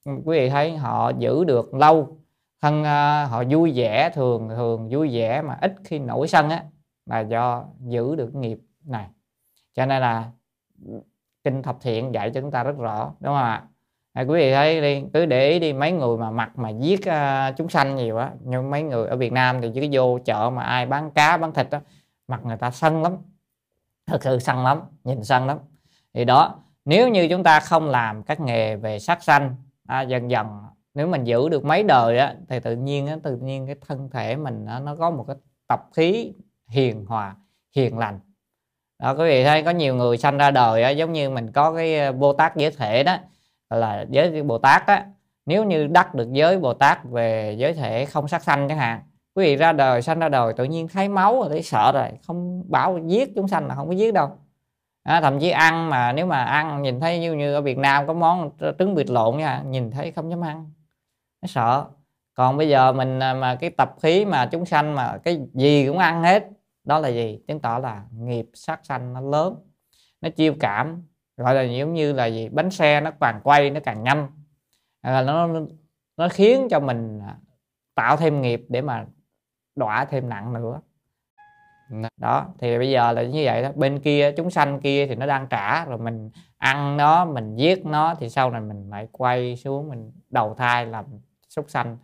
quý 0.06 0.39
vị 0.39 0.49
thấy 0.49 0.77
họ 0.77 1.11
giữ 1.18 1.43
được 1.43 1.73
lâu 1.73 2.18
thân 2.61 2.81
uh, 2.81 3.31
họ 3.31 3.43
vui 3.49 3.72
vẻ 3.76 4.10
thường 4.14 4.49
thường 4.49 4.89
vui 4.91 5.10
vẻ 5.14 5.41
mà 5.41 5.57
ít 5.61 5.76
khi 5.84 5.99
nổi 5.99 6.27
sân 6.27 6.49
á 6.49 6.64
là 7.06 7.19
do 7.19 7.65
giữ 7.80 8.15
được 8.15 8.35
nghiệp 8.35 8.60
này. 8.85 9.07
Cho 9.73 9.85
nên 9.85 10.01
là 10.01 10.31
kinh 11.43 11.64
thập 11.64 11.77
thiện 11.81 12.14
dạy 12.14 12.31
cho 12.34 12.41
chúng 12.41 12.51
ta 12.51 12.64
rất 12.64 12.77
rõ 12.77 13.14
đúng 13.19 13.34
không 13.34 13.43
ạ? 13.43 13.68
À, 14.19 14.25
quý 14.27 14.39
vị 14.39 14.53
thấy 14.53 14.81
đi 14.81 15.03
cứ 15.13 15.25
để 15.25 15.49
ý 15.49 15.59
đi 15.59 15.73
mấy 15.73 15.91
người 15.91 16.17
mà 16.17 16.31
mặt 16.31 16.51
mà 16.55 16.69
giết 16.69 16.99
uh, 16.99 17.57
chúng 17.57 17.69
sanh 17.69 17.95
nhiều 17.95 18.17
á 18.17 18.31
nhưng 18.43 18.69
mấy 18.69 18.83
người 18.83 19.07
ở 19.07 19.15
Việt 19.15 19.31
Nam 19.31 19.61
thì 19.61 19.71
chỉ 19.73 19.89
vô 19.91 20.19
chợ 20.25 20.49
mà 20.49 20.63
ai 20.63 20.85
bán 20.85 21.11
cá 21.11 21.37
bán 21.37 21.53
thịt 21.53 21.67
á 21.71 21.81
mặt 22.27 22.41
người 22.45 22.57
ta 22.57 22.71
sân 22.71 23.03
lắm. 23.03 23.17
Thật 24.07 24.23
sự 24.23 24.39
sân 24.39 24.63
lắm 24.63 24.81
nhìn 25.03 25.23
sân 25.23 25.47
lắm. 25.47 25.57
Thì 26.13 26.25
đó 26.25 26.55
nếu 26.85 27.09
như 27.09 27.27
chúng 27.27 27.43
ta 27.43 27.59
không 27.59 27.89
làm 27.89 28.23
các 28.23 28.39
nghề 28.39 28.75
về 28.75 28.99
sát 28.99 29.23
sanh 29.23 29.55
à, 29.87 30.01
dần 30.01 30.31
dần 30.31 30.47
nếu 30.93 31.07
mình 31.07 31.23
giữ 31.23 31.49
được 31.49 31.65
mấy 31.65 31.83
đời 31.83 32.17
á 32.17 32.35
thì 32.49 32.59
tự 32.59 32.75
nhiên 32.75 33.07
á, 33.07 33.17
tự 33.23 33.37
nhiên 33.37 33.65
cái 33.65 33.75
thân 33.87 34.09
thể 34.09 34.35
mình 34.35 34.65
á, 34.65 34.79
nó 34.79 34.95
có 34.95 35.11
một 35.11 35.25
cái 35.27 35.35
tập 35.67 35.83
khí 35.95 36.33
hiền 36.67 37.05
hòa 37.05 37.35
hiền 37.75 37.97
lành. 37.97 38.19
Đó 38.99 39.11
quý 39.11 39.23
vị 39.23 39.43
thấy 39.43 39.63
có 39.63 39.71
nhiều 39.71 39.95
người 39.95 40.17
sanh 40.17 40.37
ra 40.37 40.51
đời 40.51 40.83
á, 40.83 40.89
giống 40.89 41.13
như 41.13 41.29
mình 41.29 41.51
có 41.51 41.73
cái 41.73 41.99
à, 41.99 42.11
bồ 42.11 42.33
tát 42.33 42.55
giới 42.55 42.71
thể 42.71 43.03
đó 43.03 43.17
là 43.69 44.05
giới 44.09 44.43
bồ 44.43 44.57
tát 44.57 44.87
á 44.87 45.05
nếu 45.45 45.63
như 45.63 45.87
đắc 45.87 46.15
được 46.15 46.31
giới 46.31 46.59
bồ 46.59 46.73
tát 46.73 46.99
về 47.03 47.55
giới 47.59 47.73
thể 47.73 48.05
không 48.05 48.27
sát 48.27 48.43
sanh 48.43 48.67
chẳng 48.69 48.77
hạn 48.77 49.01
quý 49.35 49.45
vị 49.45 49.55
ra 49.55 49.73
đời 49.73 50.01
sanh 50.01 50.19
ra 50.19 50.29
đời 50.29 50.53
tự 50.53 50.63
nhiên 50.63 50.87
thấy 50.87 51.09
máu 51.09 51.39
rồi 51.39 51.49
thấy 51.49 51.63
sợ 51.63 51.91
rồi 51.91 52.09
không 52.27 52.63
bảo 52.71 52.97
giết 52.97 53.31
chúng 53.35 53.47
sanh 53.47 53.67
là 53.67 53.75
không 53.75 53.87
có 53.87 53.93
giết 53.93 54.13
đâu. 54.13 54.31
À, 55.03 55.21
thậm 55.21 55.39
chí 55.39 55.49
ăn 55.49 55.89
mà 55.89 56.11
nếu 56.11 56.25
mà 56.25 56.43
ăn 56.43 56.81
nhìn 56.81 56.99
thấy 56.99 57.19
như 57.19 57.33
như 57.33 57.53
ở 57.53 57.61
Việt 57.61 57.77
Nam 57.77 58.07
có 58.07 58.13
món 58.13 58.51
trứng 58.79 58.95
vịt 58.95 59.09
lộn 59.09 59.37
nha 59.37 59.63
nhìn 59.65 59.91
thấy 59.91 60.11
không 60.11 60.29
dám 60.29 60.43
ăn 60.43 60.71
nó 61.41 61.47
sợ. 61.47 61.85
Còn 62.33 62.57
bây 62.57 62.69
giờ 62.69 62.91
mình 62.91 63.19
à, 63.19 63.33
mà 63.33 63.55
cái 63.55 63.69
tập 63.69 63.95
khí 64.01 64.25
mà 64.25 64.45
chúng 64.45 64.65
sanh 64.65 64.95
mà 64.95 65.17
cái 65.23 65.39
gì 65.53 65.87
cũng 65.87 65.97
ăn 65.97 66.23
hết 66.23 66.47
đó 66.83 66.99
là 66.99 67.09
gì? 67.09 67.39
Chứng 67.47 67.59
tỏ 67.59 67.79
là 67.79 68.03
nghiệp 68.13 68.45
sát 68.53 68.79
sanh 68.85 69.13
nó 69.13 69.21
lớn 69.21 69.55
nó 70.21 70.29
chiêu 70.29 70.53
cảm 70.59 71.03
gọi 71.40 71.56
là 71.56 71.61
giống 71.61 71.94
như 71.94 72.14
là 72.14 72.26
gì? 72.26 72.49
Bánh 72.49 72.72
xe 72.72 73.02
nó 73.02 73.11
càng 73.11 73.40
quay 73.44 73.70
nó 73.70 73.80
càng 73.80 74.03
nhanh. 74.03 74.28
Là 75.02 75.22
nó 75.22 75.48
nó 76.18 76.30
khiến 76.30 76.68
cho 76.70 76.80
mình 76.80 77.20
à, 77.28 77.36
tạo 77.95 78.18
thêm 78.18 78.41
nghiệp 78.41 78.66
để 78.70 78.82
mà 78.82 79.06
đọa 79.76 80.06
thêm 80.06 80.30
nặng 80.30 80.53
nữa. 80.53 80.82
Đó 82.18 82.45
thì 82.60 82.78
bây 82.78 82.90
giờ 82.90 83.11
là 83.11 83.24
như 83.24 83.41
vậy 83.45 83.64
đó. 83.64 83.70
Bên 83.76 83.99
kia 83.99 84.32
chúng 84.38 84.49
sanh 84.49 84.80
kia 84.80 85.07
thì 85.07 85.16
nó 85.16 85.26
đang 85.26 85.48
trả 85.48 85.86
rồi 85.86 85.98
mình 85.98 86.32
ăn 86.57 86.98
nó 86.98 87.26
mình 87.26 87.56
giết 87.56 87.86
nó 87.86 88.16
thì 88.16 88.30
sau 88.30 88.52
này 88.52 88.61
mình 88.61 88.90
lại 88.90 89.07
quay 89.11 89.56
xuống 89.56 89.90
mình 89.90 90.11
đầu 90.30 90.53
thai 90.53 90.86
làm 90.86 91.06
súc 91.49 91.70
sanh. 91.70 91.98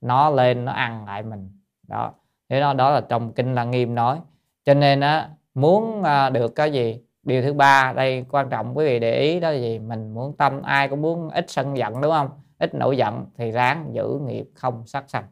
Nó 0.00 0.30
lên 0.30 0.64
nó 0.64 0.72
ăn 0.72 1.04
lại 1.06 1.22
mình. 1.22 1.50
Đó 1.88 2.12
thế 2.48 2.60
đó 2.60 2.72
đó 2.72 2.90
là 2.90 3.00
trong 3.00 3.32
kinh 3.32 3.54
là 3.54 3.64
nghiêm 3.64 3.94
nói. 3.94 4.20
Cho 4.64 4.74
nên 4.74 5.00
á 5.00 5.28
muốn 5.54 6.02
à, 6.02 6.30
được 6.30 6.54
cái 6.54 6.72
gì 6.72 7.00
điều 7.22 7.42
thứ 7.42 7.52
ba 7.52 7.92
đây 7.96 8.24
quan 8.30 8.50
trọng 8.50 8.76
quý 8.76 8.84
vị 8.84 8.98
để 8.98 9.20
ý 9.20 9.40
đó 9.40 9.50
là 9.50 9.56
gì? 9.56 9.78
Mình 9.78 10.14
muốn 10.14 10.36
tâm 10.36 10.62
ai 10.62 10.88
cũng 10.88 11.02
muốn 11.02 11.30
ít 11.30 11.44
sân 11.48 11.76
giận 11.76 12.00
đúng 12.00 12.12
không? 12.12 12.28
Ít 12.58 12.74
nổi 12.74 12.96
giận 12.96 13.26
thì 13.36 13.50
ráng 13.50 13.90
giữ 13.94 14.18
nghiệp 14.26 14.46
không 14.54 14.86
sát 14.86 15.10
sanh. 15.10 15.24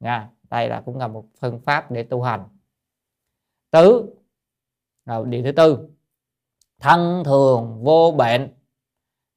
Nha 0.00 0.28
đây 0.50 0.68
là 0.68 0.80
cũng 0.80 0.98
là 0.98 1.08
một 1.08 1.24
phương 1.40 1.60
pháp 1.60 1.90
để 1.90 2.02
tu 2.02 2.22
hành. 2.22 2.44
Tứ 3.70 4.14
rồi 5.06 5.26
điều 5.26 5.42
thứ 5.42 5.52
tư 5.52 5.88
thân 6.80 7.22
thường 7.24 7.80
vô 7.82 8.14
bệnh. 8.16 8.48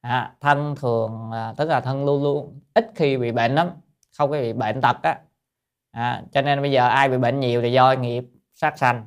À, 0.01 0.35
thân 0.39 0.75
thường 0.75 1.31
à, 1.31 1.53
tức 1.57 1.69
là 1.69 1.81
thân 1.81 2.05
luôn 2.05 2.23
luôn 2.23 2.59
ít 2.73 2.91
khi 2.95 3.17
bị 3.17 3.31
bệnh 3.31 3.55
lắm 3.55 3.69
không 4.17 4.31
có 4.31 4.37
bị 4.37 4.53
bệnh 4.53 4.81
tật 4.81 4.97
á. 5.03 5.21
À, 5.91 6.23
cho 6.31 6.41
nên 6.41 6.61
bây 6.61 6.71
giờ 6.71 6.87
ai 6.87 7.09
bị 7.09 7.17
bệnh 7.17 7.39
nhiều 7.39 7.61
thì 7.61 7.71
do 7.71 7.91
nghiệp 7.91 8.23
sát 8.53 8.77
sanh 8.77 9.05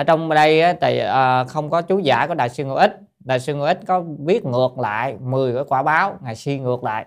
ở 0.00 0.04
trong 0.04 0.28
đây 0.28 0.60
á, 0.60 0.74
thì 0.80 0.98
à, 0.98 1.44
không 1.44 1.70
có 1.70 1.82
chú 1.82 1.98
giả 1.98 2.26
có 2.26 2.34
đại 2.34 2.48
sư 2.48 2.64
ngô 2.64 2.74
ích. 2.74 3.00
Đại 3.24 3.40
sư 3.40 3.54
ngô 3.54 3.64
ích 3.64 3.80
có 3.86 4.04
viết 4.18 4.44
ngược 4.44 4.78
lại 4.78 5.16
10 5.20 5.54
cái 5.54 5.64
quả 5.68 5.82
báo 5.82 6.18
ngày 6.22 6.34
suy 6.34 6.58
ngược 6.58 6.84
lại. 6.84 7.06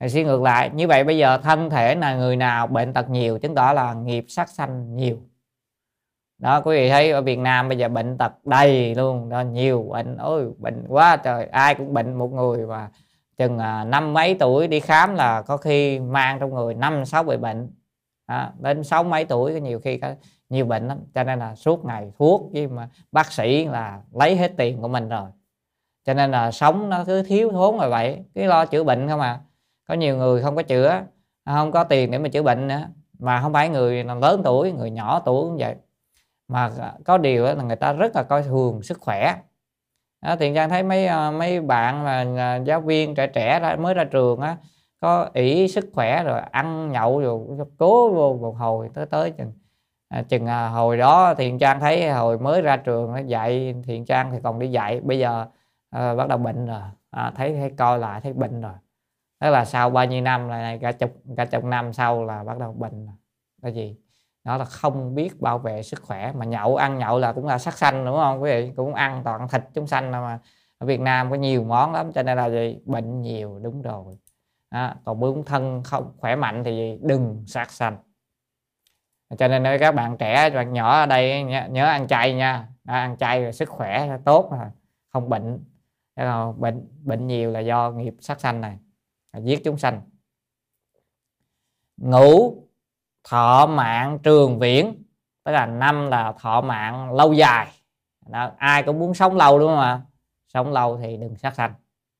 Ngày 0.00 0.08
suy 0.08 0.24
ngược 0.24 0.42
lại. 0.42 0.70
Như 0.74 0.88
vậy 0.88 1.04
bây 1.04 1.18
giờ 1.18 1.38
thân 1.38 1.70
thể 1.70 1.94
là 1.94 2.16
người 2.16 2.36
nào 2.36 2.66
bệnh 2.66 2.92
tật 2.92 3.10
nhiều 3.10 3.38
chứng 3.38 3.54
tỏ 3.54 3.72
là 3.72 3.94
nghiệp 3.94 4.24
sát 4.28 4.48
sanh 4.48 4.96
nhiều. 4.96 5.18
Đó 6.38 6.60
quý 6.60 6.76
vị 6.76 6.88
thấy 6.88 7.10
ở 7.10 7.22
Việt 7.22 7.38
Nam 7.38 7.68
bây 7.68 7.78
giờ 7.78 7.88
bệnh 7.88 8.18
tật 8.18 8.32
đầy 8.44 8.94
luôn. 8.94 9.28
Đó 9.28 9.40
nhiều 9.40 9.82
bệnh 9.82 10.16
ôi 10.16 10.50
bệnh 10.58 10.84
quá 10.88 11.16
trời. 11.16 11.46
Ai 11.46 11.74
cũng 11.74 11.94
bệnh 11.94 12.14
một 12.14 12.32
người 12.32 12.66
và 12.66 12.88
chừng 13.36 13.58
à, 13.58 13.84
năm 13.84 14.12
mấy 14.12 14.34
tuổi 14.34 14.68
đi 14.68 14.80
khám 14.80 15.14
là 15.14 15.42
có 15.42 15.56
khi 15.56 16.00
mang 16.00 16.38
trong 16.40 16.54
người 16.54 16.74
năm 16.74 17.04
sáu 17.04 17.22
bị 17.22 17.36
bệnh. 17.36 17.70
À, 18.26 18.52
đến 18.58 18.84
sáu 18.84 19.04
mấy 19.04 19.24
tuổi 19.24 19.60
nhiều 19.60 19.80
khi 19.80 19.98
có 19.98 20.14
nhiều 20.48 20.66
bệnh 20.66 20.88
lắm 20.88 20.98
cho 21.14 21.24
nên 21.24 21.38
là 21.38 21.54
suốt 21.54 21.84
ngày 21.84 22.12
thuốc 22.18 22.42
với 22.52 22.66
mà 22.66 22.88
bác 23.12 23.32
sĩ 23.32 23.64
là 23.64 24.02
lấy 24.12 24.36
hết 24.36 24.52
tiền 24.56 24.80
của 24.82 24.88
mình 24.88 25.08
rồi. 25.08 25.30
Cho 26.04 26.14
nên 26.14 26.30
là 26.30 26.50
sống 26.50 26.90
nó 26.90 27.04
cứ 27.04 27.22
thiếu 27.22 27.50
thốn 27.52 27.78
rồi 27.78 27.90
vậy 27.90 28.24
cứ 28.34 28.46
lo 28.46 28.66
chữa 28.66 28.84
bệnh 28.84 29.08
không 29.08 29.20
à. 29.20 29.40
Có 29.88 29.94
nhiều 29.94 30.16
người 30.16 30.42
không 30.42 30.56
có 30.56 30.62
chữa 30.62 31.02
không 31.46 31.72
có 31.72 31.84
tiền 31.84 32.10
để 32.10 32.18
mà 32.18 32.28
chữa 32.28 32.42
bệnh 32.42 32.68
nữa 32.68 32.88
mà 33.18 33.40
không 33.42 33.52
phải 33.52 33.68
người 33.68 34.04
lớn 34.04 34.40
tuổi 34.44 34.72
người 34.72 34.90
nhỏ 34.90 35.22
tuổi 35.24 35.48
cũng 35.48 35.56
vậy. 35.56 35.74
Mà 36.48 36.70
có 37.04 37.18
điều 37.18 37.44
là 37.44 37.54
người 37.54 37.76
ta 37.76 37.92
rất 37.92 38.16
là 38.16 38.22
coi 38.22 38.42
thường 38.42 38.82
sức 38.82 38.98
khỏe. 39.00 39.36
Đó, 40.22 40.36
tiền 40.36 40.54
trang 40.54 40.70
thấy 40.70 40.82
mấy 40.82 41.06
ờ, 41.06 41.30
mấy 41.30 41.60
bạn 41.60 42.04
mà 42.04 42.26
ờ, 42.36 42.64
giáo 42.64 42.80
viên 42.80 43.14
trẻ 43.14 43.26
trẻ 43.26 43.60
ra 43.60 43.76
mới 43.76 43.94
ra 43.94 44.04
trường 44.04 44.40
á 44.40 44.56
có 45.00 45.30
ỷ 45.32 45.68
sức 45.68 45.90
khỏe 45.92 46.24
rồi 46.24 46.40
ăn 46.40 46.92
nhậu 46.92 47.20
rồi 47.20 47.66
cố 47.78 48.10
vô 48.10 48.38
một 48.40 48.56
hồi 48.58 48.90
tới 48.94 49.06
tới 49.06 49.30
chừng 49.30 49.52
à, 50.08 50.22
chừng 50.22 50.46
à, 50.46 50.68
hồi 50.68 50.96
đó 50.96 51.34
thiện 51.34 51.58
trang 51.58 51.80
thấy 51.80 52.10
hồi 52.10 52.38
mới 52.38 52.62
ra 52.62 52.76
trường 52.76 53.12
nó 53.12 53.18
dạy 53.18 53.74
thiện 53.84 54.04
trang 54.04 54.32
thì 54.32 54.38
còn 54.42 54.58
đi 54.58 54.70
dạy. 54.70 55.00
Bây 55.00 55.18
giờ 55.18 55.46
à, 55.90 56.14
bắt 56.14 56.28
đầu 56.28 56.38
bệnh 56.38 56.66
rồi. 56.66 56.80
À, 57.10 57.32
thấy 57.36 57.54
thấy 57.54 57.70
coi 57.70 57.98
lại 57.98 58.20
thấy 58.20 58.32
bệnh 58.32 58.60
rồi. 58.60 58.72
Tức 59.40 59.50
là 59.50 59.64
sau 59.64 59.90
bao 59.90 60.04
nhiêu 60.04 60.22
năm 60.22 60.48
là 60.48 60.76
cả 60.80 60.92
chục 60.92 61.10
cả 61.36 61.44
chục 61.44 61.64
năm 61.64 61.92
sau 61.92 62.24
là 62.24 62.44
bắt 62.44 62.58
đầu 62.58 62.72
bệnh 62.72 63.06
rồi. 63.06 63.14
cái 63.62 63.72
gì 63.72 63.96
đó 64.44 64.56
là 64.56 64.64
không 64.64 65.14
biết 65.14 65.40
bảo 65.40 65.58
vệ 65.58 65.82
sức 65.82 66.02
khỏe. 66.02 66.32
Mà 66.32 66.44
nhậu 66.44 66.76
ăn 66.76 66.98
nhậu 66.98 67.18
là 67.18 67.32
cũng 67.32 67.46
là 67.46 67.58
sắc 67.58 67.78
xanh 67.78 68.04
đúng 68.04 68.16
không? 68.16 68.42
Quý 68.42 68.50
vị 68.50 68.72
cũng 68.76 68.94
ăn 68.94 69.22
toàn 69.24 69.48
thịt 69.48 69.62
chúng 69.74 69.86
sanh 69.86 70.10
mà 70.10 70.38
ở 70.78 70.86
Việt 70.86 71.00
Nam 71.00 71.30
có 71.30 71.36
nhiều 71.36 71.64
món 71.64 71.92
lắm 71.92 72.12
cho 72.12 72.22
nên 72.22 72.36
là 72.36 72.50
gì 72.50 72.78
bệnh 72.84 73.20
nhiều 73.20 73.58
đúng 73.62 73.82
rồi. 73.82 74.18
À 74.68 74.96
còn 75.04 75.20
muốn 75.20 75.44
thân 75.44 75.82
không 75.84 76.12
khỏe 76.18 76.36
mạnh 76.36 76.64
thì 76.64 76.98
đừng 77.02 77.44
sát 77.46 77.70
sanh 77.70 77.96
cho 79.38 79.48
nên 79.48 79.78
các 79.80 79.94
bạn 79.94 80.16
trẻ 80.16 80.50
bạn 80.50 80.72
nhỏ 80.72 81.00
ở 81.00 81.06
đây 81.06 81.42
nhớ, 81.70 81.86
ăn 81.86 82.08
chay 82.08 82.34
nha. 82.34 82.68
À, 82.84 83.00
ăn 83.00 83.16
chay 83.16 83.42
rồi 83.42 83.52
sức 83.52 83.68
khỏe 83.68 84.18
tốt 84.24 84.48
rồi 84.50 84.66
không 85.08 85.28
bệnh. 85.28 85.64
Bệnh 86.56 86.88
bệnh 87.04 87.26
nhiều 87.26 87.50
là 87.50 87.60
do 87.60 87.90
nghiệp 87.90 88.14
sát 88.20 88.40
sanh 88.40 88.60
này 88.60 88.78
giết 89.42 89.60
chúng 89.64 89.78
sanh. 89.78 90.00
Ngủ 91.96 92.62
thọ 93.28 93.66
mạng 93.66 94.18
trường 94.22 94.58
viễn 94.58 95.02
tức 95.44 95.52
là 95.52 95.66
năm 95.66 96.10
là 96.10 96.32
thọ 96.38 96.60
mạng 96.60 97.12
lâu 97.12 97.32
dài. 97.32 97.68
Đó, 98.26 98.50
ai 98.56 98.82
cũng 98.82 98.98
muốn 98.98 99.14
sống 99.14 99.36
lâu 99.36 99.58
đúng 99.58 99.68
không 99.68 99.80
ạ? 99.80 100.00
Sống 100.48 100.72
lâu 100.72 100.96
thì 100.96 101.16
đừng 101.16 101.36
sát 101.36 101.54
sanh. 101.54 101.74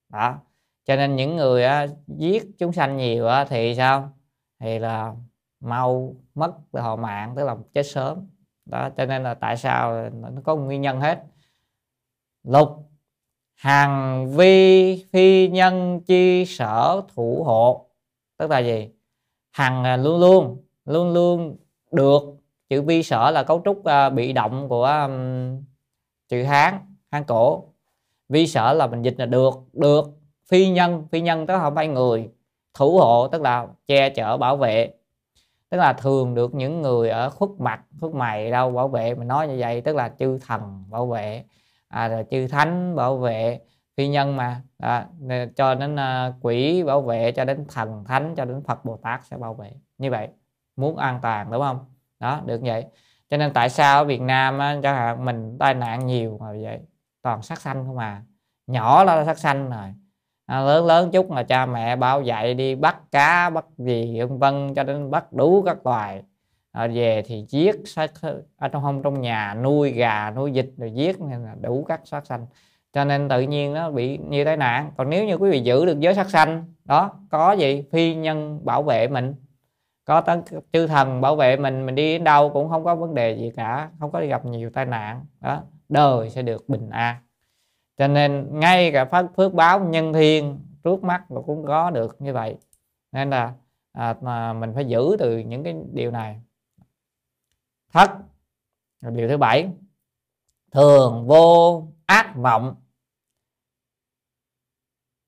Đó 0.08 0.38
cho 0.84 0.96
nên 0.96 1.16
những 1.16 1.36
người 1.36 1.64
á, 1.64 1.86
giết 2.06 2.42
chúng 2.58 2.72
sanh 2.72 2.96
nhiều 2.96 3.28
á, 3.28 3.44
thì 3.44 3.74
sao? 3.76 4.12
Thì 4.60 4.78
là 4.78 5.12
mau 5.60 6.14
mất 6.38 6.52
họ 6.72 6.96
mạng 6.96 7.32
tức 7.36 7.44
là 7.44 7.56
chết 7.74 7.82
sớm. 7.82 8.26
Đó 8.66 8.90
cho 8.96 9.06
nên 9.06 9.22
là 9.22 9.34
tại 9.34 9.56
sao 9.56 10.10
nó 10.10 10.28
có 10.44 10.56
một 10.56 10.62
nguyên 10.62 10.80
nhân 10.80 11.00
hết? 11.00 11.22
Lục 12.44 12.90
hàng 13.54 14.26
vi 14.36 15.04
phi 15.12 15.48
nhân 15.48 16.00
chi 16.06 16.44
sở 16.46 17.02
thủ 17.14 17.42
hộ. 17.44 17.90
Tức 18.36 18.50
là 18.50 18.58
gì? 18.58 18.88
Hằng 19.52 19.84
à, 19.84 19.96
luôn 19.96 20.20
luôn 20.20 20.64
luôn 20.84 21.12
luôn 21.12 21.56
được 21.92 22.22
chữ 22.68 22.82
vi 22.82 23.02
sở 23.02 23.30
là 23.30 23.42
cấu 23.42 23.62
trúc 23.64 23.78
uh, 23.78 24.12
bị 24.14 24.32
động 24.32 24.68
của 24.68 24.84
um, 24.84 25.62
chữ 26.28 26.42
hán 26.42 26.78
hán 27.10 27.24
cổ. 27.24 27.64
Vi 28.28 28.46
sở 28.46 28.72
là 28.72 28.86
mình 28.86 29.02
dịch 29.02 29.14
là 29.18 29.26
được 29.26 29.54
được 29.72 30.04
phi 30.48 30.68
nhân 30.68 31.06
phi 31.10 31.20
nhân 31.20 31.46
tức 31.46 31.54
là 31.54 31.60
không 31.60 31.74
phải 31.74 31.88
người 31.88 32.30
thủ 32.74 32.98
hộ 32.98 33.28
tức 33.28 33.42
là 33.42 33.66
che 33.86 34.10
chở 34.10 34.36
bảo 34.36 34.56
vệ 34.56 34.92
tức 35.70 35.78
là 35.78 35.92
thường 35.92 36.34
được 36.34 36.54
những 36.54 36.82
người 36.82 37.10
ở 37.10 37.30
khuất 37.30 37.50
mặt 37.58 37.80
khuất 38.00 38.14
mày 38.14 38.50
đâu 38.50 38.70
bảo 38.70 38.88
vệ. 38.88 39.14
Mình 39.14 39.28
nói 39.28 39.48
như 39.48 39.56
vậy 39.58 39.80
tức 39.80 39.96
là 39.96 40.08
chư 40.18 40.38
thần 40.46 40.84
bảo 40.90 41.06
vệ 41.06 41.44
à, 41.88 42.08
rồi 42.08 42.24
chư 42.30 42.48
thánh 42.48 42.96
bảo 42.96 43.18
vệ. 43.18 43.60
Phi 43.96 44.08
nhân 44.08 44.36
mà 44.36 44.62
à, 44.78 45.06
cho 45.56 45.74
đến 45.74 45.94
uh, 45.94 46.34
quỷ 46.40 46.82
bảo 46.82 47.02
vệ 47.02 47.32
cho 47.32 47.44
đến 47.44 47.64
thần 47.68 48.04
thánh 48.04 48.34
cho 48.36 48.44
đến 48.44 48.62
phật 48.66 48.84
bồ 48.84 48.96
tát 48.96 49.24
sẽ 49.24 49.36
bảo 49.36 49.54
vệ. 49.54 49.72
Như 49.98 50.10
vậy 50.10 50.28
muốn 50.76 50.96
an 50.96 51.18
toàn 51.22 51.50
đúng 51.50 51.62
không? 51.62 51.78
Đó 52.20 52.40
được 52.46 52.60
vậy. 52.64 52.86
Cho 53.30 53.36
nên 53.36 53.52
tại 53.52 53.68
sao 53.68 53.98
ở 53.98 54.04
Việt 54.04 54.20
Nam 54.20 54.58
á, 54.58 54.76
chẳng 54.82 54.96
hạn 54.96 55.24
mình 55.24 55.56
tai 55.58 55.74
nạn 55.74 56.06
nhiều 56.06 56.38
mà 56.40 56.52
vậy? 56.62 56.80
Toàn 57.22 57.42
sát 57.42 57.60
sanh 57.60 57.84
không 57.86 57.98
à. 57.98 58.22
Nhỏ 58.66 59.04
là 59.04 59.24
sát 59.24 59.38
sanh 59.38 59.70
rồi 59.70 59.94
à, 60.48 60.60
lớn 60.60 60.86
lớn 60.86 61.10
chút 61.12 61.30
là 61.30 61.42
cha 61.42 61.66
mẹ 61.66 61.96
bao 61.96 62.22
dạy 62.22 62.54
đi 62.54 62.74
bắt 62.74 63.10
cá 63.12 63.50
bắt 63.50 63.64
gì 63.78 64.20
vân 64.20 64.38
vân 64.38 64.74
cho 64.74 64.82
đến 64.84 65.10
bắt 65.10 65.32
đủ 65.32 65.62
các 65.62 65.86
loài. 65.86 66.22
À, 66.72 66.86
về 66.86 67.22
thì 67.26 67.44
giết 67.48 67.76
sát 67.86 68.12
ở 68.22 68.42
à, 68.56 68.68
trong 68.68 68.82
không 68.82 69.02
trong 69.02 69.20
nhà 69.20 69.54
nuôi 69.54 69.90
gà 69.90 70.30
nuôi 70.30 70.52
vịt 70.52 70.66
rồi 70.76 70.90
giết 70.94 71.20
nên 71.20 71.44
là 71.44 71.54
đủ 71.60 71.84
các 71.88 72.00
sát 72.04 72.26
sanh. 72.26 72.46
Cho 72.92 73.04
nên 73.04 73.28
tự 73.28 73.40
nhiên 73.40 73.74
nó 73.74 73.90
bị 73.90 74.18
như 74.18 74.44
tai 74.44 74.56
nạn. 74.56 74.92
Còn 74.96 75.10
nếu 75.10 75.26
như 75.26 75.34
quý 75.34 75.50
vị 75.50 75.60
giữ 75.60 75.86
được 75.86 76.00
giới 76.00 76.14
sát 76.14 76.30
sanh 76.30 76.64
đó 76.84 77.10
có 77.30 77.52
gì? 77.52 77.84
Phi 77.92 78.14
nhân 78.14 78.60
bảo 78.64 78.82
vệ 78.82 79.08
mình. 79.08 79.34
Có 80.04 80.20
tấn 80.20 80.42
chư 80.72 80.86
thần 80.86 81.20
bảo 81.20 81.36
vệ 81.36 81.56
mình 81.56 81.86
mình 81.86 81.94
đi 81.94 82.12
đến 82.12 82.24
đâu 82.24 82.50
cũng 82.50 82.68
không 82.68 82.84
có 82.84 82.94
vấn 82.94 83.14
đề 83.14 83.36
gì 83.36 83.52
cả 83.56 83.90
không 84.00 84.10
có 84.10 84.20
gặp 84.20 84.44
nhiều 84.44 84.70
tai 84.70 84.84
nạn. 84.84 85.26
Đó 85.40 85.62
đời 85.88 86.30
sẽ 86.30 86.42
được 86.42 86.68
bình 86.68 86.90
an 86.90 87.16
cho 87.98 88.08
nên 88.08 88.60
ngay 88.60 88.92
cả 88.92 89.04
phát 89.04 89.26
phước 89.36 89.54
báo 89.54 89.80
nhân 89.80 90.12
thiên 90.12 90.60
trước 90.84 91.04
mắt 91.04 91.24
cũng 91.46 91.66
có 91.66 91.90
được 91.90 92.16
như 92.20 92.32
vậy. 92.32 92.56
Nên 93.12 93.30
là 93.30 93.54
à, 93.92 94.16
mà 94.20 94.52
mình 94.52 94.72
phải 94.74 94.84
giữ 94.84 95.16
từ 95.18 95.38
những 95.38 95.64
cái 95.64 95.76
điều 95.92 96.10
này. 96.10 96.40
Thất 97.92 98.10
điều 99.00 99.28
thứ 99.28 99.36
bảy. 99.36 99.70
Thường 100.70 101.26
vô 101.26 101.86
ác 102.06 102.36
mộng. 102.36 102.76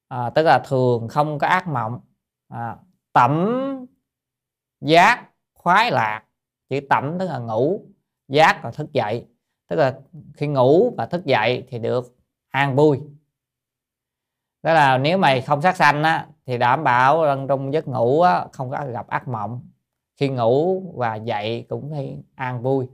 À, 0.08 0.30
tức 0.30 0.42
là 0.42 0.58
thường 0.58 1.08
không 1.08 1.38
có 1.38 1.46
ác 1.46 1.68
mộng. 1.68 2.00
À, 2.48 2.76
tẩm 3.12 3.56
giác 4.80 5.30
khoái 5.54 5.90
lạc. 5.90 6.24
Chữ 6.68 6.80
tẩm 6.90 7.16
tức 7.18 7.26
là 7.26 7.38
ngủ 7.38 7.86
giác 8.28 8.64
là 8.64 8.70
thức 8.70 8.92
dậy. 8.92 9.26
Tức 9.66 9.76
là 9.76 10.00
khi 10.34 10.46
ngủ 10.46 10.94
và 10.96 11.06
thức 11.06 11.24
dậy 11.24 11.66
thì 11.68 11.78
được 11.78 12.19
an 12.50 12.76
vui 12.76 13.00
đó 14.62 14.72
là 14.72 14.98
nếu 14.98 15.18
mày 15.18 15.40
không 15.40 15.62
sát 15.62 15.76
sanh 15.76 16.02
á 16.02 16.26
thì 16.46 16.58
đảm 16.58 16.84
bảo 16.84 17.24
trong 17.48 17.72
giấc 17.72 17.88
ngủ 17.88 18.20
á, 18.20 18.46
không 18.52 18.70
có 18.70 18.86
gặp 18.92 19.08
ác 19.08 19.28
mộng. 19.28 19.68
Khi 20.16 20.28
ngủ 20.28 20.82
và 20.96 21.14
dậy 21.14 21.66
cũng 21.68 21.90
thấy 21.90 22.22
an 22.34 22.62
vui 22.62 22.88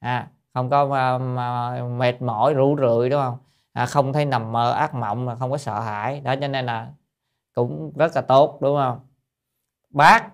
à, 0.00 0.30
không 0.54 0.70
có 0.70 0.96
à, 0.96 1.18
mệt 1.82 2.22
mỏi 2.22 2.54
rũ 2.54 2.76
rượi 2.78 3.10
đúng 3.10 3.22
không? 3.22 3.38
À, 3.72 3.86
không 3.86 4.12
thấy 4.12 4.24
nằm 4.24 4.52
mơ 4.52 4.72
ác 4.72 4.94
mộng 4.94 5.26
mà 5.26 5.34
không 5.34 5.50
có 5.50 5.58
sợ 5.58 5.80
hãi. 5.80 6.20
Đó 6.20 6.34
cho 6.40 6.48
nên 6.48 6.66
là 6.66 6.92
cũng 7.54 7.92
rất 7.96 8.12
là 8.14 8.22
tốt 8.22 8.58
đúng 8.60 8.76
không? 8.76 9.00
Bác 9.90 10.28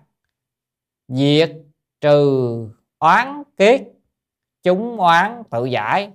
diệt 1.08 1.52
trừ 2.00 2.68
oán 2.98 3.42
kiết, 3.56 3.82
chúng 4.62 5.00
oán 5.00 5.42
tự 5.50 5.64
giải 5.64 6.12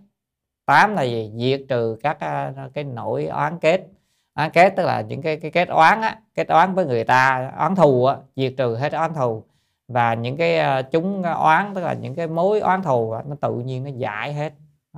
tám 0.72 0.96
là 0.96 1.02
gì? 1.04 1.32
Diệt 1.38 1.62
trừ 1.70 1.98
các 2.02 2.20
à, 2.20 2.54
cái 2.74 2.84
nỗi 2.84 3.26
oán 3.26 3.60
kết. 3.60 3.88
Oán 4.36 4.52
kết 4.52 4.74
tức 4.78 4.84
là 4.84 5.02
những 5.02 5.22
cái 5.22 5.38
cái 5.38 5.52
kết 5.52 5.68
oán 5.70 6.02
á 6.02 6.22
kết 6.36 6.48
oán 6.48 6.74
với 6.76 6.86
người 6.86 7.04
ta 7.04 7.52
oán 7.58 7.76
thù 7.76 8.06
á 8.06 8.18
diệt 8.36 8.54
trừ 8.58 8.76
hết 8.76 8.94
oán 8.94 9.14
thù. 9.14 9.44
Và 9.88 10.14
những 10.14 10.38
cái 10.38 10.58
à, 10.60 10.82
chúng 10.82 11.24
oán 11.24 11.74
tức 11.76 11.82
là 11.82 11.94
những 11.94 12.16
cái 12.16 12.28
mối 12.28 12.60
oán 12.60 12.84
thù 12.84 13.12
á, 13.12 13.24
nó 13.26 13.36
tự 13.42 13.56
nhiên 13.56 13.84
nó 13.84 13.90
giải 13.90 14.34
hết 14.34 14.54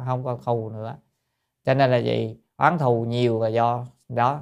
không 0.05 0.23
còn 0.23 0.39
thù 0.43 0.69
nữa. 0.69 0.95
Cho 1.65 1.73
nên 1.73 1.91
là 1.91 1.97
gì? 1.97 2.37
Oán 2.57 2.77
thù 2.77 3.05
nhiều 3.05 3.41
là 3.41 3.47
do 3.47 3.85
đó 4.09 4.41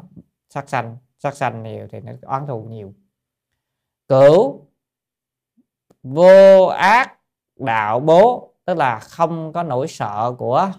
sát 0.49 0.69
sanh 0.69 0.97
sát 1.19 1.35
sanh 1.35 1.63
nhiều 1.63 1.87
thì 1.91 1.99
nó 1.99 2.11
oán 2.21 2.47
thù 2.47 2.63
nhiều. 2.63 2.93
Cửu 4.07 4.61
vô 6.03 6.65
ác 6.65 7.17
đạo 7.55 7.99
bố 7.99 8.53
tức 8.65 8.77
là 8.77 8.99
không 8.99 9.53
có 9.53 9.63
nỗi 9.63 9.87
sợ 9.87 10.35
của 10.37 10.71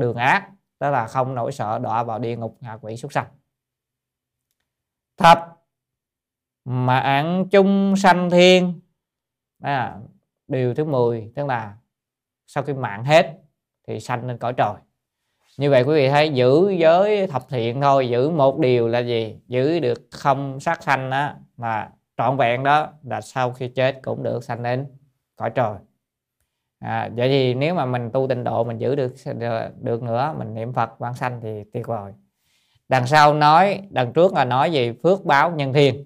đường 0.00 0.16
ác 0.16 0.48
đó 0.80 0.90
là 0.90 1.06
không 1.06 1.34
nỗi 1.34 1.52
sợ 1.52 1.78
đọa 1.78 2.02
vào 2.02 2.18
địa 2.18 2.36
ngục 2.36 2.56
ngạ 2.60 2.78
quỷ 2.80 2.96
súc 2.96 3.12
sanh. 3.12 3.26
Thập 5.16 5.56
mạng 6.64 7.48
chung 7.50 7.94
sanh 7.96 8.30
thiên 8.30 8.80
à, 9.62 9.98
điều 10.48 10.74
thứ 10.74 10.84
10 10.84 11.32
tức 11.34 11.46
là 11.46 11.76
sau 12.46 12.64
khi 12.64 12.72
mạng 12.72 13.04
hết 13.04 13.38
thì 13.86 14.00
sanh 14.00 14.26
lên 14.26 14.38
cõi 14.38 14.54
trời. 14.56 14.74
Như 15.58 15.70
vậy 15.70 15.82
quý 15.82 15.94
vị 15.94 16.08
thấy 16.08 16.30
giữ 16.30 16.70
giới 16.70 17.26
thập 17.26 17.48
thiện 17.48 17.80
thôi 17.80 18.08
giữ 18.08 18.30
một 18.30 18.58
điều 18.58 18.88
là 18.88 18.98
gì? 18.98 19.40
Giữ 19.46 19.80
được 19.80 20.08
không 20.10 20.60
sát 20.60 20.82
sanh 20.82 21.10
đó 21.10 21.32
mà 21.56 21.90
trọn 22.16 22.36
vẹn 22.36 22.62
đó 22.62 22.92
là 23.02 23.20
sau 23.20 23.52
khi 23.52 23.68
chết 23.68 24.00
cũng 24.02 24.22
được 24.22 24.44
sanh 24.44 24.62
lên 24.62 24.86
cõi 25.36 25.50
trời 25.54 25.74
à, 26.80 27.10
vậy 27.16 27.28
thì 27.28 27.54
nếu 27.54 27.74
mà 27.74 27.84
mình 27.84 28.10
tu 28.12 28.28
tịnh 28.28 28.44
độ 28.44 28.64
mình 28.64 28.78
giữ 28.78 28.94
được 28.94 29.14
được 29.80 30.02
nữa 30.02 30.34
mình 30.38 30.54
niệm 30.54 30.72
phật 30.72 30.98
vãng 30.98 31.14
sanh 31.14 31.40
thì 31.42 31.64
tuyệt 31.72 31.86
vời. 31.86 32.12
Đằng 32.88 33.06
sau 33.06 33.34
nói 33.34 33.82
đằng 33.90 34.12
trước 34.12 34.32
là 34.34 34.44
nói 34.44 34.70
về 34.70 34.94
phước 35.02 35.24
báo 35.24 35.50
nhân 35.50 35.72
thiên. 35.72 36.04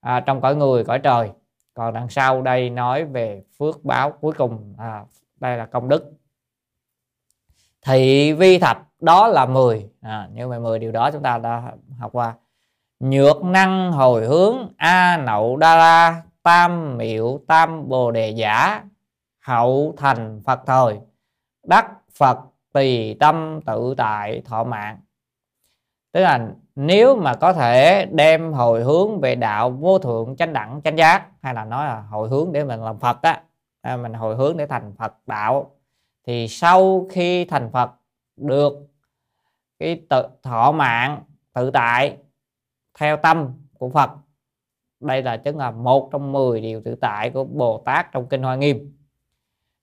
À, 0.00 0.20
trong 0.20 0.40
cõi 0.40 0.56
người 0.56 0.84
cõi 0.84 0.98
trời. 0.98 1.30
Còn 1.74 1.94
đằng 1.94 2.08
sau 2.08 2.42
đây 2.42 2.70
nói 2.70 3.04
về 3.04 3.42
phước 3.58 3.84
báo 3.84 4.10
cuối 4.10 4.32
cùng 4.32 4.74
à, 4.78 5.04
đây 5.40 5.56
là 5.56 5.66
công 5.66 5.88
đức. 5.88 6.12
Thị 7.86 8.32
vi 8.32 8.58
thập 8.58 8.88
đó 9.00 9.28
là 9.28 9.46
10 9.46 9.90
à, 10.00 10.28
như 10.32 10.48
vậy 10.48 10.60
10 10.60 10.78
điều 10.78 10.92
đó 10.92 11.10
chúng 11.10 11.22
ta 11.22 11.38
đã 11.38 11.72
học 11.98 12.12
qua. 12.12 12.34
Nhược 13.00 13.44
năng 13.44 13.92
hồi 13.92 14.26
hướng 14.26 14.68
a 14.76 15.16
nậu 15.16 15.56
đa 15.56 15.76
la 15.76 16.22
tam 16.42 16.98
miệu 16.98 17.40
tam 17.46 17.88
bồ 17.88 18.10
đề 18.10 18.30
giả 18.30 18.82
hậu 19.42 19.94
thành 19.96 20.40
phật 20.44 20.60
thời. 20.66 21.00
Đắc 21.62 21.90
phật 22.18 22.38
tùy 22.72 23.16
tâm 23.20 23.60
tự 23.66 23.94
tại 23.96 24.42
thọ 24.44 24.64
mạng. 24.64 25.00
Tức 26.12 26.20
là 26.20 26.48
nếu 26.76 27.16
mà 27.16 27.34
có 27.34 27.52
thể 27.52 28.06
đem 28.12 28.52
hồi 28.52 28.82
hướng 28.82 29.20
về 29.20 29.34
đạo 29.34 29.70
vô 29.70 29.98
thượng 29.98 30.36
chánh 30.36 30.52
đẳng 30.52 30.80
chánh 30.84 30.98
giác 30.98 31.26
hay 31.42 31.54
là 31.54 31.64
nói 31.64 31.86
là 31.86 32.00
hồi 32.00 32.28
hướng 32.28 32.52
để 32.52 32.64
mình 32.64 32.80
làm 32.80 32.98
phật 32.98 33.22
á 33.22 33.42
à, 33.80 33.96
mình 33.96 34.12
hồi 34.12 34.36
hướng 34.36 34.56
để 34.56 34.66
thành 34.66 34.92
phật 34.98 35.14
đạo 35.26 35.70
thì 36.26 36.48
sau 36.48 37.06
khi 37.10 37.44
thành 37.44 37.70
phật 37.72 37.90
được 38.36 38.72
cái 39.78 40.02
tự, 40.08 40.22
thọ 40.42 40.72
mạng 40.72 41.22
tự 41.52 41.70
tại 41.70 42.16
theo 42.98 43.16
tâm 43.16 43.52
của 43.78 43.90
Phật 43.90 44.10
đây 45.00 45.22
là 45.22 45.36
chứng 45.36 45.58
là 45.58 45.70
một 45.70 46.08
trong 46.12 46.32
10 46.32 46.60
điều 46.60 46.82
tự 46.84 46.94
tại 46.94 47.30
của 47.30 47.44
Bồ 47.44 47.82
Tát 47.84 48.12
trong 48.12 48.26
kinh 48.28 48.42
Hoa 48.42 48.56
Nghiêm 48.56 48.96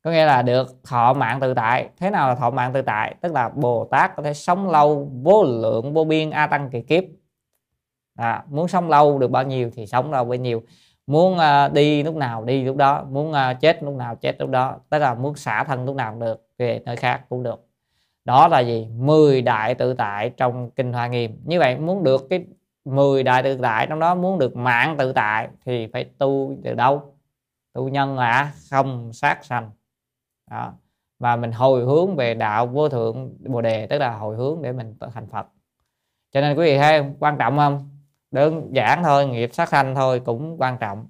có 0.04 0.12
nghĩa 0.12 0.26
là 0.26 0.42
được 0.42 0.84
thọ 0.84 1.14
mạng 1.14 1.40
tự 1.40 1.54
tại. 1.54 1.90
Thế 1.98 2.10
nào 2.10 2.30
là 2.30 2.36
thọ 2.36 2.50
mạng 2.50 2.74
tự 2.74 2.82
tại? 2.82 3.16
Tức 3.22 3.34
là 3.34 3.50
Bồ 3.50 3.88
Tát 3.92 4.16
có 4.16 4.24
thể 4.24 4.34
sống 4.34 4.70
lâu 4.70 5.12
vô 5.24 5.44
lượng 5.44 5.94
vô 5.94 6.04
biên 6.04 6.30
a 6.30 6.48
tăng 6.48 6.70
kỳ 6.70 6.82
kiếp. 6.82 7.04
À, 8.16 8.44
muốn 8.50 8.68
sống 8.68 8.90
lâu 8.90 9.20
được 9.20 9.32
bao 9.32 9.44
nhiêu 9.44 9.72
thì 9.76 9.88
sống 9.88 10.12
lâu 10.12 10.26
bấy 10.26 10.38
nhiêu. 10.38 10.64
Muốn 11.08 11.38
uh, 11.38 11.74
đi 11.74 12.04
lúc 12.04 12.16
nào 12.16 12.46
đi 12.46 12.64
lúc 12.64 12.76
đó. 12.78 13.04
Muốn 13.10 13.32
uh, 13.32 13.62
chết 13.62 13.84
lúc 13.84 13.96
nào 13.96 14.16
chết 14.16 14.36
lúc 14.40 14.50
đó. 14.50 14.76
Tức 14.90 14.98
là 15.00 15.14
muốn 15.14 15.36
xả 15.36 15.64
thân 15.64 15.86
lúc 15.86 15.96
nào 15.96 16.12
cũng 16.12 16.20
được 16.20 16.48
về 16.58 16.82
nơi 16.86 16.96
khác 16.96 17.22
cũng 17.30 17.44
được. 17.44 17.66
Đó 18.26 18.48
là 18.48 18.60
gì? 18.60 18.88
10 18.98 19.42
đại 19.42 19.76
tự 19.76 19.94
tại 19.94 20.30
trong 20.38 20.72
kinh 20.72 20.94
hoa 20.94 21.08
nghiêm. 21.08 21.42
Như 21.46 21.60
vậy 21.60 21.78
muốn 21.78 22.04
được 22.04 22.28
cái 22.30 22.46
10 22.86 23.24
đại 23.24 23.44
tự 23.44 23.58
tại 23.62 23.88
trong 23.88 24.00
đó 24.00 24.16
muốn 24.16 24.40
được 24.40 24.56
mạng 24.56 24.96
tự 24.98 25.14
tại 25.14 25.48
thì 25.66 25.88
phải 25.94 26.06
tu 26.18 26.56
từ 26.64 26.74
đâu? 26.74 27.14
Tu 27.74 27.90
nhân 27.90 28.18
là 28.18 28.54
không 28.72 29.14
sát 29.14 29.46
sanh 29.46 29.72
đó. 30.50 30.74
và 31.20 31.36
mình 31.36 31.52
hồi 31.52 31.86
hướng 31.86 32.16
về 32.16 32.34
đạo 32.34 32.68
vô 32.68 32.90
thượng 32.90 33.38
bồ 33.40 33.62
đề 33.62 33.88
tức 33.88 33.98
là 33.98 34.18
hồi 34.18 34.36
hướng 34.36 34.62
để 34.62 34.72
mình 34.72 34.96
thành 35.14 35.28
phật. 35.28 35.48
Cho 36.32 36.42
nên 36.42 36.58
quý 36.58 36.66
vị 36.66 36.78
thấy 36.78 37.04
quan 37.20 37.38
trọng 37.38 37.58
không? 37.58 37.90
Đơn 38.32 38.76
giản 38.76 39.04
thôi 39.04 39.28
nghiệp 39.28 39.50
sát 39.54 39.70
sanh 39.70 39.96
thôi 39.96 40.22
cũng 40.26 40.62
quan 40.62 40.78
trọng. 40.78 41.08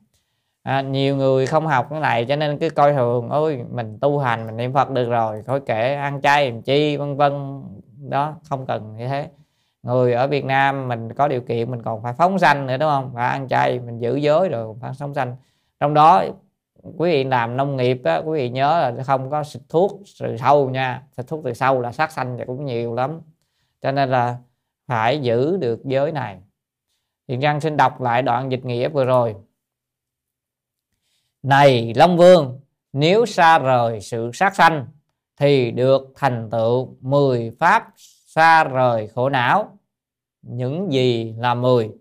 À, 0.63 0.81
nhiều 0.81 1.15
người 1.15 1.45
không 1.45 1.67
học 1.67 1.87
cái 1.89 1.99
này 1.99 2.25
cho 2.25 2.35
nên 2.35 2.57
cứ 2.57 2.69
coi 2.69 2.93
thường 2.93 3.29
ôi 3.29 3.65
mình 3.71 3.97
tu 4.01 4.19
hành 4.19 4.47
mình 4.47 4.57
niệm 4.57 4.73
phật 4.73 4.89
được 4.89 5.09
rồi 5.09 5.43
thôi 5.45 5.61
kệ 5.65 5.95
ăn 5.95 6.21
chay 6.21 6.51
làm 6.51 6.61
chi? 6.61 6.97
vân 6.97 7.17
vân. 7.17 7.63
Đó 8.09 8.35
không 8.49 8.65
cần 8.65 8.95
như 8.97 9.07
thế. 9.07 9.29
Người 9.83 10.13
ở 10.13 10.27
Việt 10.27 10.45
Nam 10.45 10.87
mình 10.87 11.13
có 11.13 11.27
điều 11.27 11.41
kiện 11.41 11.71
mình 11.71 11.81
còn 11.83 12.03
phải 12.03 12.13
phóng 12.13 12.39
sanh 12.39 12.67
nữa 12.67 12.77
đúng 12.77 12.89
không? 12.89 13.11
Phải 13.13 13.29
ăn 13.29 13.47
chay 13.47 13.79
mình 13.79 13.99
giữ 13.99 14.15
giới 14.15 14.49
rồi 14.49 14.75
phải 14.81 14.91
phóng 14.99 15.13
sanh. 15.13 15.35
Trong 15.79 15.93
đó 15.93 16.23
quý 16.83 17.11
vị 17.11 17.23
làm 17.23 17.57
nông 17.57 17.77
nghiệp 17.77 18.01
á, 18.03 18.17
quý 18.17 18.39
vị 18.39 18.49
nhớ 18.49 18.91
là 18.95 19.03
không 19.03 19.29
có 19.29 19.43
xịt 19.43 19.61
thuốc 19.69 20.01
từ 20.19 20.37
sâu 20.37 20.69
nha. 20.69 21.03
Xịt 21.17 21.27
thuốc 21.27 21.41
từ 21.43 21.53
sâu 21.53 21.81
là 21.81 21.91
sát 21.91 22.11
sanh 22.11 22.37
thì 22.37 22.43
cũng 22.47 22.65
nhiều 22.65 22.95
lắm. 22.95 23.21
Cho 23.81 23.91
nên 23.91 24.09
là 24.09 24.37
phải 24.87 25.19
giữ 25.21 25.57
được 25.57 25.85
giới 25.85 26.11
này. 26.11 26.37
Hiện 27.27 27.39
Răng 27.39 27.61
xin 27.61 27.77
đọc 27.77 28.01
lại 28.01 28.21
đoạn 28.21 28.51
dịch 28.51 28.65
nghĩa 28.65 28.89
vừa 28.89 29.05
rồi. 29.05 29.35
Này 31.43 31.93
Long 31.95 32.17
Vương 32.17 32.59
nếu 32.93 33.25
xa 33.25 33.59
rời 33.59 34.01
sự 34.01 34.31
sát 34.33 34.55
sanh 34.55 34.87
thì 35.37 35.71
được 35.71 36.11
thành 36.15 36.49
tựu 36.51 36.97
10 37.01 37.51
pháp 37.59 37.93
xa 38.25 38.63
rời 38.63 39.07
khổ 39.07 39.29
não. 39.29 39.77
Những 40.41 40.91
gì 40.91 41.35
là 41.37 41.53
10 41.53 41.91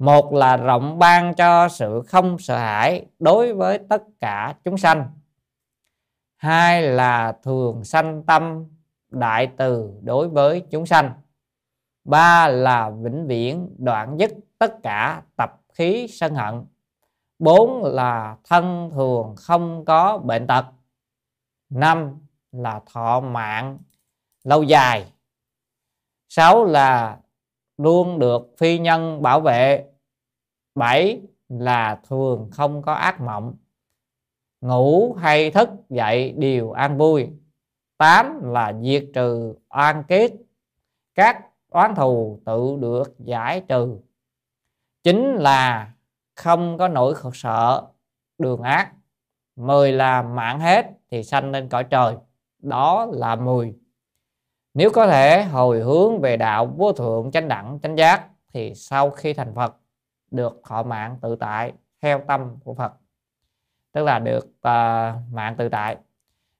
một 0.00 0.32
là 0.32 0.56
rộng 0.56 0.98
ban 0.98 1.34
cho 1.34 1.68
sự 1.68 2.02
không 2.08 2.38
sợ 2.38 2.58
hãi 2.58 3.06
đối 3.18 3.52
với 3.52 3.78
tất 3.88 4.02
cả 4.20 4.54
chúng 4.64 4.78
sanh. 4.78 5.10
Hai 6.36 6.82
là 6.82 7.32
thường 7.42 7.84
sanh 7.84 8.22
tâm 8.22 8.64
đại 9.10 9.48
từ 9.56 9.92
đối 10.02 10.28
với 10.28 10.62
chúng 10.70 10.86
sanh. 10.86 11.12
Ba 12.04 12.48
là 12.48 12.90
vĩnh 12.90 13.26
viễn 13.26 13.74
đoạn 13.78 14.16
dứt 14.18 14.30
tất 14.58 14.82
cả 14.82 15.22
tập 15.36 15.60
khí 15.72 16.06
sân 16.08 16.34
hận. 16.34 16.64
Bốn 17.38 17.84
là 17.84 18.36
thân 18.44 18.90
thường 18.94 19.34
không 19.36 19.84
có 19.84 20.18
bệnh 20.18 20.46
tật. 20.46 20.64
Năm 21.70 22.18
là 22.52 22.80
thọ 22.92 23.20
mạng 23.20 23.78
lâu 24.44 24.62
dài. 24.62 25.12
Sáu 26.28 26.64
là 26.64 27.18
luôn 27.78 28.18
được 28.18 28.54
phi 28.58 28.78
nhân 28.78 29.22
bảo 29.22 29.40
vệ 29.40 29.89
bảy 30.74 31.20
là 31.48 32.00
thường 32.08 32.48
không 32.52 32.82
có 32.82 32.92
ác 32.92 33.20
mộng. 33.20 33.56
Ngủ 34.60 35.12
hay 35.12 35.50
thức 35.50 35.68
dậy 35.88 36.32
đều 36.32 36.70
an 36.70 36.98
vui. 36.98 37.28
Tám 37.98 38.52
là 38.52 38.72
diệt 38.82 39.04
trừ 39.14 39.54
oan 39.68 40.02
kết 40.08 40.32
các 41.14 41.46
oán 41.70 41.94
thù 41.94 42.40
tự 42.44 42.76
được 42.80 43.14
giải 43.18 43.60
trừ. 43.68 43.98
Chính 45.02 45.34
là 45.34 45.92
không 46.34 46.78
có 46.78 46.88
nỗi 46.88 47.14
sợ 47.34 47.86
đường 48.38 48.62
ác. 48.62 48.92
Mười 49.56 49.92
là 49.92 50.22
mạng 50.22 50.60
hết 50.60 50.86
thì 51.10 51.22
sanh 51.22 51.50
lên 51.50 51.68
cõi 51.68 51.84
trời. 51.84 52.16
Đó 52.58 53.06
là 53.12 53.36
mười. 53.36 53.74
Nếu 54.74 54.90
có 54.90 55.06
thể 55.06 55.44
hồi 55.44 55.80
hướng 55.80 56.20
về 56.20 56.36
đạo 56.36 56.66
vô 56.66 56.92
thượng 56.92 57.30
chánh 57.30 57.48
đẳng 57.48 57.78
chánh 57.82 57.98
giác 57.98 58.28
thì 58.52 58.74
sau 58.74 59.10
khi 59.10 59.32
thành 59.32 59.54
Phật 59.54 59.76
được 60.30 60.60
thọ 60.64 60.82
mạng 60.82 61.16
tự 61.22 61.36
tại 61.36 61.72
theo 62.02 62.20
tâm 62.26 62.56
của 62.64 62.74
Phật 62.74 62.92
tức 63.92 64.04
là 64.04 64.18
được 64.18 64.46
uh, 64.46 65.32
mạng 65.32 65.54
tự 65.58 65.68
tại. 65.68 65.96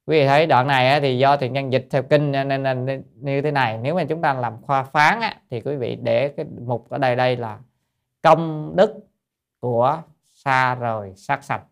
Quý 0.05 0.19
vị 0.19 0.27
thấy 0.27 0.47
đoạn 0.47 0.67
này 0.67 1.01
thì 1.01 1.17
do 1.17 1.37
thiện 1.37 1.53
nhân 1.53 1.71
dịch 1.71 1.87
theo 1.89 2.03
kinh 2.03 2.31
nên 2.31 2.63
là 2.63 2.73
như 3.15 3.41
thế 3.41 3.51
này. 3.51 3.77
Nếu 3.77 3.95
mà 3.95 4.03
chúng 4.03 4.21
ta 4.21 4.33
làm 4.33 4.61
khoa 4.61 4.83
phán 4.83 5.19
thì 5.49 5.61
quý 5.61 5.75
vị 5.75 5.95
để 5.95 6.33
cái 6.37 6.45
mục 6.65 6.89
ở 6.89 6.97
đây 6.97 7.15
đây 7.15 7.37
là 7.37 7.59
công 8.21 8.73
đức 8.75 8.93
của 9.59 10.01
xa 10.33 10.75
rời 10.75 11.13
sát 11.15 11.43
sạch 11.43 11.63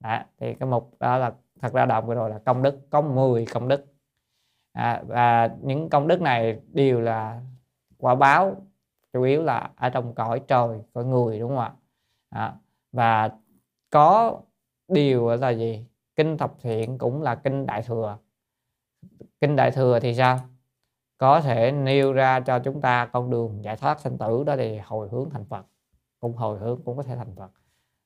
đó, 0.00 0.18
thì 0.40 0.54
cái 0.54 0.68
mục 0.68 0.94
đó 1.00 1.18
là 1.18 1.32
thật 1.60 1.72
ra 1.72 1.86
đoạn 1.86 2.06
vừa 2.06 2.14
rồi 2.14 2.30
là 2.30 2.38
công 2.38 2.62
đức 2.62 2.90
có 2.90 3.00
10 3.00 3.46
công 3.46 3.68
đức. 3.68 3.84
À, 4.72 5.02
và 5.06 5.50
những 5.62 5.90
công 5.90 6.08
đức 6.08 6.20
này 6.20 6.60
đều 6.72 7.00
là 7.00 7.40
quả 7.98 8.14
báo 8.14 8.56
chủ 9.16 9.22
yếu 9.22 9.42
là 9.42 9.70
ở 9.76 9.90
trong 9.90 10.14
cõi 10.14 10.40
trời 10.48 10.80
cõi 10.92 11.04
người 11.04 11.38
đúng 11.38 11.48
không 11.50 11.58
ạ? 11.58 11.72
À, 12.30 12.54
và 12.92 13.30
có 13.90 14.40
điều 14.88 15.28
là 15.28 15.50
gì? 15.50 15.86
Kinh 16.16 16.38
thập 16.38 16.52
thiện 16.60 16.98
cũng 16.98 17.22
là 17.22 17.34
kinh 17.34 17.66
đại 17.66 17.82
thừa. 17.82 18.18
Kinh 19.40 19.56
đại 19.56 19.70
thừa 19.70 20.00
thì 20.00 20.14
sao? 20.14 20.38
Có 21.18 21.40
thể 21.40 21.72
nêu 21.72 22.12
ra 22.12 22.40
cho 22.40 22.58
chúng 22.58 22.80
ta 22.80 23.06
con 23.06 23.30
đường 23.30 23.64
giải 23.64 23.76
thoát 23.76 24.00
sanh 24.00 24.18
tử 24.18 24.44
đó 24.44 24.56
thì 24.56 24.78
hồi 24.78 25.08
hướng 25.08 25.30
thành 25.30 25.44
phật. 25.44 25.66
Cũng 26.20 26.36
hồi 26.36 26.58
hướng 26.58 26.82
cũng 26.84 26.96
có 26.96 27.02
thể 27.02 27.16
thành 27.16 27.36
phật. 27.36 27.50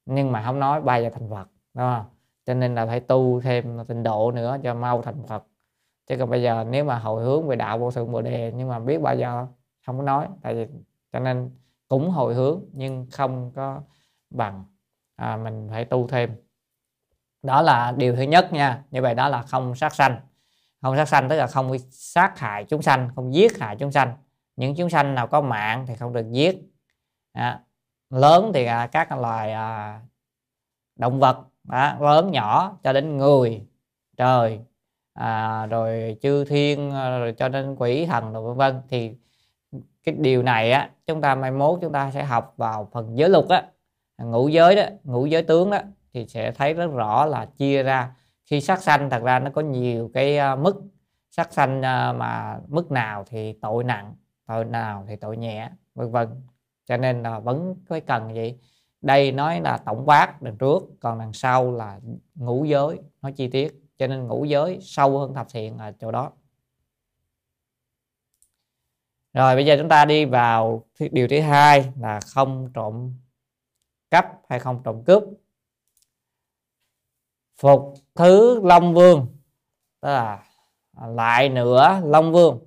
Nhưng 0.06 0.32
mà 0.32 0.42
không 0.46 0.60
nói 0.60 0.80
bay 0.80 1.02
giờ 1.02 1.10
thành 1.10 1.30
phật 1.30 1.48
đúng 1.74 1.84
không? 1.84 2.04
Cho 2.46 2.54
nên 2.54 2.74
là 2.74 2.86
phải 2.86 3.00
tu 3.00 3.40
thêm 3.40 3.78
tình 3.88 4.02
độ 4.02 4.32
nữa 4.32 4.56
cho 4.62 4.74
mau 4.74 5.02
thành 5.02 5.22
phật. 5.26 5.44
Chứ 6.06 6.16
còn 6.18 6.30
bây 6.30 6.42
giờ 6.42 6.64
nếu 6.70 6.84
mà 6.84 6.98
hồi 6.98 7.24
hướng 7.24 7.48
về 7.48 7.56
đạo 7.56 7.78
vô 7.78 7.90
thượng 7.90 8.12
bồ 8.12 8.22
đề 8.22 8.52
nhưng 8.56 8.68
mà 8.68 8.78
biết 8.78 8.98
bao 8.98 9.16
giờ 9.16 9.46
không 9.86 9.98
có 9.98 10.04
nói 10.04 10.28
tại 10.42 10.54
vì 10.54 10.66
cho 11.12 11.18
nên 11.18 11.50
cũng 11.88 12.10
hồi 12.10 12.34
hướng 12.34 12.64
nhưng 12.72 13.06
không 13.12 13.52
có 13.54 13.82
bằng. 14.30 14.64
À, 15.16 15.36
mình 15.36 15.68
phải 15.70 15.84
tu 15.84 16.08
thêm. 16.08 16.36
Đó 17.42 17.62
là 17.62 17.92
điều 17.96 18.16
thứ 18.16 18.22
nhất 18.22 18.52
nha. 18.52 18.84
Như 18.90 19.02
vậy 19.02 19.14
đó 19.14 19.28
là 19.28 19.42
không 19.42 19.74
sát 19.74 19.94
sanh. 19.94 20.20
Không 20.82 20.96
sát 20.96 21.08
sanh 21.08 21.28
tức 21.28 21.36
là 21.36 21.46
không 21.46 21.78
sát 21.90 22.38
hại 22.38 22.64
chúng 22.64 22.82
sanh 22.82 23.10
không 23.14 23.34
giết 23.34 23.58
hại 23.58 23.76
chúng 23.76 23.92
sanh. 23.92 24.16
Những 24.56 24.74
chúng 24.76 24.90
sanh 24.90 25.14
nào 25.14 25.26
có 25.26 25.40
mạng 25.40 25.84
thì 25.88 25.94
không 25.94 26.12
được 26.12 26.26
giết. 26.30 26.56
À, 27.32 27.60
lớn 28.10 28.50
thì 28.54 28.64
à, 28.64 28.86
các 28.86 29.12
loài 29.12 29.52
à, 29.52 30.00
động 30.96 31.20
vật 31.20 31.38
à, 31.68 31.98
lớn 32.00 32.30
nhỏ 32.30 32.78
cho 32.82 32.92
đến 32.92 33.16
người 33.16 33.66
trời 34.16 34.60
à, 35.14 35.66
rồi 35.66 36.16
chư 36.22 36.44
thiên 36.44 36.90
à, 36.90 37.18
rồi 37.18 37.32
cho 37.32 37.48
đến 37.48 37.74
quỷ 37.78 38.06
thần 38.06 38.32
rồi 38.32 38.42
vân 38.42 38.56
vân 38.56 38.82
thì 38.88 39.16
cái 40.04 40.14
điều 40.18 40.42
này 40.42 40.72
á, 40.72 40.90
chúng 41.06 41.20
ta 41.20 41.34
mai 41.34 41.50
mốt 41.50 41.78
chúng 41.82 41.92
ta 41.92 42.10
sẽ 42.10 42.24
học 42.24 42.54
vào 42.56 42.88
phần 42.92 43.18
giới 43.18 43.28
luật 43.28 43.44
á. 43.48 43.62
Ngũ 44.18 44.48
giới 44.48 44.76
đó, 44.76 44.82
ngũ 45.04 45.26
giới 45.26 45.42
tướng 45.42 45.70
đó, 45.70 45.78
thì 46.14 46.26
sẽ 46.26 46.52
thấy 46.52 46.74
rất 46.74 46.86
rõ 46.86 47.26
là 47.26 47.44
chia 47.44 47.82
ra. 47.82 48.14
Khi 48.46 48.60
sát 48.60 48.82
sanh, 48.82 49.10
thật 49.10 49.22
ra 49.22 49.38
nó 49.38 49.50
có 49.50 49.60
nhiều 49.62 50.10
cái 50.14 50.38
ờ, 50.38 50.56
mức. 50.56 50.82
Sát 51.30 51.52
sanh 51.52 51.82
ờ, 51.82 52.14
mà 52.18 52.58
mức 52.68 52.90
nào 52.90 53.24
thì 53.28 53.52
tội 53.52 53.84
nặng, 53.84 54.14
tội 54.46 54.64
nào 54.64 55.04
thì 55.08 55.16
tội 55.16 55.36
nhẹ, 55.36 55.70
vân 55.94 56.10
vân. 56.10 56.28
Cho 56.86 56.96
nên 56.96 57.22
là 57.22 57.38
vẫn 57.38 57.76
phải 57.88 58.00
cần 58.00 58.34
gì 58.34 58.58
đây 59.02 59.32
nói 59.32 59.60
là 59.60 59.78
tổng 59.78 60.02
quát 60.06 60.42
đằng 60.42 60.56
trước, 60.56 60.82
còn 61.00 61.18
đằng 61.18 61.32
sau 61.32 61.72
là 61.72 62.00
ngũ 62.34 62.64
giới, 62.64 62.98
nói 63.22 63.32
chi 63.32 63.48
tiết. 63.48 63.74
Cho 63.98 64.06
nên 64.06 64.26
ngũ 64.26 64.44
giới 64.44 64.78
sâu 64.80 65.18
hơn 65.18 65.34
thập 65.34 65.46
thiện 65.52 65.78
ở 65.78 65.92
chỗ 66.00 66.10
đó 66.10 66.32
rồi, 69.34 69.54
bây 69.54 69.66
giờ 69.66 69.76
chúng 69.78 69.88
ta 69.88 70.04
đi 70.04 70.24
vào 70.24 70.84
điều 71.10 71.28
thứ 71.28 71.40
hai 71.40 71.92
là 72.00 72.20
không 72.20 72.70
trộm 72.74 73.14
cắp 74.10 74.40
hay 74.48 74.58
không 74.58 74.82
trộm 74.84 75.02
cướp. 75.04 75.22
Phục 77.60 77.94
thứ 78.14 78.60
long 78.64 78.94
vương, 78.94 79.26
tức 80.00 80.08
là 80.08 80.44
lại 81.06 81.48
nữa 81.48 82.00
long 82.04 82.32
vương. 82.32 82.58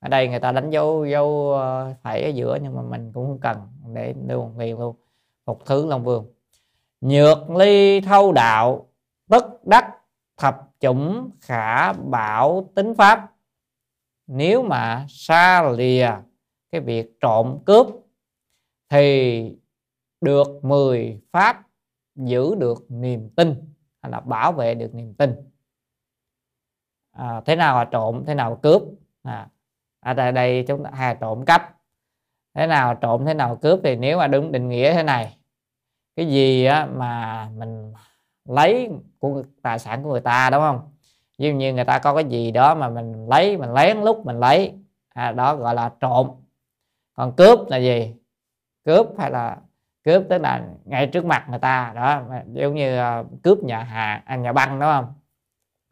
Ở 0.00 0.08
đây 0.08 0.28
người 0.28 0.40
ta 0.40 0.52
đánh 0.52 0.70
dấu 0.70 1.06
dấu 1.06 1.52
ờ, 1.52 1.94
phải 2.02 2.22
ở 2.22 2.28
giữa 2.28 2.58
nhưng 2.62 2.76
mà 2.76 2.82
mình 2.82 3.12
cũng 3.12 3.26
không 3.26 3.40
cần 3.40 3.68
để 3.94 4.14
luôn 4.28 4.58
liền 4.58 4.78
luôn. 4.78 4.96
Phục 5.46 5.64
thứ 5.66 5.86
long 5.86 6.04
vương. 6.04 6.32
Nhược 7.00 7.50
ly 7.50 8.00
thâu 8.00 8.32
đạo, 8.32 8.88
bất 9.26 9.66
đắc 9.66 9.94
thập 10.36 10.70
chủng 10.80 11.30
khả 11.40 11.92
bảo 11.92 12.70
tính 12.74 12.94
pháp 12.94 13.33
nếu 14.26 14.62
mà 14.62 15.06
xa 15.08 15.70
lìa 15.76 16.10
cái 16.72 16.80
việc 16.80 17.20
trộm 17.20 17.58
cướp 17.66 17.86
thì 18.88 19.56
được 20.20 20.64
10 20.64 21.20
pháp 21.32 21.66
giữ 22.14 22.54
được 22.54 22.84
niềm 22.88 23.30
tin 23.36 23.54
hay 24.02 24.12
là 24.12 24.20
bảo 24.20 24.52
vệ 24.52 24.74
được 24.74 24.94
niềm 24.94 25.14
tin. 25.14 25.34
À, 27.12 27.40
thế 27.46 27.56
nào 27.56 27.78
là 27.78 27.84
trộm 27.84 28.24
thế 28.26 28.34
nào 28.34 28.50
là 28.50 28.56
cướp? 28.62 28.82
À, 29.22 29.48
ở 30.00 30.14
đây, 30.14 30.32
đây 30.32 30.64
chúng 30.68 30.84
ta 30.84 30.90
hay 30.94 31.16
trộm 31.20 31.44
cắp. 31.44 31.76
Thế 32.54 32.66
nào 32.66 32.94
trộm 32.94 33.24
thế 33.26 33.34
nào 33.34 33.56
cướp 33.56 33.80
thì 33.84 33.96
nếu 33.96 34.18
mà 34.18 34.26
đúng 34.26 34.52
định 34.52 34.68
nghĩa 34.68 34.92
thế 34.92 35.02
này 35.02 35.38
cái 36.16 36.26
gì 36.26 36.64
á, 36.64 36.86
mà 36.86 37.48
mình 37.56 37.92
lấy 38.44 38.90
của 39.18 39.42
tài 39.62 39.78
sản 39.78 40.02
của 40.02 40.10
người 40.10 40.20
ta 40.20 40.50
đúng 40.50 40.60
không? 40.60 40.93
Ví 41.38 41.48
dụ 41.48 41.54
như 41.54 41.74
người 41.74 41.84
ta 41.84 41.98
có 41.98 42.14
cái 42.14 42.24
gì 42.24 42.50
đó 42.50 42.74
mà 42.74 42.88
mình 42.88 43.28
lấy 43.28 43.56
mình 43.56 43.72
lén 43.72 44.00
lúc 44.00 44.26
mình 44.26 44.40
lấy. 44.40 44.74
À, 45.08 45.32
đó 45.32 45.56
gọi 45.56 45.74
là 45.74 45.90
trộm. 46.00 46.30
Còn 47.14 47.32
cướp 47.32 47.58
là 47.68 47.76
gì? 47.76 48.14
Cướp 48.84 49.06
hay 49.18 49.30
là 49.30 49.56
cướp 50.04 50.22
tức 50.28 50.38
là 50.38 50.62
ngay 50.84 51.06
trước 51.06 51.24
mặt 51.24 51.46
người 51.50 51.58
ta 51.58 51.92
đó. 51.94 52.22
Giống 52.52 52.74
như 52.74 52.98
ờ, 52.98 53.24
cướp 53.42 53.58
nhà 53.58 53.82
hàng 53.82 54.22
à, 54.24 54.36
nhà 54.36 54.52
băng 54.52 54.80
đúng 54.80 54.88
không? 54.88 55.14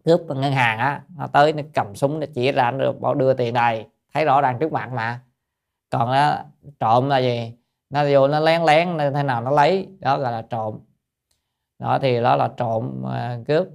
Cướp 0.05 0.21
ngân 0.21 0.53
hàng 0.53 0.79
á 0.79 1.03
nó 1.17 1.27
tới 1.27 1.53
nó 1.53 1.63
cầm 1.75 1.95
súng 1.95 2.21
nó 2.21 2.27
chỉ 2.35 2.53
ra 2.53 2.71
nó 2.71 2.93
bỏ 2.93 3.15
đưa 3.15 3.35
tiền 3.35 3.55
đây. 3.55 3.87
Thấy 4.15 4.25
rõ 4.25 4.41
ràng 4.41 4.59
trước 4.59 4.73
mặt 4.73 4.91
mà. 4.93 5.21
Còn 5.91 6.13
đó, 6.13 6.39
trộm 6.81 7.09
là 7.09 7.19
gì? 7.19 7.53
Nó 7.91 8.05
vô 8.11 8.29
nó 8.29 8.41
lén 8.41 8.63
lén 8.63 8.99
thế 8.99 9.23
nào 9.23 9.43
nó 9.43 9.51
lấy 9.51 9.89
đó 10.01 10.19
gọi 10.19 10.33
là 10.33 10.43
trộm. 10.43 10.79
Đó 11.79 11.99
thì 12.03 12.21
đó 12.21 12.37
là 12.37 12.51
trộm 12.57 13.05
uh, 13.05 13.47
cướp 13.47 13.67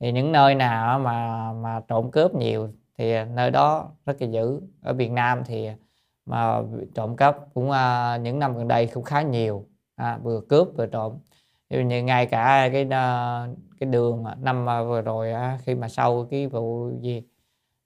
thì 0.00 0.12
những 0.12 0.32
nơi 0.32 0.54
nào 0.54 0.98
mà 0.98 1.52
mà 1.52 1.80
trộm 1.88 2.10
cướp 2.10 2.34
nhiều 2.34 2.68
thì 2.98 3.24
nơi 3.24 3.50
đó 3.50 3.90
rất 4.06 4.22
là 4.22 4.28
dữ. 4.28 4.60
Ở 4.82 4.92
Việt 4.94 5.10
Nam 5.10 5.42
thì 5.44 5.68
mà 6.26 6.60
trộm 6.94 7.16
cắp 7.16 7.36
cũng 7.54 7.70
à, 7.70 8.16
những 8.16 8.38
năm 8.38 8.56
gần 8.56 8.68
đây 8.68 8.86
cũng 8.86 9.04
khá 9.04 9.22
nhiều. 9.22 9.66
À, 9.96 10.18
vừa 10.22 10.40
cướp 10.48 10.68
vừa 10.76 10.86
trộm. 10.86 11.18
Như 11.70 12.02
ngay 12.02 12.26
cả 12.26 12.68
cái 12.72 12.86
à, 12.90 13.46
cái 13.80 13.88
đường 13.90 14.24
năm 14.40 14.68
à, 14.68 14.82
vừa 14.82 15.02
rồi 15.02 15.32
khi 15.64 15.74
mà 15.74 15.88
sau 15.88 16.26
cái 16.30 16.46
vụ 16.46 16.90
gì 17.00 17.22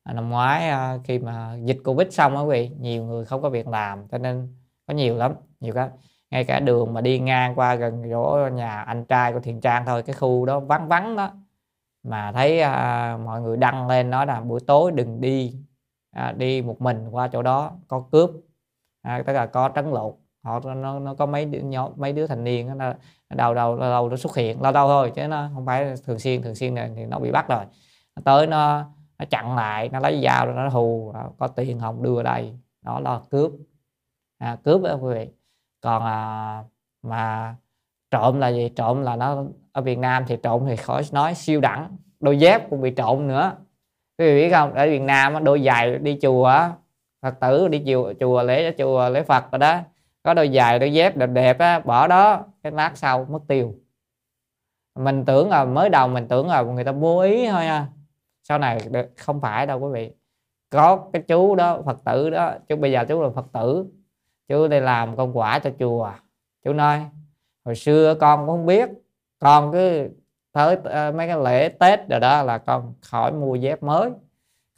à, 0.03 0.13
năm 0.13 0.31
ngoái 0.31 0.71
khi 1.05 1.19
mà 1.19 1.57
dịch 1.65 1.79
covid 1.85 2.09
xong 2.11 2.37
á 2.37 2.43
quý 2.43 2.51
vị 2.51 2.71
nhiều 2.81 3.05
người 3.05 3.25
không 3.25 3.43
có 3.43 3.51
việc 3.51 3.69
làm 3.69 4.09
cho 4.09 4.19
nên 4.19 4.55
có 4.87 4.95
nhiều 4.95 5.17
lắm 5.17 5.35
nhiều 5.61 5.75
cái. 5.75 5.89
Ngay 6.31 6.45
cả 6.45 6.61
đường 6.61 6.95
mà 6.95 7.01
đi 7.01 7.19
ngang 7.19 7.55
qua 7.55 7.75
gần 7.75 8.03
chỗ 8.11 8.49
nhà 8.53 8.83
anh 8.83 9.05
trai 9.05 9.33
của 9.33 9.41
thiền 9.41 9.61
trang 9.61 9.85
thôi 9.87 10.03
cái 10.03 10.15
khu 10.15 10.47
đó 10.47 10.61
vắng 10.61 10.89
vắng 10.89 11.17
đó 11.17 11.31
mà 12.05 12.33
thấy 12.33 12.61
à, 12.61 13.19
mọi 13.25 13.41
người 13.41 13.57
đăng 13.57 13.89
lên 13.89 14.11
nói 14.11 14.27
là 14.27 14.41
buổi 14.41 14.61
tối 14.67 14.93
đừng 14.93 15.21
đi 15.21 15.57
à, 16.11 16.33
đi 16.33 16.63
một 16.63 16.81
mình 16.81 17.09
qua 17.11 17.29
chỗ 17.29 17.43
đó 17.43 17.73
có 17.89 18.05
cướp. 18.13 18.31
À, 19.03 19.23
tức 19.27 19.33
là 19.33 19.47
có 19.47 19.71
trấn 19.75 19.91
lột. 19.91 20.15
Họ 20.43 20.61
nó, 20.61 20.99
nó 20.99 21.15
có 21.15 21.27
mấy 21.27 21.45
đứa 21.45 21.61
nhóm 21.61 21.93
mấy 21.97 22.13
đứa 22.13 22.27
thành 22.27 22.45
niên 22.45 22.79
nó 22.79 22.93
đầu 23.31 23.55
đầu 23.55 23.79
đầu 23.79 24.09
nó 24.09 24.17
xuất 24.17 24.37
hiện 24.37 24.63
lâu 24.63 24.73
lâu 24.73 24.89
thôi 24.89 25.13
chứ 25.15 25.29
nó 25.29 25.49
không 25.55 25.67
phải 25.67 25.95
thường 26.07 26.19
xuyên 26.19 26.43
thường 26.43 26.55
xuyên 26.55 26.75
này 26.75 26.91
thì 26.97 27.07
nó 27.07 27.19
bị 27.19 27.33
bắt 27.33 27.49
rồi. 27.49 27.65
Nó 28.17 28.23
tới 28.25 28.47
nó 28.47 28.85
nó 29.19 29.25
chặn 29.31 29.57
lại 29.57 29.89
nó 29.89 30.01
lấy 30.01 30.21
dao 30.25 30.47
rồi 30.47 30.55
nó 30.55 30.69
hù 30.69 31.13
à, 31.15 31.25
có 31.39 31.49
tiền 31.49 31.81
không? 31.81 32.03
Đưa 32.03 32.23
đây. 32.23 32.59
Đó 32.83 33.01
là 33.01 33.21
cướp. 33.31 33.53
À, 34.39 34.57
cướp 34.65 34.83
đó 34.83 34.95
quý 35.01 35.15
vị. 35.15 35.29
Còn 35.81 36.03
à, 36.03 36.65
mà 37.03 37.57
trộm 38.11 38.39
là 38.41 38.49
gì? 38.49 38.69
Trộm 38.77 39.03
là 39.03 39.17
nó 39.17 39.45
ở 39.75 39.83
Việt 39.83 39.99
Nam 39.99 40.25
thì 40.27 40.37
trộm 40.43 40.65
thì 40.67 40.77
khỏi 40.77 41.03
nói 41.13 41.35
siêu 41.35 41.61
đẳng, 41.61 41.97
đôi 42.21 42.39
dép 42.39 42.71
cũng 42.71 42.81
bị 42.81 42.91
trộm 42.91 43.29
nữa. 43.29 43.53
Quý 44.19 44.27
vị 44.27 44.35
biết 44.35 44.51
không? 44.51 44.75
Ở 44.75 44.87
Việt 44.87 45.03
Nam 45.03 45.45
đôi 45.45 45.63
giày 45.63 45.99
đi 45.99 46.19
chùa 46.23 46.53
Phật 47.23 47.41
tử 47.41 47.69
đi 47.69 47.83
chùa 47.87 48.13
chùa 48.21 48.43
lễ 48.43 48.75
chùa 48.79 49.09
lễ 49.09 49.23
Phật 49.23 49.53
rồi 49.53 49.59
đó. 49.59 49.79
Có 50.23 50.35
đôi 50.35 50.51
giày, 50.55 50.79
đôi 50.79 50.93
dép 50.93 51.17
đẹp 51.17 51.27
đẹp 51.27 51.59
á, 51.59 51.79
bỏ 51.79 52.07
đó, 52.07 52.45
cái 52.63 52.73
lát 52.73 52.93
sau 52.95 53.27
mất 53.31 53.39
tiêu. 53.49 53.75
Mình 54.99 55.25
tưởng 55.25 55.51
là, 55.51 55.65
mới 55.65 55.89
đầu 55.89 56.09
mình 56.09 56.29
tưởng 56.29 56.49
là 56.49 56.63
người 56.63 56.85
ta 56.85 56.93
vô 56.93 57.21
ý 57.21 57.49
thôi 57.49 57.65
nha 57.65 57.89
sau 58.43 58.59
này 58.59 58.79
không 59.17 59.41
phải 59.41 59.67
đâu 59.67 59.79
quý 59.81 59.89
vị. 59.93 60.13
Có 60.71 61.11
cái 61.13 61.23
chú 61.23 61.55
đó, 61.55 61.83
phật 61.87 62.05
tử 62.05 62.31
đó, 62.31 62.53
chú, 62.69 62.77
bây 62.77 62.93
giờ 62.93 63.05
chú 63.09 63.23
là 63.23 63.29
phật 63.35 63.47
tử. 63.53 63.87
Chú 64.49 64.69
đi 64.69 64.81
làm 64.81 65.17
công 65.17 65.39
quả 65.39 65.59
cho 65.59 65.71
chùa. 65.79 66.13
Chú 66.65 66.73
nói, 66.73 67.01
hồi 67.65 67.75
xưa 67.75 68.15
con 68.15 68.41
cũng 68.41 68.49
không 68.49 68.67
biết 68.67 68.89
con 69.45 69.73
cứ 69.73 70.09
tới 70.53 70.77
ờ, 70.85 71.13
mấy 71.13 71.27
cái 71.29 71.37
lễ 71.45 71.69
tết 71.69 72.09
rồi 72.09 72.21
đó 72.21 72.43
là 72.43 72.59
con 72.59 72.95
khỏi 73.01 73.33
mua 73.33 73.55
dép 73.55 73.83
mới. 73.83 74.11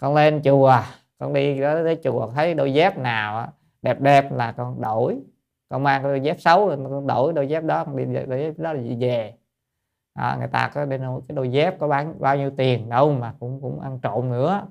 Con 0.00 0.14
lên 0.14 0.42
chùa 0.44 0.80
con 1.18 1.32
đi 1.32 1.60
đó 1.60 1.74
tới 1.74 1.98
chùa 2.04 2.30
thấy 2.34 2.54
đôi 2.54 2.72
dép 2.72 2.98
nào 2.98 3.52
đẹp 3.82 4.00
đẹp 4.00 4.32
là 4.32 4.52
con 4.52 4.80
đổi. 4.80 5.18
Con 5.68 5.82
mang 5.82 6.02
đôi 6.02 6.20
dép 6.20 6.40
xấu 6.40 6.68
con 6.68 7.06
đổi 7.06 7.32
đôi 7.32 7.48
dép 7.48 7.64
đó 7.64 7.84
con 7.84 7.96
đi 7.96 8.04
đôi 8.04 8.38
dép 8.38 8.58
đó 8.58 8.72
là 8.72 8.80
về. 8.98 9.34
À, 10.14 10.36
người 10.38 10.48
ta 10.48 10.70
có 10.74 10.86
bên 10.86 11.00
cái 11.28 11.34
đôi 11.34 11.52
dép 11.52 11.78
có 11.78 11.88
bán 11.88 12.14
bao 12.20 12.36
nhiêu 12.36 12.50
tiền 12.56 12.88
đâu 12.88 13.12
mà 13.12 13.34
cũng 13.40 13.60
cũng 13.62 13.80
ăn 13.80 13.98
trộm 14.02 14.30
nữa. 14.30 14.66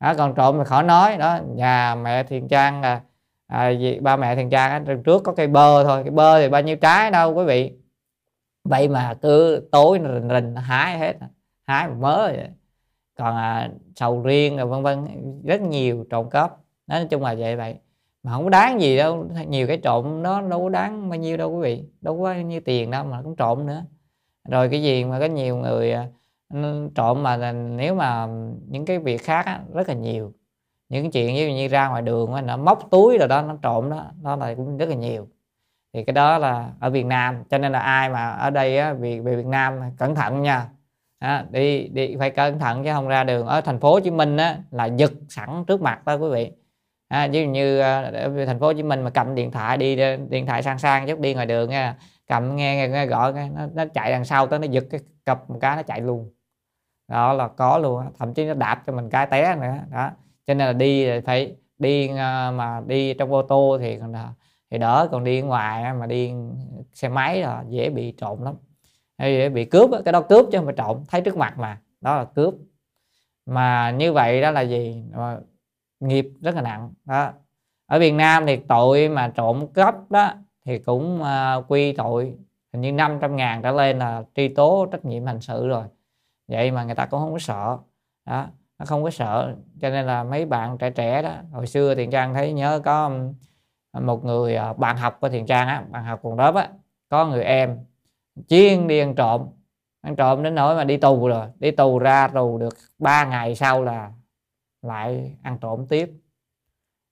Đó, 0.00 0.14
còn 0.14 0.34
trộm 0.34 0.58
thì 0.58 0.64
khỏi 0.64 0.82
nói 0.84 1.16
đó 1.16 1.38
nhà 1.54 1.94
mẹ 1.94 2.22
thiền 2.22 2.48
trang 2.48 2.82
à, 2.82 3.00
à, 3.46 3.68
gì, 3.68 4.00
ba 4.00 4.16
mẹ 4.16 4.36
thiền 4.36 4.50
trang 4.50 4.70
á, 4.70 4.94
trước 5.04 5.22
có 5.24 5.32
cây 5.32 5.46
bơ 5.46 5.84
thôi 5.84 6.02
cái 6.04 6.10
bơ 6.10 6.40
thì 6.40 6.48
bao 6.48 6.62
nhiêu 6.62 6.76
trái 6.76 7.10
đâu 7.10 7.34
quý 7.34 7.44
vị 7.44 7.78
vậy 8.68 8.88
mà 8.88 9.14
cứ 9.22 9.68
tối 9.72 10.00
rình 10.02 10.28
rình 10.28 10.54
hái 10.56 10.98
hết 10.98 11.16
hái 11.66 11.88
một 11.88 11.94
mớ 12.00 12.26
vậy. 12.26 12.48
Còn 13.18 13.36
à, 13.36 13.70
sầu 13.96 14.22
riêng 14.22 14.56
rồi 14.56 14.66
vân 14.66 14.82
vân 14.82 15.06
rất 15.44 15.60
nhiều 15.60 16.04
trộm 16.10 16.30
cắp. 16.30 16.56
Nói 16.86 17.06
chung 17.10 17.22
là 17.22 17.34
vậy 17.34 17.56
vậy 17.56 17.76
mà 18.22 18.32
không 18.32 18.44
có 18.44 18.50
đáng 18.50 18.80
gì 18.80 18.96
đâu 18.96 19.26
nhiều 19.48 19.66
cái 19.66 19.76
trộm 19.76 20.22
nó 20.22 20.40
đâu 20.42 20.62
có 20.62 20.68
đáng 20.68 21.08
bao 21.08 21.18
nhiêu 21.18 21.36
đâu 21.36 21.50
quý 21.50 21.62
vị 21.62 21.84
đâu 22.00 22.16
có 22.16 22.24
bao 22.24 22.42
nhiêu 22.42 22.60
tiền 22.64 22.90
đâu 22.90 23.04
mà 23.04 23.22
cũng 23.22 23.36
trộm 23.36 23.66
nữa. 23.66 23.82
Rồi 24.48 24.68
cái 24.68 24.82
gì 24.82 25.04
mà 25.04 25.18
có 25.20 25.26
nhiều 25.26 25.56
người 25.56 25.92
à, 25.92 26.08
trộm 26.94 27.22
mà 27.22 27.52
nếu 27.52 27.94
mà 27.94 28.28
những 28.68 28.84
cái 28.84 28.98
việc 28.98 29.22
khác 29.22 29.46
á, 29.46 29.62
rất 29.74 29.88
là 29.88 29.94
nhiều. 29.94 30.32
Những 30.88 31.10
chuyện 31.10 31.34
như, 31.34 31.48
như 31.48 31.68
ra 31.68 31.88
ngoài 31.88 32.02
đường 32.02 32.46
nó 32.46 32.56
móc 32.56 32.90
túi 32.90 33.18
rồi 33.18 33.28
đó 33.28 33.42
nó 33.42 33.56
trộm 33.62 33.90
đó 33.90 34.04
đó 34.22 34.36
là 34.36 34.54
cũng 34.54 34.76
rất 34.76 34.88
là 34.88 34.94
nhiều 34.94 35.28
thì 35.98 36.04
cái 36.04 36.14
đó 36.14 36.38
là 36.38 36.70
ở 36.80 36.90
Việt 36.90 37.06
Nam 37.06 37.44
cho 37.50 37.58
nên 37.58 37.72
là 37.72 37.78
ai 37.78 38.08
mà 38.08 38.30
ở 38.30 38.50
đây 38.50 38.78
á, 38.78 38.92
về, 38.92 39.20
về 39.20 39.36
Việt 39.36 39.46
Nam 39.46 39.80
cẩn 39.98 40.14
thận 40.14 40.42
nha. 40.42 40.68
Đó, 41.20 41.42
đi 41.50 41.88
đi 41.88 42.16
phải 42.18 42.30
cẩn 42.30 42.58
thận 42.58 42.84
chứ 42.84 42.90
không 42.92 43.08
ra 43.08 43.24
đường. 43.24 43.46
Ở 43.46 43.60
thành 43.60 43.80
phố 43.80 43.92
Hồ 43.92 44.00
Chí 44.00 44.10
Minh 44.10 44.36
á, 44.36 44.56
là 44.70 44.84
giật 44.84 45.12
sẵn 45.28 45.64
trước 45.66 45.82
mặt 45.82 46.04
đó 46.06 46.14
quý 46.14 46.28
vị. 46.32 46.52
À, 47.08 47.28
ví 47.32 47.42
dụ 47.42 47.48
như 47.50 47.80
ờ, 47.80 48.02
ở 48.02 48.44
thành 48.46 48.58
phố 48.60 48.66
Hồ 48.66 48.72
Chí 48.72 48.82
Minh 48.82 49.02
mà 49.02 49.10
cầm 49.10 49.34
điện 49.34 49.50
thoại 49.50 49.76
đi 49.76 49.96
điện 50.28 50.46
thoại 50.46 50.62
sang 50.62 50.78
sang 50.78 51.06
chút 51.06 51.20
đi 51.20 51.34
ngoài 51.34 51.46
đường 51.46 51.70
nha 51.70 51.96
cầm 52.28 52.56
nghe, 52.56 52.76
nghe, 52.76 52.88
nghe 52.88 53.06
gọi 53.06 53.32
nghe, 53.34 53.48
nó, 53.48 53.66
nó 53.74 53.84
chạy 53.94 54.10
đằng 54.10 54.24
sau 54.24 54.46
tới 54.46 54.58
nó 54.58 54.66
giật 54.66 54.84
cái 54.90 55.00
cặp 55.26 55.50
một 55.50 55.58
cái 55.60 55.76
nó 55.76 55.82
chạy 55.82 56.00
luôn. 56.00 56.30
Đó 57.08 57.32
là 57.32 57.48
có 57.48 57.78
luôn 57.78 58.02
thậm 58.18 58.34
chí 58.34 58.44
nó 58.44 58.54
đạp 58.54 58.82
cho 58.86 58.92
mình 58.92 59.10
cái 59.10 59.26
té 59.26 59.56
nữa. 59.56 59.74
Đó 59.90 60.10
cho 60.46 60.54
nên 60.54 60.66
là 60.66 60.72
đi 60.72 61.20
phải 61.20 61.56
đi 61.78 62.08
ờ, 62.08 62.52
mà 62.56 62.80
đi 62.86 63.14
trong 63.14 63.32
ô 63.32 63.42
tô 63.42 63.78
thì 63.80 63.98
còn 63.98 64.12
ờ, 64.12 64.28
thì 64.70 64.78
đỡ 64.78 65.08
còn 65.12 65.24
đi 65.24 65.40
ngoài 65.40 65.94
mà 65.94 66.06
đi 66.06 66.32
xe 66.92 67.08
máy 67.08 67.40
là 67.40 67.64
dễ 67.68 67.90
bị 67.90 68.12
trộm 68.12 68.42
lắm. 68.42 68.54
Hay 69.18 69.32
dễ 69.32 69.48
bị 69.48 69.64
cướp 69.64 69.90
cái 70.04 70.12
đó 70.12 70.20
cướp 70.20 70.46
chứ 70.52 70.58
không 70.58 70.66
phải 70.66 70.74
trộm 70.78 71.04
thấy 71.08 71.20
trước 71.20 71.36
mặt 71.36 71.58
mà 71.58 71.80
đó 72.00 72.16
là 72.16 72.24
cướp. 72.24 72.54
Mà 73.46 73.90
như 73.90 74.12
vậy 74.12 74.40
đó 74.42 74.50
là 74.50 74.60
gì? 74.60 75.04
Mà 75.12 75.38
nghiệp 76.00 76.28
rất 76.40 76.54
là 76.54 76.62
nặng 76.62 76.92
đó. 77.04 77.32
Ở 77.86 77.98
Việt 77.98 78.12
Nam 78.12 78.46
thì 78.46 78.56
tội 78.56 79.08
mà 79.08 79.28
trộm 79.28 79.66
cắp 79.74 80.10
đó 80.10 80.32
thì 80.64 80.78
cũng 80.78 81.20
uh, 81.22 81.64
quy 81.68 81.92
tội. 81.92 82.34
Hình 82.72 82.82
như 82.82 82.92
500 82.92 83.36
ngàn 83.36 83.62
trở 83.62 83.70
lên 83.70 83.98
là 83.98 84.22
truy 84.34 84.48
tố 84.48 84.86
trách 84.92 85.04
nhiệm 85.04 85.26
hình 85.26 85.40
sự 85.40 85.68
rồi. 85.68 85.84
Vậy 86.48 86.70
mà 86.70 86.84
người 86.84 86.94
ta 86.94 87.06
cũng 87.06 87.20
không 87.20 87.32
có 87.32 87.38
sợ 87.38 87.78
đó. 88.26 88.46
Nó 88.78 88.84
không 88.86 89.02
có 89.02 89.10
sợ 89.10 89.54
cho 89.80 89.90
nên 89.90 90.06
là 90.06 90.24
mấy 90.24 90.46
bạn 90.46 90.78
trẻ 90.78 90.90
trẻ 90.90 91.22
đó 91.22 91.34
hồi 91.52 91.66
xưa 91.66 91.94
thì 91.94 92.08
trang 92.12 92.34
thấy 92.34 92.52
nhớ 92.52 92.80
có 92.84 93.10
một 93.92 94.24
người 94.24 94.56
à, 94.56 94.72
bạn 94.72 94.96
học 94.96 95.18
của 95.20 95.28
Thiền 95.28 95.46
trang 95.46 95.68
á, 95.68 95.84
bạn 95.90 96.04
học 96.04 96.18
cùng 96.22 96.38
lớp 96.38 96.54
á, 96.54 96.68
có 97.08 97.26
người 97.26 97.44
em 97.44 97.78
chuyên 98.48 98.88
đi 98.88 98.98
ăn 98.98 99.14
trộm. 99.14 99.46
Ăn 100.00 100.16
trộm 100.16 100.42
đến 100.42 100.54
nỗi 100.54 100.74
mà 100.76 100.84
đi 100.84 100.96
tù 100.96 101.28
rồi, 101.28 101.46
đi 101.58 101.70
tù 101.70 101.98
ra 101.98 102.28
tù 102.28 102.58
được 102.58 102.74
3 102.98 103.24
ngày 103.24 103.54
sau 103.54 103.84
là 103.84 104.12
lại 104.82 105.36
ăn 105.42 105.58
trộm 105.60 105.86
tiếp. 105.88 106.10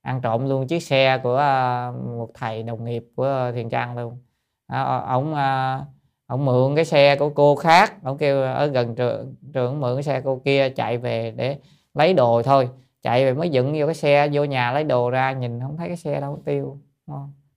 Ăn 0.02 0.20
trộm 0.20 0.48
luôn 0.48 0.66
chiếc 0.66 0.80
xe 0.80 1.18
của 1.22 1.36
à, 1.36 1.90
một 2.18 2.30
thầy 2.34 2.62
đồng 2.62 2.84
nghiệp 2.84 3.04
của 3.16 3.52
thiền 3.54 3.68
trang 3.68 3.98
luôn. 3.98 4.18
Ông 4.66 4.86
ờ, 4.86 5.14
ổng 5.14 5.34
à, 5.34 5.80
ông 6.26 6.44
mượn 6.44 6.76
cái 6.76 6.84
xe 6.84 7.16
của 7.16 7.30
cô 7.30 7.56
khác 7.56 7.94
ông 8.04 8.18
kêu 8.18 8.42
ở 8.42 8.66
gần 8.66 8.94
trường 8.94 9.34
trường 9.52 9.80
mượn 9.80 9.96
cái 9.96 10.02
xe 10.02 10.20
cô 10.24 10.42
kia 10.44 10.70
chạy 10.70 10.98
về 10.98 11.30
để 11.36 11.58
lấy 11.94 12.14
đồ 12.14 12.42
thôi 12.42 12.68
chạy 13.06 13.24
về 13.24 13.34
mới 13.34 13.48
dựng 13.48 13.74
vô 13.78 13.86
cái 13.86 13.94
xe 13.94 14.28
vô 14.32 14.44
nhà 14.44 14.72
lấy 14.72 14.84
đồ 14.84 15.10
ra 15.10 15.32
nhìn 15.32 15.60
không 15.60 15.76
thấy 15.76 15.88
cái 15.88 15.96
xe 15.96 16.20
đâu 16.20 16.38
tiêu. 16.44 16.78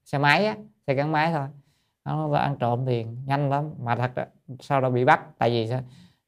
Xe 0.04 0.18
máy 0.18 0.46
á 0.46 0.56
xe 0.86 0.94
gắn 0.94 1.12
máy 1.12 1.32
thôi. 1.32 1.46
Nó 2.04 2.28
vâng, 2.28 2.40
ăn 2.40 2.56
trộm 2.58 2.82
tiền 2.86 3.16
nhanh 3.26 3.50
lắm. 3.50 3.70
Mà 3.82 3.96
thật 3.96 4.14
đó, 4.14 4.24
sau 4.60 4.80
đó 4.80 4.90
bị 4.90 5.04
bắt. 5.04 5.20
Tại 5.38 5.50
vì 5.50 5.68
sao? 5.68 5.80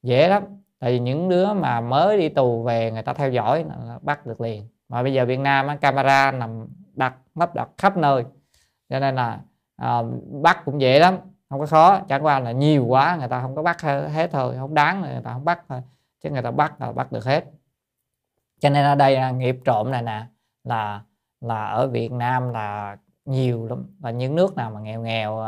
Dễ 0.02 0.28
lắm. 0.28 0.42
Tại 0.78 0.92
vì 0.92 0.98
những 0.98 1.28
đứa 1.28 1.52
mà 1.52 1.80
mới 1.80 2.18
đi 2.18 2.28
tù 2.28 2.62
về 2.62 2.90
người 2.90 3.02
ta 3.02 3.12
theo 3.12 3.30
dõi 3.30 3.64
bắt 4.02 4.26
được 4.26 4.40
liền. 4.40 4.68
Mà 4.88 5.02
bây 5.02 5.12
giờ 5.12 5.24
Việt 5.24 5.38
Nam 5.38 5.66
á, 5.66 5.76
camera 5.76 6.32
nằm 6.32 6.66
đặt 6.94 7.14
lắp 7.34 7.54
đặt 7.54 7.68
khắp 7.78 7.96
nơi. 7.96 8.24
Cho 8.88 9.00
nên 9.00 9.14
là 9.14 9.40
à, 9.76 10.02
bắt 10.42 10.62
cũng 10.64 10.80
dễ 10.80 10.98
lắm. 10.98 11.18
Không 11.50 11.60
có 11.60 11.66
khó. 11.66 12.00
Chẳng 12.08 12.24
qua 12.24 12.40
là 12.40 12.52
nhiều 12.52 12.84
quá 12.86 13.16
người 13.18 13.28
ta 13.28 13.40
không 13.40 13.56
có 13.56 13.62
bắt 13.62 13.82
hết 13.82 14.30
thôi. 14.32 14.54
Không 14.58 14.74
đáng 14.74 15.00
người 15.00 15.20
ta 15.24 15.32
không 15.32 15.44
bắt 15.44 15.64
thôi. 15.68 15.80
Chứ 16.22 16.30
người 16.30 16.42
ta 16.42 16.50
bắt 16.50 16.80
là 16.80 16.92
bắt 16.92 17.12
được 17.12 17.24
hết 17.24 17.44
cho 18.62 18.70
nên 18.70 18.84
ở 18.84 18.94
đây 18.94 19.14
là 19.16 19.30
nghiệp 19.30 19.56
trộm 19.64 19.90
này 19.90 20.02
nè 20.02 20.26
là 20.64 21.00
là 21.40 21.64
ở 21.64 21.88
Việt 21.88 22.12
Nam 22.12 22.52
là 22.52 22.96
nhiều 23.24 23.66
lắm 23.66 23.86
và 24.00 24.10
những 24.10 24.34
nước 24.34 24.56
nào 24.56 24.70
mà 24.70 24.80
nghèo 24.80 25.00
nghèo 25.00 25.44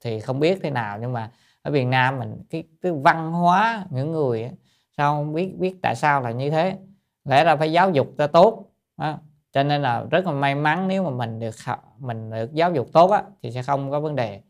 thì 0.00 0.20
không 0.20 0.40
biết 0.40 0.58
thế 0.62 0.70
nào. 0.70 0.98
Nhưng 1.00 1.12
mà 1.12 1.30
ở 1.62 1.70
Việt 1.70 1.84
Nam 1.84 2.18
mình 2.18 2.42
cái, 2.50 2.64
cái 2.82 2.92
văn 2.92 3.32
hóa 3.32 3.86
những 3.90 4.12
người 4.12 4.50
sao 4.96 5.14
không 5.14 5.34
biết 5.34 5.58
biết 5.58 5.76
tại 5.82 5.96
sao 5.96 6.20
là 6.20 6.30
như 6.30 6.50
thế? 6.50 6.78
Lẽ 7.24 7.44
ra 7.44 7.56
phải 7.56 7.72
giáo 7.72 7.90
dục 7.90 8.08
cho 8.18 8.26
tốt 8.26 8.70
đó. 8.96 9.18
cho 9.52 9.62
nên 9.62 9.82
là 9.82 10.04
rất 10.10 10.26
là 10.26 10.32
may 10.32 10.54
mắn 10.54 10.88
nếu 10.88 11.04
mà 11.04 11.10
mình 11.10 11.38
được 11.40 11.60
học 11.64 11.94
mình 11.98 12.30
được 12.30 12.54
giáo 12.54 12.72
dục 12.72 12.88
tốt 12.92 13.10
á, 13.10 13.22
thì 13.42 13.52
sẽ 13.52 13.62
không 13.62 13.90
có 13.90 14.00
vấn 14.00 14.16
đề. 14.16 14.40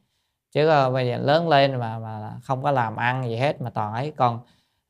Chứ 0.53 0.69
ờ, 0.69 0.91
bây 0.91 1.09
giờ 1.09 1.19
lớn 1.19 1.49
lên 1.49 1.77
mà 1.81 1.99
mà 1.99 2.33
không 2.43 2.63
có 2.63 2.71
làm 2.71 2.97
ăn 2.97 3.25
gì 3.25 3.37
hết 3.37 3.61
mà 3.63 3.71
toàn 3.71 3.95
ấy 3.95 4.13
còn 4.17 4.41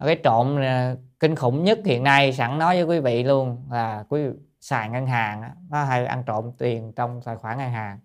cái 0.06 0.16
trộm 0.16 0.58
à, 0.58 0.94
kinh 1.20 1.36
khủng 1.36 1.64
nhất 1.64 1.78
hiện 1.84 2.02
nay 2.02 2.32
sẵn 2.32 2.58
nói 2.58 2.74
với 2.74 2.84
quý 2.84 3.00
vị 3.00 3.22
luôn 3.22 3.56
là 3.70 4.04
quý 4.08 4.20
xài 4.60 4.88
ngân 4.88 5.06
hàng 5.06 5.42
nó 5.70 5.84
hay 5.84 6.06
ăn 6.06 6.22
trộm 6.26 6.50
tiền 6.58 6.92
trong 6.96 7.20
tài 7.24 7.36
khoản 7.36 7.58
ngân 7.58 7.70
hàng 7.70 7.98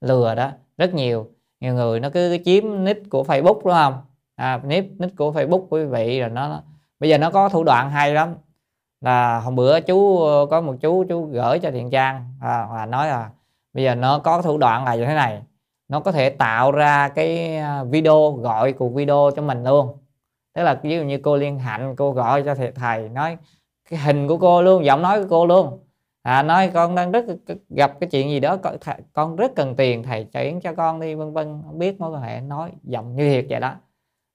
lừa 0.00 0.34
đó 0.34 0.50
rất 0.78 0.94
nhiều. 0.94 1.30
Nhiều 1.60 1.74
người 1.74 2.00
nó 2.00 2.10
cứ 2.10 2.38
chiếm 2.44 2.84
nick 2.84 3.10
của 3.10 3.22
Facebook 3.22 3.60
đúng 3.64 3.72
không? 3.72 3.94
À, 4.36 4.60
nick 4.64 5.00
nick 5.00 5.16
của 5.16 5.32
Facebook 5.32 5.66
quý 5.70 5.84
vị 5.84 6.20
rồi 6.20 6.30
nó 6.30 6.62
bây 7.00 7.10
giờ 7.10 7.18
nó 7.18 7.30
có 7.30 7.48
thủ 7.48 7.64
đoạn 7.64 7.90
hay 7.90 8.14
lắm. 8.14 8.34
Là 9.00 9.40
hôm 9.40 9.56
bữa 9.56 9.80
chú 9.80 10.18
ờ, 10.22 10.46
có 10.46 10.60
một 10.60 10.74
chú 10.80 11.04
chú 11.08 11.24
gửi 11.24 11.58
cho 11.58 11.70
thiện 11.70 11.90
trang 11.90 12.34
à, 12.40 12.66
và 12.70 12.86
nói 12.86 13.08
là 13.08 13.30
bây 13.72 13.84
giờ 13.84 13.94
nó 13.94 14.18
có 14.18 14.42
thủ 14.42 14.58
đoạn 14.58 14.84
là 14.84 14.94
như 14.94 15.06
thế 15.06 15.14
này. 15.14 15.42
Nó 15.88 16.00
có 16.00 16.12
thể 16.12 16.30
tạo 16.30 16.72
ra 16.72 17.08
cái 17.08 17.56
à, 17.56 17.84
video 17.84 18.32
gọi 18.32 18.72
cuộc 18.72 18.88
video 18.88 19.30
cho 19.36 19.42
mình 19.42 19.64
luôn 19.64 20.03
tức 20.54 20.62
là 20.62 20.80
ví 20.82 20.96
dụ 20.96 21.02
như 21.02 21.18
cô 21.22 21.36
liên 21.36 21.58
hạnh 21.58 21.96
cô 21.96 22.12
gọi 22.12 22.42
cho 22.42 22.54
thầy, 22.54 22.72
thầy 22.72 23.08
nói 23.08 23.38
cái 23.90 23.98
hình 23.98 24.28
của 24.28 24.38
cô 24.38 24.62
luôn 24.62 24.84
giọng 24.84 25.02
nói 25.02 25.22
của 25.22 25.26
cô 25.30 25.46
luôn. 25.46 25.80
À, 26.22 26.42
nói 26.42 26.70
con 26.74 26.94
đang 26.94 27.12
rất 27.12 27.24
gặp 27.68 27.92
cái 28.00 28.08
chuyện 28.10 28.30
gì 28.30 28.40
đó 28.40 28.56
con 29.12 29.36
rất 29.36 29.52
cần 29.56 29.76
tiền 29.76 30.02
thầy 30.02 30.24
chuyển 30.24 30.60
cho 30.60 30.74
con 30.74 31.00
đi 31.00 31.14
vân 31.14 31.32
vân 31.32 31.62
không 31.66 31.78
biết 31.78 32.00
mối 32.00 32.10
quan 32.10 32.22
hệ 32.22 32.40
nói 32.40 32.72
giọng 32.82 33.16
như 33.16 33.28
thiệt 33.28 33.46
vậy 33.50 33.60
đó. 33.60 33.74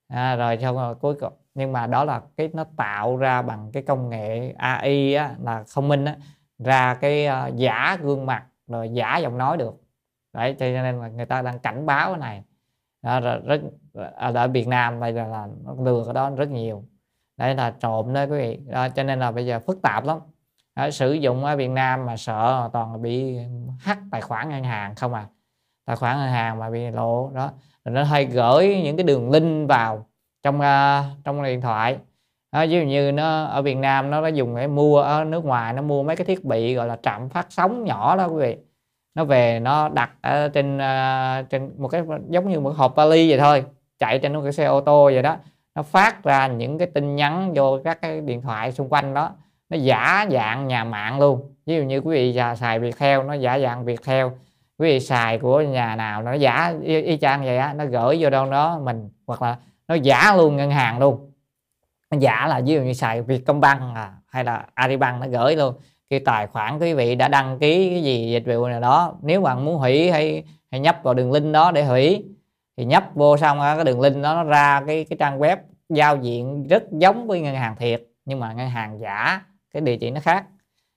À, 0.08 0.36
rồi 0.36 0.58
xong 0.62 0.76
rồi 0.76 0.96
cuối 0.96 1.16
cùng 1.20 1.34
nhưng 1.54 1.72
mà 1.72 1.88
đó 1.88 2.04
là 2.04 2.22
cái 2.38 2.50
nó 2.54 2.66
tạo 2.78 3.18
ra 3.18 3.42
bằng 3.42 3.70
cái 3.74 3.84
công 3.84 4.10
nghệ 4.10 4.54
AI 4.58 5.14
á, 5.14 5.36
là 5.44 5.64
thông 5.74 5.88
minh 5.88 6.06
á, 6.06 6.16
ra 6.60 6.94
cái 6.94 7.28
uh, 7.28 7.56
giả 7.56 7.98
gương 8.02 8.26
mặt 8.26 8.46
rồi 8.68 8.90
giả 8.90 9.18
giọng 9.18 9.38
nói 9.38 9.58
được. 9.58 9.82
Đấy 10.34 10.56
cho 10.60 10.66
nên 10.66 11.00
là 11.00 11.08
người 11.08 11.26
ta 11.26 11.42
đang 11.42 11.60
cảnh 11.60 11.86
báo 11.86 12.12
cái 12.12 12.20
này. 12.20 12.44
Đó, 13.02 13.20
rất 13.20 13.62
ở 14.16 14.34
ở 14.34 14.48
Việt 14.48 14.68
Nam 14.68 15.00
bây 15.00 15.14
giờ 15.14 15.28
là 15.28 15.48
nó 15.66 15.74
lừa 15.84 16.04
cái 16.06 16.14
đó 16.14 16.32
rất 16.38 16.50
nhiều. 16.50 16.84
Đấy 17.38 17.56
là 17.56 17.74
trộm 17.80 18.14
đấy 18.14 18.28
quý 18.28 18.38
vị. 18.38 18.60
Đó, 18.68 18.90
cho 18.90 19.04
nên 19.04 19.20
là 19.20 19.32
bây 19.32 19.46
giờ 19.46 19.60
phức 19.60 19.82
tạp 19.82 20.06
lắm. 20.06 20.20
Đó, 20.76 20.90
sử 20.90 21.14
dụng 21.14 21.46
ở 21.46 21.56
Việt 21.56 21.70
Nam 21.70 22.06
mà 22.06 22.18
sợ 22.18 22.70
toàn 22.74 23.02
bị 23.02 23.38
hack 23.80 24.02
tài 24.12 24.22
khoản 24.22 24.50
ngân 24.50 24.64
hàng 24.64 24.96
không 24.96 25.14
à. 25.14 25.26
Tài 25.86 25.96
khoản 25.96 26.18
ngân 26.18 26.30
hàng 26.30 26.60
mà 26.60 26.70
bị 26.70 26.92
lộ 26.92 27.32
đó. 27.34 27.52
Rồi 27.86 27.96
nó 27.96 28.04
hay 28.04 28.26
gửi 28.26 28.82
những 28.84 28.98
cái 28.98 29.04
đường 29.04 29.32
link 29.32 29.70
vào 29.70 30.06
trong 30.44 30.56
uh, 30.56 31.24
trong 31.24 31.44
điện 31.44 31.62
thoại. 31.62 31.98
Đó, 32.52 32.62
ví 32.62 32.70
dụ 32.70 32.82
như 32.82 33.12
nó 33.12 33.44
ở 33.44 33.62
Việt 33.62 33.78
Nam 33.78 34.12
nó 34.12 34.22
nó 34.22 34.28
dùng 34.28 34.56
để 34.56 34.68
mua 34.68 35.00
ở 35.00 35.24
nước 35.24 35.46
ngoài 35.46 35.74
nó 35.74 35.82
mua 35.82 36.04
mấy 36.04 36.16
cái 36.16 36.26
thiết 36.26 36.46
bị 36.46 36.76
gọi 36.76 36.88
là 36.88 36.98
trạm 37.04 37.30
phát 37.30 37.48
sóng 37.50 37.84
nhỏ 37.84 38.16
đó 38.16 38.28
quý 38.28 38.40
vị. 38.40 38.58
Nó 39.16 39.26
về 39.26 39.60
nó 39.60 39.90
đặt 39.90 40.12
ở 40.22 40.50
trên 40.50 40.78
uh, 40.78 41.50
trên 41.50 41.72
một 41.78 41.88
cái 41.88 42.04
giống 42.30 42.50
như 42.50 42.60
một 42.60 42.76
hộp 42.76 42.96
vali 42.96 43.30
vậy 43.30 43.40
thôi 43.40 43.66
chạy 44.00 44.20
trên 44.20 44.44
cái 44.44 44.52
xe 44.52 44.66
ô 44.66 44.82
tô 44.82 45.06
vậy 45.06 45.22
đó 45.22 45.38
nó 45.76 45.84
phát 45.84 46.24
ra 46.24 46.48
những 46.48 46.78
cái 46.78 46.88
tin 46.88 47.16
nhắn 47.16 47.54
vô 47.56 47.80
các 47.84 48.02
cái 48.02 48.22
điện 48.22 48.42
thoại 48.42 48.72
xung 48.72 48.90
quanh 48.90 49.14
đó 49.14 49.32
nó 49.70 49.78
giả 49.78 50.26
dạng 50.32 50.68
nhà 50.68 50.84
mạng 50.84 51.20
luôn. 51.20 51.56
Ví 51.66 51.76
dụ 51.76 51.82
như 51.82 51.98
quý 51.98 52.16
vị 52.16 52.40
xài 52.58 52.80
viettel 52.80 53.24
nó 53.24 53.34
giả 53.34 53.60
dạng 53.60 53.86
viettel. 53.86 54.28
Quý 54.78 54.90
vị 54.90 55.00
xài 55.00 55.38
của 55.38 55.62
nhà 55.62 55.96
nào 55.96 56.22
nó 56.22 56.34
giả 56.34 56.74
y, 56.84 57.02
y 57.02 57.18
chang 57.18 57.46
vậy 57.46 57.58
á 57.58 57.74
nó 57.74 57.86
gửi 57.86 58.18
vô 58.20 58.30
đâu 58.30 58.52
đó 58.52 58.80
mình 58.84 59.10
hoặc 59.28 59.42
là 59.42 59.58
nó 59.88 59.96
giả 59.96 60.36
luôn 60.36 60.58
ngân 60.58 60.72
hàng 60.72 61.00
luôn. 61.00 61.32
Nó 62.12 62.18
giả 62.20 62.48
là 62.48 62.62
ví 62.66 62.74
dụ 62.74 62.82
như 62.82 62.94
xài 62.94 63.22
Vietcombank 63.22 63.82
à, 63.96 64.14
hay 64.28 64.44
là 64.44 64.66
Aribank 64.74 65.22
nó 65.22 65.28
gửi 65.28 65.56
luôn. 65.56 65.74
Cái 66.10 66.20
tài 66.20 66.48
khoản 66.48 66.80
quý 66.80 66.94
vị 66.94 67.16
đã 67.16 67.28
đăng 67.28 67.60
ký 67.60 67.90
cái 67.90 68.04
gì 68.04 68.32
dịch 68.32 68.44
vụ 68.46 68.68
nào 68.68 68.80
đó 68.80 69.16
nếu 69.22 69.42
bạn 69.42 69.66
muốn 69.66 69.76
hủy 69.76 70.12
hay 70.12 70.44
hay 70.72 70.80
nhấp 70.80 71.04
vào 71.04 71.14
đường 71.14 71.32
link 71.32 71.54
đó 71.54 71.72
để 71.72 71.84
hủy 71.84 72.26
thì 72.80 72.86
nhấp 72.86 73.16
vô 73.16 73.38
xong 73.38 73.60
cái 73.60 73.84
đường 73.84 74.02
link 74.02 74.24
đó 74.24 74.34
nó 74.34 74.44
ra 74.44 74.84
cái 74.88 75.06
cái 75.10 75.18
trang 75.20 75.40
web 75.40 75.58
giao 75.90 76.18
diện 76.18 76.68
rất 76.68 76.84
giống 76.92 77.28
với 77.28 77.42
ngân 77.42 77.56
hàng 77.56 77.76
thiệt, 77.76 78.04
nhưng 78.26 78.40
mà 78.40 78.54
ngân 78.54 78.70
hàng 78.70 79.00
giả 79.00 79.42
cái 79.74 79.82
địa 79.82 79.98
chỉ 79.98 80.12
nó 80.12 80.20
khác. 80.22 80.46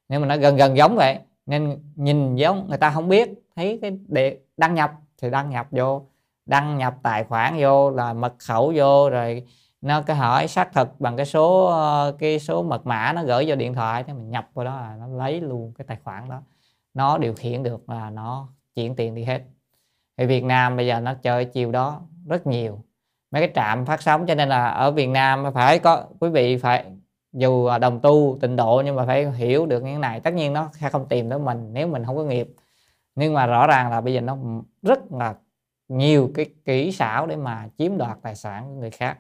Nhưng 0.09 0.21
mà 0.21 0.29
nó 0.29 0.37
gần 0.37 0.57
gần 0.57 0.77
giống 0.77 0.97
vậy, 0.97 1.19
nên 1.47 1.79
nhìn 1.95 2.37
giống, 2.37 2.69
người 2.69 2.79
ta 2.79 2.91
không 2.91 3.09
biết, 3.09 3.31
thấy 3.57 3.79
cái 3.83 3.99
để 4.09 4.39
đăng 4.57 4.75
nhập 4.75 4.93
thì 5.23 5.31
đăng 5.31 5.51
nhập 5.51 5.67
vô, 5.71 6.07
đăng 6.47 6.79
nhập 6.79 6.95
tài 7.03 7.25
khoản 7.25 7.57
vô 7.61 7.91
là 7.91 8.13
mật 8.13 8.35
khẩu 8.39 8.73
vô 8.77 9.11
rồi 9.11 9.47
nó 9.81 10.03
cái 10.03 10.17
hỏi 10.17 10.49
xác 10.49 10.73
thực 10.73 11.01
bằng 11.01 11.17
cái 11.17 11.27
số 11.27 11.67
ờ, 11.67 12.17
cái 12.19 12.39
số 12.39 12.63
mật 12.63 12.87
mã 12.87 13.13
nó 13.13 13.25
gửi 13.25 13.45
vô 13.49 13.57
điện 13.57 13.75
thoại 13.75 14.05
thì 14.05 14.13
mình 14.13 14.31
nhập 14.31 14.49
vào 14.55 14.65
đó 14.65 14.77
là 14.77 14.97
nó 15.01 15.07
lấy 15.07 15.41
luôn 15.41 15.73
cái 15.79 15.85
tài 15.89 15.99
khoản 16.05 16.29
đó. 16.29 16.43
Nó 16.95 17.19
điều 17.19 17.35
khiển 17.35 17.63
được 17.63 17.89
là 17.91 18.11
nó 18.11 18.49
chuyển 18.75 18.97
tiền 18.97 19.15
đi 19.15 19.25
hết 19.25 19.43
thì 20.23 20.27
Việt 20.27 20.45
Nam 20.45 20.77
bây 20.77 20.87
giờ 20.87 21.01
nó 21.01 21.15
chơi 21.15 21.45
chiều 21.45 21.71
đó 21.73 22.01
rất 22.29 22.47
nhiều. 22.47 22.79
Mấy 23.31 23.43
cái 23.43 23.53
trạm 23.55 23.87
phát 23.87 24.03
sóng 24.03 24.27
cho 24.27 24.35
nên 24.35 24.49
là 24.49 24.69
ở 24.69 24.91
Việt 24.91 25.07
Nam 25.07 25.45
phải 25.55 25.79
có 25.79 26.05
quý 26.21 26.29
vị 26.29 26.57
phải 26.57 26.85
dù 27.33 27.69
đồng 27.81 28.01
tu 28.01 28.39
tịnh 28.41 28.57
độ 28.57 28.83
nhưng 28.85 28.97
mà 28.97 29.07
phải 29.07 29.31
hiểu 29.31 29.67
được 29.67 29.83
những 29.83 30.01
này. 30.01 30.21
Tất 30.21 30.35
nhiên 30.35 30.53
nó 30.53 30.71
sẽ 30.73 30.89
không 30.89 31.09
tìm 31.09 31.31
tới 31.31 31.39
mình 31.39 31.69
nếu 31.73 31.87
mình 31.87 32.05
không 32.05 32.17
có 32.17 32.25
nghiệp. 32.25 32.49
Nhưng 33.15 33.35
mà 33.35 33.47
rõ 33.47 33.67
ràng 33.67 33.91
là 33.91 34.01
bây 34.01 34.15
giờ 34.15 34.21
nó 34.21 34.37
rất 34.83 35.13
là 35.13 35.35
nhiều 35.89 36.31
cái 36.35 36.47
kỹ 36.65 36.93
xảo 36.93 37.27
để 37.27 37.37
mà 37.37 37.69
chiếm 37.79 37.99
đoạt 37.99 38.19
tài 38.23 38.35
sản 38.35 38.65
của 38.69 38.81
người 38.81 38.91
khác. 38.91 39.19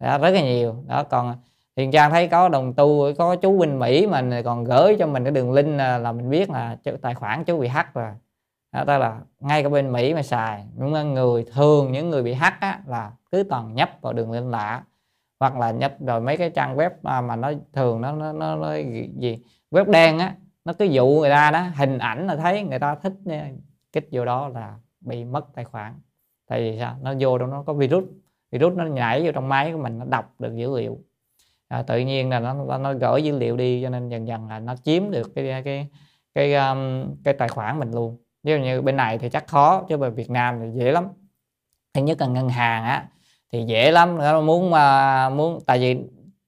Đó, 0.00 0.18
rất 0.18 0.30
là 0.30 0.40
nhiều. 0.40 0.76
Đó 0.86 1.02
còn 1.02 1.36
Thiền 1.76 1.90
Trang 1.90 2.10
thấy 2.10 2.28
có 2.28 2.48
đồng 2.48 2.74
tu 2.74 3.14
có 3.18 3.36
chú 3.36 3.60
Vinh 3.60 3.78
Mỹ 3.78 4.06
mà 4.06 4.42
còn 4.44 4.64
gửi 4.64 4.96
cho 4.98 5.06
mình 5.06 5.24
cái 5.24 5.32
đường 5.32 5.52
link 5.52 5.78
là 5.78 6.12
mình 6.12 6.30
biết 6.30 6.50
là 6.50 6.76
tài 7.02 7.14
khoản 7.14 7.44
chú 7.44 7.60
bị 7.60 7.68
hack 7.68 7.94
rồi 7.94 8.10
đó, 8.72 8.84
tức 8.86 8.98
là 8.98 9.20
ngay 9.40 9.62
cả 9.62 9.68
bên 9.68 9.92
Mỹ 9.92 10.14
mà 10.14 10.22
xài 10.22 10.64
những 10.76 11.14
người 11.14 11.44
thường 11.52 11.92
những 11.92 12.10
người 12.10 12.22
bị 12.22 12.32
hack 12.32 12.60
á, 12.60 12.80
là 12.86 13.12
cứ 13.32 13.44
toàn 13.50 13.74
nhấp 13.74 13.90
vào 14.00 14.12
đường 14.12 14.32
link 14.32 14.50
lạ 14.50 14.82
hoặc 15.40 15.58
là 15.58 15.70
nhấp 15.70 16.00
rồi 16.00 16.20
mấy 16.20 16.36
cái 16.36 16.50
trang 16.50 16.76
web 16.76 16.90
mà, 17.02 17.20
mà 17.20 17.36
nó 17.36 17.52
thường 17.72 18.00
nó 18.00 18.12
nó, 18.12 18.32
nó, 18.32 18.56
nó 18.56 18.74
gì 19.18 19.38
web 19.70 19.90
đen 19.90 20.18
á 20.18 20.34
nó 20.64 20.72
cứ 20.72 20.84
dụ 20.84 21.06
người 21.06 21.30
ta 21.30 21.50
đó 21.50 21.64
hình 21.74 21.98
ảnh 21.98 22.26
là 22.26 22.36
thấy 22.36 22.62
người 22.62 22.78
ta 22.78 22.94
thích 22.94 23.12
kích 23.92 24.08
vô 24.12 24.24
đó 24.24 24.48
là 24.48 24.74
bị 25.00 25.24
mất 25.24 25.54
tài 25.54 25.64
khoản. 25.64 25.94
Tại 26.46 26.60
vì 26.60 26.78
sao? 26.78 26.96
Nó 27.02 27.14
vô 27.20 27.38
đó 27.38 27.46
nó 27.46 27.62
có 27.62 27.72
virus 27.72 28.04
virus 28.50 28.76
nó 28.76 28.84
nhảy 28.84 29.26
vô 29.26 29.32
trong 29.32 29.48
máy 29.48 29.72
của 29.72 29.78
mình 29.78 29.98
nó 29.98 30.04
đọc 30.04 30.34
được 30.38 30.56
dữ 30.56 30.76
liệu. 30.76 30.98
À, 31.68 31.82
tự 31.82 31.98
nhiên 31.98 32.30
là 32.30 32.40
nó 32.40 32.78
nó 32.78 32.92
gửi 32.92 33.22
dữ 33.22 33.38
liệu 33.38 33.56
đi 33.56 33.82
cho 33.82 33.90
nên 33.90 34.08
dần 34.08 34.26
dần 34.26 34.48
là 34.48 34.58
nó 34.58 34.76
chiếm 34.76 35.10
được 35.10 35.34
cái 35.34 35.62
cái 35.64 35.88
cái 36.34 36.54
um, 36.54 37.14
cái 37.24 37.34
tài 37.34 37.48
khoản 37.48 37.78
mình 37.78 37.90
luôn 37.90 38.16
ví 38.42 38.52
dụ 38.52 38.58
như 38.58 38.82
bên 38.82 38.96
này 38.96 39.18
thì 39.18 39.28
chắc 39.30 39.46
khó 39.46 39.82
chứ 39.88 39.96
về 39.96 40.10
Việt 40.10 40.30
Nam 40.30 40.60
thì 40.60 40.80
dễ 40.80 40.92
lắm. 40.92 41.08
Thứ 41.94 42.02
nhất 42.02 42.20
là 42.20 42.26
ngân 42.26 42.48
hàng 42.48 42.84
á 42.84 43.04
thì 43.52 43.64
dễ 43.64 43.90
lắm. 43.90 44.18
Nó 44.18 44.40
muốn 44.40 44.70
mà 44.70 45.28
muốn 45.28 45.60
tại 45.66 45.78
vì 45.78 45.96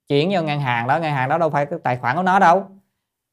chuyển 0.09 0.31
vô 0.33 0.43
ngân 0.43 0.61
hàng 0.61 0.87
đó 0.87 0.99
ngân 0.99 1.13
hàng 1.13 1.29
đó 1.29 1.39
đâu 1.39 1.51
phải 1.51 1.67
cái 1.67 1.79
tài 1.83 1.97
khoản 1.97 2.17
của 2.17 2.23
nó 2.23 2.39
đâu. 2.39 2.67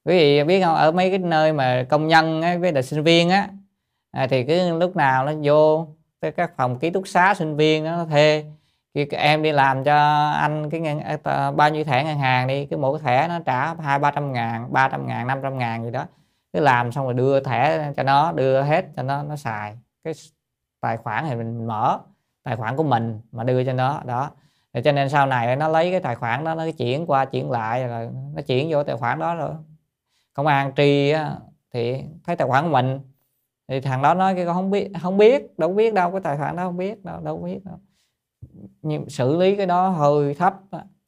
Quý 0.05 0.17
vị 0.17 0.43
biết 0.43 0.63
không 0.63 0.75
ở 0.75 0.91
mấy 0.91 1.09
cái 1.09 1.19
nơi 1.19 1.53
mà 1.53 1.85
công 1.89 2.07
nhân 2.07 2.41
ấy, 2.41 2.57
với 2.57 2.71
là 2.73 2.81
sinh 2.81 3.03
viên 3.03 3.29
á 3.29 3.47
à, 4.11 4.27
thì 4.27 4.43
cứ 4.43 4.77
lúc 4.77 4.95
nào 4.95 5.25
nó 5.25 5.31
vô 5.43 5.87
cái 6.21 6.31
các 6.31 6.51
phòng 6.57 6.79
ký 6.79 6.89
túc 6.89 7.07
xá 7.07 7.33
sinh 7.33 7.55
viên 7.55 7.83
nó 7.83 8.05
thuê 8.05 8.45
khi 8.93 9.05
em 9.11 9.43
đi 9.43 9.51
làm 9.51 9.83
cho 9.83 10.27
anh 10.31 10.69
cái 10.69 10.79
ngân 10.79 10.99
à, 11.23 11.51
bao 11.51 11.69
nhiêu 11.69 11.83
thẻ 11.83 12.03
ngân 12.03 12.17
hàng 12.17 12.47
đi 12.47 12.65
cái 12.65 12.79
mỗi 12.79 12.99
thẻ 12.99 13.27
nó 13.27 13.39
trả 13.45 13.73
hai 13.73 13.99
ba 13.99 14.11
trăm 14.11 14.33
ngàn 14.33 14.73
ba 14.73 14.89
trăm 14.89 15.07
ngàn 15.07 15.27
năm 15.27 15.39
trăm 15.43 15.57
ngàn 15.57 15.83
gì 15.83 15.91
đó 15.91 16.05
cứ 16.53 16.59
làm 16.59 16.91
xong 16.91 17.05
rồi 17.05 17.13
đưa 17.13 17.39
thẻ 17.39 17.91
cho 17.97 18.03
nó, 18.03 18.31
đưa 18.31 18.61
hết 18.61 18.85
cho 18.95 19.03
nó 19.03 19.23
nó 19.23 19.35
xài. 19.35 19.77
Cái 20.03 20.13
tài 20.81 20.97
khoản 20.97 21.25
thì 21.29 21.35
mình 21.35 21.67
mở, 21.67 21.99
tài 22.43 22.55
khoản 22.55 22.75
của 22.75 22.83
mình 22.83 23.21
mà 23.31 23.43
đưa 23.43 23.63
cho 23.63 23.73
nó, 23.73 24.01
đó. 24.05 24.29
Để 24.73 24.81
cho 24.81 24.91
nên 24.91 25.09
sau 25.09 25.25
này 25.25 25.55
nó 25.55 25.67
lấy 25.67 25.91
cái 25.91 25.99
tài 25.99 26.15
khoản 26.15 26.43
đó, 26.43 26.55
nó 26.55 26.71
chuyển 26.77 27.05
qua 27.05 27.25
chuyển 27.25 27.51
lại 27.51 27.87
rồi 27.87 28.09
nó 28.35 28.41
chuyển 28.41 28.67
vô 28.71 28.83
tài 28.83 28.97
khoản 28.97 29.19
đó 29.19 29.35
rồi. 29.35 29.51
Công 30.33 30.47
an 30.47 30.71
tri 30.75 31.13
thì 31.73 32.03
thấy 32.23 32.35
tài 32.35 32.47
khoản 32.47 32.63
của 32.63 32.69
mình, 32.69 32.99
thì 33.67 33.81
thằng 33.81 34.01
đó 34.01 34.13
nói 34.13 34.35
cái 34.35 34.45
con 34.45 34.55
không 34.55 34.71
biết 34.71 34.91
không 35.01 35.17
biết, 35.17 35.59
đâu 35.59 35.73
biết 35.73 35.93
đâu, 35.93 36.11
cái 36.11 36.21
tài 36.21 36.37
khoản 36.37 36.55
đó 36.55 36.63
không 36.63 36.77
biết 36.77 37.05
đâu 37.05 37.19
đâu 37.19 37.37
biết 37.37 37.65
đâu. 37.65 37.79
Nhưng 38.81 39.09
xử 39.09 39.37
lý 39.37 39.55
cái 39.55 39.65
đó 39.65 39.89
hơi 39.89 40.33
thấp 40.33 40.53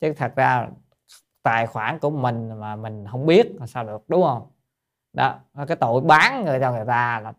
chứ 0.02 0.14
thật 0.18 0.36
ra 0.36 0.68
tài 1.44 1.68
khoản 1.68 2.00
của 2.00 2.10
mình 2.10 2.60
mà 2.60 2.76
mình 2.76 3.06
không 3.12 3.26
biết 3.26 3.52
là 3.60 3.68
sao 3.68 3.84
được, 3.84 4.04
đúng 4.08 4.24
không? 4.24 4.48
Đó 5.14 5.36
cái 5.68 5.78
tội 5.78 6.02
bán 6.02 6.46
người 6.46 6.60
cho 6.60 6.72
người 6.72 6.86
ta 6.88 7.20
là 7.20 7.34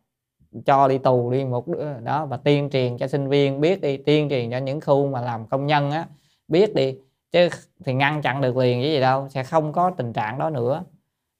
cho 0.67 0.89
đi 0.89 0.99
tù 0.99 1.31
đi 1.31 1.45
một 1.45 1.69
đứa. 1.69 2.01
Đó 2.01 2.27
và 2.27 2.37
tuyên 2.37 2.71
truyền 2.71 2.99
cho 2.99 3.07
sinh 3.07 3.29
viên 3.29 3.61
biết 3.61 3.81
đi 3.81 3.97
tuyên 3.97 4.29
truyền 4.29 4.51
cho 4.51 4.59
những 4.59 4.81
khu 4.81 5.07
mà 5.07 5.21
làm 5.21 5.47
công 5.47 5.67
nhân 5.67 5.91
á 5.91 6.07
biết 6.49 6.75
đi. 6.75 6.97
Chứ 7.33 7.49
thì 7.85 7.95
ngăn 7.95 8.23
chặn 8.23 8.41
được 8.41 8.57
liền 8.57 8.83
cái 8.83 8.91
gì 8.93 9.01
đâu 9.01 9.29
sẽ 9.29 9.43
không 9.45 9.73
có 9.73 9.91
tình 9.91 10.13
trạng 10.13 10.39
đó 10.39 10.51
nữa. 10.51 10.85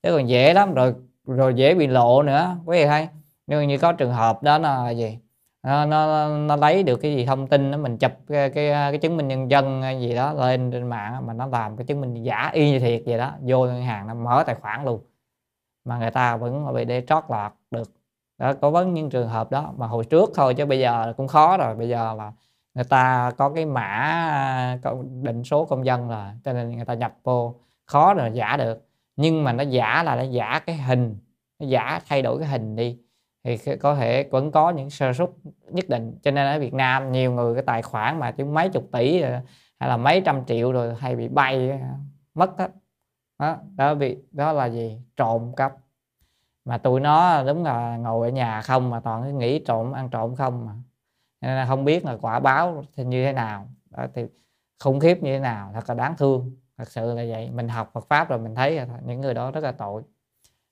Chứ 0.03 0.17
còn 0.17 0.29
dễ 0.29 0.55
lắm 0.55 0.75
rồi 0.75 0.95
rồi 1.27 1.55
dễ 1.55 1.75
bị 1.75 1.87
lộ 1.87 2.23
nữa. 2.23 2.57
Quý 2.67 2.79
vị 2.79 2.87
thấy 2.87 3.09
nhưng 3.47 3.69
như 3.69 3.79
có 3.79 3.93
trường 3.93 4.13
hợp 4.13 4.43
đó 4.43 4.59
là 4.59 4.91
gì? 4.91 5.19
Nó, 5.63 5.87
nó, 5.87 6.29
nó 6.29 6.57
lấy 6.57 6.83
được 6.83 6.97
cái 6.97 7.15
gì 7.15 7.27
thông 7.27 7.47
tin 7.47 7.71
đó 7.71 7.79
mình 7.79 7.99
chụp 7.99 8.13
cái, 8.29 8.51
cái 8.51 8.71
cái 8.71 8.99
chứng 8.99 9.17
minh 9.17 9.29
nhân 9.29 9.51
dân 9.51 9.83
gì 10.01 10.15
đó 10.15 10.33
lên 10.33 10.71
trên 10.71 10.89
mạng 10.89 11.27
mà 11.27 11.33
nó 11.33 11.47
làm 11.47 11.77
cái 11.77 11.87
chứng 11.87 12.01
minh 12.01 12.23
giả 12.23 12.51
y 12.53 12.71
như 12.71 12.79
thiệt 12.79 13.03
vậy 13.07 13.19
đó 13.19 13.33
vô 13.41 13.67
ngân 13.67 13.83
hàng 13.83 14.07
nó 14.07 14.15
mở 14.15 14.45
tài 14.47 14.55
khoản 14.55 14.85
luôn 14.85 15.01
mà 15.85 15.99
người 15.99 16.11
ta 16.11 16.37
vẫn 16.37 16.75
bị 16.75 16.85
để 16.85 17.03
trót 17.07 17.25
lọt 17.29 17.53
được. 17.71 17.91
Đó 18.39 18.53
có 18.61 18.71
vấn 18.71 18.95
những 18.95 19.11
trường 19.11 19.29
hợp 19.29 19.51
đó, 19.51 19.75
mà 19.77 19.87
hồi 19.87 20.05
trước 20.05 20.31
thôi 20.35 20.55
chứ 20.55 20.67
bây 20.67 20.81
giờ 20.81 21.13
cũng 21.17 21.29
khó 21.29 21.57
rồi. 21.57 21.75
Bây 21.75 21.89
giờ 21.89 22.15
là 22.19 22.33
người 22.75 22.85
ta 22.85 23.33
có 23.37 23.51
cái 23.51 23.67
mã 23.67 24.79
định 25.23 25.45
số 25.45 25.65
công 25.65 25.87
dân 25.87 26.09
rồi 26.09 26.27
cho 26.45 26.53
nên 26.53 26.77
người 26.77 26.85
ta 26.85 26.95
nhập 26.95 27.15
vô, 27.25 27.55
khó 27.87 28.15
rồi 28.15 28.31
giả 28.33 28.57
được. 28.57 28.87
Nhưng 29.17 29.45
mà 29.45 29.53
nó 29.53 29.63
giả 29.63 30.03
là 30.03 30.17
nó 30.17 30.23
giả 30.23 30.61
cái 30.67 30.77
hình, 30.77 31.17
nó 31.59 31.67
giả 31.67 32.01
thay 32.09 32.23
đổi 32.23 32.39
cái 32.39 32.49
hình 32.49 32.77
đi. 32.77 32.99
Thì 33.45 33.77
có 33.77 33.95
thể 33.95 34.29
vẫn 34.31 34.51
có 34.51 34.71
những 34.71 34.91
sơ 34.91 35.13
suất 35.13 35.29
nhất 35.71 35.85
định. 35.89 36.19
Cho 36.23 36.31
nên 36.31 36.47
ở 36.47 36.59
Việt 36.59 36.75
Nam 36.75 37.13
nhiều 37.13 37.33
người, 37.33 37.55
cái 37.55 37.63
tài 37.67 37.83
khoản 37.83 38.19
mà 38.19 38.31
chứ 38.31 38.45
mấy 38.45 38.69
chục 38.69 38.85
tỷ 38.93 39.23
hay 39.79 39.89
là 39.89 39.97
mấy 39.97 40.23
trăm 40.25 40.45
triệu 40.47 40.73
rồi 40.73 40.95
hay 40.99 41.17
bị 41.17 41.29
bay, 41.29 41.81
mất 42.35 42.59
hết 42.59 42.71
đó 43.47 43.57
đó 43.77 43.95
bị 43.95 44.17
đó 44.33 44.53
là 44.53 44.67
gì? 44.67 44.99
Trộm 45.17 45.53
cắp. 45.57 45.73
Mà 46.65 46.79
tụi 46.79 47.01
nó 47.01 47.43
đúng 47.43 47.65
là 47.65 47.97
ngồi 47.97 48.29
ở 48.29 48.33
nhà 48.33 48.63
không 48.63 48.91
mà 48.91 49.01
toàn 49.01 49.23
cứ 49.23 49.31
nghĩ 49.31 49.59
trộm 49.59 49.93
ăn 49.93 50.09
trộm 50.09 50.35
không 50.37 50.67
mà. 50.67 50.73
Nên 51.41 51.57
là 51.57 51.67
không 51.67 51.85
biết 51.85 52.05
là 52.05 52.17
quả 52.21 52.41
báo 52.41 52.85
thì 52.97 53.05
như 53.05 53.25
thế 53.25 53.33
nào. 53.33 53.67
Đó, 53.91 54.07
thì 54.15 54.27
khủng 54.85 55.01
khiếp 55.01 55.23
như 55.23 55.35
thế 55.35 55.39
nào 55.39 55.71
thật 55.75 55.89
là 55.89 55.95
đáng 55.95 56.15
thương. 56.17 56.51
Thật 56.79 56.89
sự 56.89 57.15
là 57.15 57.25
vậy. 57.29 57.51
Mình 57.55 57.69
học 57.69 57.91
Phật 57.93 58.07
pháp 58.09 58.29
rồi 58.29 58.39
mình 58.39 58.55
thấy 58.55 58.77
là 58.77 58.87
những 59.05 59.21
người 59.21 59.35
đó 59.35 59.51
rất 59.51 59.65
là 59.65 59.73
tội. 59.73 60.03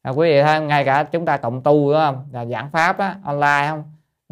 À, 0.02 0.10
quý 0.10 0.28
vị 0.30 0.42
thấy 0.42 0.60
ngay 0.60 0.84
cả 0.84 1.02
chúng 1.02 1.24
ta 1.24 1.36
cộng 1.36 1.62
tu 1.62 1.92
đúng 1.92 2.00
không? 2.00 2.26
Là 2.32 2.44
giảng 2.44 2.70
pháp 2.70 2.98
á 2.98 3.16
online 3.24 3.66
không? 3.68 3.84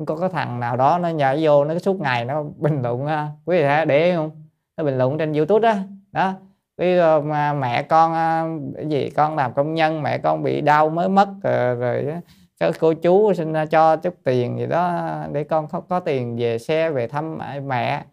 Có 0.06 0.16
cái 0.16 0.28
thằng 0.28 0.60
nào 0.60 0.76
đó 0.76 0.98
nó 0.98 1.08
nhảy 1.08 1.44
vô 1.44 1.64
nó 1.64 1.78
suốt 1.78 2.00
ngày 2.00 2.24
nó 2.24 2.42
bình 2.56 2.82
luận 2.82 3.06
quý 3.44 3.56
vị 3.58 3.62
thấy 3.62 3.86
để 3.86 4.16
không? 4.16 4.30
Nó 4.76 4.84
bình 4.84 4.98
luận 4.98 5.18
trên 5.18 5.32
youtube 5.32 5.68
đó 5.68 5.78
đó 6.12 6.34
cái 6.80 7.20
mà 7.22 7.52
mẹ 7.52 7.82
con 7.82 8.12
à, 8.12 8.44
cái 8.76 8.86
gì 8.86 9.10
con 9.10 9.36
làm 9.36 9.52
công 9.54 9.74
nhân 9.74 10.02
mẹ 10.02 10.18
con 10.18 10.42
bị 10.42 10.60
đau 10.60 10.90
mới 10.90 11.08
mất 11.08 11.28
ờ, 11.42 11.74
rồi, 11.74 12.02
rồi 12.02 12.20
cái 12.60 12.72
cô 12.80 12.92
chú 12.92 13.34
xin 13.34 13.54
cho 13.70 13.96
chút 13.96 14.14
tiền 14.24 14.58
gì 14.58 14.66
đó 14.66 15.12
để 15.32 15.44
con 15.44 15.68
có, 15.68 15.80
có 15.80 16.00
tiền 16.00 16.36
về 16.38 16.58
xe 16.58 16.90
về 16.90 17.08
thăm 17.08 17.38
mẹ 17.66 18.04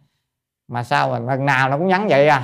mà 0.68 0.84
sao 0.84 1.10
mà 1.10 1.20
lần 1.20 1.46
nào 1.46 1.70
nó 1.70 1.78
cũng 1.78 1.88
nhắn 1.88 2.08
vậy 2.10 2.28
à? 2.28 2.44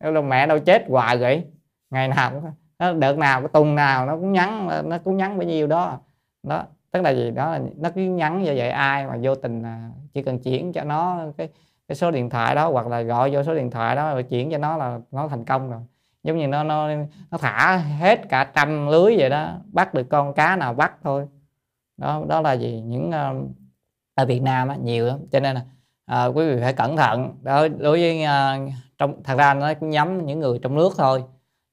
Đâu 0.00 0.22
mẹ 0.22 0.46
đâu 0.46 0.58
chết 0.58 0.84
hoài 0.88 1.16
vậy? 1.16 1.44
Ngày 1.90 2.08
nào 2.08 2.30
cũng 2.30 2.50
nó 2.78 2.92
đợt 2.92 3.18
nào 3.18 3.40
cái 3.40 3.48
tuần 3.52 3.74
nào 3.74 4.06
nó 4.06 4.16
cũng 4.16 4.32
nhắn 4.32 4.68
nó 4.84 4.98
cũng 4.98 5.16
nhắn 5.16 5.38
bao 5.38 5.46
nhiêu 5.48 5.66
đó. 5.66 6.00
Đó 6.42 6.64
tức 6.90 7.02
là 7.02 7.10
gì? 7.10 7.30
Đó 7.30 7.50
là 7.50 7.60
nó 7.76 7.90
cứ 7.94 8.00
nhắn 8.00 8.42
như 8.42 8.52
vậy 8.56 8.70
ai 8.70 9.06
mà 9.06 9.18
vô 9.22 9.34
tình 9.34 9.62
à, 9.62 9.90
chỉ 10.14 10.22
cần 10.22 10.38
chuyển 10.38 10.72
cho 10.72 10.84
nó 10.84 11.24
cái 11.36 11.48
cái 11.88 11.96
số 11.96 12.10
điện 12.10 12.30
thoại 12.30 12.54
đó 12.54 12.70
hoặc 12.70 12.86
là 12.86 13.02
gọi 13.02 13.30
vô 13.30 13.42
số 13.42 13.54
điện 13.54 13.70
thoại 13.70 13.96
đó 13.96 14.12
rồi 14.12 14.22
chuyển 14.22 14.50
cho 14.50 14.58
nó 14.58 14.76
là 14.76 14.98
nó 15.10 15.28
thành 15.28 15.44
công 15.44 15.70
rồi. 15.70 15.80
Giống 16.22 16.38
như 16.38 16.46
nó 16.46 16.62
nó 16.64 16.88
nó 17.30 17.38
thả 17.38 17.76
hết 17.76 18.28
cả 18.28 18.44
trăm 18.54 18.88
lưới 18.88 19.16
vậy 19.18 19.30
đó 19.30 19.52
bắt 19.72 19.94
được 19.94 20.06
con 20.10 20.34
cá 20.34 20.56
nào 20.56 20.74
bắt 20.74 20.94
thôi. 21.02 21.26
Đó 21.96 22.24
đó 22.28 22.40
là 22.40 22.52
gì? 22.52 22.80
Những 22.80 23.08
uh, 23.08 23.50
ở 24.14 24.26
Việt 24.26 24.42
Nam 24.42 24.68
á, 24.68 24.76
nhiều 24.76 25.06
lắm. 25.06 25.18
Cho 25.32 25.40
nên 25.40 25.56
là 25.56 26.28
uh, 26.28 26.36
quý 26.36 26.48
vị 26.48 26.60
phải 26.60 26.72
cẩn 26.72 26.96
thận. 26.96 27.34
Đó 27.42 27.68
đối 27.68 28.00
với 28.00 28.24
uh, 28.24 28.72
trong 28.98 29.22
thật 29.22 29.34
ra 29.38 29.54
nó 29.54 29.74
cũng 29.74 29.90
nhắm 29.90 30.26
những 30.26 30.40
người 30.40 30.58
trong 30.62 30.74
nước 30.74 30.92
thôi 30.98 31.24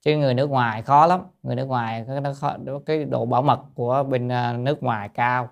chứ 0.02 0.16
người 0.16 0.34
nước 0.34 0.50
ngoài 0.50 0.82
khó 0.82 1.06
lắm. 1.06 1.20
Người 1.42 1.56
nước 1.56 1.66
ngoài 1.66 2.04
nó 2.22 2.32
khó, 2.32 2.56
cái 2.86 3.04
độ 3.04 3.26
bảo 3.26 3.42
mật 3.42 3.60
của 3.74 4.02
bên 4.08 4.28
uh, 4.28 4.58
nước 4.58 4.82
ngoài 4.82 5.08
cao. 5.08 5.48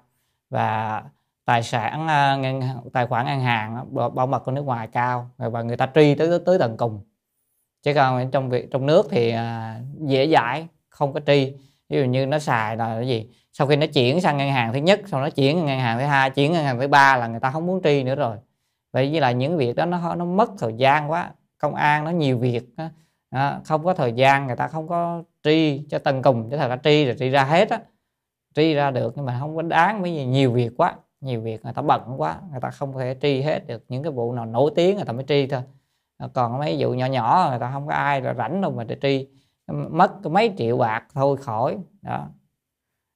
Và 0.51 1.03
tài 1.51 1.63
sản 1.63 2.09
à, 2.09 2.37
ngân, 2.37 2.61
tài 2.93 3.07
khoản 3.07 3.27
ngân 3.27 3.41
hàng 3.41 3.95
bảo 4.15 4.27
mật 4.27 4.39
của 4.39 4.53
nước 4.53 4.63
ngoài 4.63 4.89
cao 4.93 5.31
và 5.37 5.63
người 5.63 5.77
ta 5.77 5.89
truy 5.95 6.15
tới 6.15 6.39
tới 6.47 6.59
tận 6.59 6.77
cùng. 6.77 7.01
Chứ 7.83 7.95
còn 7.95 8.31
trong 8.31 8.51
việc, 8.51 8.71
trong 8.71 8.87
nước 8.87 9.07
thì 9.11 9.31
à, 9.31 9.81
dễ 9.99 10.29
dãi, 10.29 10.67
không 10.89 11.13
có 11.13 11.21
tri. 11.27 11.53
Ví 11.89 11.99
dụ 11.99 12.05
như 12.05 12.27
nó 12.27 12.39
xài 12.39 12.77
là 12.77 12.95
cái 12.95 13.09
gì? 13.09 13.31
Sau 13.53 13.67
khi 13.67 13.77
nó 13.77 13.87
chuyển 13.87 14.21
sang 14.21 14.37
ngân 14.37 14.51
hàng 14.51 14.73
thứ 14.73 14.79
nhất 14.79 15.01
sau 15.07 15.21
nó 15.21 15.31
chuyển 15.31 15.67
ngân 15.67 15.79
hàng 15.79 15.99
thứ 15.99 16.05
hai, 16.05 16.31
chuyển 16.31 16.53
ngân 16.53 16.65
hàng 16.65 16.81
thứ 16.81 16.89
ba 16.89 17.17
là 17.17 17.27
người 17.27 17.41
ta 17.41 17.51
không 17.51 17.67
muốn 17.67 17.83
tri 17.83 18.03
nữa 18.03 18.15
rồi. 18.15 18.37
Vậy 18.93 19.11
với 19.13 19.21
là 19.21 19.31
những 19.31 19.57
việc 19.57 19.77
đó 19.77 19.85
nó 19.85 20.15
nó 20.15 20.25
mất 20.25 20.51
thời 20.59 20.73
gian 20.77 21.11
quá. 21.11 21.31
Công 21.59 21.75
an 21.75 22.05
nó 22.05 22.11
nhiều 22.11 22.39
việc 22.39 22.63
đó. 22.77 22.89
Không 23.65 23.85
có 23.85 23.95
thời 23.95 24.13
gian, 24.13 24.47
người 24.47 24.57
ta 24.57 24.69
không 24.69 24.89
có 24.89 25.23
tri 25.43 25.83
cho 25.91 25.99
tận 25.99 26.23
cùng. 26.23 26.51
Chứ 26.51 26.57
thật 26.57 26.69
ra 26.69 26.77
tri 26.77 27.05
là 27.05 27.15
tri 27.19 27.29
ra 27.29 27.45
hết 27.45 27.71
á, 27.71 27.81
tri 28.55 28.75
ra 28.75 28.91
được 28.91 29.13
nhưng 29.17 29.27
mà 29.27 29.37
không 29.41 29.57
có 29.57 29.63
đáng 29.63 30.03
bởi 30.03 30.17
vì 30.17 30.25
nhiều 30.25 30.53
việc 30.53 30.71
quá 30.77 30.95
nhiều 31.21 31.41
việc 31.41 31.65
người 31.65 31.73
ta 31.73 31.83
bận 31.83 32.15
quá 32.17 32.41
người 32.51 32.61
ta 32.61 32.71
không 32.71 32.99
thể 32.99 33.17
tri 33.21 33.43
hết 33.43 33.67
được 33.67 33.85
những 33.89 34.03
cái 34.03 34.13
vụ 34.13 34.33
nào 34.33 34.47
nổi 34.47 34.71
tiếng 34.77 34.97
người 34.97 35.05
ta 35.05 35.13
mới 35.13 35.25
tri 35.29 35.47
thôi. 35.47 35.63
Còn 36.35 36.59
mấy 36.59 36.77
vụ 36.79 36.95
nhỏ 36.95 37.07
nhỏ 37.07 37.47
người 37.51 37.59
ta 37.59 37.71
không 37.73 37.87
có 37.87 37.93
ai 37.95 38.21
là 38.21 38.35
rảnh 38.35 38.61
đâu 38.61 38.71
mà 38.71 38.85
để 38.85 38.97
tri. 39.03 39.29
Mất 39.91 40.27
mấy 40.27 40.53
triệu 40.59 40.77
bạc 40.79 41.07
thôi 41.15 41.37
khỏi. 41.37 41.79
Đó. 42.03 42.29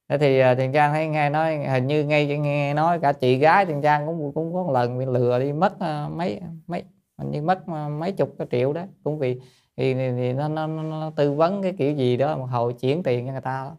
Thế 0.09 0.19
thì 0.19 0.41
ờ, 0.41 0.55
tiền 0.55 0.73
trang 0.73 0.93
thấy 0.93 1.09
nghe 1.09 1.31
nói 1.31 1.59
hình 1.59 1.87
như 1.87 2.05
nghe 2.05 2.27
nghe 2.27 2.75
nói 2.75 3.01
cả 3.01 3.13
chị 3.13 3.37
gái 3.39 3.67
tiền 3.67 3.83
trang 3.83 4.07
cũng 4.07 4.33
cũng 4.35 4.55
có 4.55 4.63
một 4.63 4.73
lần 4.73 4.99
bị 4.99 5.07
lừa 5.07 5.39
đi 5.39 5.53
mất 5.53 5.81
à, 5.81 6.09
mấy 6.09 6.41
mấy 6.67 6.85
hình 7.19 7.31
như 7.31 7.43
mất 7.43 7.67
à, 7.67 7.89
mấy 7.89 8.13
chục 8.13 8.35
cái 8.39 8.47
triệu 8.51 8.73
đó. 8.73 8.83
Cũng 9.05 9.19
vì 9.19 9.41
thì, 9.77 9.95
thì, 9.95 10.11
thì 10.17 10.33
nó, 10.33 10.49
nó, 10.49 10.67
nó, 10.67 10.83
nó 10.83 11.11
tư 11.17 11.33
vấn 11.33 11.63
cái 11.63 11.75
kiểu 11.79 11.95
gì 11.95 12.17
đó 12.17 12.37
một 12.37 12.47
hồi 12.47 12.75
chuyển 12.75 13.03
tiền 13.03 13.27
cho 13.27 13.33
người 13.33 13.41
ta. 13.41 13.71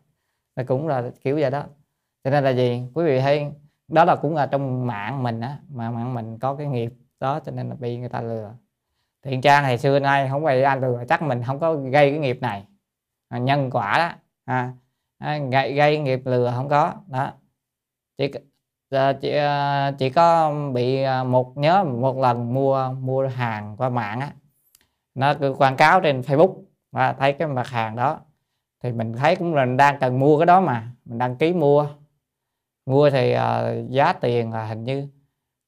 Là 0.55 0.63
cũng 0.63 0.87
là 0.87 1.11
kiểu 1.23 1.35
vậy 1.35 1.51
đó. 1.51 1.63
Cho 2.23 2.31
nên 2.31 2.43
là 2.43 2.49
gì? 2.49 2.81
Quý 2.93 3.05
vị 3.05 3.19
hay 3.19 3.51
đó 3.87 4.05
là 4.05 4.15
cũng 4.15 4.35
là 4.35 4.45
trong 4.45 4.87
mạng 4.87 5.23
mình 5.23 5.41
á 5.41 5.57
mà 5.69 5.91
mạng 5.91 6.13
mình 6.13 6.39
có 6.39 6.55
cái 6.55 6.67
nghiệp 6.67 6.93
đó 7.19 7.39
cho 7.39 7.51
nên 7.51 7.69
là 7.69 7.75
bị 7.75 7.97
người 7.97 8.09
ta 8.09 8.21
lừa. 8.21 8.53
Thiện 9.23 9.41
trang 9.41 9.63
ngày 9.63 9.77
xưa 9.77 9.99
nay 9.99 10.27
không 10.29 10.45
bị 10.45 10.61
anh 10.61 10.81
lừa 10.81 11.03
chắc 11.09 11.21
mình 11.21 11.43
không 11.43 11.59
có 11.59 11.75
gây 11.75 12.09
cái 12.11 12.19
nghiệp 12.19 12.37
này. 12.41 12.65
À, 13.29 13.37
nhân 13.37 13.69
quả 13.71 13.97
đó 13.97 14.09
à, 14.45 14.73
à, 15.17 15.37
gây, 15.37 15.73
gây 15.73 15.99
nghiệp 15.99 16.21
lừa 16.25 16.51
không 16.55 16.69
có 16.69 16.93
đó. 17.07 17.31
Chỉ 18.17 18.31
ờ, 18.89 19.13
chỉ 19.13 19.31
ờ, 19.31 19.91
chỉ 19.97 20.09
có 20.09 20.53
bị 20.73 21.03
ờ, 21.03 21.23
một 21.23 21.57
nhớ 21.57 21.83
một 21.83 22.17
lần 22.17 22.53
mua 22.53 22.89
mua 22.99 23.27
hàng 23.27 23.75
qua 23.77 23.89
mạng 23.89 24.19
á. 24.19 24.33
Nó 25.15 25.33
quảng 25.57 25.75
cáo 25.75 26.01
trên 26.01 26.21
Facebook 26.21 26.55
và 26.91 27.13
thấy 27.13 27.33
cái 27.33 27.47
mặt 27.47 27.67
hàng 27.67 27.95
đó 27.95 28.19
thì 28.83 28.91
mình 28.91 29.13
thấy 29.13 29.35
cũng 29.35 29.55
là 29.55 29.65
đang 29.65 29.99
cần 29.99 30.19
mua 30.19 30.39
cái 30.39 30.45
đó 30.45 30.61
mà 30.61 30.87
mình 31.05 31.17
đăng 31.17 31.35
ký 31.35 31.53
mua 31.53 31.87
mua 32.85 33.09
thì 33.09 33.35
uh, 33.35 33.89
giá 33.89 34.13
tiền 34.13 34.51
là 34.51 34.65
hình 34.65 34.83
như 34.83 35.07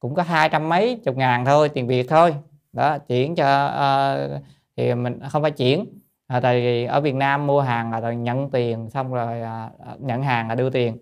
cũng 0.00 0.14
có 0.14 0.22
hai 0.22 0.48
trăm 0.48 0.68
mấy 0.68 1.00
chục 1.04 1.16
ngàn 1.16 1.44
thôi 1.44 1.68
tiền 1.68 1.86
việt 1.86 2.08
thôi. 2.08 2.34
Đó 2.72 2.98
chuyển 2.98 3.34
cho 3.34 3.66
uh, 3.66 4.42
thì 4.76 4.94
mình 4.94 5.20
à, 5.20 5.28
không 5.28 5.42
phải 5.42 5.50
chuyển 5.50 5.86
à, 6.26 6.40
tại 6.40 6.60
vì 6.60 6.84
ở 6.84 7.00
Việt 7.00 7.14
Nam 7.14 7.46
mua 7.46 7.60
hàng 7.60 7.92
là 7.92 8.12
nhận 8.12 8.50
tiền 8.50 8.90
xong 8.90 9.12
rồi 9.14 9.40
à, 9.40 9.70
nhận 9.98 10.22
hàng 10.22 10.48
là 10.48 10.54
đưa 10.54 10.70
tiền. 10.70 10.98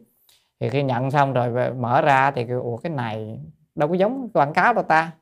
Thì 0.60 0.68
khi 0.68 0.82
nhận 0.82 1.10
xong 1.10 1.32
rồi 1.32 1.74
mở 1.74 2.01
ra 2.01 2.30
thì 2.30 2.47
ủa 2.48 2.76
cái 2.76 2.93
này 2.93 3.40
đâu 3.74 3.88
có 3.88 3.94
giống 3.94 4.28
quảng 4.28 4.52
cáo 4.52 4.72
đâu 4.74 4.84
ta. 4.84 5.12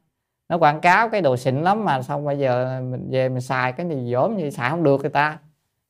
Nó 0.49 0.59
quảng 0.59 0.81
cáo 0.81 1.09
cái 1.09 1.21
đồ 1.21 1.37
xịn 1.37 1.63
lắm 1.63 1.85
mà 1.85 2.03
xong 2.03 2.25
bây 2.25 2.39
giờ 2.39 2.81
mình 2.91 3.09
về 3.11 3.29
mình 3.29 3.41
xài 3.41 3.73
cái 3.73 3.89
gì 3.89 4.13
dỗm 4.13 4.37
như 4.37 4.51
xài 4.51 4.71
không 4.71 4.83
được 4.83 5.01
người 5.01 5.11
ta 5.11 5.39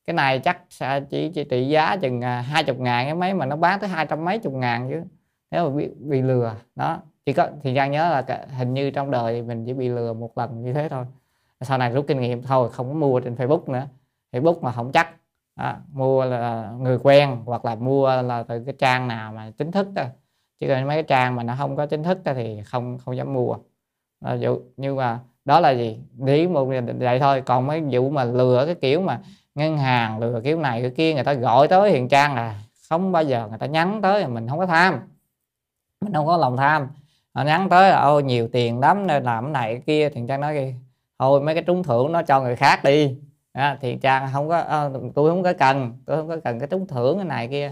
cái 0.07 0.13
này 0.13 0.39
chắc 0.39 0.61
chỉ, 1.09 1.29
chỉ 1.29 1.43
trị 1.43 1.67
giá 1.67 1.97
chừng 1.97 2.21
à, 2.21 2.41
hai 2.41 2.63
chục 2.63 2.79
ngàn 2.79 3.05
cái 3.05 3.15
mấy 3.15 3.33
mà 3.33 3.45
nó 3.45 3.55
bán 3.55 3.79
tới 3.79 3.89
hai 3.89 4.05
trăm 4.05 4.25
mấy 4.25 4.39
chục 4.39 4.53
ngàn 4.53 4.89
chứ. 4.89 5.01
Nếu 5.51 5.69
mà 5.69 5.75
bị, 5.75 5.89
bị 5.99 6.21
lừa 6.21 6.55
đó. 6.75 7.01
Chỉ 7.25 7.33
có 7.33 7.49
thì 7.63 7.75
Giang 7.75 7.91
nhớ 7.91 8.09
là 8.09 8.21
cả, 8.21 8.45
hình 8.57 8.73
như 8.73 8.91
trong 8.91 9.11
đời 9.11 9.41
mình 9.41 9.65
chỉ 9.65 9.73
bị 9.73 9.89
lừa 9.89 10.13
một 10.13 10.37
lần 10.37 10.61
như 10.63 10.73
thế 10.73 10.89
thôi. 10.89 11.05
Sau 11.61 11.77
này 11.77 11.91
rút 11.91 12.05
kinh 12.07 12.19
nghiệm 12.19 12.41
thôi 12.41 12.69
không 12.71 12.87
có 12.87 12.93
mua 12.93 13.19
trên 13.19 13.35
Facebook 13.35 13.71
nữa. 13.71 13.87
Facebook 14.31 14.61
mà 14.61 14.71
không 14.71 14.91
chắc 14.91 15.09
đó, 15.55 15.75
mua 15.93 16.25
là 16.25 16.71
người 16.79 16.99
quen 17.03 17.37
hoặc 17.45 17.65
là 17.65 17.75
mua 17.75 18.21
là 18.21 18.43
từ 18.43 18.63
cái 18.65 18.75
trang 18.79 19.07
nào 19.07 19.33
mà 19.33 19.51
chính 19.57 19.71
thức 19.71 19.87
đó 19.93 20.03
chứ 20.59 20.67
còn 20.67 20.87
mấy 20.87 20.95
cái 20.95 21.03
trang 21.03 21.35
mà 21.35 21.43
nó 21.43 21.55
không 21.57 21.75
có 21.75 21.85
chính 21.85 22.03
thức 22.03 22.23
đó 22.23 22.33
thì 22.35 22.61
không 22.65 22.97
không 22.97 23.17
dám 23.17 23.33
mua. 23.33 23.57
Ví 24.21 24.39
dụ, 24.39 24.59
như 24.77 24.95
mà 24.95 25.19
đó 25.45 25.59
là 25.59 25.71
gì? 25.71 25.97
Lý 26.19 26.47
một 26.47 26.65
vậy 26.99 27.19
thôi 27.19 27.41
còn 27.45 27.67
mấy 27.67 27.81
vụ 27.91 28.09
mà 28.09 28.23
lừa 28.23 28.63
cái 28.65 28.75
kiểu 28.75 29.01
mà 29.01 29.19
ngân 29.55 29.77
hàng 29.77 30.19
lừa 30.19 30.41
kiểu 30.43 30.59
này 30.59 30.81
cái 30.81 30.91
kia 30.91 31.13
người 31.13 31.23
ta 31.23 31.33
gọi 31.33 31.67
tới 31.67 31.91
hiền 31.91 32.09
trang 32.09 32.35
là 32.35 32.55
không 32.89 33.11
bao 33.11 33.23
giờ 33.23 33.47
người 33.49 33.57
ta 33.57 33.65
nhắn 33.65 33.99
tới 34.01 34.27
mình 34.27 34.47
không 34.47 34.59
có 34.59 34.65
tham. 34.65 34.99
Mình 36.01 36.13
không 36.13 36.25
có 36.27 36.37
lòng 36.37 36.57
tham. 36.57 36.87
Họ 37.33 37.43
nhắn 37.43 37.69
tới 37.69 37.89
là 37.89 37.99
ôi 37.99 38.23
nhiều 38.23 38.47
tiền 38.51 38.79
lắm 38.79 39.07
nên 39.07 39.23
làm 39.23 39.43
cái 39.43 39.51
này 39.51 39.73
cái 39.73 39.81
kia. 39.85 40.09
Thì 40.09 40.21
trang 40.27 40.41
nói 40.41 40.55
gì 40.55 40.75
thôi 41.19 41.41
mấy 41.41 41.55
cái 41.55 41.63
trúng 41.63 41.83
thưởng 41.83 42.11
nó 42.11 42.21
cho 42.21 42.41
người 42.41 42.55
khác 42.55 42.83
đi. 42.83 43.15
À, 43.51 43.77
thì 43.81 43.97
trang 44.01 44.29
không 44.33 44.49
có 44.49 44.57
à, 44.57 44.89
tôi 45.15 45.29
không 45.29 45.43
có 45.43 45.53
cần 45.53 45.93
tôi 46.05 46.17
không 46.17 46.27
có 46.27 46.37
cần 46.43 46.59
cái 46.59 46.67
trúng 46.67 46.87
thưởng 46.87 47.17
cái 47.17 47.25
này 47.25 47.47
kia. 47.47 47.71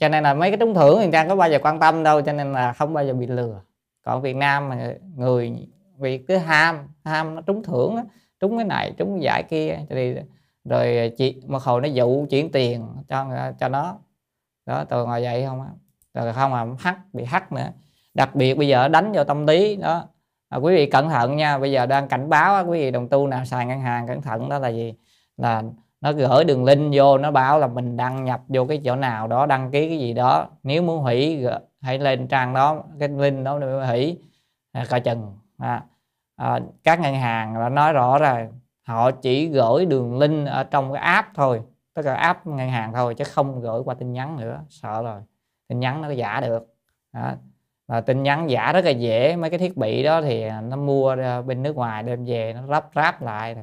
Cho 0.00 0.08
nên 0.08 0.22
là 0.22 0.34
mấy 0.34 0.50
cái 0.50 0.58
trúng 0.58 0.74
thưởng 0.74 0.98
thì 1.00 1.08
trang 1.12 1.28
có 1.28 1.36
bao 1.36 1.50
giờ 1.50 1.58
quan 1.62 1.80
tâm 1.80 2.02
đâu 2.02 2.20
cho 2.20 2.32
nên 2.32 2.52
là 2.52 2.72
không 2.72 2.94
bao 2.94 3.04
giờ 3.04 3.14
bị 3.14 3.26
lừa. 3.26 3.60
Còn 4.04 4.22
Việt 4.22 4.36
Nam 4.36 4.68
mà 4.68 4.94
người 5.16 5.52
vì 6.00 6.18
cứ 6.18 6.36
ham 6.36 6.88
ham 7.04 7.34
nó 7.34 7.42
trúng 7.42 7.62
thưởng 7.62 7.96
trúng 8.40 8.56
cái 8.56 8.64
này 8.64 8.92
trúng 8.98 9.14
cái 9.14 9.20
giải 9.22 9.42
kia 9.50 9.78
thì 9.90 10.14
rồi 10.64 11.12
chị 11.18 11.42
một 11.46 11.62
hồi 11.62 11.80
nó 11.80 11.88
dụ 11.88 12.26
chuyển 12.30 12.52
tiền 12.52 12.86
cho 13.08 13.26
cho 13.60 13.68
nó. 13.68 13.98
Đó 14.66 14.84
tôi 14.84 15.06
ngồi 15.06 15.22
vậy 15.22 15.44
không 15.46 15.60
á 15.60 15.68
rồi 16.14 16.32
không 16.32 16.50
mà 16.50 16.66
hắt 16.78 16.98
bị 17.12 17.24
hắt 17.24 17.52
nữa. 17.52 17.68
Đặc 18.14 18.34
biệt 18.34 18.54
bây 18.54 18.68
giờ 18.68 18.88
đánh 18.88 19.12
vào 19.12 19.24
tâm 19.24 19.46
lý 19.46 19.76
đó. 19.76 20.08
À, 20.48 20.58
quý 20.58 20.74
vị 20.74 20.86
cẩn 20.86 21.08
thận 21.08 21.36
nha 21.36 21.58
bây 21.58 21.72
giờ 21.72 21.86
đang 21.86 22.08
cảnh 22.08 22.28
báo 22.28 22.66
quý 22.66 22.78
vị 22.78 22.90
đồng 22.90 23.08
tu 23.08 23.26
nào 23.26 23.44
xài 23.44 23.66
ngân 23.66 23.80
hàng 23.80 24.06
cẩn 24.06 24.22
thận 24.22 24.48
đó 24.48 24.58
là 24.58 24.68
gì? 24.68 24.94
Là 25.36 25.62
nó 26.00 26.12
gửi 26.12 26.44
đường 26.44 26.64
link 26.64 26.92
vô 26.94 27.18
nó 27.18 27.30
báo 27.30 27.58
là 27.58 27.66
mình 27.66 27.96
đăng 27.96 28.24
nhập 28.24 28.40
vô 28.48 28.64
cái 28.64 28.80
chỗ 28.84 28.96
nào 28.96 29.26
đó 29.26 29.46
đăng 29.46 29.70
ký 29.70 29.88
cái 29.88 29.98
gì 29.98 30.12
đó. 30.12 30.48
Nếu 30.62 30.82
muốn 30.82 30.98
hủy 30.98 31.46
hãy 31.80 31.98
lên 31.98 32.28
trang 32.28 32.54
đó 32.54 32.84
cái 32.98 33.08
link 33.08 33.44
đó 33.44 33.58
để 33.58 33.86
hủy. 33.86 34.18
À, 34.72 34.84
coi 34.90 35.00
chừng 35.00 35.38
à, 35.58 35.84
à, 36.40 36.60
các 36.84 37.00
ngân 37.00 37.14
hàng 37.14 37.54
đã 37.54 37.68
nói 37.68 37.92
rõ 37.92 38.18
rồi 38.18 38.48
họ 38.82 39.10
chỉ 39.10 39.48
gửi 39.48 39.86
đường 39.86 40.18
link 40.18 40.48
ở 40.48 40.64
trong 40.64 40.92
cái 40.92 41.02
app 41.02 41.28
thôi 41.34 41.62
tức 41.94 42.06
là 42.06 42.14
app 42.14 42.46
ngân 42.46 42.68
hàng 42.68 42.92
thôi 42.92 43.14
chứ 43.14 43.24
không 43.24 43.60
gửi 43.60 43.80
qua 43.84 43.94
tin 43.94 44.12
nhắn 44.12 44.36
nữa 44.40 44.60
sợ 44.68 45.02
rồi. 45.02 45.20
Tin 45.68 45.80
nhắn 45.80 46.02
nó 46.02 46.10
giả 46.10 46.40
được. 46.40 46.74
Đó. 47.12 47.32
Và 47.88 48.00
tin 48.00 48.22
nhắn 48.22 48.50
giả 48.50 48.72
rất 48.72 48.84
là 48.84 48.90
dễ 48.90 49.36
mấy 49.36 49.50
cái 49.50 49.58
thiết 49.58 49.76
bị 49.76 50.02
đó 50.02 50.22
thì 50.22 50.50
nó 50.50 50.76
mua 50.76 51.16
bên 51.46 51.62
nước 51.62 51.76
ngoài 51.76 52.02
đem 52.02 52.24
về 52.24 52.52
nó 52.52 52.66
lắp 52.66 52.90
ráp 52.94 53.22
lại 53.22 53.56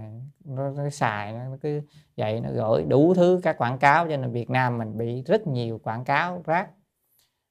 nó, 0.45 0.69
nó 0.69 0.89
xài 0.89 1.33
nó 1.33 1.57
cứ 1.61 1.81
vậy 2.17 2.41
nó 2.41 2.49
gửi 2.53 2.83
đủ 2.83 3.13
thứ 3.13 3.39
các 3.43 3.57
quảng 3.57 3.77
cáo 3.77 4.07
cho 4.09 4.17
nên 4.17 4.31
Việt 4.31 4.49
Nam 4.49 4.77
mình 4.77 4.97
bị 4.97 5.23
rất 5.23 5.47
nhiều 5.47 5.79
quảng 5.83 6.05
cáo 6.05 6.41
rác. 6.45 6.67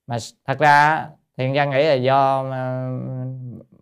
Mà 0.06 0.16
thật 0.46 0.58
ra 0.58 1.08
thì 1.36 1.52
ra 1.52 1.64
nghĩ 1.64 1.84
là 1.84 1.94
do 1.94 2.44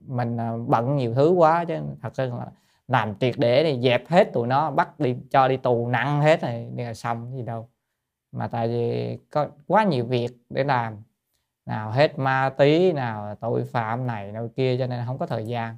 mình 0.06 0.36
à, 0.40 0.52
bận 0.66 0.96
nhiều 0.96 1.14
thứ 1.14 1.30
quá 1.30 1.64
chứ 1.64 1.74
thật 2.02 2.10
sự 2.14 2.26
là 2.30 2.46
làm 2.88 3.14
triệt 3.18 3.34
để 3.38 3.64
thì 3.64 3.82
dẹp 3.82 4.08
hết 4.08 4.32
tụi 4.32 4.46
nó 4.46 4.70
bắt 4.70 5.00
đi 5.00 5.16
cho 5.30 5.48
đi 5.48 5.56
tù 5.56 5.88
nặng 5.88 6.20
hết 6.20 6.42
rồi 6.42 6.70
đi 6.74 6.84
là 6.84 6.94
xong 6.94 7.36
gì 7.36 7.42
đâu. 7.42 7.68
Mà 8.32 8.48
tại 8.48 8.68
vì 8.68 9.18
có 9.30 9.48
quá 9.66 9.84
nhiều 9.84 10.06
việc 10.06 10.30
để 10.50 10.64
làm 10.64 11.02
nào 11.66 11.90
hết 11.90 12.18
ma 12.18 12.50
tí 12.58 12.92
nào 12.92 13.34
tội 13.40 13.64
phạm 13.64 14.06
này 14.06 14.32
nào 14.32 14.48
kia 14.56 14.78
cho 14.78 14.86
nên 14.86 15.06
không 15.06 15.18
có 15.18 15.26
thời 15.26 15.46
gian. 15.46 15.76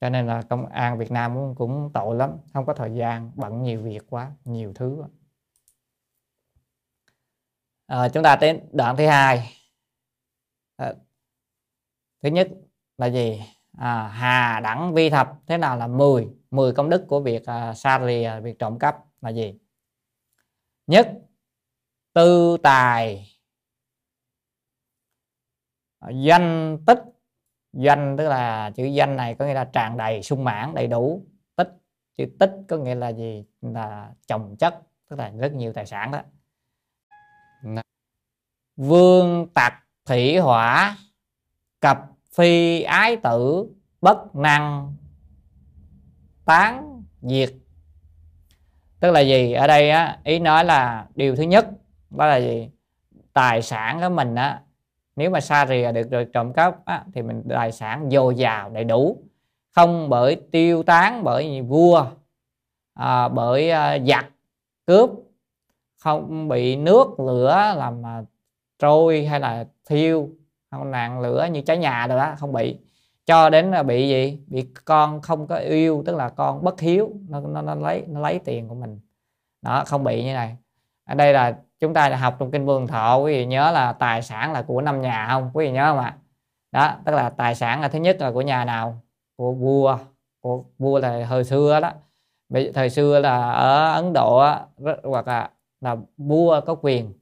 Cho 0.00 0.10
nên 0.10 0.26
là 0.26 0.42
công 0.42 0.66
an 0.66 0.98
Việt 0.98 1.10
Nam 1.10 1.34
cũng, 1.34 1.54
cũng 1.54 1.90
tội 1.94 2.16
lắm 2.16 2.30
không 2.52 2.66
có 2.66 2.74
thời 2.74 2.94
gian 2.94 3.30
bận 3.34 3.62
nhiều 3.62 3.82
việc 3.82 4.02
quá 4.10 4.32
nhiều 4.44 4.72
thứ 4.74 5.02
à, 7.86 8.08
chúng 8.08 8.22
ta 8.22 8.36
đến 8.36 8.68
đoạn 8.72 8.96
thứ 8.96 9.06
hai. 9.06 9.52
À, 10.76 10.94
thứ 12.22 12.28
nhất 12.28 12.48
là 12.98 13.06
gì? 13.06 13.42
À, 13.78 14.08
hà 14.08 14.60
đẳng 14.60 14.94
vi 14.94 15.10
thập 15.10 15.32
thế 15.46 15.58
nào 15.58 15.76
là 15.76 15.86
10 15.86 16.28
10 16.50 16.72
công 16.72 16.90
đức 16.90 17.04
của 17.08 17.20
việc 17.20 17.46
à, 17.46 17.74
sa 17.74 17.98
lìa 17.98 18.40
việc 18.40 18.58
trộm 18.58 18.78
cắp 18.78 18.96
là 19.20 19.30
gì? 19.30 19.58
Nhất 20.86 21.12
tư 22.12 22.56
tài. 22.62 23.32
Danh 26.14 26.78
tích. 26.86 26.98
Danh 27.72 28.16
tức 28.18 28.28
là 28.28 28.70
chữ 28.70 28.84
danh 28.84 29.16
này 29.16 29.34
có 29.34 29.44
nghĩa 29.44 29.54
là 29.54 29.64
tràn 29.64 29.96
đầy 29.96 30.22
sung 30.22 30.44
mãn 30.44 30.74
đầy 30.74 30.86
đủ. 30.86 31.26
Tích 31.56 31.68
chữ 32.16 32.24
tích 32.38 32.52
có 32.68 32.76
nghĩa 32.76 32.94
là 32.94 33.08
gì? 33.08 33.44
Là 33.60 34.10
chồng 34.26 34.56
chất 34.58 34.82
tức 35.08 35.18
là 35.18 35.32
rất 35.38 35.52
nhiều 35.52 35.72
tài 35.72 35.86
sản 35.86 36.10
đó. 36.10 36.22
Vương 38.76 39.48
tặc 39.54 39.72
thủy 40.04 40.38
hỏa 40.38 40.96
cập 41.80 42.15
phi 42.36 42.82
ái 42.82 43.16
tử 43.16 43.66
bất 44.00 44.36
năng 44.36 44.94
tán 46.44 47.02
diệt. 47.22 47.50
Tức 49.00 49.10
là 49.10 49.20
gì? 49.20 49.52
Ở 49.52 49.66
đây 49.66 49.90
á 49.90 50.18
ý 50.24 50.38
nói 50.38 50.64
là 50.64 51.06
điều 51.14 51.36
thứ 51.36 51.42
nhất 51.42 51.66
đó 52.10 52.26
là 52.26 52.36
gì? 52.36 52.70
Tài 53.32 53.62
sản 53.62 54.00
của 54.00 54.08
mình 54.08 54.34
á 54.34 54.62
nếu 55.16 55.30
mà 55.30 55.40
xa 55.40 55.66
rìa 55.66 55.92
được 55.92 56.10
rồi 56.10 56.26
trộm 56.32 56.52
cắp 56.52 56.84
á, 56.84 57.04
thì 57.14 57.22
mình 57.22 57.42
tài 57.48 57.72
sản 57.72 58.10
dồi 58.10 58.34
dào 58.34 58.70
đầy 58.70 58.84
đủ. 58.84 59.22
Không 59.74 60.08
bởi 60.08 60.36
tiêu 60.52 60.82
tán 60.82 61.24
bởi 61.24 61.62
vua 61.62 62.06
à, 62.94 63.28
bởi 63.28 63.70
à, 63.70 63.98
giặc 63.98 64.26
cướp. 64.86 65.10
Không 65.98 66.48
bị 66.48 66.76
nước 66.76 67.20
lửa 67.20 67.74
làm 67.76 68.02
mà 68.02 68.24
trôi 68.78 69.26
hay 69.26 69.40
là 69.40 69.66
thiêu 69.86 70.30
không 70.70 70.90
nạn 70.90 71.20
lửa 71.20 71.48
như 71.52 71.60
cháy 71.60 71.78
nhà 71.78 72.06
rồi 72.06 72.18
đó 72.18 72.34
không 72.38 72.52
bị. 72.52 72.78
Cho 73.26 73.50
đến 73.50 73.70
là 73.70 73.82
bị 73.82 74.08
gì? 74.08 74.40
Bị 74.46 74.66
con 74.84 75.20
không 75.20 75.46
có 75.46 75.56
yêu 75.56 76.02
tức 76.06 76.16
là 76.16 76.28
con 76.28 76.64
bất 76.64 76.80
hiếu 76.80 77.10
nó, 77.28 77.40
nó, 77.40 77.62
nó 77.62 77.74
lấy 77.74 78.04
nó 78.08 78.20
lấy 78.20 78.38
tiền 78.44 78.68
của 78.68 78.74
mình. 78.74 79.00
Đó 79.62 79.84
không 79.86 80.04
bị 80.04 80.24
như 80.24 80.34
này. 80.34 80.56
Ở 81.04 81.14
đây 81.14 81.32
là 81.32 81.58
chúng 81.80 81.94
ta 81.94 82.08
đã 82.08 82.16
học 82.16 82.36
trong 82.38 82.50
kinh 82.50 82.66
vườn 82.66 82.86
thọ 82.86 83.16
quý 83.16 83.32
vị 83.32 83.46
nhớ 83.46 83.70
là 83.70 83.92
tài 83.92 84.22
sản 84.22 84.52
là 84.52 84.62
của 84.62 84.80
năm 84.80 85.00
nhà 85.00 85.28
không? 85.30 85.50
Quý 85.54 85.66
vị 85.66 85.72
nhớ 85.72 85.86
không 85.90 86.04
ạ? 86.04 86.16
Đó 86.72 86.94
tức 87.04 87.12
là 87.12 87.30
tài 87.30 87.54
sản 87.54 87.80
là 87.80 87.88
thứ 87.88 87.98
nhất 87.98 88.16
là 88.20 88.30
của 88.32 88.40
nhà 88.40 88.64
nào? 88.64 89.02
Của 89.36 89.52
vua. 89.52 89.98
Của 90.40 90.64
vua 90.78 90.98
là 90.98 91.26
thời 91.28 91.44
xưa 91.44 91.80
đó. 91.80 91.92
Thời 92.74 92.90
xưa 92.90 93.20
là 93.20 93.52
ở 93.52 93.92
ấn 93.92 94.12
độ 94.12 94.44
rất 94.78 94.96
hoặc 95.04 95.28
là 95.28 95.50
là 95.80 95.96
vua 96.16 96.60
có 96.60 96.74
quyền. 96.74 97.12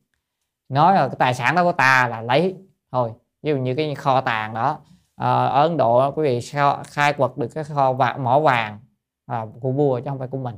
Nói 0.68 0.94
là 0.94 1.08
cái 1.08 1.16
tài 1.18 1.34
sản 1.34 1.54
đó 1.54 1.64
của 1.64 1.72
ta 1.72 2.08
là 2.08 2.20
lấy 2.20 2.56
thôi 2.92 3.12
ví 3.44 3.50
dụ 3.50 3.56
như 3.56 3.74
cái 3.74 3.94
kho 3.94 4.20
tàng 4.20 4.54
đó. 4.54 4.78
À, 5.16 5.46
ở 5.46 5.62
ấn 5.62 5.76
độ 5.76 6.12
quý 6.12 6.22
vị 6.22 6.40
khai 6.86 7.12
quật 7.12 7.30
được 7.36 7.48
cái 7.54 7.64
kho 7.64 7.92
vàng 7.92 8.24
mỏ 8.24 8.40
vàng 8.40 8.80
à, 9.26 9.46
của 9.60 9.72
vua 9.72 10.00
chứ 10.00 10.04
không 10.10 10.18
phải 10.18 10.28
của 10.28 10.38
mình. 10.38 10.56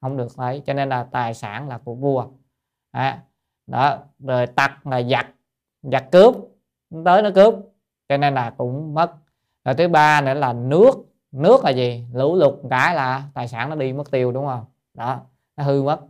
Không 0.00 0.16
được 0.16 0.38
lấy 0.38 0.62
cho 0.66 0.72
nên 0.72 0.88
là 0.88 1.06
tài 1.10 1.34
sản 1.34 1.68
là 1.68 1.78
của 1.78 1.94
vua. 1.94 2.26
À, 2.90 3.22
đó 3.66 3.98
rồi 4.18 4.46
tặc 4.46 4.86
là 4.86 5.02
giặc 5.02 5.26
giặc 5.82 6.10
cướp 6.12 6.34
tới 7.04 7.22
nó 7.22 7.30
cướp 7.34 7.54
cho 8.08 8.16
nên 8.16 8.34
là 8.34 8.50
cũng 8.50 8.94
mất. 8.94 9.12
Rồi 9.64 9.74
thứ 9.74 9.88
ba 9.88 10.20
nữa 10.20 10.34
là 10.34 10.52
nước. 10.52 10.92
Nước 11.32 11.64
là 11.64 11.70
gì? 11.70 12.04
Lũ 12.12 12.36
lụt 12.36 12.54
cái 12.70 12.94
là 12.94 13.22
tài 13.34 13.48
sản 13.48 13.70
nó 13.70 13.76
đi 13.76 13.92
mất 13.92 14.10
tiêu 14.10 14.32
đúng 14.32 14.46
không? 14.46 14.64
Đó 14.94 15.20
nó 15.56 15.64
hư 15.64 15.82
mất. 15.82 16.00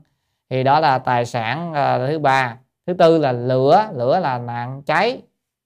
Thì 0.51 0.63
đó 0.63 0.81
là 0.81 0.99
tài 0.99 1.27
sản 1.27 1.71
uh, 1.71 2.09
thứ 2.09 2.19
ba. 2.19 2.59
Thứ 2.87 2.95
tư 2.95 3.19
là 3.19 3.33
lửa. 3.33 3.89
Lửa 3.93 4.21
là 4.21 4.39
nạn 4.39 4.83
cháy 4.83 5.23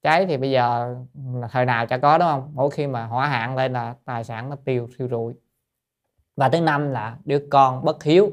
cháy 0.08 0.26
thì 0.26 0.36
bây 0.36 0.50
giờ 0.50 0.96
thời 1.50 1.64
nào 1.64 1.86
chả 1.86 1.98
có 1.98 2.18
đúng 2.18 2.28
không? 2.28 2.50
Mỗi 2.54 2.70
khi 2.70 2.86
mà 2.86 3.06
hỏa 3.06 3.26
hạn 3.26 3.56
lên 3.56 3.72
là 3.72 3.94
tài 4.04 4.24
sản 4.24 4.50
nó 4.50 4.56
tiêu 4.64 4.88
thiêu 4.98 5.08
rụi. 5.08 5.34
Và 6.36 6.48
thứ 6.48 6.60
năm 6.60 6.90
là 6.90 7.16
đứa 7.24 7.46
con 7.50 7.84
bất 7.84 8.04
hiếu. 8.04 8.30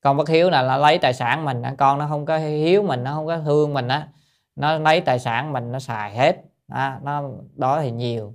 Con 0.00 0.16
bất 0.16 0.28
hiếu 0.28 0.50
là 0.50 0.62
nó 0.62 0.76
lấy 0.76 0.98
tài 0.98 1.14
sản 1.14 1.44
mình 1.44 1.62
con 1.78 1.98
nó 1.98 2.06
không 2.08 2.26
có 2.26 2.38
hiếu 2.38 2.82
mình 2.82 3.04
nó 3.04 3.14
không 3.14 3.26
có 3.26 3.38
thương 3.38 3.74
mình 3.74 3.88
á 3.88 4.08
nó 4.56 4.78
lấy 4.78 5.00
tài 5.00 5.18
sản 5.18 5.52
mình 5.52 5.72
nó 5.72 5.78
xài 5.78 6.16
hết. 6.16 6.36
Đó, 6.68 6.92
nó 7.02 7.22
đó 7.56 7.80
thì 7.82 7.90
nhiều. 7.90 8.34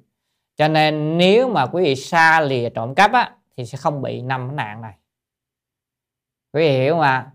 Cho 0.56 0.68
nên 0.68 1.18
nếu 1.18 1.50
mà 1.50 1.66
quý 1.66 1.84
vị 1.84 1.96
xa 1.96 2.42
lìa 2.42 2.70
trộm 2.70 2.96
cắp 2.96 3.14
á 3.14 3.32
thì 3.58 3.66
sẽ 3.66 3.78
không 3.78 4.02
bị 4.02 4.22
năm 4.22 4.48
cái 4.48 4.56
nạn 4.56 4.82
này. 4.82 4.94
Quý 6.54 6.62
vị 6.62 6.72
hiểu 6.72 6.98
mà 6.98 7.32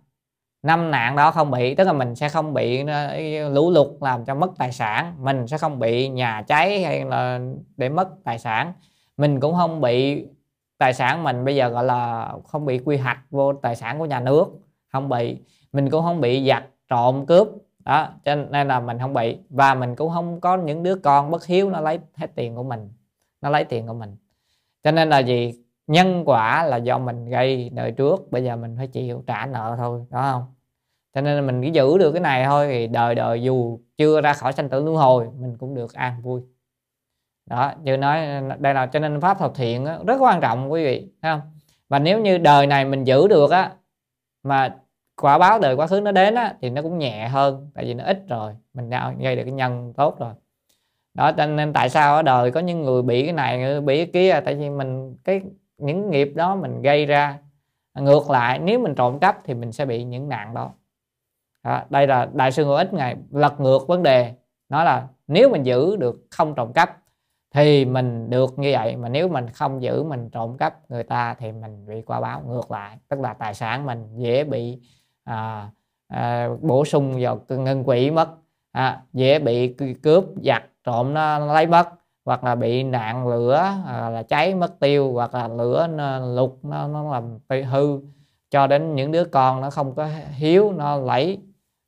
năm 0.63 0.91
nạn 0.91 1.17
đó 1.17 1.31
không 1.31 1.51
bị, 1.51 1.75
tức 1.75 1.85
là 1.85 1.93
mình 1.93 2.15
sẽ 2.15 2.29
không 2.29 2.55
bị 2.55 2.87
ờ, 2.87 3.17
lũ 3.49 3.71
lụt 3.71 3.87
làm 4.01 4.25
cho 4.25 4.35
mất 4.35 4.51
tài 4.59 4.73
sản, 4.73 5.15
mình 5.19 5.47
sẽ 5.47 5.59
không 5.59 5.79
bị 5.79 6.09
nhà 6.09 6.43
cháy 6.43 6.83
hay 6.85 7.05
là 7.05 7.41
để 7.77 7.89
mất 7.89 8.09
tài 8.25 8.39
sản. 8.39 8.73
Mình 9.17 9.41
cũng 9.41 9.55
không 9.55 9.81
bị 9.81 10.27
tài 10.79 10.95
sản 10.95 11.23
mình 11.23 11.45
bây 11.45 11.57
giờ 11.57 11.69
gọi 11.69 11.85
là 11.85 12.33
không 12.47 12.67
bị 12.67 12.79
quy 12.79 12.97
hoạch 12.97 13.19
vô 13.31 13.53
tài 13.53 13.77
sản 13.77 13.99
của 13.99 14.07
nhà 14.07 14.21
nước, 14.21 14.49
không 14.93 15.09
bị. 15.09 15.39
Mình 15.73 15.91
cũng 15.91 16.03
không 16.03 16.21
bị 16.21 16.49
giặt 16.49 16.65
trộm 16.89 17.27
cướp, 17.27 17.49
đó, 17.85 18.09
cho 18.25 18.35
nên 18.35 18.69
là 18.69 18.81
mình 18.81 18.99
không 18.99 19.15
bị. 19.15 19.39
Và 19.51 19.75
mình 19.75 19.97
cũng 19.97 20.11
không 20.15 20.41
có 20.41 20.57
những 20.57 20.83
đứa 20.83 20.95
con 20.95 21.31
bất 21.31 21.47
hiếu 21.47 21.71
nó 21.71 21.81
lấy 21.81 21.99
hết 22.15 22.35
tiền 22.35 22.57
của 22.57 22.63
mình, 22.63 22.89
nó 23.41 23.51
lấy 23.51 23.65
tiền 23.65 23.87
của 23.87 23.95
mình. 23.95 24.17
Cho 24.85 24.91
nên 24.91 25.09
là 25.09 25.19
gì? 25.19 25.55
Nhân 25.91 26.23
quả 26.27 26.65
là 26.65 26.77
do 26.77 26.99
mình 26.99 27.29
gây 27.29 27.71
đời 27.75 27.93
trước 27.93 28.31
bây 28.31 28.45
giờ 28.45 28.57
mình 28.57 28.75
phải 28.77 28.87
chịu 28.87 29.25
trả 29.27 29.47
nợ 29.47 29.75
thôi 29.79 30.07
đó 30.11 30.33
không? 30.33 30.55
Cho 31.15 31.21
nên 31.21 31.37
là 31.37 31.43
mình 31.43 31.63
cứ 31.63 31.69
giữ 31.69 31.99
được 31.99 32.13
cái 32.13 32.21
này 32.21 32.45
thôi 32.45 32.69
thì 32.71 32.87
đời 32.87 33.15
đời 33.15 33.43
dù 33.43 33.79
chưa 33.99 34.21
ra 34.21 34.33
khỏi 34.33 34.53
sanh 34.53 34.69
tử 34.69 34.85
luân 34.85 34.97
hồi 34.97 35.29
mình 35.41 35.57
cũng 35.59 35.75
được 35.75 35.95
an 35.95 36.23
vui. 36.23 36.41
Đó 37.47 37.73
như 37.83 37.97
nói 37.97 38.21
đây 38.59 38.75
là 38.75 38.87
cho 38.87 38.99
nên 38.99 39.21
pháp 39.21 39.39
thập 39.39 39.55
thiện 39.55 39.85
đó, 39.85 39.99
rất 40.07 40.17
quan 40.21 40.41
trọng 40.41 40.73
quý 40.73 40.85
vị 40.85 41.09
thấy 41.23 41.33
không? 41.33 41.41
Và 41.89 41.99
nếu 41.99 42.21
như 42.21 42.39
đời 42.39 42.67
này 42.67 42.85
mình 42.85 43.05
giữ 43.05 43.29
được 43.29 43.51
á 43.51 43.73
mà 44.43 44.77
quả 45.23 45.39
báo 45.39 45.59
đời 45.59 45.77
quá 45.77 45.87
khứ 45.87 46.01
nó 46.01 46.13
đến 46.13 46.35
á 46.35 46.55
thì 46.61 46.71
nó 46.71 46.83
cũng 46.83 46.99
nhẹ 46.99 47.29
hơn 47.29 47.71
tại 47.75 47.85
vì 47.85 47.95
nó 47.95 48.05
ít 48.05 48.23
rồi 48.29 48.53
mình 48.75 48.91
đã 48.91 49.15
gây 49.21 49.37
được 49.37 49.43
cái 49.45 49.53
nhân 49.53 49.93
tốt 49.97 50.19
rồi. 50.19 50.33
Đó 51.15 51.33
cho 51.33 51.47
nên 51.47 51.73
tại 51.73 51.89
sao 51.89 52.17
ở 52.17 52.23
đời 52.23 52.51
có 52.51 52.61
những 52.61 52.83
người 52.83 53.03
bị 53.03 53.25
cái 53.25 53.33
này 53.33 53.81
bị 53.81 53.97
cái 53.97 54.07
kia? 54.13 54.41
Tại 54.45 54.55
vì 54.55 54.71
mình 54.71 55.17
cái 55.25 55.41
những 55.81 56.11
nghiệp 56.11 56.33
đó 56.35 56.57
mình 56.57 56.83
gây 56.83 57.07
ra. 57.07 57.39
Ngược 57.95 58.31
lại 58.31 58.59
nếu 58.59 58.79
mình 58.79 58.95
trộm 58.95 59.19
cắp 59.19 59.41
thì 59.45 59.55
mình 59.55 59.73
sẽ 59.73 59.85
bị 59.85 60.05
những 60.05 60.29
nạn 60.29 60.55
đó, 60.55 60.71
à, 61.63 61.87
đây 61.91 62.07
là 62.07 62.29
đại 62.33 62.53
sư 62.53 62.65
ngô 62.65 62.75
ích 62.75 62.93
ngày 62.93 63.17
lật 63.31 63.61
ngược 63.61 63.89
vấn 63.89 64.03
đề 64.03 64.35
nói 64.69 64.85
là 64.85 65.09
nếu 65.27 65.49
mình 65.49 65.63
giữ 65.63 65.97
được 65.97 66.27
không 66.31 66.55
trộm 66.55 66.73
cắp 66.73 66.97
thì 67.55 67.85
mình 67.85 68.31
được 68.31 68.59
như 68.59 68.71
vậy 68.73 68.97
mà 68.97 69.09
nếu 69.09 69.29
mình 69.29 69.49
không 69.49 69.83
giữ 69.83 70.03
mình 70.03 70.31
trộm 70.31 70.57
cắp 70.57 70.91
người 70.91 71.03
ta 71.03 71.35
thì 71.35 71.53
mình 71.53 71.87
bị 71.87 72.03
qua 72.03 72.21
báo. 72.21 72.43
Ngược 72.47 72.71
lại 72.71 72.99
tức 73.09 73.21
là 73.21 73.35
tài 73.35 73.55
sản 73.55 73.87
mình 73.87 74.07
dễ 74.17 74.45
bị 74.45 74.79
à, 75.25 75.71
à, 76.09 76.49
bổ 76.61 76.85
sung 76.85 77.17
vào 77.21 77.41
ngân 77.49 77.85
quỹ 77.85 78.11
mất 78.11 78.29
à, 78.73 79.03
dễ 79.13 79.39
bị 79.39 79.75
cướp 80.03 80.25
giặt 80.45 80.63
trộm 80.85 81.15
nó, 81.15 81.39
lấy 81.39 81.67
mất 81.67 81.89
hoặc 82.31 82.45
là 82.45 82.55
bị 82.55 82.83
nạn 82.83 83.29
lửa 83.29 83.55
à, 83.87 84.11
là 84.11 84.23
cháy 84.23 84.55
mất 84.55 84.81
tiêu 84.81 85.13
hoặc 85.13 85.35
là 85.35 85.49
lửa 85.49 85.87
nó, 85.87 86.19
lục 86.19 86.59
nó, 86.63 86.89
nó 86.89 87.13
làm 87.13 87.39
hư 87.65 88.01
cho 88.51 88.67
đến 88.67 88.95
những 88.95 89.13
đứa 89.13 89.25
con 89.25 89.61
nó 89.61 89.71
không 89.71 89.95
có 89.95 90.09
hiếu 90.37 90.73
nó 90.73 90.97
lấy 90.97 91.39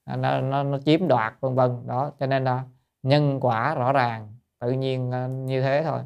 nó, 0.06 0.40
nó, 0.40 0.62
nó 0.62 0.78
chiếm 0.84 1.08
đoạt 1.08 1.34
vân 1.40 1.54
vân. 1.54 1.86
Đó 1.86 2.10
cho 2.20 2.26
nên 2.26 2.44
là 2.44 2.64
nhân 3.02 3.40
quả 3.40 3.74
rõ 3.74 3.92
ràng 3.92 4.34
tự 4.60 4.70
nhiên 4.70 5.10
à, 5.10 5.26
như 5.26 5.62
thế 5.62 5.82
thôi. 5.84 6.00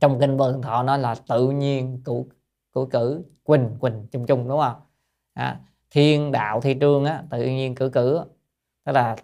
Trong 0.00 0.20
kinh 0.20 0.36
vân 0.36 0.62
thọ 0.62 0.82
nói 0.82 0.98
là 0.98 1.14
tự 1.28 1.50
nhiên 1.50 2.02
cử 2.04 2.24
cử 2.72 2.86
cử 2.90 3.24
quỳnh 3.42 3.76
quỳnh 3.80 4.06
chung 4.10 4.26
chung 4.26 4.48
đúng 4.48 4.60
không? 4.60 4.80
À, 5.34 5.60
thiên 5.90 6.32
đạo 6.32 6.60
thi 6.60 6.76
trương 6.80 7.04
á 7.04 7.22
tự 7.30 7.46
nhiên 7.46 7.74
cử 7.74 7.90
cử 7.90 8.20
tức 8.84 8.92
là 8.92 9.16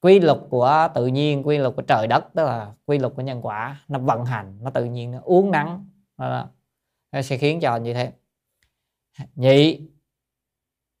quy 0.00 0.20
luật 0.20 0.38
của 0.50 0.88
tự 0.94 1.06
nhiên 1.06 1.46
quy 1.46 1.58
luật 1.58 1.76
của 1.76 1.82
trời 1.82 2.06
đất 2.06 2.24
tức 2.34 2.44
là 2.44 2.72
quy 2.86 2.98
luật 2.98 3.12
của 3.16 3.22
nhân 3.22 3.40
quả 3.42 3.84
nó 3.88 3.98
vận 3.98 4.24
hành 4.24 4.58
nó 4.62 4.70
tự 4.70 4.84
nhiên 4.84 5.10
nó 5.10 5.20
uống 5.22 5.50
nắng 5.50 5.86
nó, 6.16 6.48
nó 7.12 7.22
sẽ 7.22 7.36
khiến 7.36 7.60
cho 7.60 7.76
như 7.76 7.94
thế. 7.94 8.12
Nhị 9.34 9.88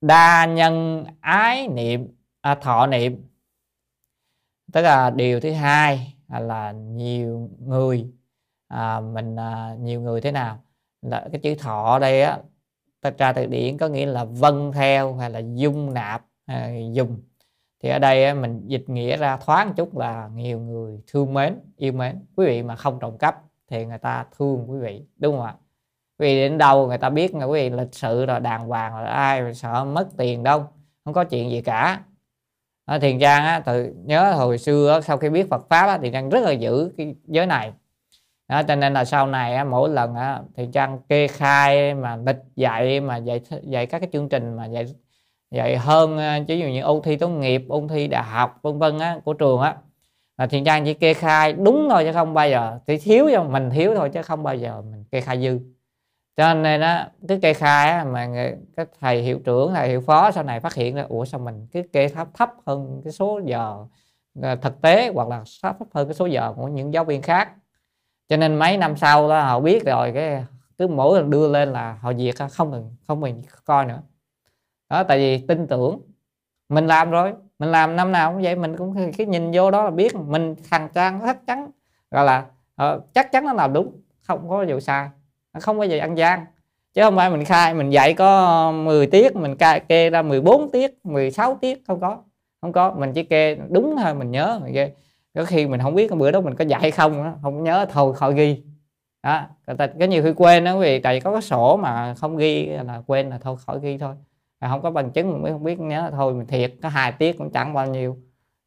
đa 0.00 0.46
nhân 0.46 1.04
ái 1.20 1.68
niệm 1.68 2.08
à, 2.40 2.54
thọ 2.54 2.86
niệm. 2.86 3.28
Tức 4.72 4.82
là 4.82 5.10
điều 5.10 5.40
thứ 5.40 5.52
hai 5.52 6.16
là 6.28 6.72
nhiều 6.72 7.50
người 7.60 8.12
à, 8.68 9.00
mình 9.00 9.36
à, 9.36 9.74
nhiều 9.80 10.00
người 10.00 10.20
thế 10.20 10.32
nào? 10.32 10.64
Là 11.02 11.28
cái 11.32 11.40
chữ 11.40 11.54
thọ 11.54 11.98
đây 11.98 12.22
á 12.22 12.38
ta 13.00 13.10
tra 13.10 13.32
từ 13.32 13.46
điển 13.46 13.78
có 13.78 13.88
nghĩa 13.88 14.06
là 14.06 14.24
vân 14.24 14.72
theo 14.72 15.14
hay 15.16 15.30
là 15.30 15.38
dung 15.54 15.94
nạp 15.94 16.26
à, 16.46 16.70
dùng 16.92 17.22
thì 17.82 17.88
ở 17.88 17.98
đây 17.98 18.34
mình 18.34 18.62
dịch 18.66 18.88
nghĩa 18.88 19.16
ra 19.16 19.36
thoáng 19.36 19.74
chút 19.76 19.98
là 19.98 20.28
nhiều 20.34 20.60
người 20.60 21.00
thương 21.06 21.34
mến 21.34 21.60
yêu 21.76 21.92
mến. 21.92 22.26
Quý 22.36 22.46
vị 22.46 22.62
mà 22.62 22.76
không 22.76 22.98
trộm 23.00 23.18
cắp 23.18 23.42
thì 23.70 23.86
người 23.86 23.98
ta 23.98 24.26
thương 24.38 24.70
quý 24.70 24.78
vị 24.78 25.04
đúng 25.16 25.36
không 25.36 25.46
ạ? 25.46 25.54
Quý 26.18 26.26
vị 26.26 26.40
đến 26.40 26.58
đâu 26.58 26.86
người 26.86 26.98
ta 26.98 27.10
biết 27.10 27.34
là 27.34 27.44
quý 27.44 27.60
vị 27.60 27.76
lịch 27.76 27.94
sự 27.94 28.26
rồi 28.26 28.40
đàng 28.40 28.68
hoàng 28.68 28.96
rồi 28.96 29.06
ai 29.06 29.54
sợ 29.54 29.84
mất 29.84 30.08
tiền 30.16 30.42
đâu 30.42 30.66
không 31.04 31.14
có 31.14 31.24
chuyện 31.24 31.50
gì 31.50 31.62
cả. 31.62 32.00
Ở 32.84 32.98
thiền 32.98 33.18
trang 33.18 33.44
á, 33.44 33.60
từ 33.60 33.94
nhớ 34.04 34.32
hồi 34.32 34.58
xưa 34.58 34.92
á, 34.92 35.00
sau 35.00 35.16
khi 35.16 35.30
biết 35.30 35.50
Phật 35.50 35.68
pháp 35.68 35.86
á, 35.86 35.98
thì 36.02 36.10
trang 36.10 36.28
rất 36.28 36.40
là 36.40 36.52
giữ 36.52 36.92
cái 36.96 37.14
giới 37.26 37.46
này. 37.46 37.72
Đó, 38.48 38.62
cho 38.62 38.76
nên 38.76 38.92
là 38.92 39.04
sau 39.04 39.26
này 39.26 39.54
á, 39.54 39.64
mỗi 39.64 39.88
lần 39.88 40.14
á, 40.14 40.42
thiền 40.56 40.72
trang 40.72 41.00
kê 41.08 41.28
khai 41.28 41.94
mà 41.94 42.16
lịch 42.16 42.36
dạy 42.56 43.00
mà 43.00 43.16
dạy 43.16 43.40
dạy 43.62 43.86
các 43.86 43.98
cái 43.98 44.08
chương 44.12 44.28
trình 44.28 44.56
mà 44.56 44.66
dạy 44.66 44.86
vậy 45.50 45.76
hơn 45.76 46.18
à, 46.18 46.40
ví 46.48 46.58
dụ 46.58 46.66
như 46.66 46.82
ôn 46.82 47.02
thi 47.02 47.16
tốt 47.16 47.28
nghiệp 47.28 47.64
ôn 47.68 47.88
thi 47.88 48.08
đại 48.08 48.22
học 48.22 48.58
vân 48.62 48.78
vân 48.78 48.98
á 48.98 49.20
của 49.24 49.32
trường 49.34 49.60
á 49.60 49.76
là 50.38 50.46
thiện 50.46 50.64
trang 50.64 50.84
chỉ 50.84 50.94
kê 50.94 51.14
khai 51.14 51.52
đúng 51.52 51.88
thôi 51.90 52.04
chứ 52.04 52.12
không 52.12 52.34
bao 52.34 52.48
giờ 52.48 52.78
thì 52.86 52.98
thiếu 52.98 53.28
cho 53.32 53.44
mình 53.44 53.70
thiếu 53.70 53.94
thôi 53.94 54.10
chứ 54.14 54.22
không 54.22 54.42
bao 54.42 54.54
giờ 54.54 54.82
mình 54.90 55.04
kê 55.10 55.20
khai 55.20 55.42
dư. 55.42 55.60
Cho 56.36 56.54
nên 56.54 56.80
á 56.80 57.10
cái 57.28 57.38
kê 57.42 57.54
khai 57.54 57.90
á, 57.90 58.04
mà 58.04 58.28
các 58.76 58.88
thầy 59.00 59.22
hiệu 59.22 59.38
trưởng 59.44 59.74
thầy 59.74 59.88
hiệu 59.88 60.00
phó 60.00 60.30
sau 60.30 60.44
này 60.44 60.60
phát 60.60 60.74
hiện 60.74 60.94
ra 60.94 61.04
ủa 61.08 61.24
sao 61.24 61.40
mình 61.40 61.66
cái 61.72 61.84
kê 61.92 62.08
thấp 62.08 62.28
thấp 62.34 62.50
hơn 62.66 63.00
cái 63.04 63.12
số 63.12 63.40
giờ 63.44 63.86
à, 64.42 64.56
thực 64.56 64.82
tế 64.82 65.12
hoặc 65.14 65.28
là 65.28 65.44
thấp 65.62 65.76
hơn 65.94 66.08
cái 66.08 66.14
số 66.14 66.26
giờ 66.26 66.52
của 66.56 66.68
những 66.68 66.94
giáo 66.94 67.04
viên 67.04 67.22
khác. 67.22 67.52
Cho 68.28 68.36
nên 68.36 68.56
mấy 68.56 68.76
năm 68.76 68.96
sau 68.96 69.28
đó 69.28 69.40
họ 69.40 69.60
biết 69.60 69.86
rồi 69.86 70.12
cái 70.14 70.44
cứ 70.78 70.88
mỗi 70.88 71.18
lần 71.20 71.30
đưa 71.30 71.48
lên 71.48 71.72
là 71.72 71.98
họ 72.02 72.12
diệt 72.14 72.34
không 72.50 72.72
cần 72.72 72.96
không 73.06 73.20
mình 73.20 73.42
coi 73.64 73.86
nữa 73.86 74.02
đó 74.90 75.02
tại 75.02 75.18
vì 75.18 75.46
tin 75.46 75.66
tưởng. 75.66 76.00
Mình 76.68 76.86
làm 76.86 77.10
rồi 77.10 77.32
mình 77.58 77.68
làm 77.68 77.96
năm 77.96 78.12
nào 78.12 78.32
cũng 78.32 78.42
vậy 78.42 78.56
mình 78.56 78.76
cũng 78.76 79.12
cái 79.12 79.26
nhìn 79.26 79.50
vô 79.54 79.70
đó 79.70 79.84
là 79.84 79.90
biết 79.90 80.14
mình 80.16 80.54
thằng 80.70 80.88
trang 80.94 81.20
chắc 81.26 81.46
chắn 81.46 81.70
gọi 82.10 82.24
là 82.24 82.46
uh, 82.82 83.14
chắc 83.14 83.32
chắn 83.32 83.44
nó 83.44 83.52
làm 83.52 83.72
đúng 83.72 83.92
không 84.22 84.48
có 84.48 84.64
vụ 84.68 84.80
sai 84.80 85.08
không 85.60 85.78
có 85.78 85.84
gì 85.84 85.98
ăn 85.98 86.14
gian. 86.18 86.44
Chứ 86.94 87.02
không 87.02 87.16
phải 87.16 87.30
mình 87.30 87.44
khai 87.44 87.74
mình 87.74 87.90
dạy 87.90 88.14
có 88.14 88.72
10 88.72 89.06
tiết 89.06 89.36
mình 89.36 89.56
kê 89.88 90.10
ra 90.10 90.22
14 90.22 90.70
tiết 90.70 91.06
16 91.06 91.58
tiết 91.60 91.82
không 91.86 92.00
có 92.00 92.18
không 92.60 92.72
có. 92.72 92.94
Mình 92.94 93.12
chỉ 93.12 93.22
kê 93.22 93.56
đúng 93.68 93.96
thôi 94.02 94.14
mình 94.14 94.30
nhớ 94.30 94.60
mình 94.62 94.74
kê. 94.74 94.92
Có 95.34 95.44
khi 95.44 95.66
mình 95.66 95.80
không 95.80 95.94
biết 95.94 96.08
cái 96.08 96.18
bữa 96.18 96.30
đó 96.30 96.40
mình 96.40 96.54
có 96.54 96.64
dạy 96.64 96.90
không 96.90 97.24
đó, 97.24 97.32
không 97.42 97.64
nhớ 97.64 97.86
thôi 97.90 98.14
khỏi 98.14 98.34
ghi. 98.34 98.62
Đó 99.22 99.42
cái 99.98 100.08
nhiều 100.08 100.22
khi 100.22 100.32
quên 100.36 100.64
đó 100.64 100.78
vì 100.78 101.00
tại 101.00 101.16
vì 101.16 101.20
có 101.20 101.32
cái 101.32 101.42
sổ 101.42 101.76
mà 101.76 102.14
không 102.14 102.36
ghi 102.36 102.66
là 102.66 103.02
quên 103.06 103.30
là 103.30 103.38
thôi 103.38 103.56
khỏi 103.66 103.78
ghi 103.82 103.98
thôi. 103.98 104.14
À, 104.60 104.68
không 104.68 104.82
có 104.82 104.90
bằng 104.90 105.10
chứng 105.10 105.32
mình 105.32 105.42
mới 105.42 105.52
không 105.52 105.64
biết 105.64 105.80
nhớ 105.80 106.10
thôi 106.12 106.34
mình 106.34 106.46
thiệt 106.46 106.74
có 106.82 106.88
hai 106.88 107.12
tiết 107.12 107.38
cũng 107.38 107.50
chẳng 107.50 107.74
bao 107.74 107.86
nhiêu. 107.86 108.16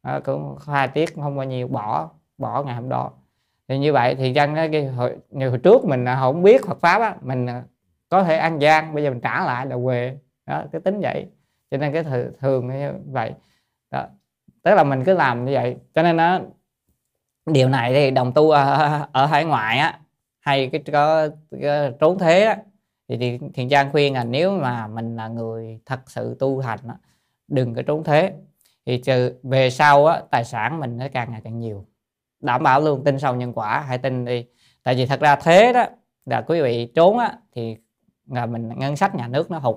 À, 0.02 0.20
cũng 0.24 0.56
hai 0.66 0.88
tiết 0.88 1.14
không 1.14 1.36
bao 1.36 1.46
nhiêu 1.46 1.68
bỏ 1.68 2.10
bỏ 2.38 2.62
ngày 2.62 2.74
hôm 2.74 2.88
đó. 2.88 3.10
Thì 3.68 3.78
như 3.78 3.92
vậy 3.92 4.14
thì 4.14 4.32
dân 4.32 4.54
cái 4.54 4.86
hồi, 4.86 5.16
hồi 5.32 5.58
trước 5.58 5.84
mình 5.84 6.04
à, 6.04 6.16
không 6.20 6.42
biết 6.42 6.66
Phật 6.66 6.80
pháp 6.80 7.00
á 7.00 7.16
mình 7.22 7.46
à, 7.46 7.62
có 8.08 8.24
thể 8.24 8.36
ăn 8.36 8.58
gian 8.58 8.94
bây 8.94 9.04
giờ 9.04 9.10
mình 9.10 9.20
trả 9.20 9.44
lại 9.44 9.66
là 9.66 9.76
quê 9.84 10.16
đó 10.46 10.64
cái 10.72 10.80
tính 10.80 11.00
vậy. 11.00 11.26
Cho 11.70 11.76
nên 11.76 11.92
cái 11.92 12.04
thường, 12.04 12.32
thường 12.40 12.68
như 12.68 12.92
vậy. 13.06 13.32
Đó. 13.90 14.06
tức 14.62 14.74
là 14.74 14.84
mình 14.84 15.04
cứ 15.04 15.14
làm 15.14 15.44
như 15.44 15.52
vậy. 15.52 15.76
Cho 15.94 16.02
nên 16.02 16.16
nó 16.16 16.40
điều 17.46 17.68
này 17.68 17.94
thì 17.94 18.10
đồng 18.10 18.32
tu 18.32 18.50
ở, 18.50 19.06
ở 19.12 19.26
hải 19.26 19.44
ngoại 19.44 19.78
á 19.78 20.00
hay 20.40 20.68
cái 20.72 20.82
có, 20.92 21.28
cái 21.62 21.92
trốn 22.00 22.18
thế 22.18 22.44
á 22.44 22.56
thì, 23.08 23.16
thì 23.16 23.38
thiền 23.54 23.68
trang 23.68 23.92
khuyên 23.92 24.14
là 24.14 24.24
nếu 24.24 24.58
mà 24.58 24.86
mình 24.86 25.16
là 25.16 25.28
người 25.28 25.80
thật 25.86 26.00
sự 26.06 26.36
tu 26.38 26.60
hành 26.60 26.78
á, 26.88 26.96
đừng 27.48 27.74
có 27.74 27.82
trốn 27.82 28.04
thế 28.04 28.32
thì 28.86 28.98
trừ 28.98 29.34
về 29.42 29.70
sau 29.70 30.06
á, 30.06 30.22
tài 30.30 30.44
sản 30.44 30.80
mình 30.80 30.96
nó 30.96 31.06
càng 31.12 31.30
ngày 31.30 31.40
càng 31.44 31.58
nhiều. 31.58 31.86
Đảm 32.40 32.62
bảo 32.62 32.80
luôn 32.80 33.04
tin 33.04 33.18
sau 33.18 33.34
nhân 33.34 33.52
quả 33.52 33.84
hãy 33.88 33.98
tin 33.98 34.24
đi. 34.24 34.44
Tại 34.82 34.94
vì 34.94 35.06
thật 35.06 35.20
ra 35.20 35.36
thế 35.36 35.72
đó 35.72 35.86
là 36.26 36.40
quý 36.40 36.60
vị 36.60 36.86
trốn 36.94 37.18
á 37.18 37.38
thì 37.54 37.76
là 38.26 38.46
mình 38.46 38.68
ngân 38.76 38.96
sách 38.96 39.14
nhà 39.14 39.28
nước 39.28 39.50
nó 39.50 39.58
hụt. 39.58 39.76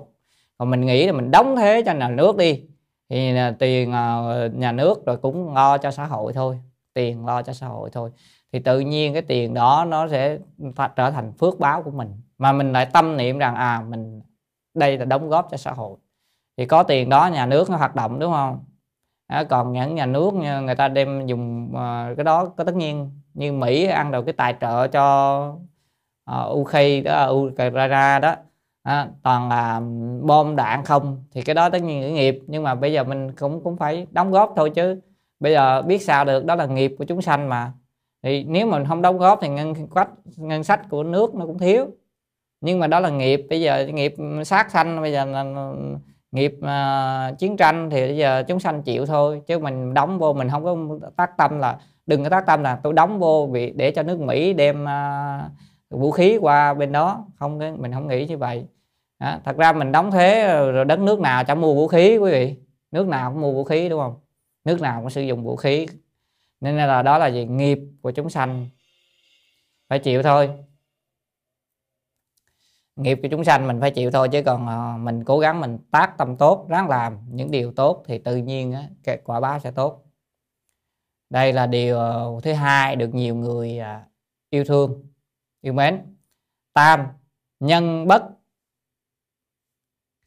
Còn 0.58 0.70
mình 0.70 0.80
nghĩ 0.80 1.06
là 1.06 1.12
mình 1.12 1.30
đóng 1.30 1.56
thế 1.56 1.82
cho 1.86 1.94
nhà 1.94 2.08
nước 2.08 2.36
đi 2.36 2.62
thì 3.08 3.32
tiền 3.58 3.92
ờ, 3.92 4.50
nhà 4.54 4.72
nước 4.72 5.06
rồi 5.06 5.16
cũng 5.16 5.54
lo 5.54 5.78
cho 5.78 5.90
xã 5.90 6.06
hội 6.06 6.32
thôi. 6.32 6.60
Tiền 6.94 7.26
lo 7.26 7.42
cho 7.42 7.52
xã 7.52 7.66
hội 7.66 7.90
thôi. 7.92 8.10
Thì 8.52 8.58
tự 8.58 8.80
nhiên 8.80 9.12
cái 9.12 9.22
tiền 9.22 9.54
đó 9.54 9.84
nó 9.88 10.08
sẽ 10.08 10.38
trở 10.96 11.10
thành 11.10 11.32
phước 11.32 11.58
báo 11.58 11.82
của 11.82 11.90
mình 11.90 12.08
mà 12.38 12.52
mình 12.52 12.72
lại 12.72 12.86
tâm 12.92 13.16
niệm 13.16 13.38
rằng 13.38 13.54
à 13.54 13.82
mình 13.88 14.22
đây 14.74 14.98
là 14.98 15.04
đóng 15.04 15.28
góp 15.28 15.48
cho 15.50 15.56
xã 15.56 15.72
hội. 15.72 15.96
Thì 16.56 16.66
có 16.66 16.82
tiền 16.82 17.08
đó 17.08 17.26
nhà 17.26 17.46
nước 17.46 17.70
nó 17.70 17.76
hoạt 17.76 17.94
động 17.94 18.18
đúng 18.18 18.32
không? 18.32 18.64
À, 19.26 19.44
còn 19.44 19.72
những 19.72 19.94
nhà 19.94 20.06
nước 20.06 20.34
như 20.34 20.60
người 20.60 20.74
ta 20.74 20.88
đem 20.88 21.26
dùng 21.26 21.70
uh, 21.70 22.16
cái 22.16 22.24
đó 22.24 22.46
có 22.56 22.64
tất 22.64 22.74
nhiên 22.74 23.10
như 23.34 23.52
Mỹ 23.52 23.86
ăn 23.86 24.10
được 24.12 24.22
cái 24.22 24.32
tài 24.32 24.54
trợ 24.60 24.88
cho 24.88 25.38
uh, 26.30 26.56
Ukraine 26.56 27.00
đó 27.00 27.12
ờ, 27.12 27.32
Ukraine 27.32 28.18
đó. 28.22 28.36
À, 28.82 29.08
toàn 29.22 29.48
là 29.48 29.80
bom 30.22 30.56
đạn 30.56 30.84
không 30.84 31.24
thì 31.32 31.42
cái 31.42 31.54
đó 31.54 31.70
tất 31.70 31.82
nhiên 31.82 32.02
là 32.02 32.08
nghiệp. 32.08 32.38
Nhưng 32.46 32.62
mà 32.62 32.74
bây 32.74 32.92
giờ 32.92 33.04
mình 33.04 33.32
cũng 33.32 33.64
cũng 33.64 33.76
phải 33.76 34.06
đóng 34.10 34.30
góp 34.30 34.52
thôi 34.56 34.70
chứ. 34.70 35.00
Bây 35.40 35.52
giờ 35.52 35.82
biết 35.82 36.02
sao 36.02 36.24
được 36.24 36.44
đó 36.44 36.54
là 36.54 36.66
nghiệp 36.66 36.94
của 36.98 37.04
chúng 37.04 37.22
sanh 37.22 37.48
mà. 37.48 37.72
Thì 38.22 38.44
nếu 38.44 38.66
mình 38.66 38.84
không 38.88 39.02
đóng 39.02 39.18
góp 39.18 39.38
thì 39.42 39.48
ngân 39.48 39.74
sách 39.94 40.10
ngân 40.36 40.64
sách 40.64 40.80
của 40.90 41.02
nước 41.02 41.34
nó 41.34 41.46
cũng 41.46 41.58
thiếu 41.58 41.86
nhưng 42.60 42.78
mà 42.78 42.86
đó 42.86 43.00
là 43.00 43.10
nghiệp. 43.10 43.46
Bây 43.50 43.60
giờ 43.60 43.86
nghiệp 43.86 44.14
sát 44.44 44.70
sanh 44.70 45.02
bây 45.02 45.12
giờ 45.12 45.24
là 45.24 45.44
nghiệp 46.32 46.52
uh, 46.58 47.38
chiến 47.38 47.56
tranh 47.56 47.90
thì 47.90 48.00
bây 48.00 48.16
giờ 48.16 48.42
chúng 48.48 48.60
sanh 48.60 48.82
chịu 48.82 49.06
thôi. 49.06 49.42
Chứ 49.46 49.58
mình 49.58 49.94
đóng 49.94 50.18
vô 50.18 50.32
mình 50.32 50.48
không 50.50 50.64
có 50.64 51.10
tác 51.16 51.36
tâm 51.36 51.58
là 51.58 51.78
đừng 52.06 52.24
có 52.24 52.30
tác 52.30 52.46
tâm 52.46 52.62
là 52.62 52.76
tôi 52.82 52.92
đóng 52.92 53.18
vô 53.18 53.48
vì 53.52 53.70
để 53.70 53.90
cho 53.90 54.02
nước 54.02 54.20
Mỹ 54.20 54.52
đem 54.52 54.84
uh, 54.84 55.50
vũ 55.90 56.10
khí 56.10 56.36
qua 56.36 56.74
bên 56.74 56.92
đó. 56.92 57.26
Không 57.38 57.58
mình 57.58 57.92
không 57.92 58.08
nghĩ 58.08 58.26
như 58.26 58.38
vậy. 58.38 58.66
Đó. 59.18 59.38
thật 59.44 59.56
ra 59.56 59.72
mình 59.72 59.92
đóng 59.92 60.10
thế 60.10 60.46
rồi 60.72 60.84
đất 60.84 60.98
nước 60.98 61.20
nào 61.20 61.44
chẳng 61.44 61.60
mua 61.60 61.74
vũ 61.74 61.88
khí 61.88 62.16
quý 62.18 62.30
vị. 62.30 62.56
Nước 62.90 63.06
nào 63.06 63.32
cũng 63.32 63.40
mua 63.40 63.52
vũ 63.52 63.64
khí 63.64 63.88
đúng 63.88 64.00
không? 64.00 64.14
Nước 64.64 64.80
nào 64.80 65.00
cũng 65.00 65.10
sử 65.10 65.22
dụng 65.22 65.44
vũ 65.44 65.56
khí. 65.56 65.86
Nên 66.60 66.76
là 66.76 67.02
đó 67.02 67.18
là 67.18 67.26
gì? 67.26 67.44
Nghiệp 67.44 67.78
của 68.02 68.10
chúng 68.10 68.30
sanh. 68.30 68.66
Phải 69.88 69.98
chịu 69.98 70.22
thôi 70.22 70.50
nghiệp 73.02 73.18
của 73.22 73.28
chúng 73.30 73.44
sanh 73.44 73.66
mình 73.66 73.80
phải 73.80 73.90
chịu 73.90 74.10
thôi 74.10 74.28
chứ 74.32 74.42
còn 74.46 74.66
ờ, 74.66 74.96
mình 74.98 75.24
cố 75.24 75.38
gắng 75.38 75.60
mình 75.60 75.78
tác 75.90 76.18
tâm 76.18 76.36
tốt 76.36 76.66
ráng 76.68 76.88
làm 76.88 77.18
những 77.30 77.50
điều 77.50 77.72
tốt 77.72 78.04
thì 78.06 78.18
tự 78.18 78.36
nhiên 78.36 78.72
á, 78.72 78.88
quả 79.24 79.40
báo 79.40 79.58
sẽ 79.58 79.70
tốt. 79.70 80.04
Đây 81.30 81.52
là 81.52 81.66
điều 81.66 81.98
ờ, 81.98 82.40
thứ 82.42 82.52
hai 82.52 82.96
được 82.96 83.14
nhiều 83.14 83.34
người 83.34 83.78
à, 83.78 84.06
yêu 84.50 84.64
thương 84.64 85.06
yêu 85.60 85.72
mến. 85.72 86.16
Tam 86.72 87.06
nhân 87.60 88.06
bất. 88.06 88.22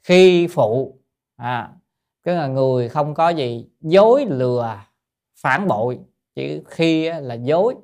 Khi 0.03 0.47
phụ 0.47 0.99
à, 1.35 1.73
cái 2.23 2.35
là 2.35 2.47
người 2.47 2.89
không 2.89 3.13
có 3.13 3.29
gì 3.29 3.69
dối 3.81 4.25
lừa 4.25 4.79
phản 5.35 5.67
bội 5.67 5.99
chỉ 6.35 6.61
khi 6.65 7.09
là 7.09 7.33
dối 7.33 7.75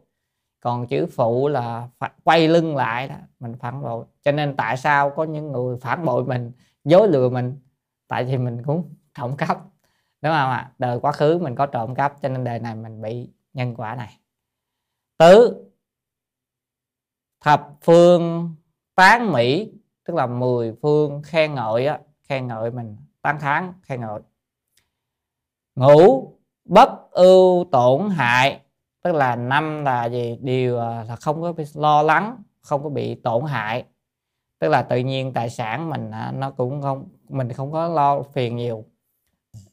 còn 0.67 0.87
chữ 0.87 1.07
phụ 1.11 1.47
là 1.47 1.87
quay 2.23 2.47
lưng 2.47 2.75
lại 2.75 3.07
đó, 3.07 3.15
mình 3.39 3.55
phản 3.59 3.81
bội. 3.81 4.05
Cho 4.21 4.31
nên 4.31 4.55
tại 4.55 4.77
sao 4.77 5.09
có 5.09 5.23
những 5.23 5.51
người 5.51 5.77
phản 5.77 6.05
bội 6.05 6.25
mình, 6.25 6.51
dối 6.83 7.07
lừa 7.07 7.29
mình? 7.29 7.59
Tại 8.07 8.23
vì 8.23 8.37
mình 8.37 8.63
cũng 8.65 8.95
trộm 9.13 9.37
cắp. 9.37 9.57
Đúng 10.21 10.33
không 10.33 10.49
ạ? 10.49 10.71
Đời 10.77 10.99
quá 10.99 11.11
khứ 11.11 11.39
mình 11.41 11.55
có 11.55 11.65
trộm 11.65 11.95
cắp, 11.95 12.21
cho 12.21 12.29
nên 12.29 12.43
đời 12.43 12.59
này 12.59 12.75
mình 12.75 13.01
bị 13.01 13.29
nhân 13.53 13.75
quả 13.75 13.95
này. 13.95 14.19
Tứ, 15.17 15.65
thập 17.41 17.69
phương 17.81 18.55
tán 18.95 19.31
mỹ, 19.31 19.71
tức 20.05 20.15
là 20.15 20.27
mười 20.27 20.75
phương 20.81 21.21
khen 21.23 21.53
ngợi 21.53 21.85
á, 21.85 21.99
khen 22.23 22.47
ngợi 22.47 22.71
mình, 22.71 22.97
tán 23.21 23.39
thán, 23.39 23.73
khen 23.81 24.01
ngợi. 24.01 24.19
Ngủ 25.75 26.33
bất 26.65 27.11
ưu 27.11 27.65
tổn 27.71 28.09
hại 28.09 28.61
tức 29.07 29.13
là 29.13 29.35
năm 29.35 29.85
là 29.85 30.05
gì? 30.05 30.37
Điều 30.41 30.79
à, 30.79 31.03
là 31.03 31.15
không 31.15 31.41
có 31.41 31.53
bị 31.53 31.63
lo 31.73 32.01
lắng 32.01 32.43
không 32.61 32.83
có 32.83 32.89
bị 32.89 33.15
tổn 33.15 33.45
hại. 33.45 33.85
Tức 34.59 34.67
là 34.67 34.81
tự 34.81 34.97
nhiên 34.97 35.33
tài 35.33 35.49
sản 35.49 35.89
mình 35.89 36.11
à, 36.11 36.31
nó 36.31 36.51
cũng 36.51 36.81
không 36.81 37.09
mình 37.29 37.53
không 37.53 37.71
có 37.71 37.87
lo 37.87 38.21
phiền 38.21 38.55
nhiều. 38.55 38.85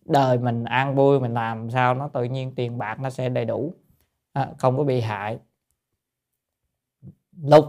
Đời 0.05 0.39
mình 0.39 0.65
an 0.65 0.95
vui 0.95 1.21
mình 1.21 1.35
làm 1.35 1.71
sao 1.71 1.95
nó 1.95 2.09
tự 2.09 2.25
nhiên 2.25 2.55
tiền 2.55 2.79
bạc 2.79 3.01
nó 3.01 3.11
sẽ 3.11 3.29
đầy 3.29 3.45
đủ 3.45 3.75
à, 4.33 4.51
không 4.59 4.77
có 4.77 4.85
bị 4.85 5.01
hại. 5.01 5.39
Lục 7.43 7.65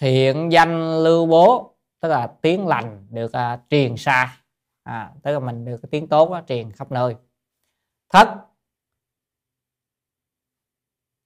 thiện 0.00 0.52
danh 0.52 1.04
lưu 1.04 1.26
bố 1.26 1.74
tức 2.00 2.08
là 2.08 2.26
tiếng 2.26 2.66
lành 2.66 3.06
được 3.10 3.32
uh, 3.54 3.60
truyền 3.70 3.96
xa. 3.96 4.36
À, 4.82 5.12
tức 5.22 5.32
là 5.32 5.38
mình 5.38 5.64
được 5.64 5.90
tiếng 5.90 6.08
tốt 6.08 6.30
đó, 6.30 6.42
truyền 6.48 6.72
khắp 6.72 6.92
nơi. 6.92 7.16
Thất 8.08 8.28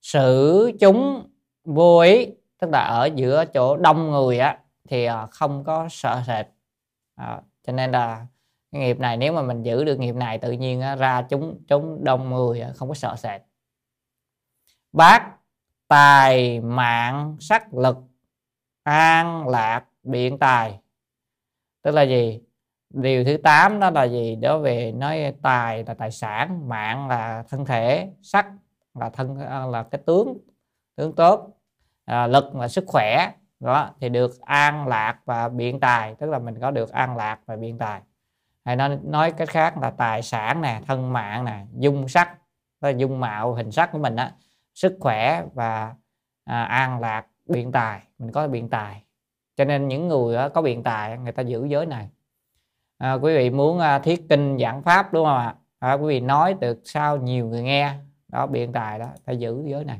xử 0.03 0.71
chúng 0.79 1.29
vô 1.63 1.99
ý 1.99 2.27
tức 2.59 2.69
là 2.71 2.79
ở 2.79 3.09
giữa 3.15 3.45
chỗ 3.45 3.77
đông 3.77 4.11
người 4.11 4.39
á 4.39 4.59
thì 4.89 5.05
ờ, 5.05 5.27
không 5.31 5.63
có 5.63 5.87
sợ 5.89 6.23
sệt. 6.27 6.47
À, 7.15 7.41
cho 7.63 7.73
nên 7.73 7.91
là 7.91 8.27
cái 8.71 8.81
nghiệp 8.81 8.99
này 8.99 9.17
nếu 9.17 9.33
mà 9.33 9.41
mình 9.41 9.63
giữ 9.63 9.85
được 9.85 9.99
nghiệp 9.99 10.15
này 10.15 10.37
tự 10.37 10.51
nhiên 10.51 10.81
á, 10.81 10.95
ra 10.95 11.21
chúng 11.29 11.59
chúng 11.67 12.03
đông 12.03 12.29
người 12.29 12.63
không 12.75 12.89
có 12.89 12.95
sợ 12.95 13.15
sệt. 13.17 13.41
Bát 14.91 15.31
tài 15.87 16.61
mạng 16.61 17.37
sắc 17.39 17.73
lực 17.73 17.97
an 18.83 19.47
lạc 19.47 19.85
biện 20.03 20.39
tài. 20.39 20.79
Tức 21.81 21.91
là 21.91 22.01
gì? 22.01 22.41
Điều 22.89 23.23
thứ 23.25 23.37
8 23.37 23.79
đó 23.79 23.89
là 23.89 24.03
gì? 24.03 24.35
Đó 24.35 24.59
về 24.59 24.91
nói 24.91 25.33
tài 25.41 25.83
là 25.83 25.93
tài 25.93 26.11
sản 26.11 26.69
mạng 26.69 27.07
là 27.07 27.43
thân 27.49 27.65
thể 27.65 28.09
sắc 28.21 28.47
là 28.93 29.09
thân 29.09 29.39
à, 29.39 29.65
là 29.65 29.83
cái 29.83 30.01
tướng 30.05 30.37
tướng 30.95 31.15
tốt. 31.15 31.49
À, 32.05 32.27
lực 32.27 32.55
là 32.55 32.67
sức 32.67 32.83
khỏe 32.87 33.31
đó 33.59 33.89
thì 33.99 34.09
được 34.09 34.41
an 34.41 34.87
lạc 34.87 35.19
và 35.25 35.49
biện 35.49 35.79
tài 35.79 36.15
tức 36.15 36.29
là 36.29 36.39
mình 36.39 36.59
có 36.59 36.71
được 36.71 36.91
an 36.91 37.17
lạc 37.17 37.39
và 37.45 37.55
biện 37.55 37.77
tài. 37.77 38.01
Hay 38.65 38.75
nói 38.75 38.99
nói 39.03 39.31
cách 39.31 39.49
khác 39.49 39.77
là 39.77 39.91
tài 39.91 40.21
sản 40.21 40.61
nè 40.61 40.81
thân 40.87 41.13
mạng 41.13 41.45
nè 41.45 41.65
dung 41.77 42.07
sắc 42.07 42.37
là 42.81 42.89
dung 42.89 43.19
mạo 43.19 43.53
hình 43.53 43.71
sắc 43.71 43.91
của 43.91 43.97
mình 43.97 44.15
á 44.15 44.31
sức 44.73 44.97
khỏe 44.99 45.43
và 45.53 45.95
à, 46.45 46.63
an 46.63 46.99
lạc 46.99 47.25
biện 47.45 47.71
tài 47.71 48.01
mình 48.19 48.31
có 48.31 48.47
biện 48.47 48.69
tài. 48.69 49.03
Cho 49.55 49.65
nên 49.65 49.87
những 49.87 50.07
người 50.07 50.49
có 50.49 50.61
biện 50.61 50.83
tài 50.83 51.17
người 51.17 51.31
ta 51.31 51.43
giữ 51.43 51.65
giới 51.65 51.85
này. 51.85 52.09
À, 52.97 53.13
quý 53.13 53.35
vị 53.35 53.49
muốn 53.49 53.79
à, 53.79 53.99
thiết 53.99 54.29
kinh 54.29 54.57
giảng 54.59 54.81
pháp 54.81 55.13
đúng 55.13 55.25
không 55.25 55.37
ạ? 55.37 55.55
À, 55.79 55.93
quý 55.93 56.07
vị 56.07 56.19
nói 56.19 56.53
được 56.53 56.81
sao 56.83 57.17
nhiều 57.17 57.47
người 57.47 57.63
nghe 57.63 57.93
đó 58.33 58.47
biện 58.47 58.71
tài 58.73 58.99
đó 58.99 59.07
phải 59.25 59.37
giữ 59.37 59.63
giới 59.65 59.85
này. 59.85 59.99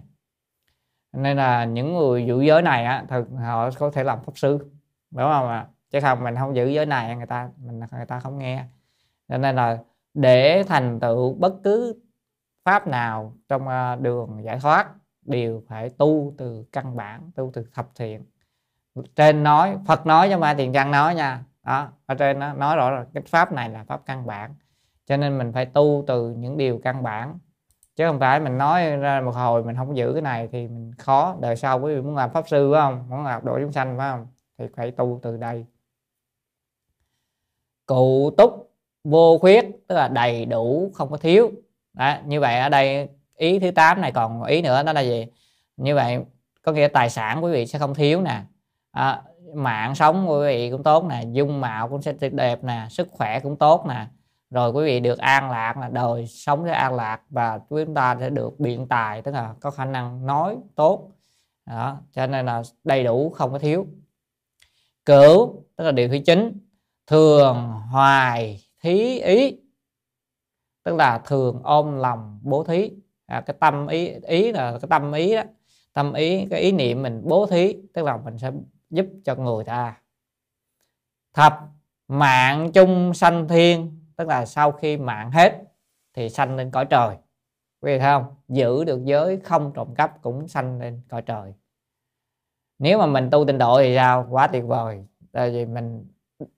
Nên 1.13 1.37
là 1.37 1.65
những 1.65 1.93
người 1.93 2.25
giữ 2.25 2.41
giới 2.41 2.61
này 2.61 2.85
á 2.85 3.05
thực 3.09 3.27
họ 3.39 3.69
có 3.79 3.91
thể 3.91 4.03
làm 4.03 4.23
pháp 4.23 4.37
sư, 4.37 4.57
đúng 5.11 5.29
không 5.31 5.49
ạ? 5.49 5.67
Chứ 5.91 5.99
không, 6.01 6.23
mình 6.23 6.35
không 6.35 6.55
giữ 6.55 6.67
giới 6.67 6.85
này, 6.85 7.15
người 7.15 7.25
ta, 7.25 7.49
mình, 7.57 7.79
người 7.79 8.05
ta 8.05 8.19
không 8.19 8.37
nghe. 8.39 8.65
Cho 9.27 9.37
nên 9.37 9.55
là 9.55 9.77
để 10.13 10.63
thành 10.67 10.99
tựu 10.99 11.33
bất 11.33 11.53
cứ 11.63 11.95
pháp 12.65 12.87
nào 12.87 13.33
trong 13.49 13.67
à, 13.67 13.95
đường 13.95 14.41
giải 14.43 14.59
thoát 14.59 14.87
đều 15.25 15.61
phải 15.67 15.89
tu 15.89 16.33
từ 16.37 16.65
căn 16.71 16.95
bản, 16.95 17.31
tu 17.35 17.51
từ 17.53 17.65
thập 17.73 17.89
thiện. 17.95 18.25
Trên 19.15 19.43
nói, 19.43 19.77
Phật 19.87 20.05
nói 20.05 20.29
cho 20.29 20.39
mà 20.39 20.53
tiền 20.53 20.73
trang 20.73 20.91
nói 20.91 21.15
nha. 21.15 21.43
Đó, 21.63 21.91
ở 22.05 22.15
trên 22.15 22.39
nó 22.39 22.53
nói 22.53 22.75
rõ 22.75 22.89
là 22.89 23.05
cái 23.13 23.23
pháp 23.27 23.51
này 23.51 23.69
là 23.69 23.83
pháp 23.83 24.01
căn 24.05 24.25
bản. 24.25 24.55
Cho 25.05 25.17
nên 25.17 25.37
mình 25.37 25.51
phải 25.53 25.65
tu 25.65 26.03
từ 26.07 26.31
những 26.31 26.57
điều 26.57 26.79
căn 26.83 27.03
bản 27.03 27.39
chứ 27.95 28.07
không 28.07 28.19
phải 28.19 28.39
mình 28.39 28.57
nói 28.57 28.97
ra 28.97 29.21
một 29.21 29.31
hồi 29.31 29.63
mình 29.63 29.75
không 29.75 29.97
giữ 29.97 30.13
cái 30.13 30.21
này 30.21 30.49
thì 30.51 30.67
mình 30.67 30.91
khó. 30.97 31.35
Đời 31.39 31.55
sau 31.55 31.79
quý 31.79 31.95
vị 31.95 32.01
muốn 32.01 32.15
làm 32.15 32.33
pháp 32.33 32.47
sư 32.47 32.71
phải 32.71 32.81
không? 32.81 33.09
Muốn 33.09 33.23
làm 33.23 33.45
độ 33.45 33.59
chúng 33.59 33.71
sanh 33.71 33.97
phải 33.97 34.11
không? 34.11 34.27
Thì 34.57 34.65
phải 34.75 34.91
tu 34.91 35.19
từ 35.23 35.37
đây. 35.37 35.65
Cụ 37.85 38.31
túc 38.37 38.71
vô 39.03 39.37
khuyết 39.37 39.65
tức 39.87 39.95
là 39.95 40.07
đầy 40.07 40.45
đủ 40.45 40.91
không 40.93 41.09
có 41.11 41.17
thiếu. 41.17 41.51
Đó, 41.93 42.15
như 42.25 42.39
vậy 42.39 42.59
ở 42.59 42.69
đây 42.69 43.09
ý 43.35 43.59
thứ 43.59 43.71
8 43.71 44.01
này 44.01 44.11
còn 44.11 44.43
ý 44.43 44.61
nữa 44.61 44.83
đó 44.83 44.93
là 44.93 45.01
gì? 45.01 45.25
Như 45.77 45.95
vậy 45.95 46.19
có 46.61 46.71
nghĩa 46.71 46.87
tài 46.87 47.09
sản 47.09 47.43
quý 47.43 47.51
vị 47.51 47.65
sẽ 47.65 47.79
không 47.79 47.93
thiếu 47.95 48.21
nè. 48.21 48.41
À, 48.91 49.21
mạng 49.53 49.95
sống 49.95 50.27
của 50.27 50.41
quý 50.41 50.47
vị 50.47 50.71
cũng 50.71 50.83
tốt 50.83 51.05
nè 51.05 51.23
dung 51.31 51.61
mạo 51.61 51.89
cũng 51.89 52.01
sẽ 52.01 52.13
đẹp 52.31 52.63
nè 52.63 52.85
sức 52.89 53.07
khỏe 53.11 53.39
cũng 53.39 53.55
tốt 53.55 53.85
nè 53.87 54.05
rồi 54.53 54.71
quý 54.71 54.83
vị 54.85 54.99
được 54.99 55.17
an 55.17 55.51
lạc 55.51 55.77
là 55.77 55.89
đời 55.89 56.27
sống 56.27 56.63
sẽ 56.65 56.71
an 56.71 56.95
lạc 56.95 57.21
và 57.29 57.59
chúng 57.69 57.93
ta 57.93 58.17
sẽ 58.19 58.29
được 58.29 58.59
biện 58.59 58.87
tài 58.87 59.21
tức 59.21 59.31
là 59.31 59.55
có 59.61 59.71
khả 59.71 59.85
năng 59.85 60.25
nói 60.25 60.57
tốt. 60.75 61.11
Đó 61.65 61.97
cho 62.11 62.27
nên 62.27 62.45
là 62.45 62.63
đầy 62.83 63.03
đủ 63.03 63.29
không 63.29 63.51
có 63.51 63.59
thiếu. 63.59 63.87
Cửu 65.05 65.63
tức 65.75 65.83
là 65.83 65.91
điều 65.91 66.09
thứ 66.09 66.19
chín. 66.25 66.59
Thường 67.07 67.71
hoài 67.91 68.61
thí 68.81 69.19
ý 69.19 69.59
tức 70.83 70.95
là 70.95 71.21
thường 71.25 71.61
ôm 71.63 71.97
lòng 71.97 72.39
bố 72.43 72.63
thí. 72.63 72.91
À, 73.25 73.41
cái 73.41 73.55
tâm 73.59 73.87
ý 73.87 74.07
ý 74.07 74.51
là 74.51 74.71
cái 74.71 74.87
tâm 74.89 75.11
ý 75.11 75.35
đó. 75.35 75.43
Tâm 75.93 76.13
ý 76.13 76.45
cái 76.49 76.61
ý 76.61 76.71
niệm 76.71 77.03
mình 77.03 77.21
bố 77.25 77.45
thí 77.45 77.75
tức 77.93 78.05
là 78.05 78.17
mình 78.17 78.37
sẽ 78.37 78.51
giúp 78.89 79.05
cho 79.25 79.35
người 79.35 79.63
ta. 79.63 80.01
Thập 81.33 81.59
mạng 82.07 82.71
chung 82.73 83.13
sanh 83.13 83.47
thiên 83.47 84.02
tức 84.15 84.27
là 84.27 84.45
sau 84.45 84.71
khi 84.71 84.97
mạng 84.97 85.31
hết 85.31 85.63
thì 86.13 86.29
sanh 86.29 86.55
lên 86.55 86.71
cõi 86.71 86.85
trời. 86.85 87.15
Quý 87.81 87.91
vị 87.93 87.99
thấy 87.99 88.07
không? 88.13 88.25
Giữ 88.47 88.83
được 88.83 89.05
giới 89.05 89.37
không 89.37 89.71
trộm 89.75 89.95
cắp 89.95 90.21
cũng 90.21 90.47
sanh 90.47 90.79
lên 90.79 91.01
cõi 91.09 91.21
trời. 91.21 91.53
Nếu 92.79 92.97
mà 92.97 93.05
mình 93.05 93.29
tu 93.29 93.45
tịnh 93.45 93.57
độ 93.57 93.79
thì 93.81 93.95
sao? 93.95 94.27
Quá 94.29 94.47
tuyệt 94.47 94.63
vời. 94.65 95.05
Tại 95.31 95.51
vì 95.51 95.65
mình 95.65 96.05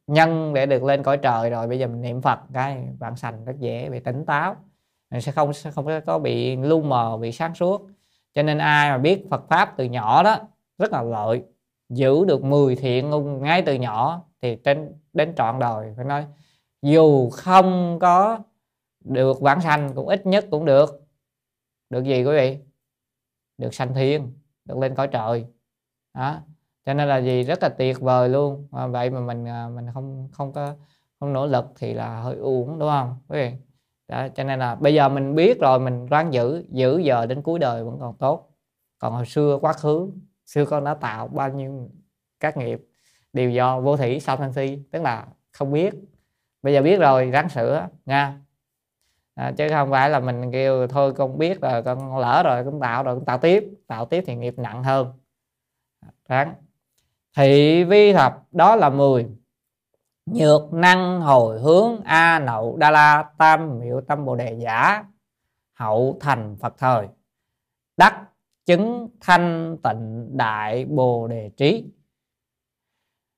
nhân 0.08 0.54
để 0.54 0.66
được 0.66 0.84
lên 0.84 1.04
cõi 1.04 1.18
trời 1.18 1.50
rồi, 1.50 1.68
bây 1.68 1.80
giờ 1.80 1.88
mình 1.88 2.02
niệm 2.02 2.22
phật, 2.22 2.40
cái 2.54 2.88
bạn 3.00 3.16
sanh 3.16 3.46
rất 3.46 3.56
dễ 3.60 3.90
bị 3.90 4.00
tỉnh 4.00 4.26
táo. 4.26 4.56
Mình 5.12 5.22
sẽ 5.22 5.32
không 5.32 5.54
sẽ 5.54 5.72
không 5.72 5.88
có 6.06 6.20
bị 6.20 6.56
lu 6.56 6.82
mờ, 6.82 7.18
bị 7.18 7.32
sáng 7.32 7.56
suốt. 7.56 7.88
Cho 8.34 8.44
nên 8.44 8.58
ai 8.58 8.92
mà 8.92 8.98
biết 8.98 9.26
Phật 9.30 9.50
pháp 9.50 9.74
từ 9.78 9.84
nhỏ 9.84 10.24
đó, 10.24 10.38
rất 10.78 10.92
là 10.92 11.02
lợi. 11.02 11.44
Giữ 11.90 12.26
được 12.26 12.44
10 12.44 12.76
thiện 12.76 13.12
ngay 13.42 13.62
từ 13.62 13.74
nhỏ 13.74 14.22
thì 14.42 14.56
đến 14.64 14.94
đến 15.14 15.34
trọn 15.36 15.60
đời. 15.60 15.94
Phải 15.96 16.06
nói 16.06 16.26
dù 16.86 17.30
không 17.30 18.00
có 18.02 18.40
được 19.00 19.42
vãng 19.42 19.62
sanh 19.62 19.92
cũng 19.96 20.08
ít 20.08 20.26
nhất 20.26 20.46
cũng 20.52 20.66
được. 20.66 21.02
Được 21.90 22.04
gì 22.04 22.24
quý 22.24 22.32
vị? 22.32 22.58
Được 23.58 23.74
sanh 23.74 23.94
thiên 23.94 24.34
được 24.66 24.78
lên 24.78 24.96
cõi 24.96 25.08
trời. 25.08 25.46
Đó 26.14 26.42
cho 26.86 26.94
nên 26.94 27.08
là 27.08 27.18
gì 27.18 27.44
rất 27.44 27.64
là 27.64 27.70
tuyệt 27.70 28.00
vời 28.00 28.30
luôn. 28.30 28.68
À, 28.72 28.88
vậy 28.88 29.10
mà 29.10 29.20
mình 29.20 29.46
à, 29.48 29.70
mình 29.76 29.86
không 29.94 30.30
không 30.32 30.54
có 30.54 30.76
không 31.20 31.34
nỗ 31.34 31.48
lực 31.48 31.66
thì 31.76 31.94
là 31.94 32.22
hơi 32.22 32.36
uổng 32.36 32.80
đúng 32.80 32.90
không 32.90 33.16
quý 33.28 33.40
vị? 33.40 33.52
Đó, 34.08 34.28
cho 34.36 34.44
nên 34.44 34.60
là 34.60 34.76
bây 34.76 34.94
giờ 34.94 35.10
mình 35.10 35.36
biết 35.36 35.60
rồi 35.60 35.80
mình 35.80 36.06
ráng 36.06 36.34
giữ 36.34 36.66
giữ 36.70 36.98
giờ 36.98 37.26
đến 37.26 37.42
cuối 37.42 37.60
đời 37.60 37.84
vẫn 37.84 37.98
còn 38.00 38.18
tốt. 38.18 38.50
Còn 39.00 39.14
hồi 39.14 39.26
xưa 39.26 39.60
quá 39.62 39.74
khứ 39.74 40.12
xưa 40.46 40.66
con 40.66 40.84
đã 40.84 40.94
tạo 40.94 41.28
bao 41.28 41.50
nhiêu 41.50 41.90
các 42.40 42.58
nghiệp 42.58 42.88
đều 43.34 43.50
do 43.50 43.82
vô 43.82 43.98
thủy 43.98 44.20
sau 44.20 44.38
thanh 44.38 44.54
si. 44.54 44.80
Tức 44.92 45.02
là 45.02 45.28
không 45.52 45.72
biết 45.72 45.94
bây 46.66 46.74
giờ 46.74 46.82
biết 46.82 47.00
rồi 47.00 47.32
ráng 47.32 47.50
sửa 47.50 47.88
nha. 48.06 48.40
À, 49.36 49.52
chứ 49.58 49.68
không 49.70 49.92
phải 49.92 50.10
là 50.10 50.20
mình 50.20 50.52
kêu 50.52 50.88
thôi 50.88 51.14
con 51.14 51.38
biết 51.38 51.62
rồi 51.62 51.84
con 51.84 52.18
lỡ 52.18 52.44
rồi 52.46 52.64
con 52.66 52.80
tạo 52.80 53.04
rồi 53.04 53.16
con 53.16 53.26
tạo 53.26 53.38
tiếp. 53.38 53.64
Tạo 53.88 54.06
tiếp 54.06 54.24
thì 54.28 54.36
nghiệp 54.36 54.54
nặng 54.58 54.84
hơn. 54.84 55.14
Ráng. 56.30 56.54
Thị 57.38 57.84
vi 57.84 58.14
thập 58.14 58.44
đó 58.52 58.76
là 58.76 58.90
10 58.90 59.28
nhược 60.26 60.74
năng 60.74 61.22
hồi 61.22 61.60
hướng 61.60 62.02
a 62.04 62.40
nậu 62.40 62.78
đa 62.78 62.92
la 62.92 63.26
tam 63.38 63.80
miệu 63.80 64.02
tâm 64.02 64.26
bồ 64.26 64.36
đề 64.36 64.54
giả 64.54 65.04
hậu 65.74 66.18
thành 66.22 66.56
phật 66.60 66.74
thời. 66.78 67.08
Đắc 67.98 68.22
chứng 68.66 69.10
thanh 69.22 69.78
tịnh 69.84 70.38
đại 70.38 70.86
bồ 70.86 71.28
đề 71.28 71.52
trí 71.58 71.86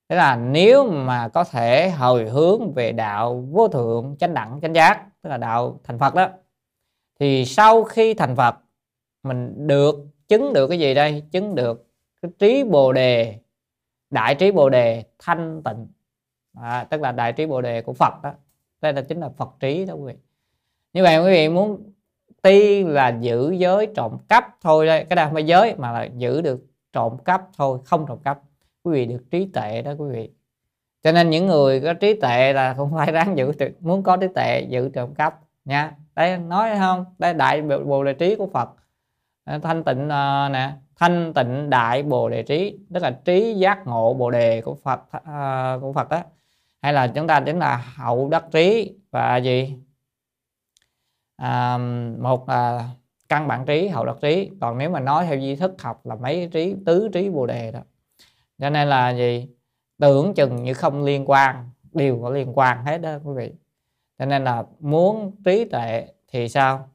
thế 0.08 0.16
là 0.16 0.36
nếu 0.36 0.90
mà 0.90 1.28
có 1.28 1.44
thể 1.44 1.90
hồi 1.90 2.28
hướng 2.28 2.72
về 2.72 2.92
đạo 2.92 3.44
vô 3.50 3.68
thượng 3.68 4.16
chánh 4.18 4.34
đẳng 4.34 4.58
chánh 4.62 4.74
giác 4.74 5.06
tức 5.22 5.30
là 5.30 5.36
đạo 5.36 5.80
thành 5.84 5.98
phật 5.98 6.14
đó 6.14 6.28
thì 7.20 7.44
sau 7.44 7.84
khi 7.84 8.14
thành 8.14 8.36
phật 8.36 8.56
mình 9.22 9.66
được 9.66 9.96
chứng 10.28 10.52
được 10.52 10.68
cái 10.68 10.78
gì 10.78 10.94
đây? 10.94 11.22
Chứng 11.30 11.54
được 11.54 11.86
cái 12.22 12.30
trí 12.38 12.64
bồ 12.64 12.92
đề 12.92 13.38
đại 14.10 14.34
trí 14.34 14.50
bồ 14.50 14.70
đề 14.70 15.04
thanh 15.18 15.62
tịnh. 15.64 15.86
À, 16.60 16.84
tức 16.84 17.00
là 17.00 17.12
đại 17.12 17.32
trí 17.32 17.46
bồ 17.46 17.60
đề 17.60 17.82
của 17.82 17.92
phật 17.92 18.22
đó. 18.22 18.32
Đây 18.80 18.92
là 18.92 19.02
chính 19.02 19.20
là 19.20 19.28
phật 19.28 19.48
trí 19.60 19.84
đó 19.84 19.94
quý 19.94 20.12
vị. 20.12 20.14
Như 20.92 21.02
vậy 21.02 21.18
quý 21.18 21.30
vị 21.30 21.48
muốn 21.48 21.92
tuy 22.42 22.84
là 22.84 23.08
giữ 23.20 23.50
giới 23.50 23.86
trộm 23.96 24.18
cắp 24.28 24.56
thôi 24.60 24.86
đây. 24.86 25.04
Cái 25.04 25.16
đây 25.16 25.26
không 25.26 25.34
phải 25.34 25.46
giới 25.46 25.74
mà 25.78 25.92
là 25.92 26.04
giữ 26.04 26.40
được 26.40 26.66
trộm 26.92 27.18
cắp 27.24 27.42
thôi 27.56 27.78
không 27.84 28.06
trộm 28.08 28.18
cắp 28.24 28.40
quý 28.88 28.92
vị 28.92 29.06
được 29.06 29.24
trí 29.30 29.46
tuệ 29.54 29.82
đó 29.82 29.92
quý 29.98 30.08
vị. 30.12 30.30
Cho 31.02 31.12
nên 31.12 31.30
những 31.30 31.46
người 31.46 31.80
có 31.80 31.94
trí 31.94 32.14
tuệ 32.20 32.52
là 32.52 32.74
không 32.74 32.92
phải 32.96 33.12
ráng 33.12 33.38
giữ 33.38 33.52
được 33.58 33.70
muốn 33.80 34.02
có 34.02 34.16
trí 34.16 34.26
tuệ 34.34 34.66
giữ 34.68 34.90
trộm 34.94 35.14
cắp 35.14 35.40
nha. 35.64 35.92
Đây 36.14 36.38
nói 36.38 36.70
không? 36.78 37.04
Đây 37.18 37.34
đại 37.34 37.62
bồ 37.62 38.04
đề 38.04 38.14
trí 38.14 38.36
của 38.36 38.46
phật. 38.46 38.68
Ờ, 39.44 39.58
thanh 39.58 39.84
tịnh 39.84 40.04
uh, 40.04 40.52
nè 40.52 40.72
thanh 40.96 41.32
tịnh 41.34 41.70
đại 41.70 42.02
bồ 42.02 42.28
đề 42.28 42.42
trí 42.42 42.78
tức 42.94 43.02
là 43.02 43.10
trí 43.24 43.54
giác 43.54 43.86
ngộ 43.86 44.14
bồ 44.14 44.30
đề 44.30 44.60
của 44.60 44.74
phật 44.74 45.00
uh, 45.16 45.80
của 45.80 45.92
phật 45.92 46.08
đó 46.08 46.22
hay 46.82 46.92
là 46.92 47.06
chúng 47.06 47.26
ta 47.26 47.40
chính 47.40 47.58
là 47.58 47.76
hậu 47.76 48.28
đắc 48.28 48.44
trí 48.52 48.94
và 49.10 49.36
gì? 49.36 49.76
À, 51.36 51.78
một 52.18 52.46
à, 52.46 52.80
căn 53.28 53.48
bản 53.48 53.66
trí 53.66 53.88
hậu 53.88 54.04
đắc 54.04 54.16
trí. 54.20 54.50
Còn 54.60 54.78
nếu 54.78 54.90
mà 54.90 55.00
nói 55.00 55.26
theo 55.26 55.40
di 55.40 55.56
thức 55.56 55.82
học 55.82 56.06
là 56.06 56.14
mấy 56.14 56.48
trí 56.52 56.74
tứ 56.86 57.08
trí 57.12 57.28
bồ 57.30 57.46
đề 57.46 57.72
đó 57.72 57.80
cho 58.58 58.70
nên 58.70 58.88
là 58.88 59.10
gì? 59.10 59.48
Tưởng 59.98 60.34
chừng 60.34 60.62
như 60.62 60.74
không 60.74 61.04
liên 61.04 61.30
quan 61.30 61.70
đều 61.92 62.20
có 62.22 62.30
liên 62.30 62.58
quan 62.58 62.84
hết 62.84 62.98
đó 62.98 63.18
quý 63.24 63.32
vị. 63.36 63.52
Cho 64.18 64.24
nên 64.26 64.44
là 64.44 64.64
muốn 64.80 65.36
trí 65.44 65.64
tuệ 65.64 66.08
thì 66.28 66.48
sao? 66.48 66.88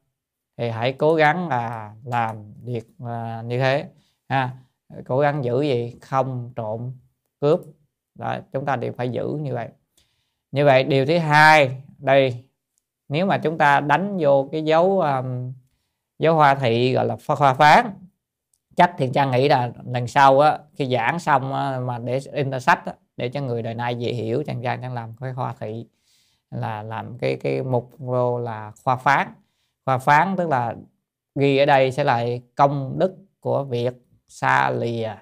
Thì 0.58 0.70
hãy 0.70 0.94
cố 0.94 1.16
gắng 1.16 1.48
là 1.48 1.94
làm 2.04 2.54
việc 2.64 2.84
à, 3.06 3.42
như 3.46 3.60
thế 3.60 3.86
ha. 4.30 4.52
Cố 5.06 5.20
gắng 5.20 5.44
giữ 5.44 5.62
gì? 5.62 5.96
Không 6.02 6.54
trộm 6.56 6.92
cướp. 7.42 7.60
Đó, 8.16 8.38
chúng 8.54 8.66
ta 8.66 8.76
đều 8.76 8.94
phải 8.94 9.10
giữ 9.10 9.28
như 9.42 9.54
vậy. 9.54 9.70
Như 10.52 10.66
vậy 10.66 10.84
điều 10.84 11.06
thứ 11.06 11.18
hai 11.18 11.84
đây 11.98 12.44
nếu 13.10 13.26
mà 13.26 13.38
chúng 13.38 13.58
ta 13.58 13.80
đánh 13.80 14.18
vô 14.20 14.50
cái 14.52 14.64
dấu 14.64 15.00
um, 15.00 15.54
dấu 16.20 16.36
hoa 16.36 16.56
thị 16.56 16.94
gọi 16.94 17.06
là 17.06 17.18
hoa 17.28 17.54
phán 17.54 17.92
chắc 18.76 18.94
thì 18.98 19.10
trang 19.14 19.32
nghĩ 19.32 19.50
là 19.50 19.72
lần 19.86 20.08
sau 20.08 20.40
á 20.40 20.60
khi 20.76 20.86
giảng 20.86 21.20
xong 21.20 21.54
á, 21.54 21.80
mà 21.80 22.00
để 22.00 22.20
in 22.32 22.52
ra 22.52 22.60
sách 22.60 22.86
á, 22.86 22.94
để 23.18 23.30
cho 23.30 23.42
người 23.42 23.62
đời 23.62 23.74
nay 23.74 23.96
dễ 23.96 24.14
hiểu 24.14 24.44
trang 24.44 24.62
trang 24.64 24.82
trang 24.82 24.94
làm 24.94 25.14
cái 25.22 25.34
khoa 25.34 25.54
thị 25.60 25.86
là 26.52 26.84
làm 26.84 27.18
cái 27.18 27.36
cái 27.36 27.64
mục 27.64 27.92
vô 27.98 28.40
là 28.40 28.72
khoa 28.84 28.96
phán. 28.96 29.34
Khoa 29.86 29.98
phán 29.98 30.36
tức 30.38 30.50
là 30.50 30.76
ghi 31.36 31.58
ở 31.58 31.66
đây 31.66 31.92
sẽ 31.92 32.04
là 32.04 32.26
công 32.56 33.00
đức 33.00 33.16
của 33.40 33.64
việc 33.64 33.94
xa 34.28 34.70
lìa 34.70 35.16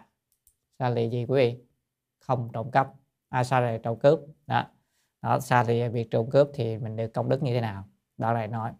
xa 0.79 0.85
à. 0.85 0.89
lìa 0.89 1.09
gì 1.09 1.25
quý 1.25 1.35
vị? 1.35 1.57
Không 2.19 2.49
trộm 2.53 2.71
cắp. 2.71 2.87
À, 3.29 3.43
xa 3.43 3.59
lìa 3.59 3.77
trộm 3.77 3.99
cướp. 3.99 4.19
Đó. 4.47 4.65
Đó 5.21 5.39
xa 5.39 5.63
lìa 5.63 5.89
việc 5.89 6.11
trộm 6.11 6.29
cướp 6.29 6.49
thì 6.53 6.77
mình 6.77 6.95
được 6.95 7.13
công 7.13 7.29
đức 7.29 7.43
như 7.43 7.53
thế 7.53 7.61
nào? 7.61 7.83
Đó 8.17 8.33
lại 8.33 8.47
nói. 8.47 8.71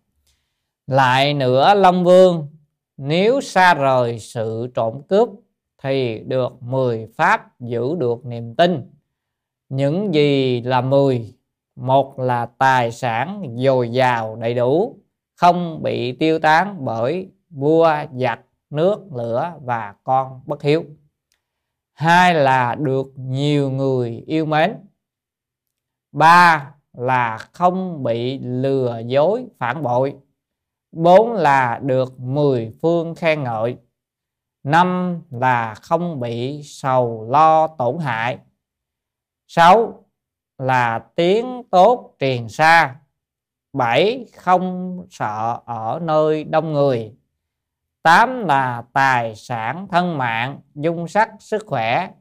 Lại 0.88 1.34
nữa 1.34 1.74
long 1.74 2.04
vương 2.04 2.48
nếu 3.04 3.42
xa 3.42 3.74
rời 3.74 4.20
sự 4.20 4.68
trộm 4.76 5.02
cướp 5.10 5.30
thì 5.84 6.20
được 6.20 6.64
10 6.64 7.08
pháp 7.16 7.60
giữ 7.60 7.96
được 7.96 8.26
niềm 8.26 8.56
tin. 8.56 8.92
Những 9.70 10.14
gì 10.14 10.62
là 10.62 10.82
10 10.82 11.34
một 11.76 12.20
là 12.20 12.46
tài 12.46 12.92
sản 12.92 13.56
dồi 13.58 13.92
dào 13.92 14.36
đầy 14.36 14.54
đủ, 14.54 14.98
không 15.36 15.84
bị 15.84 16.12
tiêu 16.12 16.40
tán 16.40 16.86
bởi 16.86 17.30
vua, 17.50 17.90
giặc, 18.20 18.40
nước, 18.70 19.00
lửa 19.16 19.54
và 19.62 19.96
con 20.04 20.42
bất 20.46 20.62
hiếu. 20.62 20.84
Hai 21.94 22.34
là 22.34 22.76
được 22.76 23.08
nhiều 23.16 23.72
người 23.72 24.24
yêu 24.28 24.46
mến. 24.46 24.76
Ba 26.12 26.74
là 26.94 27.38
không 27.38 28.04
bị 28.04 28.40
lừa 28.40 29.02
dối, 29.06 29.46
phản 29.60 29.84
bội 29.84 30.16
bốn 30.92 31.34
là 31.34 31.80
được 31.84 32.20
mười 32.20 32.74
phương 32.82 33.16
khen 33.16 33.44
ngợi. 33.44 33.78
Năm 34.64 35.22
là 35.32 35.74
không 35.74 36.20
bị 36.20 36.62
sầu 36.64 37.28
lo 37.30 37.68
tổn 37.68 37.98
hại. 37.98 38.40
Sáu 39.48 40.06
là 40.58 41.00
tiếng 41.16 41.64
tốt 41.72 42.16
truyền 42.20 42.50
xa 42.50 42.96
bảy, 43.74 44.26
không 44.36 44.98
sợ 45.10 45.60
ở 45.66 46.00
nơi 46.04 46.44
đông 46.44 46.74
người. 46.74 47.16
Tám 48.04 48.46
là 48.46 48.84
tài 48.94 49.36
sản 49.36 49.88
thân 49.92 50.18
mạng, 50.18 50.60
dung 50.76 51.08
sắc, 51.08 51.30
sức 51.40 51.64
khỏe. 51.68 52.12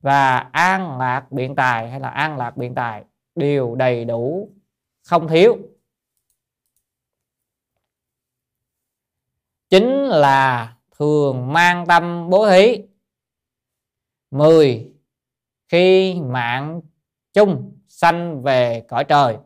Và 0.00 0.38
an 0.38 0.98
lạc 0.98 1.32
biện 1.32 1.54
tài 1.54 1.90
hay 1.90 2.00
là 2.00 2.08
an 2.08 2.36
lạc 2.36 2.56
biện 2.56 2.74
tài 2.74 3.04
đều 3.34 3.74
đầy 3.74 4.04
đủ, 4.04 4.50
không 5.04 5.28
thiếu. 5.28 5.56
Chính 9.68 10.04
là 10.04 10.74
thường 10.98 11.52
mang 11.52 11.86
tâm 11.86 12.30
bố 12.30 12.50
thí. 12.50 12.82
10 14.30 14.92
khi 15.68 16.14
mạng 16.20 16.80
chung 17.32 17.72
sanh 17.88 18.42
về 18.42 18.84
cõi 18.88 19.04
trời, 19.04 19.36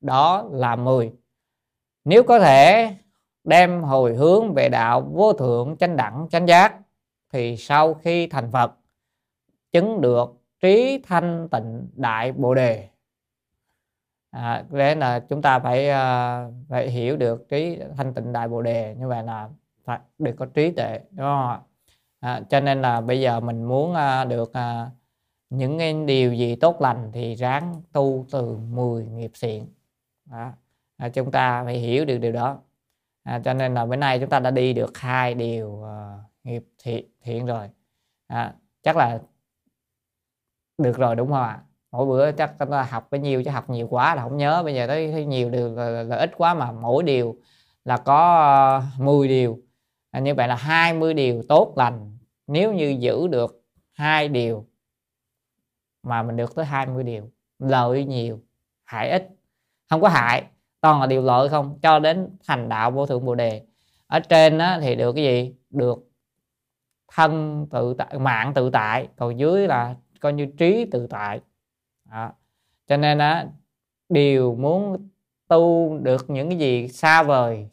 đó 0.00 0.48
là 0.52 0.76
10 0.76 1.12
nếu 2.06 2.22
có 2.22 2.38
thể 2.38 2.94
đem 3.44 3.82
hồi 3.82 4.14
hướng 4.14 4.54
về 4.54 4.68
đạo 4.68 5.10
vô 5.12 5.32
thượng 5.32 5.76
chánh 5.76 5.96
đẳng, 5.96 6.26
chánh 6.30 6.48
giác, 6.48 6.78
thì 7.32 7.56
sau 7.56 7.94
khi 7.94 8.26
thành 8.26 8.50
Phật, 8.52 8.72
chứng 9.72 10.00
được 10.00 10.34
trí 10.60 11.02
thanh 11.06 11.48
tịnh 11.50 11.88
đại 11.94 12.32
bồ 12.32 12.54
đề 12.54 12.88
à, 14.36 14.64
để 14.70 14.94
là 14.94 15.20
chúng 15.20 15.42
ta 15.42 15.58
phải 15.58 15.88
uh, 15.88 16.54
phải 16.68 16.90
hiểu 16.90 17.16
được 17.16 17.48
trí 17.48 17.78
thanh 17.96 18.14
tịnh 18.14 18.32
đại 18.32 18.48
bồ 18.48 18.62
đề. 18.62 18.94
Như 18.98 19.08
vậy 19.08 19.22
là 19.22 19.48
phải 19.84 19.98
được 20.18 20.32
có 20.38 20.46
trí 20.46 20.70
tuệ 20.70 21.00
đúng 21.10 21.26
không 21.26 21.60
à, 22.20 22.40
cho 22.50 22.60
nên 22.60 22.82
là 22.82 23.00
bây 23.00 23.20
giờ 23.20 23.40
mình 23.40 23.64
muốn 23.64 23.92
uh, 23.92 24.28
được 24.28 24.42
uh, 24.50 24.92
những 25.50 25.78
cái 25.78 26.04
điều 26.06 26.34
gì 26.34 26.56
tốt 26.56 26.80
lành 26.80 27.10
thì 27.12 27.34
ráng 27.34 27.82
tu 27.92 28.26
từ 28.30 28.56
10 28.56 29.04
nghiệp 29.06 29.30
thiện 29.40 29.68
đó. 30.24 30.52
À, 30.96 31.08
chúng 31.08 31.30
ta 31.30 31.64
phải 31.64 31.78
hiểu 31.78 32.04
được 32.04 32.18
điều 32.18 32.32
đó. 32.32 32.58
À, 33.22 33.40
cho 33.44 33.54
nên 33.54 33.74
là 33.74 33.86
bữa 33.86 33.96
nay 33.96 34.18
chúng 34.20 34.30
ta 34.30 34.40
đã 34.40 34.50
đi 34.50 34.72
được 34.72 34.98
hai 34.98 35.34
điều 35.34 35.68
uh, 35.68 35.86
nghiệp 36.44 36.64
thiện, 36.82 37.06
thiện 37.22 37.46
rồi. 37.46 37.70
À, 38.26 38.54
chắc 38.82 38.96
là 38.96 39.20
được 40.78 40.98
rồi 40.98 41.16
đúng 41.16 41.28
không 41.28 41.42
ạ? 41.42 41.62
Mỗi 41.96 42.06
bữa 42.06 42.32
chắc 42.32 42.52
chúng 42.58 42.70
ta 42.70 42.82
học 42.82 43.08
cái 43.10 43.20
nhiêu 43.20 43.42
chứ 43.44 43.50
học 43.50 43.70
nhiều 43.70 43.88
quá 43.90 44.14
là 44.14 44.22
không 44.22 44.36
nhớ. 44.36 44.62
Bây 44.62 44.74
giờ 44.74 44.86
tới 44.86 45.12
thấy 45.12 45.24
nhiều 45.24 45.50
điều 45.50 45.74
là, 45.74 46.02
là 46.02 46.16
ít 46.16 46.30
quá 46.36 46.54
mà 46.54 46.72
mỗi 46.72 47.02
điều 47.02 47.36
là 47.84 47.96
có 47.96 48.36
ờ, 48.98 49.04
10 49.04 49.28
điều. 49.28 49.58
À, 50.10 50.20
như 50.20 50.34
vậy 50.34 50.48
là 50.48 50.54
20 50.56 51.14
điều 51.14 51.42
tốt 51.48 51.72
lành. 51.76 52.18
Nếu 52.46 52.72
như 52.72 52.96
giữ 52.98 53.28
được 53.28 53.62
hai 53.92 54.28
điều 54.28 54.66
mà 56.02 56.22
mình 56.22 56.36
được 56.36 56.54
tới 56.54 56.64
20 56.64 57.04
điều 57.04 57.30
lợi 57.58 58.04
nhiều 58.04 58.40
hại 58.84 59.10
ít. 59.10 59.28
Không 59.90 60.00
có 60.00 60.08
hại 60.08 60.44
toàn 60.80 61.00
là 61.00 61.06
điều 61.06 61.22
lợi 61.22 61.48
không. 61.48 61.78
Cho 61.82 61.98
đến 61.98 62.36
thành 62.46 62.68
đạo 62.68 62.90
vô 62.90 63.06
thượng 63.06 63.24
bồ 63.24 63.34
đề. 63.34 63.62
Ở 64.06 64.20
trên 64.20 64.58
á, 64.58 64.78
thì 64.82 64.94
được 64.94 65.12
cái 65.12 65.24
gì? 65.24 65.54
Được 65.70 65.98
thân 67.12 67.66
tự 67.70 67.94
tại 67.98 68.18
mạng 68.18 68.54
tự 68.54 68.70
tại. 68.70 69.08
Còn 69.16 69.38
dưới 69.38 69.66
là 69.68 69.94
coi 70.20 70.32
như 70.32 70.46
trí 70.58 70.84
tự 70.90 71.06
tại 71.06 71.40
đó. 72.10 72.32
cho 72.86 72.96
nên 72.96 73.18
á, 73.18 73.46
điều 74.08 74.54
muốn 74.54 75.08
tu 75.48 75.98
được 76.02 76.30
những 76.30 76.48
cái 76.48 76.58
gì 76.58 76.88
xa 76.88 77.22
vời 77.22 77.68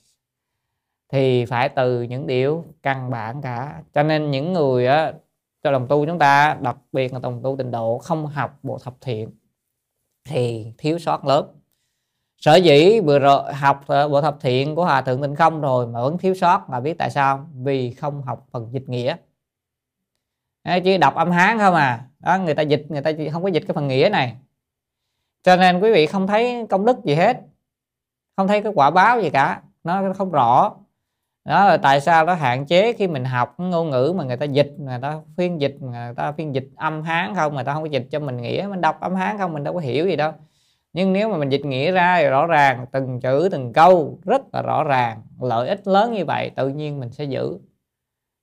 thì 1.10 1.46
phải 1.46 1.70
từ 1.70 2.02
những 2.02 2.28
điều 2.28 2.66
căn 2.84 3.10
bản 3.10 3.42
cả. 3.42 3.84
Cho 3.94 4.04
nên 4.04 4.32
những 4.32 4.54
người 4.54 4.88
á, 4.88 5.14
cho 5.64 5.72
đồng 5.72 5.88
tu 5.88 6.06
chúng 6.06 6.20
ta, 6.20 6.58
đặc 6.62 6.78
biệt 6.92 7.14
là 7.14 7.20
đồng 7.20 7.42
tu 7.44 7.56
tình 7.58 7.72
độ, 7.72 7.98
không 7.98 8.28
học 8.28 8.60
bộ 8.64 8.80
thập 8.80 8.96
thiện 9.02 9.30
thì 10.26 10.74
thiếu 10.78 11.00
sót 11.00 11.26
lớn. 11.26 11.46
Sở 12.38 12.56
dĩ 12.56 13.00
vừa 13.00 13.20
rồi 13.20 13.54
học 13.54 13.84
ờ, 13.88 14.10
bộ 14.10 14.22
thập 14.22 14.38
thiện 14.42 14.76
của 14.76 14.84
hòa 14.84 15.02
thượng 15.02 15.22
tịnh 15.22 15.36
không 15.36 15.62
rồi 15.62 15.88
mà 15.88 16.02
vẫn 16.02 16.18
thiếu 16.18 16.34
sót, 16.34 16.70
mà 16.70 16.80
biết 16.80 16.98
tại 16.98 17.10
sao 17.12 17.48
vì 17.64 17.94
không 17.94 18.22
học 18.22 18.48
phần 18.52 18.70
dịch 18.72 18.90
nghĩa 18.90 19.16
chỉ 20.84 20.98
đọc 20.98 21.16
âm 21.16 21.32
hán 21.32 21.60
không 21.60 21.76
à. 21.76 22.06
Đó, 22.20 22.38
người 22.38 22.54
ta 22.54 22.62
dịch, 22.62 22.86
người 22.90 23.02
ta 23.02 23.12
không 23.32 23.44
có 23.44 23.50
dịch 23.50 23.64
cái 23.68 23.74
phần 23.76 23.88
nghĩa 23.88 24.10
này. 24.12 24.36
Cho 25.44 25.56
nên 25.56 25.80
quý 25.80 25.92
vị 25.94 26.06
không 26.06 26.28
thấy 26.28 26.66
công 26.70 26.86
đức 26.86 27.04
gì 27.04 27.16
hết. 27.16 27.42
Không 28.38 28.48
thấy 28.48 28.62
cái 28.62 28.72
quả 28.76 28.90
báo 28.92 29.22
gì 29.22 29.30
cả. 29.30 29.62
Nó 29.84 30.14
không 30.18 30.32
rõ. 30.32 30.76
Đó, 31.46 31.66
là 31.66 31.78
tại 31.78 32.02
sao 32.02 32.26
nó 32.26 32.34
hạn 32.34 32.66
chế 32.66 32.94
khi 32.94 33.08
mình 33.08 33.26
học 33.26 33.56
ngôn 33.58 33.90
ngữ 33.90 34.14
mà 34.16 34.24
người 34.24 34.38
ta 34.38 34.46
dịch, 34.46 34.74
người 34.78 35.00
ta 35.02 35.20
phiên 35.38 35.62
dịch, 35.62 35.78
người 35.82 36.14
ta 36.16 36.32
phiên 36.32 36.56
dịch 36.56 36.68
âm 36.76 37.04
hán 37.04 37.36
không? 37.36 37.56
Người 37.56 37.64
ta 37.64 37.74
không 37.74 37.84
có 37.84 37.90
dịch 37.90 38.08
cho 38.12 38.20
mình 38.20 38.38
nghĩa. 38.38 38.68
Mình 38.70 38.82
đọc 38.82 39.02
âm 39.02 39.16
hán 39.16 39.38
không, 39.38 39.54
mình 39.54 39.64
đâu 39.64 39.74
có 39.74 39.80
hiểu 39.80 40.08
gì 40.08 40.16
đâu. 40.16 40.32
Nhưng 40.94 41.14
nếu 41.14 41.30
mà 41.30 41.38
mình 41.38 41.50
dịch 41.50 41.66
nghĩa 41.66 41.92
ra 41.92 42.18
thì 42.20 42.28
rõ 42.28 42.46
ràng, 42.46 42.86
từng 42.92 43.20
chữ, 43.20 43.50
từng 43.52 43.74
câu 43.74 44.20
rất 44.24 44.42
là 44.54 44.62
rõ 44.62 44.84
ràng, 44.84 45.22
lợi 45.42 45.70
ích 45.70 45.88
lớn 45.88 46.14
như 46.14 46.26
vậy, 46.26 46.52
tự 46.56 46.70
nhiên 46.70 47.00
mình 47.00 47.12
sẽ 47.12 47.24
giữ 47.24 47.58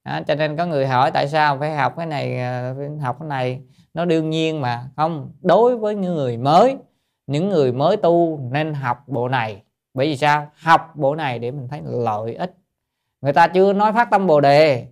đó, 0.04 0.20
cho 0.26 0.34
nên 0.34 0.56
có 0.56 0.66
người 0.66 0.86
hỏi 0.86 1.10
tại 1.10 1.28
sao 1.28 1.58
phải 1.58 1.76
học 1.76 1.94
cái 1.96 2.06
này 2.06 2.38
ờ, 2.40 2.74
học 3.00 3.16
cái 3.20 3.28
này. 3.28 3.62
Nó 3.94 4.04
đương 4.04 4.30
nhiên 4.30 4.60
mà 4.60 4.88
không 4.96 5.32
đối 5.40 5.76
với 5.76 5.94
những 5.94 6.14
người 6.14 6.36
mới 6.36 6.76
những 7.30 7.48
người 7.48 7.72
mới 7.72 7.96
tu 7.96 8.40
nên 8.52 8.74
học 8.74 9.08
bộ 9.08 9.28
này. 9.28 9.62
Bởi 9.94 10.06
vì 10.06 10.16
sao? 10.16 10.50
Học 10.54 10.92
bộ 10.94 11.14
này 11.14 11.38
để 11.38 11.50
mình 11.50 11.68
thấy 11.68 11.80
lợi 11.84 12.34
ích. 12.34 12.54
Người 13.20 13.32
ta 13.32 13.48
chưa 13.48 13.72
nói 13.72 13.92
phát 13.92 14.10
tâm 14.10 14.26
bồ 14.26 14.40
đề. 14.40 14.86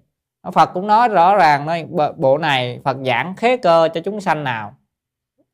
Phật 0.52 0.70
cũng 0.74 0.86
nói 0.86 1.08
rõ 1.08 1.36
ràng 1.36 1.66
nói 1.66 1.86
bộ 2.16 2.38
này 2.38 2.80
Phật 2.84 2.96
giảng 3.06 3.36
khế 3.36 3.56
cơ 3.56 3.88
cho 3.94 4.00
chúng 4.04 4.20
sanh 4.20 4.44
nào. 4.44 4.74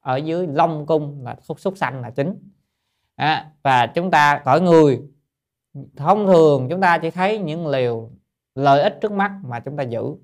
Ở 0.01 0.17
dưới 0.17 0.47
long 0.47 0.87
cung 0.87 1.25
là 1.25 1.37
xúc 1.43 1.61
xúc 1.61 1.75
sanh 1.77 2.01
là 2.01 2.11
chính. 2.11 2.51
À, 3.17 3.51
và 3.63 3.87
chúng 3.87 4.11
ta 4.11 4.43
cõi 4.45 4.61
người 4.61 5.03
thông 5.97 6.27
thường 6.27 6.67
chúng 6.71 6.81
ta 6.81 6.99
chỉ 6.99 7.11
thấy 7.11 7.39
những 7.39 7.67
liều 7.67 8.11
lợi 8.55 8.83
ích 8.83 8.99
trước 9.01 9.13
mắt 9.13 9.33
mà 9.43 9.61
chúng 9.61 9.77
ta 9.77 9.83
giữ. 9.83 10.15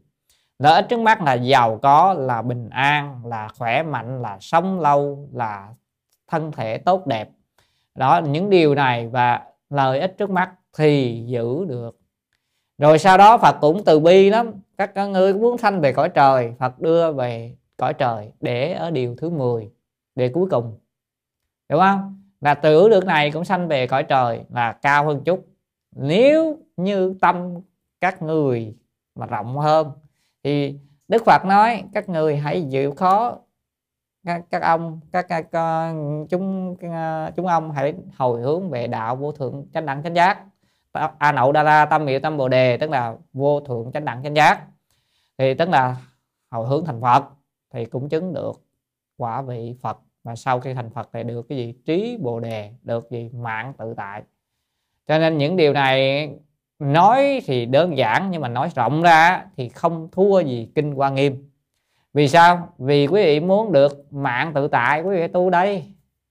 Lợi 0.59 0.75
ích 0.75 0.87
trước 0.89 1.01
mắt 1.01 1.23
là 1.23 1.35
giàu 1.35 1.79
có, 1.83 2.15
là 2.19 2.43
bình 2.43 2.69
an, 2.71 3.27
là 3.27 3.49
khỏe 3.59 3.83
mạnh, 3.83 4.23
là 4.23 4.39
sống 4.41 4.81
lâu, 4.81 5.29
là 5.33 5.69
thân 6.29 6.53
thể 6.53 6.79
tốt 6.79 7.07
đẹp. 7.07 7.31
Đó 7.95 8.21
những 8.29 8.51
điều 8.51 8.75
này 8.75 9.09
và 9.09 9.43
lợi 9.71 10.01
ích 10.01 10.15
trước 10.19 10.31
mắt 10.31 10.51
thì 10.77 11.23
giữ 11.27 11.65
được. 11.65 11.99
Rồi 12.79 12.99
sau 12.99 13.19
đó 13.19 13.39
Phật 13.39 13.57
cũng 13.61 13.85
từ 13.85 14.01
bi 14.01 14.31
lắm. 14.31 14.53
Các 14.79 15.09
ngươi 15.09 15.35
muốn 15.35 15.59
sanh 15.59 15.81
về 15.81 15.93
cõi 15.93 16.09
trời, 16.09 16.55
Phật 16.59 16.81
đưa 16.81 17.13
về 17.13 17.57
cõi 17.77 17.95
trời 17.95 18.33
để 18.41 18.73
ở 18.73 18.91
điều 18.91 19.17
thứ 19.19 19.31
10 19.31 19.71
để 20.15 20.29
cuối 20.29 20.49
cùng. 20.51 20.79
Đúng 21.69 21.81
không? 21.81 22.23
Là 22.41 22.55
từ 22.55 22.89
được 22.89 23.05
này 23.05 23.31
cũng 23.31 23.45
sanh 23.45 23.69
về 23.69 23.87
cõi 23.87 24.03
trời 24.03 24.41
là 24.51 24.73
cao 24.73 25.07
hơn 25.07 25.23
chút. 25.25 25.47
Nếu 25.97 26.59
như 26.77 27.15
tâm 27.21 27.55
các 28.01 28.23
người 28.23 28.77
mà 29.15 29.27
rộng 29.27 29.59
hơn. 29.59 29.91
Thì 30.45 30.79
Đức 31.09 31.23
Phật 31.27 31.45
nói 31.45 31.85
các 31.93 32.09
người 32.09 32.37
hãy 32.37 32.67
chịu 32.71 32.95
khó. 32.95 33.39
Các, 34.27 34.43
các 34.51 34.63
ông 34.63 35.01
các, 35.13 35.27
các 35.29 35.47
chúng 36.31 36.77
chúng 37.37 37.47
ông 37.47 37.73
hãy 37.73 37.95
hồi 38.17 38.41
hướng 38.41 38.71
về 38.71 38.87
đạo 38.87 39.17
vô 39.17 39.33
thượng 39.33 39.67
chánh 39.75 39.87
đẳng 39.87 40.03
chánh 40.03 40.15
giác. 40.15 40.45
A 41.19 41.33
nậu 41.33 41.53
đa 41.53 41.63
la 41.63 41.87
tâm 41.87 42.05
miệu 42.05 42.21
tâm 42.21 42.37
bồ 42.37 42.49
đề 42.49 42.77
tức 42.77 42.91
là 42.91 43.17
vô 43.33 43.61
thượng 43.61 43.93
chánh 43.93 44.05
đẳng 44.05 44.23
chánh 44.23 44.35
giác. 44.35 44.67
Thì 45.39 45.55
tức 45.55 45.69
là 45.69 45.97
hồi 46.51 46.69
hướng 46.69 46.85
thành 46.85 47.01
phật 47.01 47.25
thì 47.75 47.85
cũng 47.85 48.09
chứng 48.09 48.33
được 48.33 48.63
quả 49.17 49.43
vị 49.43 49.77
phật. 49.83 49.99
Và 50.25 50.37
sau 50.37 50.61
khi 50.61 50.75
thành 50.75 50.91
phật 50.91 51.09
thì 51.13 51.23
được 51.23 51.47
cái 51.49 51.59
gì? 51.59 51.75
Trí 51.87 52.19
bồ 52.21 52.41
đề 52.41 52.71
được 52.83 53.11
gì? 53.11 53.31
Mạng 53.35 53.73
tự 53.79 53.95
tại. 53.97 54.23
Cho 55.07 55.19
nên 55.19 55.39
những 55.39 55.57
điều 55.57 55.73
này 55.73 56.31
nói 56.81 57.43
thì 57.47 57.67
đơn 57.67 57.99
giản 57.99 58.31
nhưng 58.31 58.43
mà 58.43 58.49
nói 58.49 58.71
rộng 58.75 59.03
ra 59.03 59.47
thì 59.57 59.69
không 59.69 60.09
thua 60.13 60.41
gì 60.41 60.69
kinh 60.75 60.93
hoa 60.93 61.11
nghiêm. 61.11 61.51
Vì 62.15 62.29
sao? 62.29 62.69
Vì 62.79 63.07
quý 63.07 63.23
vị 63.23 63.41
muốn 63.41 63.73
được 63.73 64.13
mạng 64.13 64.53
tự 64.55 64.69
tại, 64.69 65.03
quý 65.03 65.17
vị 65.17 65.29
tu 65.29 65.51
đây, 65.51 65.85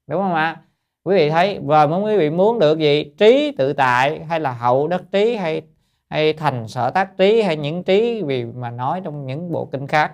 đúng 0.08 0.22
không 0.22 0.34
ạ? 0.36 0.62
Quý 1.04 1.16
vị 1.16 1.30
thấy, 1.30 1.60
và 1.64 1.88
muốn 1.88 2.06
quý 2.06 2.18
vị 2.18 2.30
muốn 2.30 2.60
được 2.60 2.80
gì? 2.80 3.14
Trí 3.18 3.52
tự 3.58 3.74
tại 3.74 4.26
hay 4.26 4.40
là 4.40 4.52
hậu 4.52 4.88
đắc 4.88 5.02
trí 5.12 5.36
hay 5.36 5.62
hay 6.10 6.34
thành 6.34 6.68
sở 6.68 6.90
tác 6.90 7.18
trí 7.18 7.42
hay 7.42 7.58
những 7.58 7.84
trí 7.84 8.24
vì 8.24 8.46
mà 8.46 8.72
nói 8.72 9.02
trong 9.04 9.26
những 9.26 9.52
bộ 9.52 9.66
kinh 9.66 9.88
khác 9.88 10.14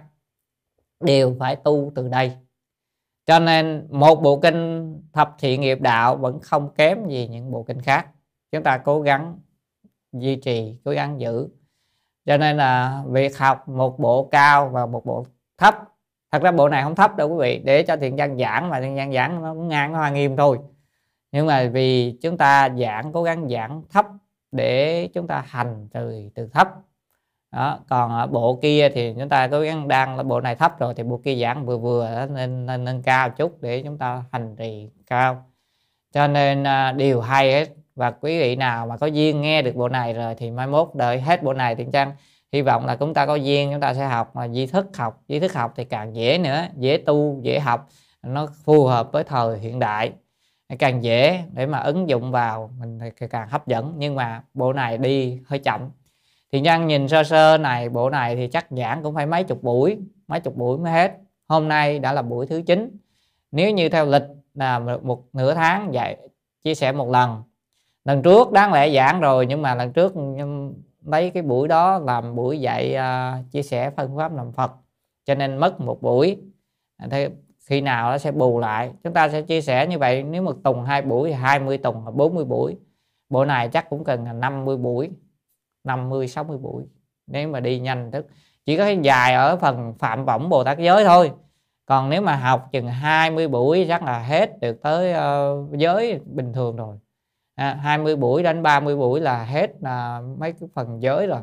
đều 0.99 1.35
phải 1.39 1.55
tu 1.55 1.91
từ 1.95 2.07
đây. 2.07 2.31
Cho 3.25 3.39
nên 3.39 3.87
một 3.89 4.15
bộ 4.15 4.39
kinh 4.39 4.93
thập 5.13 5.35
thiện 5.39 5.61
nghiệp 5.61 5.81
đạo 5.81 6.15
vẫn 6.15 6.39
không 6.39 6.69
kém 6.77 7.07
gì 7.07 7.27
những 7.27 7.51
bộ 7.51 7.63
kinh 7.63 7.81
khác. 7.81 8.07
Chúng 8.51 8.63
ta 8.63 8.77
cố 8.77 9.01
gắng 9.01 9.39
duy 10.19 10.35
trì 10.35 10.77
cố 10.85 10.91
gắng 10.91 11.19
giữ. 11.19 11.47
Cho 12.25 12.37
nên 12.37 12.57
là 12.57 13.03
việc 13.07 13.37
học 13.37 13.69
một 13.69 13.99
bộ 13.99 14.27
cao 14.31 14.69
và 14.69 14.85
một 14.85 15.05
bộ 15.05 15.25
thấp 15.57 15.75
thật 16.31 16.41
ra 16.41 16.51
bộ 16.51 16.69
này 16.69 16.83
không 16.83 16.95
thấp 16.95 17.15
đâu 17.15 17.29
quý 17.29 17.35
vị 17.39 17.61
để 17.65 17.83
cho 17.83 17.97
thiện 17.97 18.17
gian 18.17 18.37
giảng 18.37 18.69
mà 18.69 18.81
thiện 18.81 18.95
gian 18.95 19.13
giảng 19.13 19.41
nó 19.43 19.53
cũng 19.53 19.67
ngang 19.67 19.93
hoa 19.93 20.09
nghiêm 20.09 20.37
thôi. 20.37 20.59
Nhưng 21.31 21.47
mà 21.47 21.69
vì 21.73 22.17
chúng 22.21 22.37
ta 22.37 22.69
giảng 22.69 23.13
cố 23.13 23.23
gắng 23.23 23.49
giảng 23.49 23.81
thấp 23.89 24.05
để 24.51 25.07
chúng 25.13 25.27
ta 25.27 25.43
hành 25.47 25.87
từ 25.93 26.29
từ 26.35 26.47
thấp. 26.47 26.69
Đó 27.51 27.79
còn 27.89 28.11
ở 28.11 28.27
bộ 28.27 28.59
kia 28.61 28.89
thì 28.89 29.13
chúng 29.19 29.29
ta 29.29 29.47
cố 29.47 29.59
gắng 29.61 29.87
đang 29.87 30.17
là 30.17 30.23
bộ 30.23 30.41
này 30.41 30.55
thấp 30.55 30.79
rồi 30.79 30.93
thì 30.93 31.03
bộ 31.03 31.21
kia 31.23 31.35
giảng 31.35 31.65
vừa 31.65 31.77
vừa 31.77 32.27
nên 32.29 32.65
nên, 32.65 32.83
nâng 32.83 33.03
cao 33.03 33.29
chút 33.29 33.61
để 33.61 33.81
chúng 33.85 33.97
ta 33.97 34.23
hành 34.31 34.55
trì 34.55 34.89
cao. 35.07 35.45
Cho 36.11 36.27
nên 36.27 36.63
à, 36.63 36.91
điều 36.91 37.21
hay 37.21 37.53
hết 37.53 37.69
và 37.95 38.11
quý 38.11 38.39
vị 38.39 38.55
nào 38.55 38.87
mà 38.87 38.97
có 38.97 39.07
duyên 39.07 39.41
nghe 39.41 39.61
được 39.61 39.75
bộ 39.75 39.89
này 39.89 40.13
rồi 40.13 40.35
thì 40.35 40.51
mai 40.51 40.67
mốt 40.67 40.89
đợi 40.95 41.21
hết 41.21 41.43
bộ 41.43 41.53
này 41.53 41.75
thì 41.75 41.85
chăng? 41.93 42.11
Hy 42.51 42.61
vọng 42.61 42.85
là 42.85 42.95
chúng 42.95 43.13
ta 43.13 43.25
có 43.25 43.35
duyên, 43.35 43.71
chúng 43.71 43.81
ta 43.81 43.93
sẽ 43.93 44.05
học, 44.05 44.35
mà 44.35 44.47
di 44.47 44.65
thức 44.67 44.97
học. 44.97 45.23
Di 45.27 45.39
thức 45.39 45.53
học 45.53 45.73
thì 45.75 45.83
càng 45.83 46.15
dễ 46.15 46.37
nữa, 46.37 46.65
dễ 46.77 46.97
tu, 46.97 47.39
dễ 47.41 47.59
học. 47.59 47.89
Nó 48.23 48.47
phù 48.63 48.85
hợp 48.85 49.11
với 49.11 49.23
thời 49.23 49.59
hiện 49.59 49.79
đại. 49.79 50.13
Càng 50.79 51.03
dễ 51.03 51.43
để 51.53 51.65
mà 51.65 51.79
ứng 51.79 52.09
dụng 52.09 52.31
vào, 52.31 52.71
mình 52.79 52.99
thì 53.19 53.27
càng 53.27 53.49
hấp 53.49 53.67
dẫn. 53.67 53.93
Nhưng 53.97 54.15
mà 54.15 54.43
bộ 54.53 54.73
này 54.73 54.97
đi 54.97 55.39
hơi 55.45 55.59
chậm. 55.59 55.89
Thì 56.51 56.59
nhân 56.61 56.87
nhìn 56.87 57.07
sơ 57.07 57.23
sơ 57.23 57.57
này, 57.57 57.89
bộ 57.89 58.09
này 58.09 58.35
thì 58.35 58.47
chắc 58.47 58.67
giảng 58.69 59.03
cũng 59.03 59.15
phải 59.15 59.25
mấy 59.25 59.43
chục 59.43 59.63
buổi, 59.63 59.97
mấy 60.27 60.39
chục 60.39 60.55
buổi 60.55 60.77
mới 60.77 60.91
hết. 60.91 61.17
Hôm 61.47 61.67
nay 61.67 61.99
đã 61.99 62.13
là 62.13 62.21
buổi 62.21 62.47
thứ 62.47 62.61
9 62.61 62.97
nếu 63.51 63.71
như 63.71 63.89
theo 63.89 64.05
lịch 64.05 64.23
là 64.53 64.79
một 64.79 65.23
nửa 65.33 65.53
tháng 65.53 65.93
dạy 65.93 66.17
chia 66.63 66.75
sẻ 66.75 66.91
một 66.91 67.09
lần 67.09 67.43
lần 68.05 68.21
trước 68.21 68.51
đáng 68.51 68.73
lẽ 68.73 68.95
giảng 68.95 69.21
rồi 69.21 69.45
nhưng 69.45 69.61
mà 69.61 69.75
lần 69.75 69.93
trước 69.93 70.13
lấy 71.05 71.29
cái 71.29 71.43
buổi 71.43 71.67
đó 71.67 71.99
làm 71.99 72.35
buổi 72.35 72.59
dạy 72.59 72.95
uh, 72.95 73.51
chia 73.51 73.63
sẻ 73.63 73.89
phân 73.89 74.17
pháp 74.17 74.35
làm 74.35 74.51
Phật 74.51 74.71
cho 75.25 75.35
nên 75.35 75.57
mất 75.57 75.81
một 75.81 76.01
buổi. 76.01 76.37
À, 76.97 77.07
thế 77.11 77.29
khi 77.59 77.81
nào 77.81 78.11
nó 78.11 78.17
sẽ 78.17 78.31
bù 78.31 78.59
lại? 78.59 78.91
Chúng 79.03 79.13
ta 79.13 79.29
sẽ 79.29 79.41
chia 79.41 79.61
sẻ 79.61 79.87
như 79.87 79.99
vậy 79.99 80.23
nếu 80.23 80.43
một 80.43 80.55
tuần 80.63 80.83
hai 80.85 81.01
buổi 81.01 81.33
20 81.33 81.77
tuần 81.77 82.05
40 82.13 82.45
buổi. 82.45 82.77
Bộ 83.29 83.45
này 83.45 83.69
chắc 83.69 83.89
cũng 83.89 84.03
cần 84.03 84.25
là 84.25 84.33
50 84.33 84.77
buổi 84.77 85.09
50 85.83 86.27
60 86.27 86.57
buổi 86.57 86.83
nếu 87.27 87.49
mà 87.49 87.59
đi 87.59 87.79
nhanh 87.79 88.11
tức 88.11 88.27
chỉ 88.65 88.77
có 88.77 88.87
dài 88.87 89.33
ở 89.33 89.57
phần 89.57 89.93
phạm 89.99 90.25
võng 90.25 90.49
Bồ 90.49 90.63
Tát 90.63 90.79
giới 90.79 91.03
thôi. 91.05 91.31
Còn 91.85 92.09
nếu 92.09 92.21
mà 92.21 92.35
học 92.35 92.69
chừng 92.71 92.87
20 92.87 93.47
buổi 93.47 93.85
chắc 93.89 94.03
là 94.03 94.19
hết 94.19 94.59
được 94.59 94.81
tới 94.81 95.13
uh, 95.13 95.79
giới 95.79 96.19
bình 96.25 96.53
thường 96.53 96.75
rồi 96.75 96.97
à, 97.55 97.79
20 97.81 98.15
buổi 98.15 98.43
đến 98.43 98.63
30 98.63 98.95
buổi 98.95 99.21
là 99.21 99.43
hết 99.43 99.71
là 99.81 100.21
mấy 100.37 100.53
cái 100.53 100.69
phần 100.73 101.01
giới 101.01 101.27
rồi. 101.27 101.41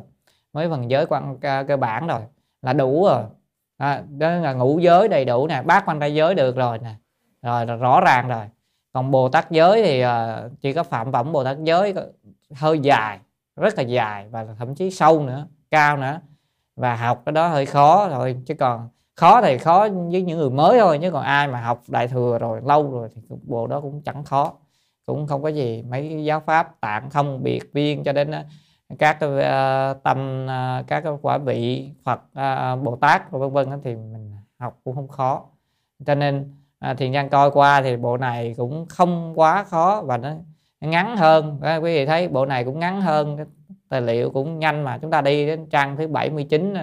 Mấy 0.53 0.69
phần 0.69 0.91
giới 0.91 1.07
quan 1.07 1.37
cơ 1.69 1.77
bản 1.77 2.07
rồi 2.07 2.21
là 2.63 2.73
đủ 2.73 3.05
rồi. 3.07 3.23
À, 3.77 4.03
đó 4.19 4.31
là 4.31 4.53
ngũ 4.53 4.79
giới 4.79 5.09
đầy 5.09 5.25
đủ 5.25 5.47
nè 5.47 5.63
bác 5.63 5.89
quan 5.89 6.01
trai 6.01 6.15
giới 6.15 6.35
được 6.35 6.57
rồi 6.57 6.79
nè. 6.79 6.95
Rồi 7.43 7.65
rõ 7.65 8.01
ràng 8.01 8.29
rồi. 8.29 8.45
Còn 8.93 9.11
bồ 9.11 9.29
tát 9.29 9.51
giới 9.51 9.83
thì 9.83 10.05
uh, 10.05 10.61
chỉ 10.61 10.73
có 10.73 10.83
phạm 10.83 11.11
võng 11.11 11.33
bồ 11.33 11.45
tát 11.45 11.59
giới 11.63 11.95
hơi 12.55 12.79
dài 12.79 13.19
rất 13.57 13.79
là 13.79 13.83
dài 13.83 14.29
và 14.31 14.47
thậm 14.59 14.75
chí 14.75 14.91
sâu 14.91 15.23
nữa 15.23 15.47
cao 15.71 15.97
nữa. 15.97 16.21
Và 16.77 16.97
học 16.97 17.23
cái 17.27 17.33
đó 17.33 17.49
hơi 17.49 17.67
khó 17.67 18.09
rồi 18.09 18.37
chứ 18.47 18.55
còn 18.55 18.89
khó 19.17 19.43
thì 19.43 19.59
khó 19.59 19.89
với 20.11 20.23
những 20.23 20.39
người 20.39 20.51
mới 20.51 20.81
thôi 20.81 20.99
chứ 21.03 21.11
còn 21.11 21.23
ai 21.23 21.49
mà 21.49 21.61
học 21.61 21.81
đại 21.89 22.09
thừa 22.09 22.39
rồi 22.39 22.61
lâu 22.65 22.91
rồi 22.91 23.09
thì 23.15 23.23
bộ 23.43 23.67
đó 23.67 23.81
cũng 23.81 24.03
chẳng 24.03 24.25
khó 24.25 24.53
cũng 25.07 25.27
không 25.27 25.43
có 25.43 25.49
gì 25.49 25.83
mấy 25.89 26.25
giáo 26.25 26.41
pháp 26.47 26.81
tạng 26.81 27.11
không 27.11 27.43
biệt 27.43 27.73
viên 27.73 28.05
cho 28.05 28.13
đến 28.13 28.31
ờ, 28.31 28.45
các 28.99 29.19
uh, 29.25 30.03
tâm 30.03 30.47
uh, 30.47 30.87
các 30.87 31.05
quả 31.23 31.39
vị 31.39 31.91
Phật 32.05 32.21
uh, 32.23 32.85
Bồ 32.85 32.97
Tát 32.97 33.31
vân 33.31 33.53
vân 33.53 33.69
thì 33.85 33.97
mình 33.97 34.33
học 34.59 34.81
cũng 34.85 34.95
không 34.95 35.09
khó. 35.09 35.45
Cho 36.07 36.15
nên 36.15 36.55
uh, 36.91 36.99
thiền 36.99 37.13
nhân 37.13 37.29
coi 37.29 37.51
qua 37.51 37.83
thì 37.83 37.97
bộ 37.97 38.17
này 38.17 38.55
cũng 38.57 38.87
không 38.89 39.33
quá 39.41 39.65
khó 39.65 40.03
và 40.07 40.17
nó 40.17 40.31
ngắn 40.81 41.17
hơn. 41.17 41.61
Quý 41.63 41.95
vị 41.95 42.07
thấy 42.07 42.29
bộ 42.29 42.47
này 42.47 42.65
cũng 42.65 42.79
ngắn 42.79 43.01
hơn 43.01 43.37
tài 43.89 44.01
liệu 44.01 44.31
cũng 44.31 44.59
nhanh 44.59 44.85
mà. 44.85 44.99
Chúng 44.99 45.11
ta 45.11 45.21
đi 45.21 45.47
đến 45.47 45.67
trang 45.71 45.97
thứ 45.97 46.09
79 46.09 46.75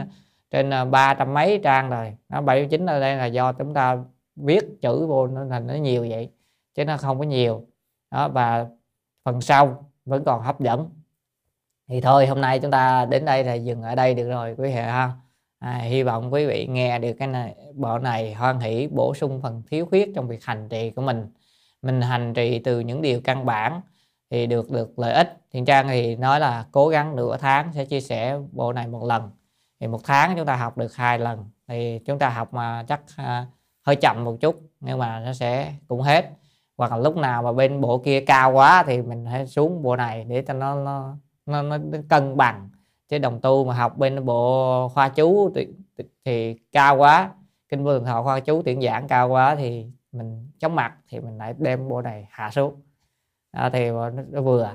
trên 0.52 0.72
ba 0.92 1.14
trăm 1.14 1.34
mấy 1.34 1.60
trang 1.64 1.90
rồi. 1.90 2.14
Nó 2.30 2.42
79 2.42 2.86
ở 2.86 3.00
đây 3.00 3.16
là 3.16 3.26
do 3.26 3.54
chúng 3.54 3.74
ta 3.74 3.98
viết 4.36 4.82
chữ 4.82 5.08
vô 5.08 5.28
nên 5.28 5.50
là 5.50 5.60
nó 5.60 5.74
nhiều 5.74 6.08
vậy 6.10 6.30
chứ 6.76 6.86
nó 6.86 6.98
không 6.98 7.20
có 7.20 7.26
nhiều 7.26 7.69
đó 8.12 8.28
và 8.30 8.68
phần 9.26 9.42
sau 9.42 9.92
vẫn 10.06 10.24
còn 10.26 10.42
hấp 10.42 10.60
dẫn. 10.60 10.90
Thì 11.88 12.02
thôi 12.02 12.28
hôm 12.28 12.42
nay 12.42 12.60
chúng 12.60 12.72
ta 12.72 13.06
đến 13.06 13.26
đây 13.26 13.44
là 13.44 13.54
dừng 13.54 13.82
ở 13.82 13.96
đây 13.96 14.14
được 14.14 14.30
rồi 14.30 14.56
quý 14.58 14.68
vị 14.70 14.72
ha. 14.72 15.12
À, 15.60 15.74
hy 15.74 16.04
vọng 16.04 16.34
quý 16.34 16.46
vị 16.46 16.68
nghe 16.70 17.00
được 17.00 17.14
cái 17.20 17.28
này 17.28 17.56
bộ 17.74 17.98
này 18.00 18.34
hoan 18.34 18.60
hỷ 18.60 18.88
bổ 18.88 19.14
sung 19.16 19.40
phần 19.44 19.64
thiếu 19.70 19.86
khuyết 19.86 20.12
trong 20.16 20.28
việc 20.28 20.44
hành 20.44 20.70
trì 20.70 20.90
của 20.92 21.02
mình. 21.02 21.28
Mình 21.82 22.02
hành 22.02 22.34
trì 22.34 22.60
từ 22.60 22.80
những 22.80 23.02
điều 23.02 23.22
căn 23.22 23.46
bản 23.46 23.82
thì 24.30 24.48
được 24.48 24.72
được 24.72 25.00
lợi 25.00 25.14
ích. 25.14 25.38
Thiện 25.52 25.66
trang 25.66 25.88
thì 25.88 26.16
nói 26.16 26.40
là 26.40 26.66
cố 26.72 26.88
gắng 26.88 27.16
nửa 27.16 27.38
tháng 27.38 27.74
sẽ 27.74 27.86
chia 27.86 28.02
sẻ 28.02 28.40
bộ 28.52 28.74
này 28.74 28.88
một 28.88 29.04
lần. 29.04 29.32
Thì 29.80 29.88
một 29.88 30.02
tháng 30.04 30.34
chúng 30.38 30.46
ta 30.46 30.56
học 30.56 30.78
được 30.78 30.96
hai 30.96 31.20
lần. 31.20 31.50
Thì 31.68 32.00
chúng 32.06 32.20
ta 32.20 32.30
học 32.30 32.54
mà 32.54 32.86
chắc 32.88 33.02
à, 33.16 33.48
hơi 33.86 33.96
chậm 33.96 34.24
một 34.24 34.38
chút 34.42 34.62
nhưng 34.80 35.00
mà 35.00 35.20
nó 35.20 35.34
sẽ 35.34 35.74
cũng 35.88 36.02
hết 36.02 36.32
hoặc 36.80 36.92
là 36.92 36.98
lúc 36.98 37.18
nào 37.18 37.44
mà 37.44 37.52
bên 37.52 37.82
bộ 37.82 37.98
kia 37.98 38.22
cao 38.26 38.52
quá 38.52 38.84
thì 38.88 39.02
mình 39.02 39.26
hãy 39.26 39.48
xuống 39.48 39.84
bộ 39.84 39.96
này 39.96 40.24
để 40.24 40.42
cho 40.42 40.54
nó 40.54 40.76
nó 40.76 41.16
nó, 41.46 41.62
nó 41.62 41.78
cân 42.10 42.38
bằng. 42.38 42.70
Chứ 43.10 43.18
đồng 43.18 43.42
tu 43.42 43.66
mà 43.66 43.74
học 43.74 43.98
bên 43.98 44.26
bộ 44.26 44.88
khoa 44.90 45.10
chú 45.10 45.52
thì, 45.56 45.68
thì 46.26 46.56
cao 46.72 46.98
quá 46.98 47.30
kinh 47.70 47.84
vô 47.84 47.92
thường 47.92 48.06
thọ 48.06 48.24
khoa 48.24 48.40
chú 48.40 48.62
tuyển 48.66 48.82
giảng 48.82 49.08
cao 49.08 49.30
quá 49.30 49.56
thì 49.56 49.86
mình 50.12 50.52
chống 50.60 50.76
mặt 50.76 50.94
thì 51.10 51.20
mình 51.20 51.38
lại 51.38 51.54
đem 51.58 51.88
bộ 51.88 52.02
này 52.02 52.28
hạ 52.30 52.52
xuống. 52.52 52.82
À, 53.52 53.70
thì 53.70 53.92
nó 54.32 54.42
vừa. 54.42 54.72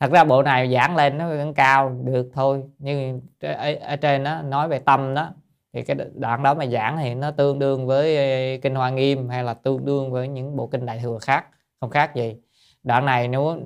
Thật 0.00 0.10
ra 0.12 0.24
bộ 0.24 0.42
này 0.42 0.72
giảng 0.72 0.96
lên 0.96 1.18
nó 1.18 1.28
vẫn 1.28 1.54
cao 1.54 1.96
được 2.04 2.30
thôi. 2.34 2.64
Nhưng 2.78 3.20
ở, 3.40 3.74
ở 3.80 3.96
trên 3.96 4.22
nó 4.22 4.42
nói 4.42 4.68
về 4.68 4.78
tâm 4.78 5.14
đó 5.14 5.30
thì 5.76 5.82
cái 5.82 5.96
đoạn 6.14 6.42
đó 6.42 6.54
mà 6.54 6.66
giảng 6.66 6.96
thì 6.96 7.14
nó 7.14 7.30
tương 7.30 7.58
đương 7.58 7.86
với 7.86 8.58
kinh 8.62 8.74
hoa 8.74 8.90
nghiêm 8.90 9.28
hay 9.28 9.44
là 9.44 9.54
tương 9.54 9.84
đương 9.84 10.10
với 10.10 10.28
những 10.28 10.56
bộ 10.56 10.66
kinh 10.66 10.86
đại 10.86 11.00
thừa 11.02 11.18
khác, 11.18 11.46
không 11.80 11.90
khác 11.90 12.14
gì. 12.14 12.36
Đoạn 12.82 13.04
này 13.06 13.28
nếu 13.28 13.56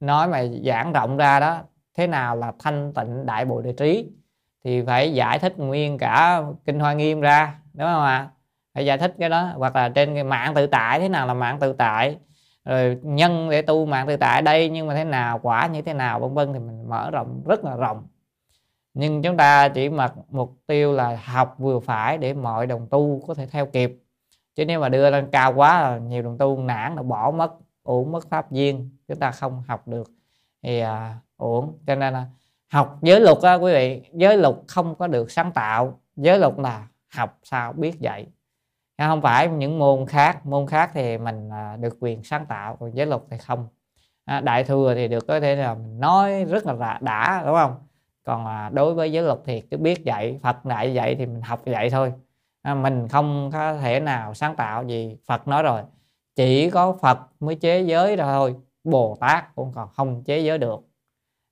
nói 0.00 0.28
mà 0.28 0.44
giảng 0.64 0.92
rộng 0.92 1.16
ra 1.16 1.40
đó, 1.40 1.62
thế 1.96 2.06
nào 2.06 2.36
là 2.36 2.52
thanh 2.58 2.92
tịnh 2.94 3.26
đại 3.26 3.44
bồ 3.44 3.60
đề 3.60 3.72
trí? 3.72 4.08
Thì 4.64 4.82
phải 4.82 5.14
giải 5.14 5.38
thích 5.38 5.58
nguyên 5.58 5.98
cả 5.98 6.42
kinh 6.64 6.80
hoa 6.80 6.92
nghiêm 6.92 7.20
ra, 7.20 7.54
đúng 7.74 7.88
không 7.88 8.02
ạ? 8.02 8.28
Phải 8.74 8.86
giải 8.86 8.98
thích 8.98 9.14
cái 9.18 9.28
đó, 9.28 9.52
hoặc 9.56 9.76
là 9.76 9.88
trên 9.88 10.14
cái 10.14 10.24
mạng 10.24 10.54
tự 10.54 10.66
tại, 10.66 11.00
thế 11.00 11.08
nào 11.08 11.26
là 11.26 11.34
mạng 11.34 11.58
tự 11.60 11.72
tại? 11.72 12.16
Rồi 12.64 12.98
nhân 13.02 13.50
để 13.50 13.62
tu 13.62 13.86
mạng 13.86 14.06
tự 14.06 14.16
tại 14.16 14.42
đây 14.42 14.68
nhưng 14.68 14.86
mà 14.86 14.94
thế 14.94 15.04
nào, 15.04 15.38
quả 15.42 15.66
như 15.66 15.82
thế 15.82 15.94
nào, 15.94 16.20
vân 16.20 16.34
vân 16.34 16.52
thì 16.52 16.58
mình 16.58 16.88
mở 16.88 17.10
rộng, 17.10 17.42
rất 17.46 17.64
là 17.64 17.76
rộng 17.76 18.06
nhưng 19.00 19.22
chúng 19.22 19.36
ta 19.36 19.68
chỉ 19.68 19.88
mặc 19.88 20.14
mục 20.30 20.56
tiêu 20.66 20.92
là 20.92 21.20
học 21.24 21.54
vừa 21.58 21.80
phải 21.80 22.18
để 22.18 22.34
mọi 22.34 22.66
đồng 22.66 22.86
tu 22.90 23.22
có 23.26 23.34
thể 23.34 23.46
theo 23.46 23.66
kịp. 23.66 23.98
Chứ 24.54 24.64
nếu 24.64 24.80
mà 24.80 24.88
đưa 24.88 25.10
lên 25.10 25.28
cao 25.32 25.54
quá 25.54 25.82
là 25.82 25.98
nhiều 25.98 26.22
đồng 26.22 26.38
tu 26.38 26.58
nản 26.62 26.96
là 26.96 27.02
bỏ 27.02 27.30
mất 27.30 27.52
uổng 27.82 28.12
mất 28.12 28.30
pháp 28.30 28.52
duyên 28.52 28.90
chúng 29.08 29.18
ta 29.18 29.30
không 29.30 29.62
học 29.68 29.88
được. 29.88 30.10
Thì 30.62 30.80
à, 30.80 31.18
uổng. 31.36 31.78
Cho 31.86 31.94
nên 31.94 32.12
là 32.12 32.26
học 32.72 32.98
giới 33.02 33.20
luật 33.20 33.38
á 33.42 33.54
quý 33.54 33.72
vị 33.72 34.02
giới 34.12 34.36
luật 34.36 34.54
không 34.68 34.94
có 34.94 35.06
được 35.06 35.30
sáng 35.30 35.52
tạo. 35.52 36.00
Giới 36.16 36.38
luật 36.38 36.54
là 36.58 36.88
học 37.14 37.38
sao 37.42 37.72
biết 37.72 38.00
dạy. 38.00 38.26
Không 38.98 39.22
phải 39.22 39.48
những 39.48 39.78
môn 39.78 40.06
khác. 40.06 40.46
Môn 40.46 40.66
khác 40.66 40.90
thì 40.94 41.18
mình 41.18 41.48
à, 41.52 41.76
được 41.76 41.96
quyền 42.00 42.22
sáng 42.22 42.46
tạo 42.46 42.76
còn 42.80 42.96
giới 42.96 43.06
luật 43.06 43.22
thì 43.30 43.38
không. 43.38 43.68
À, 44.24 44.40
đại 44.40 44.64
thừa 44.64 44.94
thì 44.94 45.08
được 45.08 45.26
có 45.28 45.40
thể 45.40 45.56
là 45.56 45.74
mình 45.74 46.00
nói 46.00 46.44
rất 46.44 46.66
là 46.66 46.98
đã 47.00 47.42
đúng 47.46 47.54
không? 47.54 47.74
Còn 48.30 48.46
à, 48.46 48.70
đối 48.72 48.94
với 48.94 49.12
giới 49.12 49.24
luật 49.24 49.38
thì 49.44 49.60
cứ 49.60 49.76
biết 49.76 50.04
dạy 50.04 50.38
phật 50.42 50.56
dạy 50.64 50.94
dạy 50.94 51.14
thì 51.14 51.26
mình 51.26 51.42
học 51.42 51.60
dạy 51.64 51.90
thôi. 51.90 52.12
À, 52.62 52.74
mình 52.74 53.08
không 53.08 53.50
có 53.52 53.76
thể 53.76 54.00
nào 54.00 54.34
sáng 54.34 54.56
tạo 54.56 54.84
gì 54.84 55.16
phật 55.26 55.48
nói 55.48 55.62
rồi. 55.62 55.82
Chỉ 56.36 56.70
có 56.70 56.92
phật 57.02 57.18
mới 57.40 57.54
chế 57.54 57.80
giới 57.80 58.16
ra 58.16 58.24
thôi 58.24 58.54
bồ 58.84 59.16
tát 59.20 59.54
cũng 59.54 59.72
còn 59.74 59.88
không 59.88 60.24
chế 60.24 60.38
giới 60.38 60.58
được. 60.58 60.80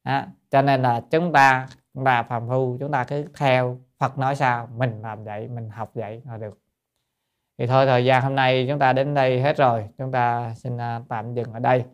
À, 0.03 0.29
cho 0.51 0.63
nên 0.63 0.83
là 0.83 1.01
chúng 1.11 1.33
ta 1.33 1.69
là 1.95 2.23
phàm 2.23 2.49
phu 2.49 2.77
chúng 2.81 2.93
ta 2.93 3.05
cứ 3.05 3.25
theo 3.39 3.79
Phật 3.99 4.19
nói 4.19 4.37
sao 4.37 4.69
mình 4.77 5.03
làm 5.03 5.25
vậy 5.25 5.49
mình 5.49 5.71
học 5.71 5.91
vậy 5.95 6.23
là 6.27 6.37
được. 6.37 6.59
Thì 7.59 7.67
thôi 7.67 7.87
thời 7.87 8.05
gian 8.05 8.23
hôm 8.23 8.35
nay 8.35 8.67
chúng 8.69 8.79
ta 8.79 8.93
đến 8.93 9.15
đây 9.15 9.41
hết 9.43 9.57
rồi. 9.57 9.89
Chúng 9.99 10.13
ta 10.13 10.55
xin 10.57 10.81
à, 10.81 11.01
tạm 11.09 11.35
dừng 11.35 11.53
ở 11.53 11.59
đây. 11.59 11.85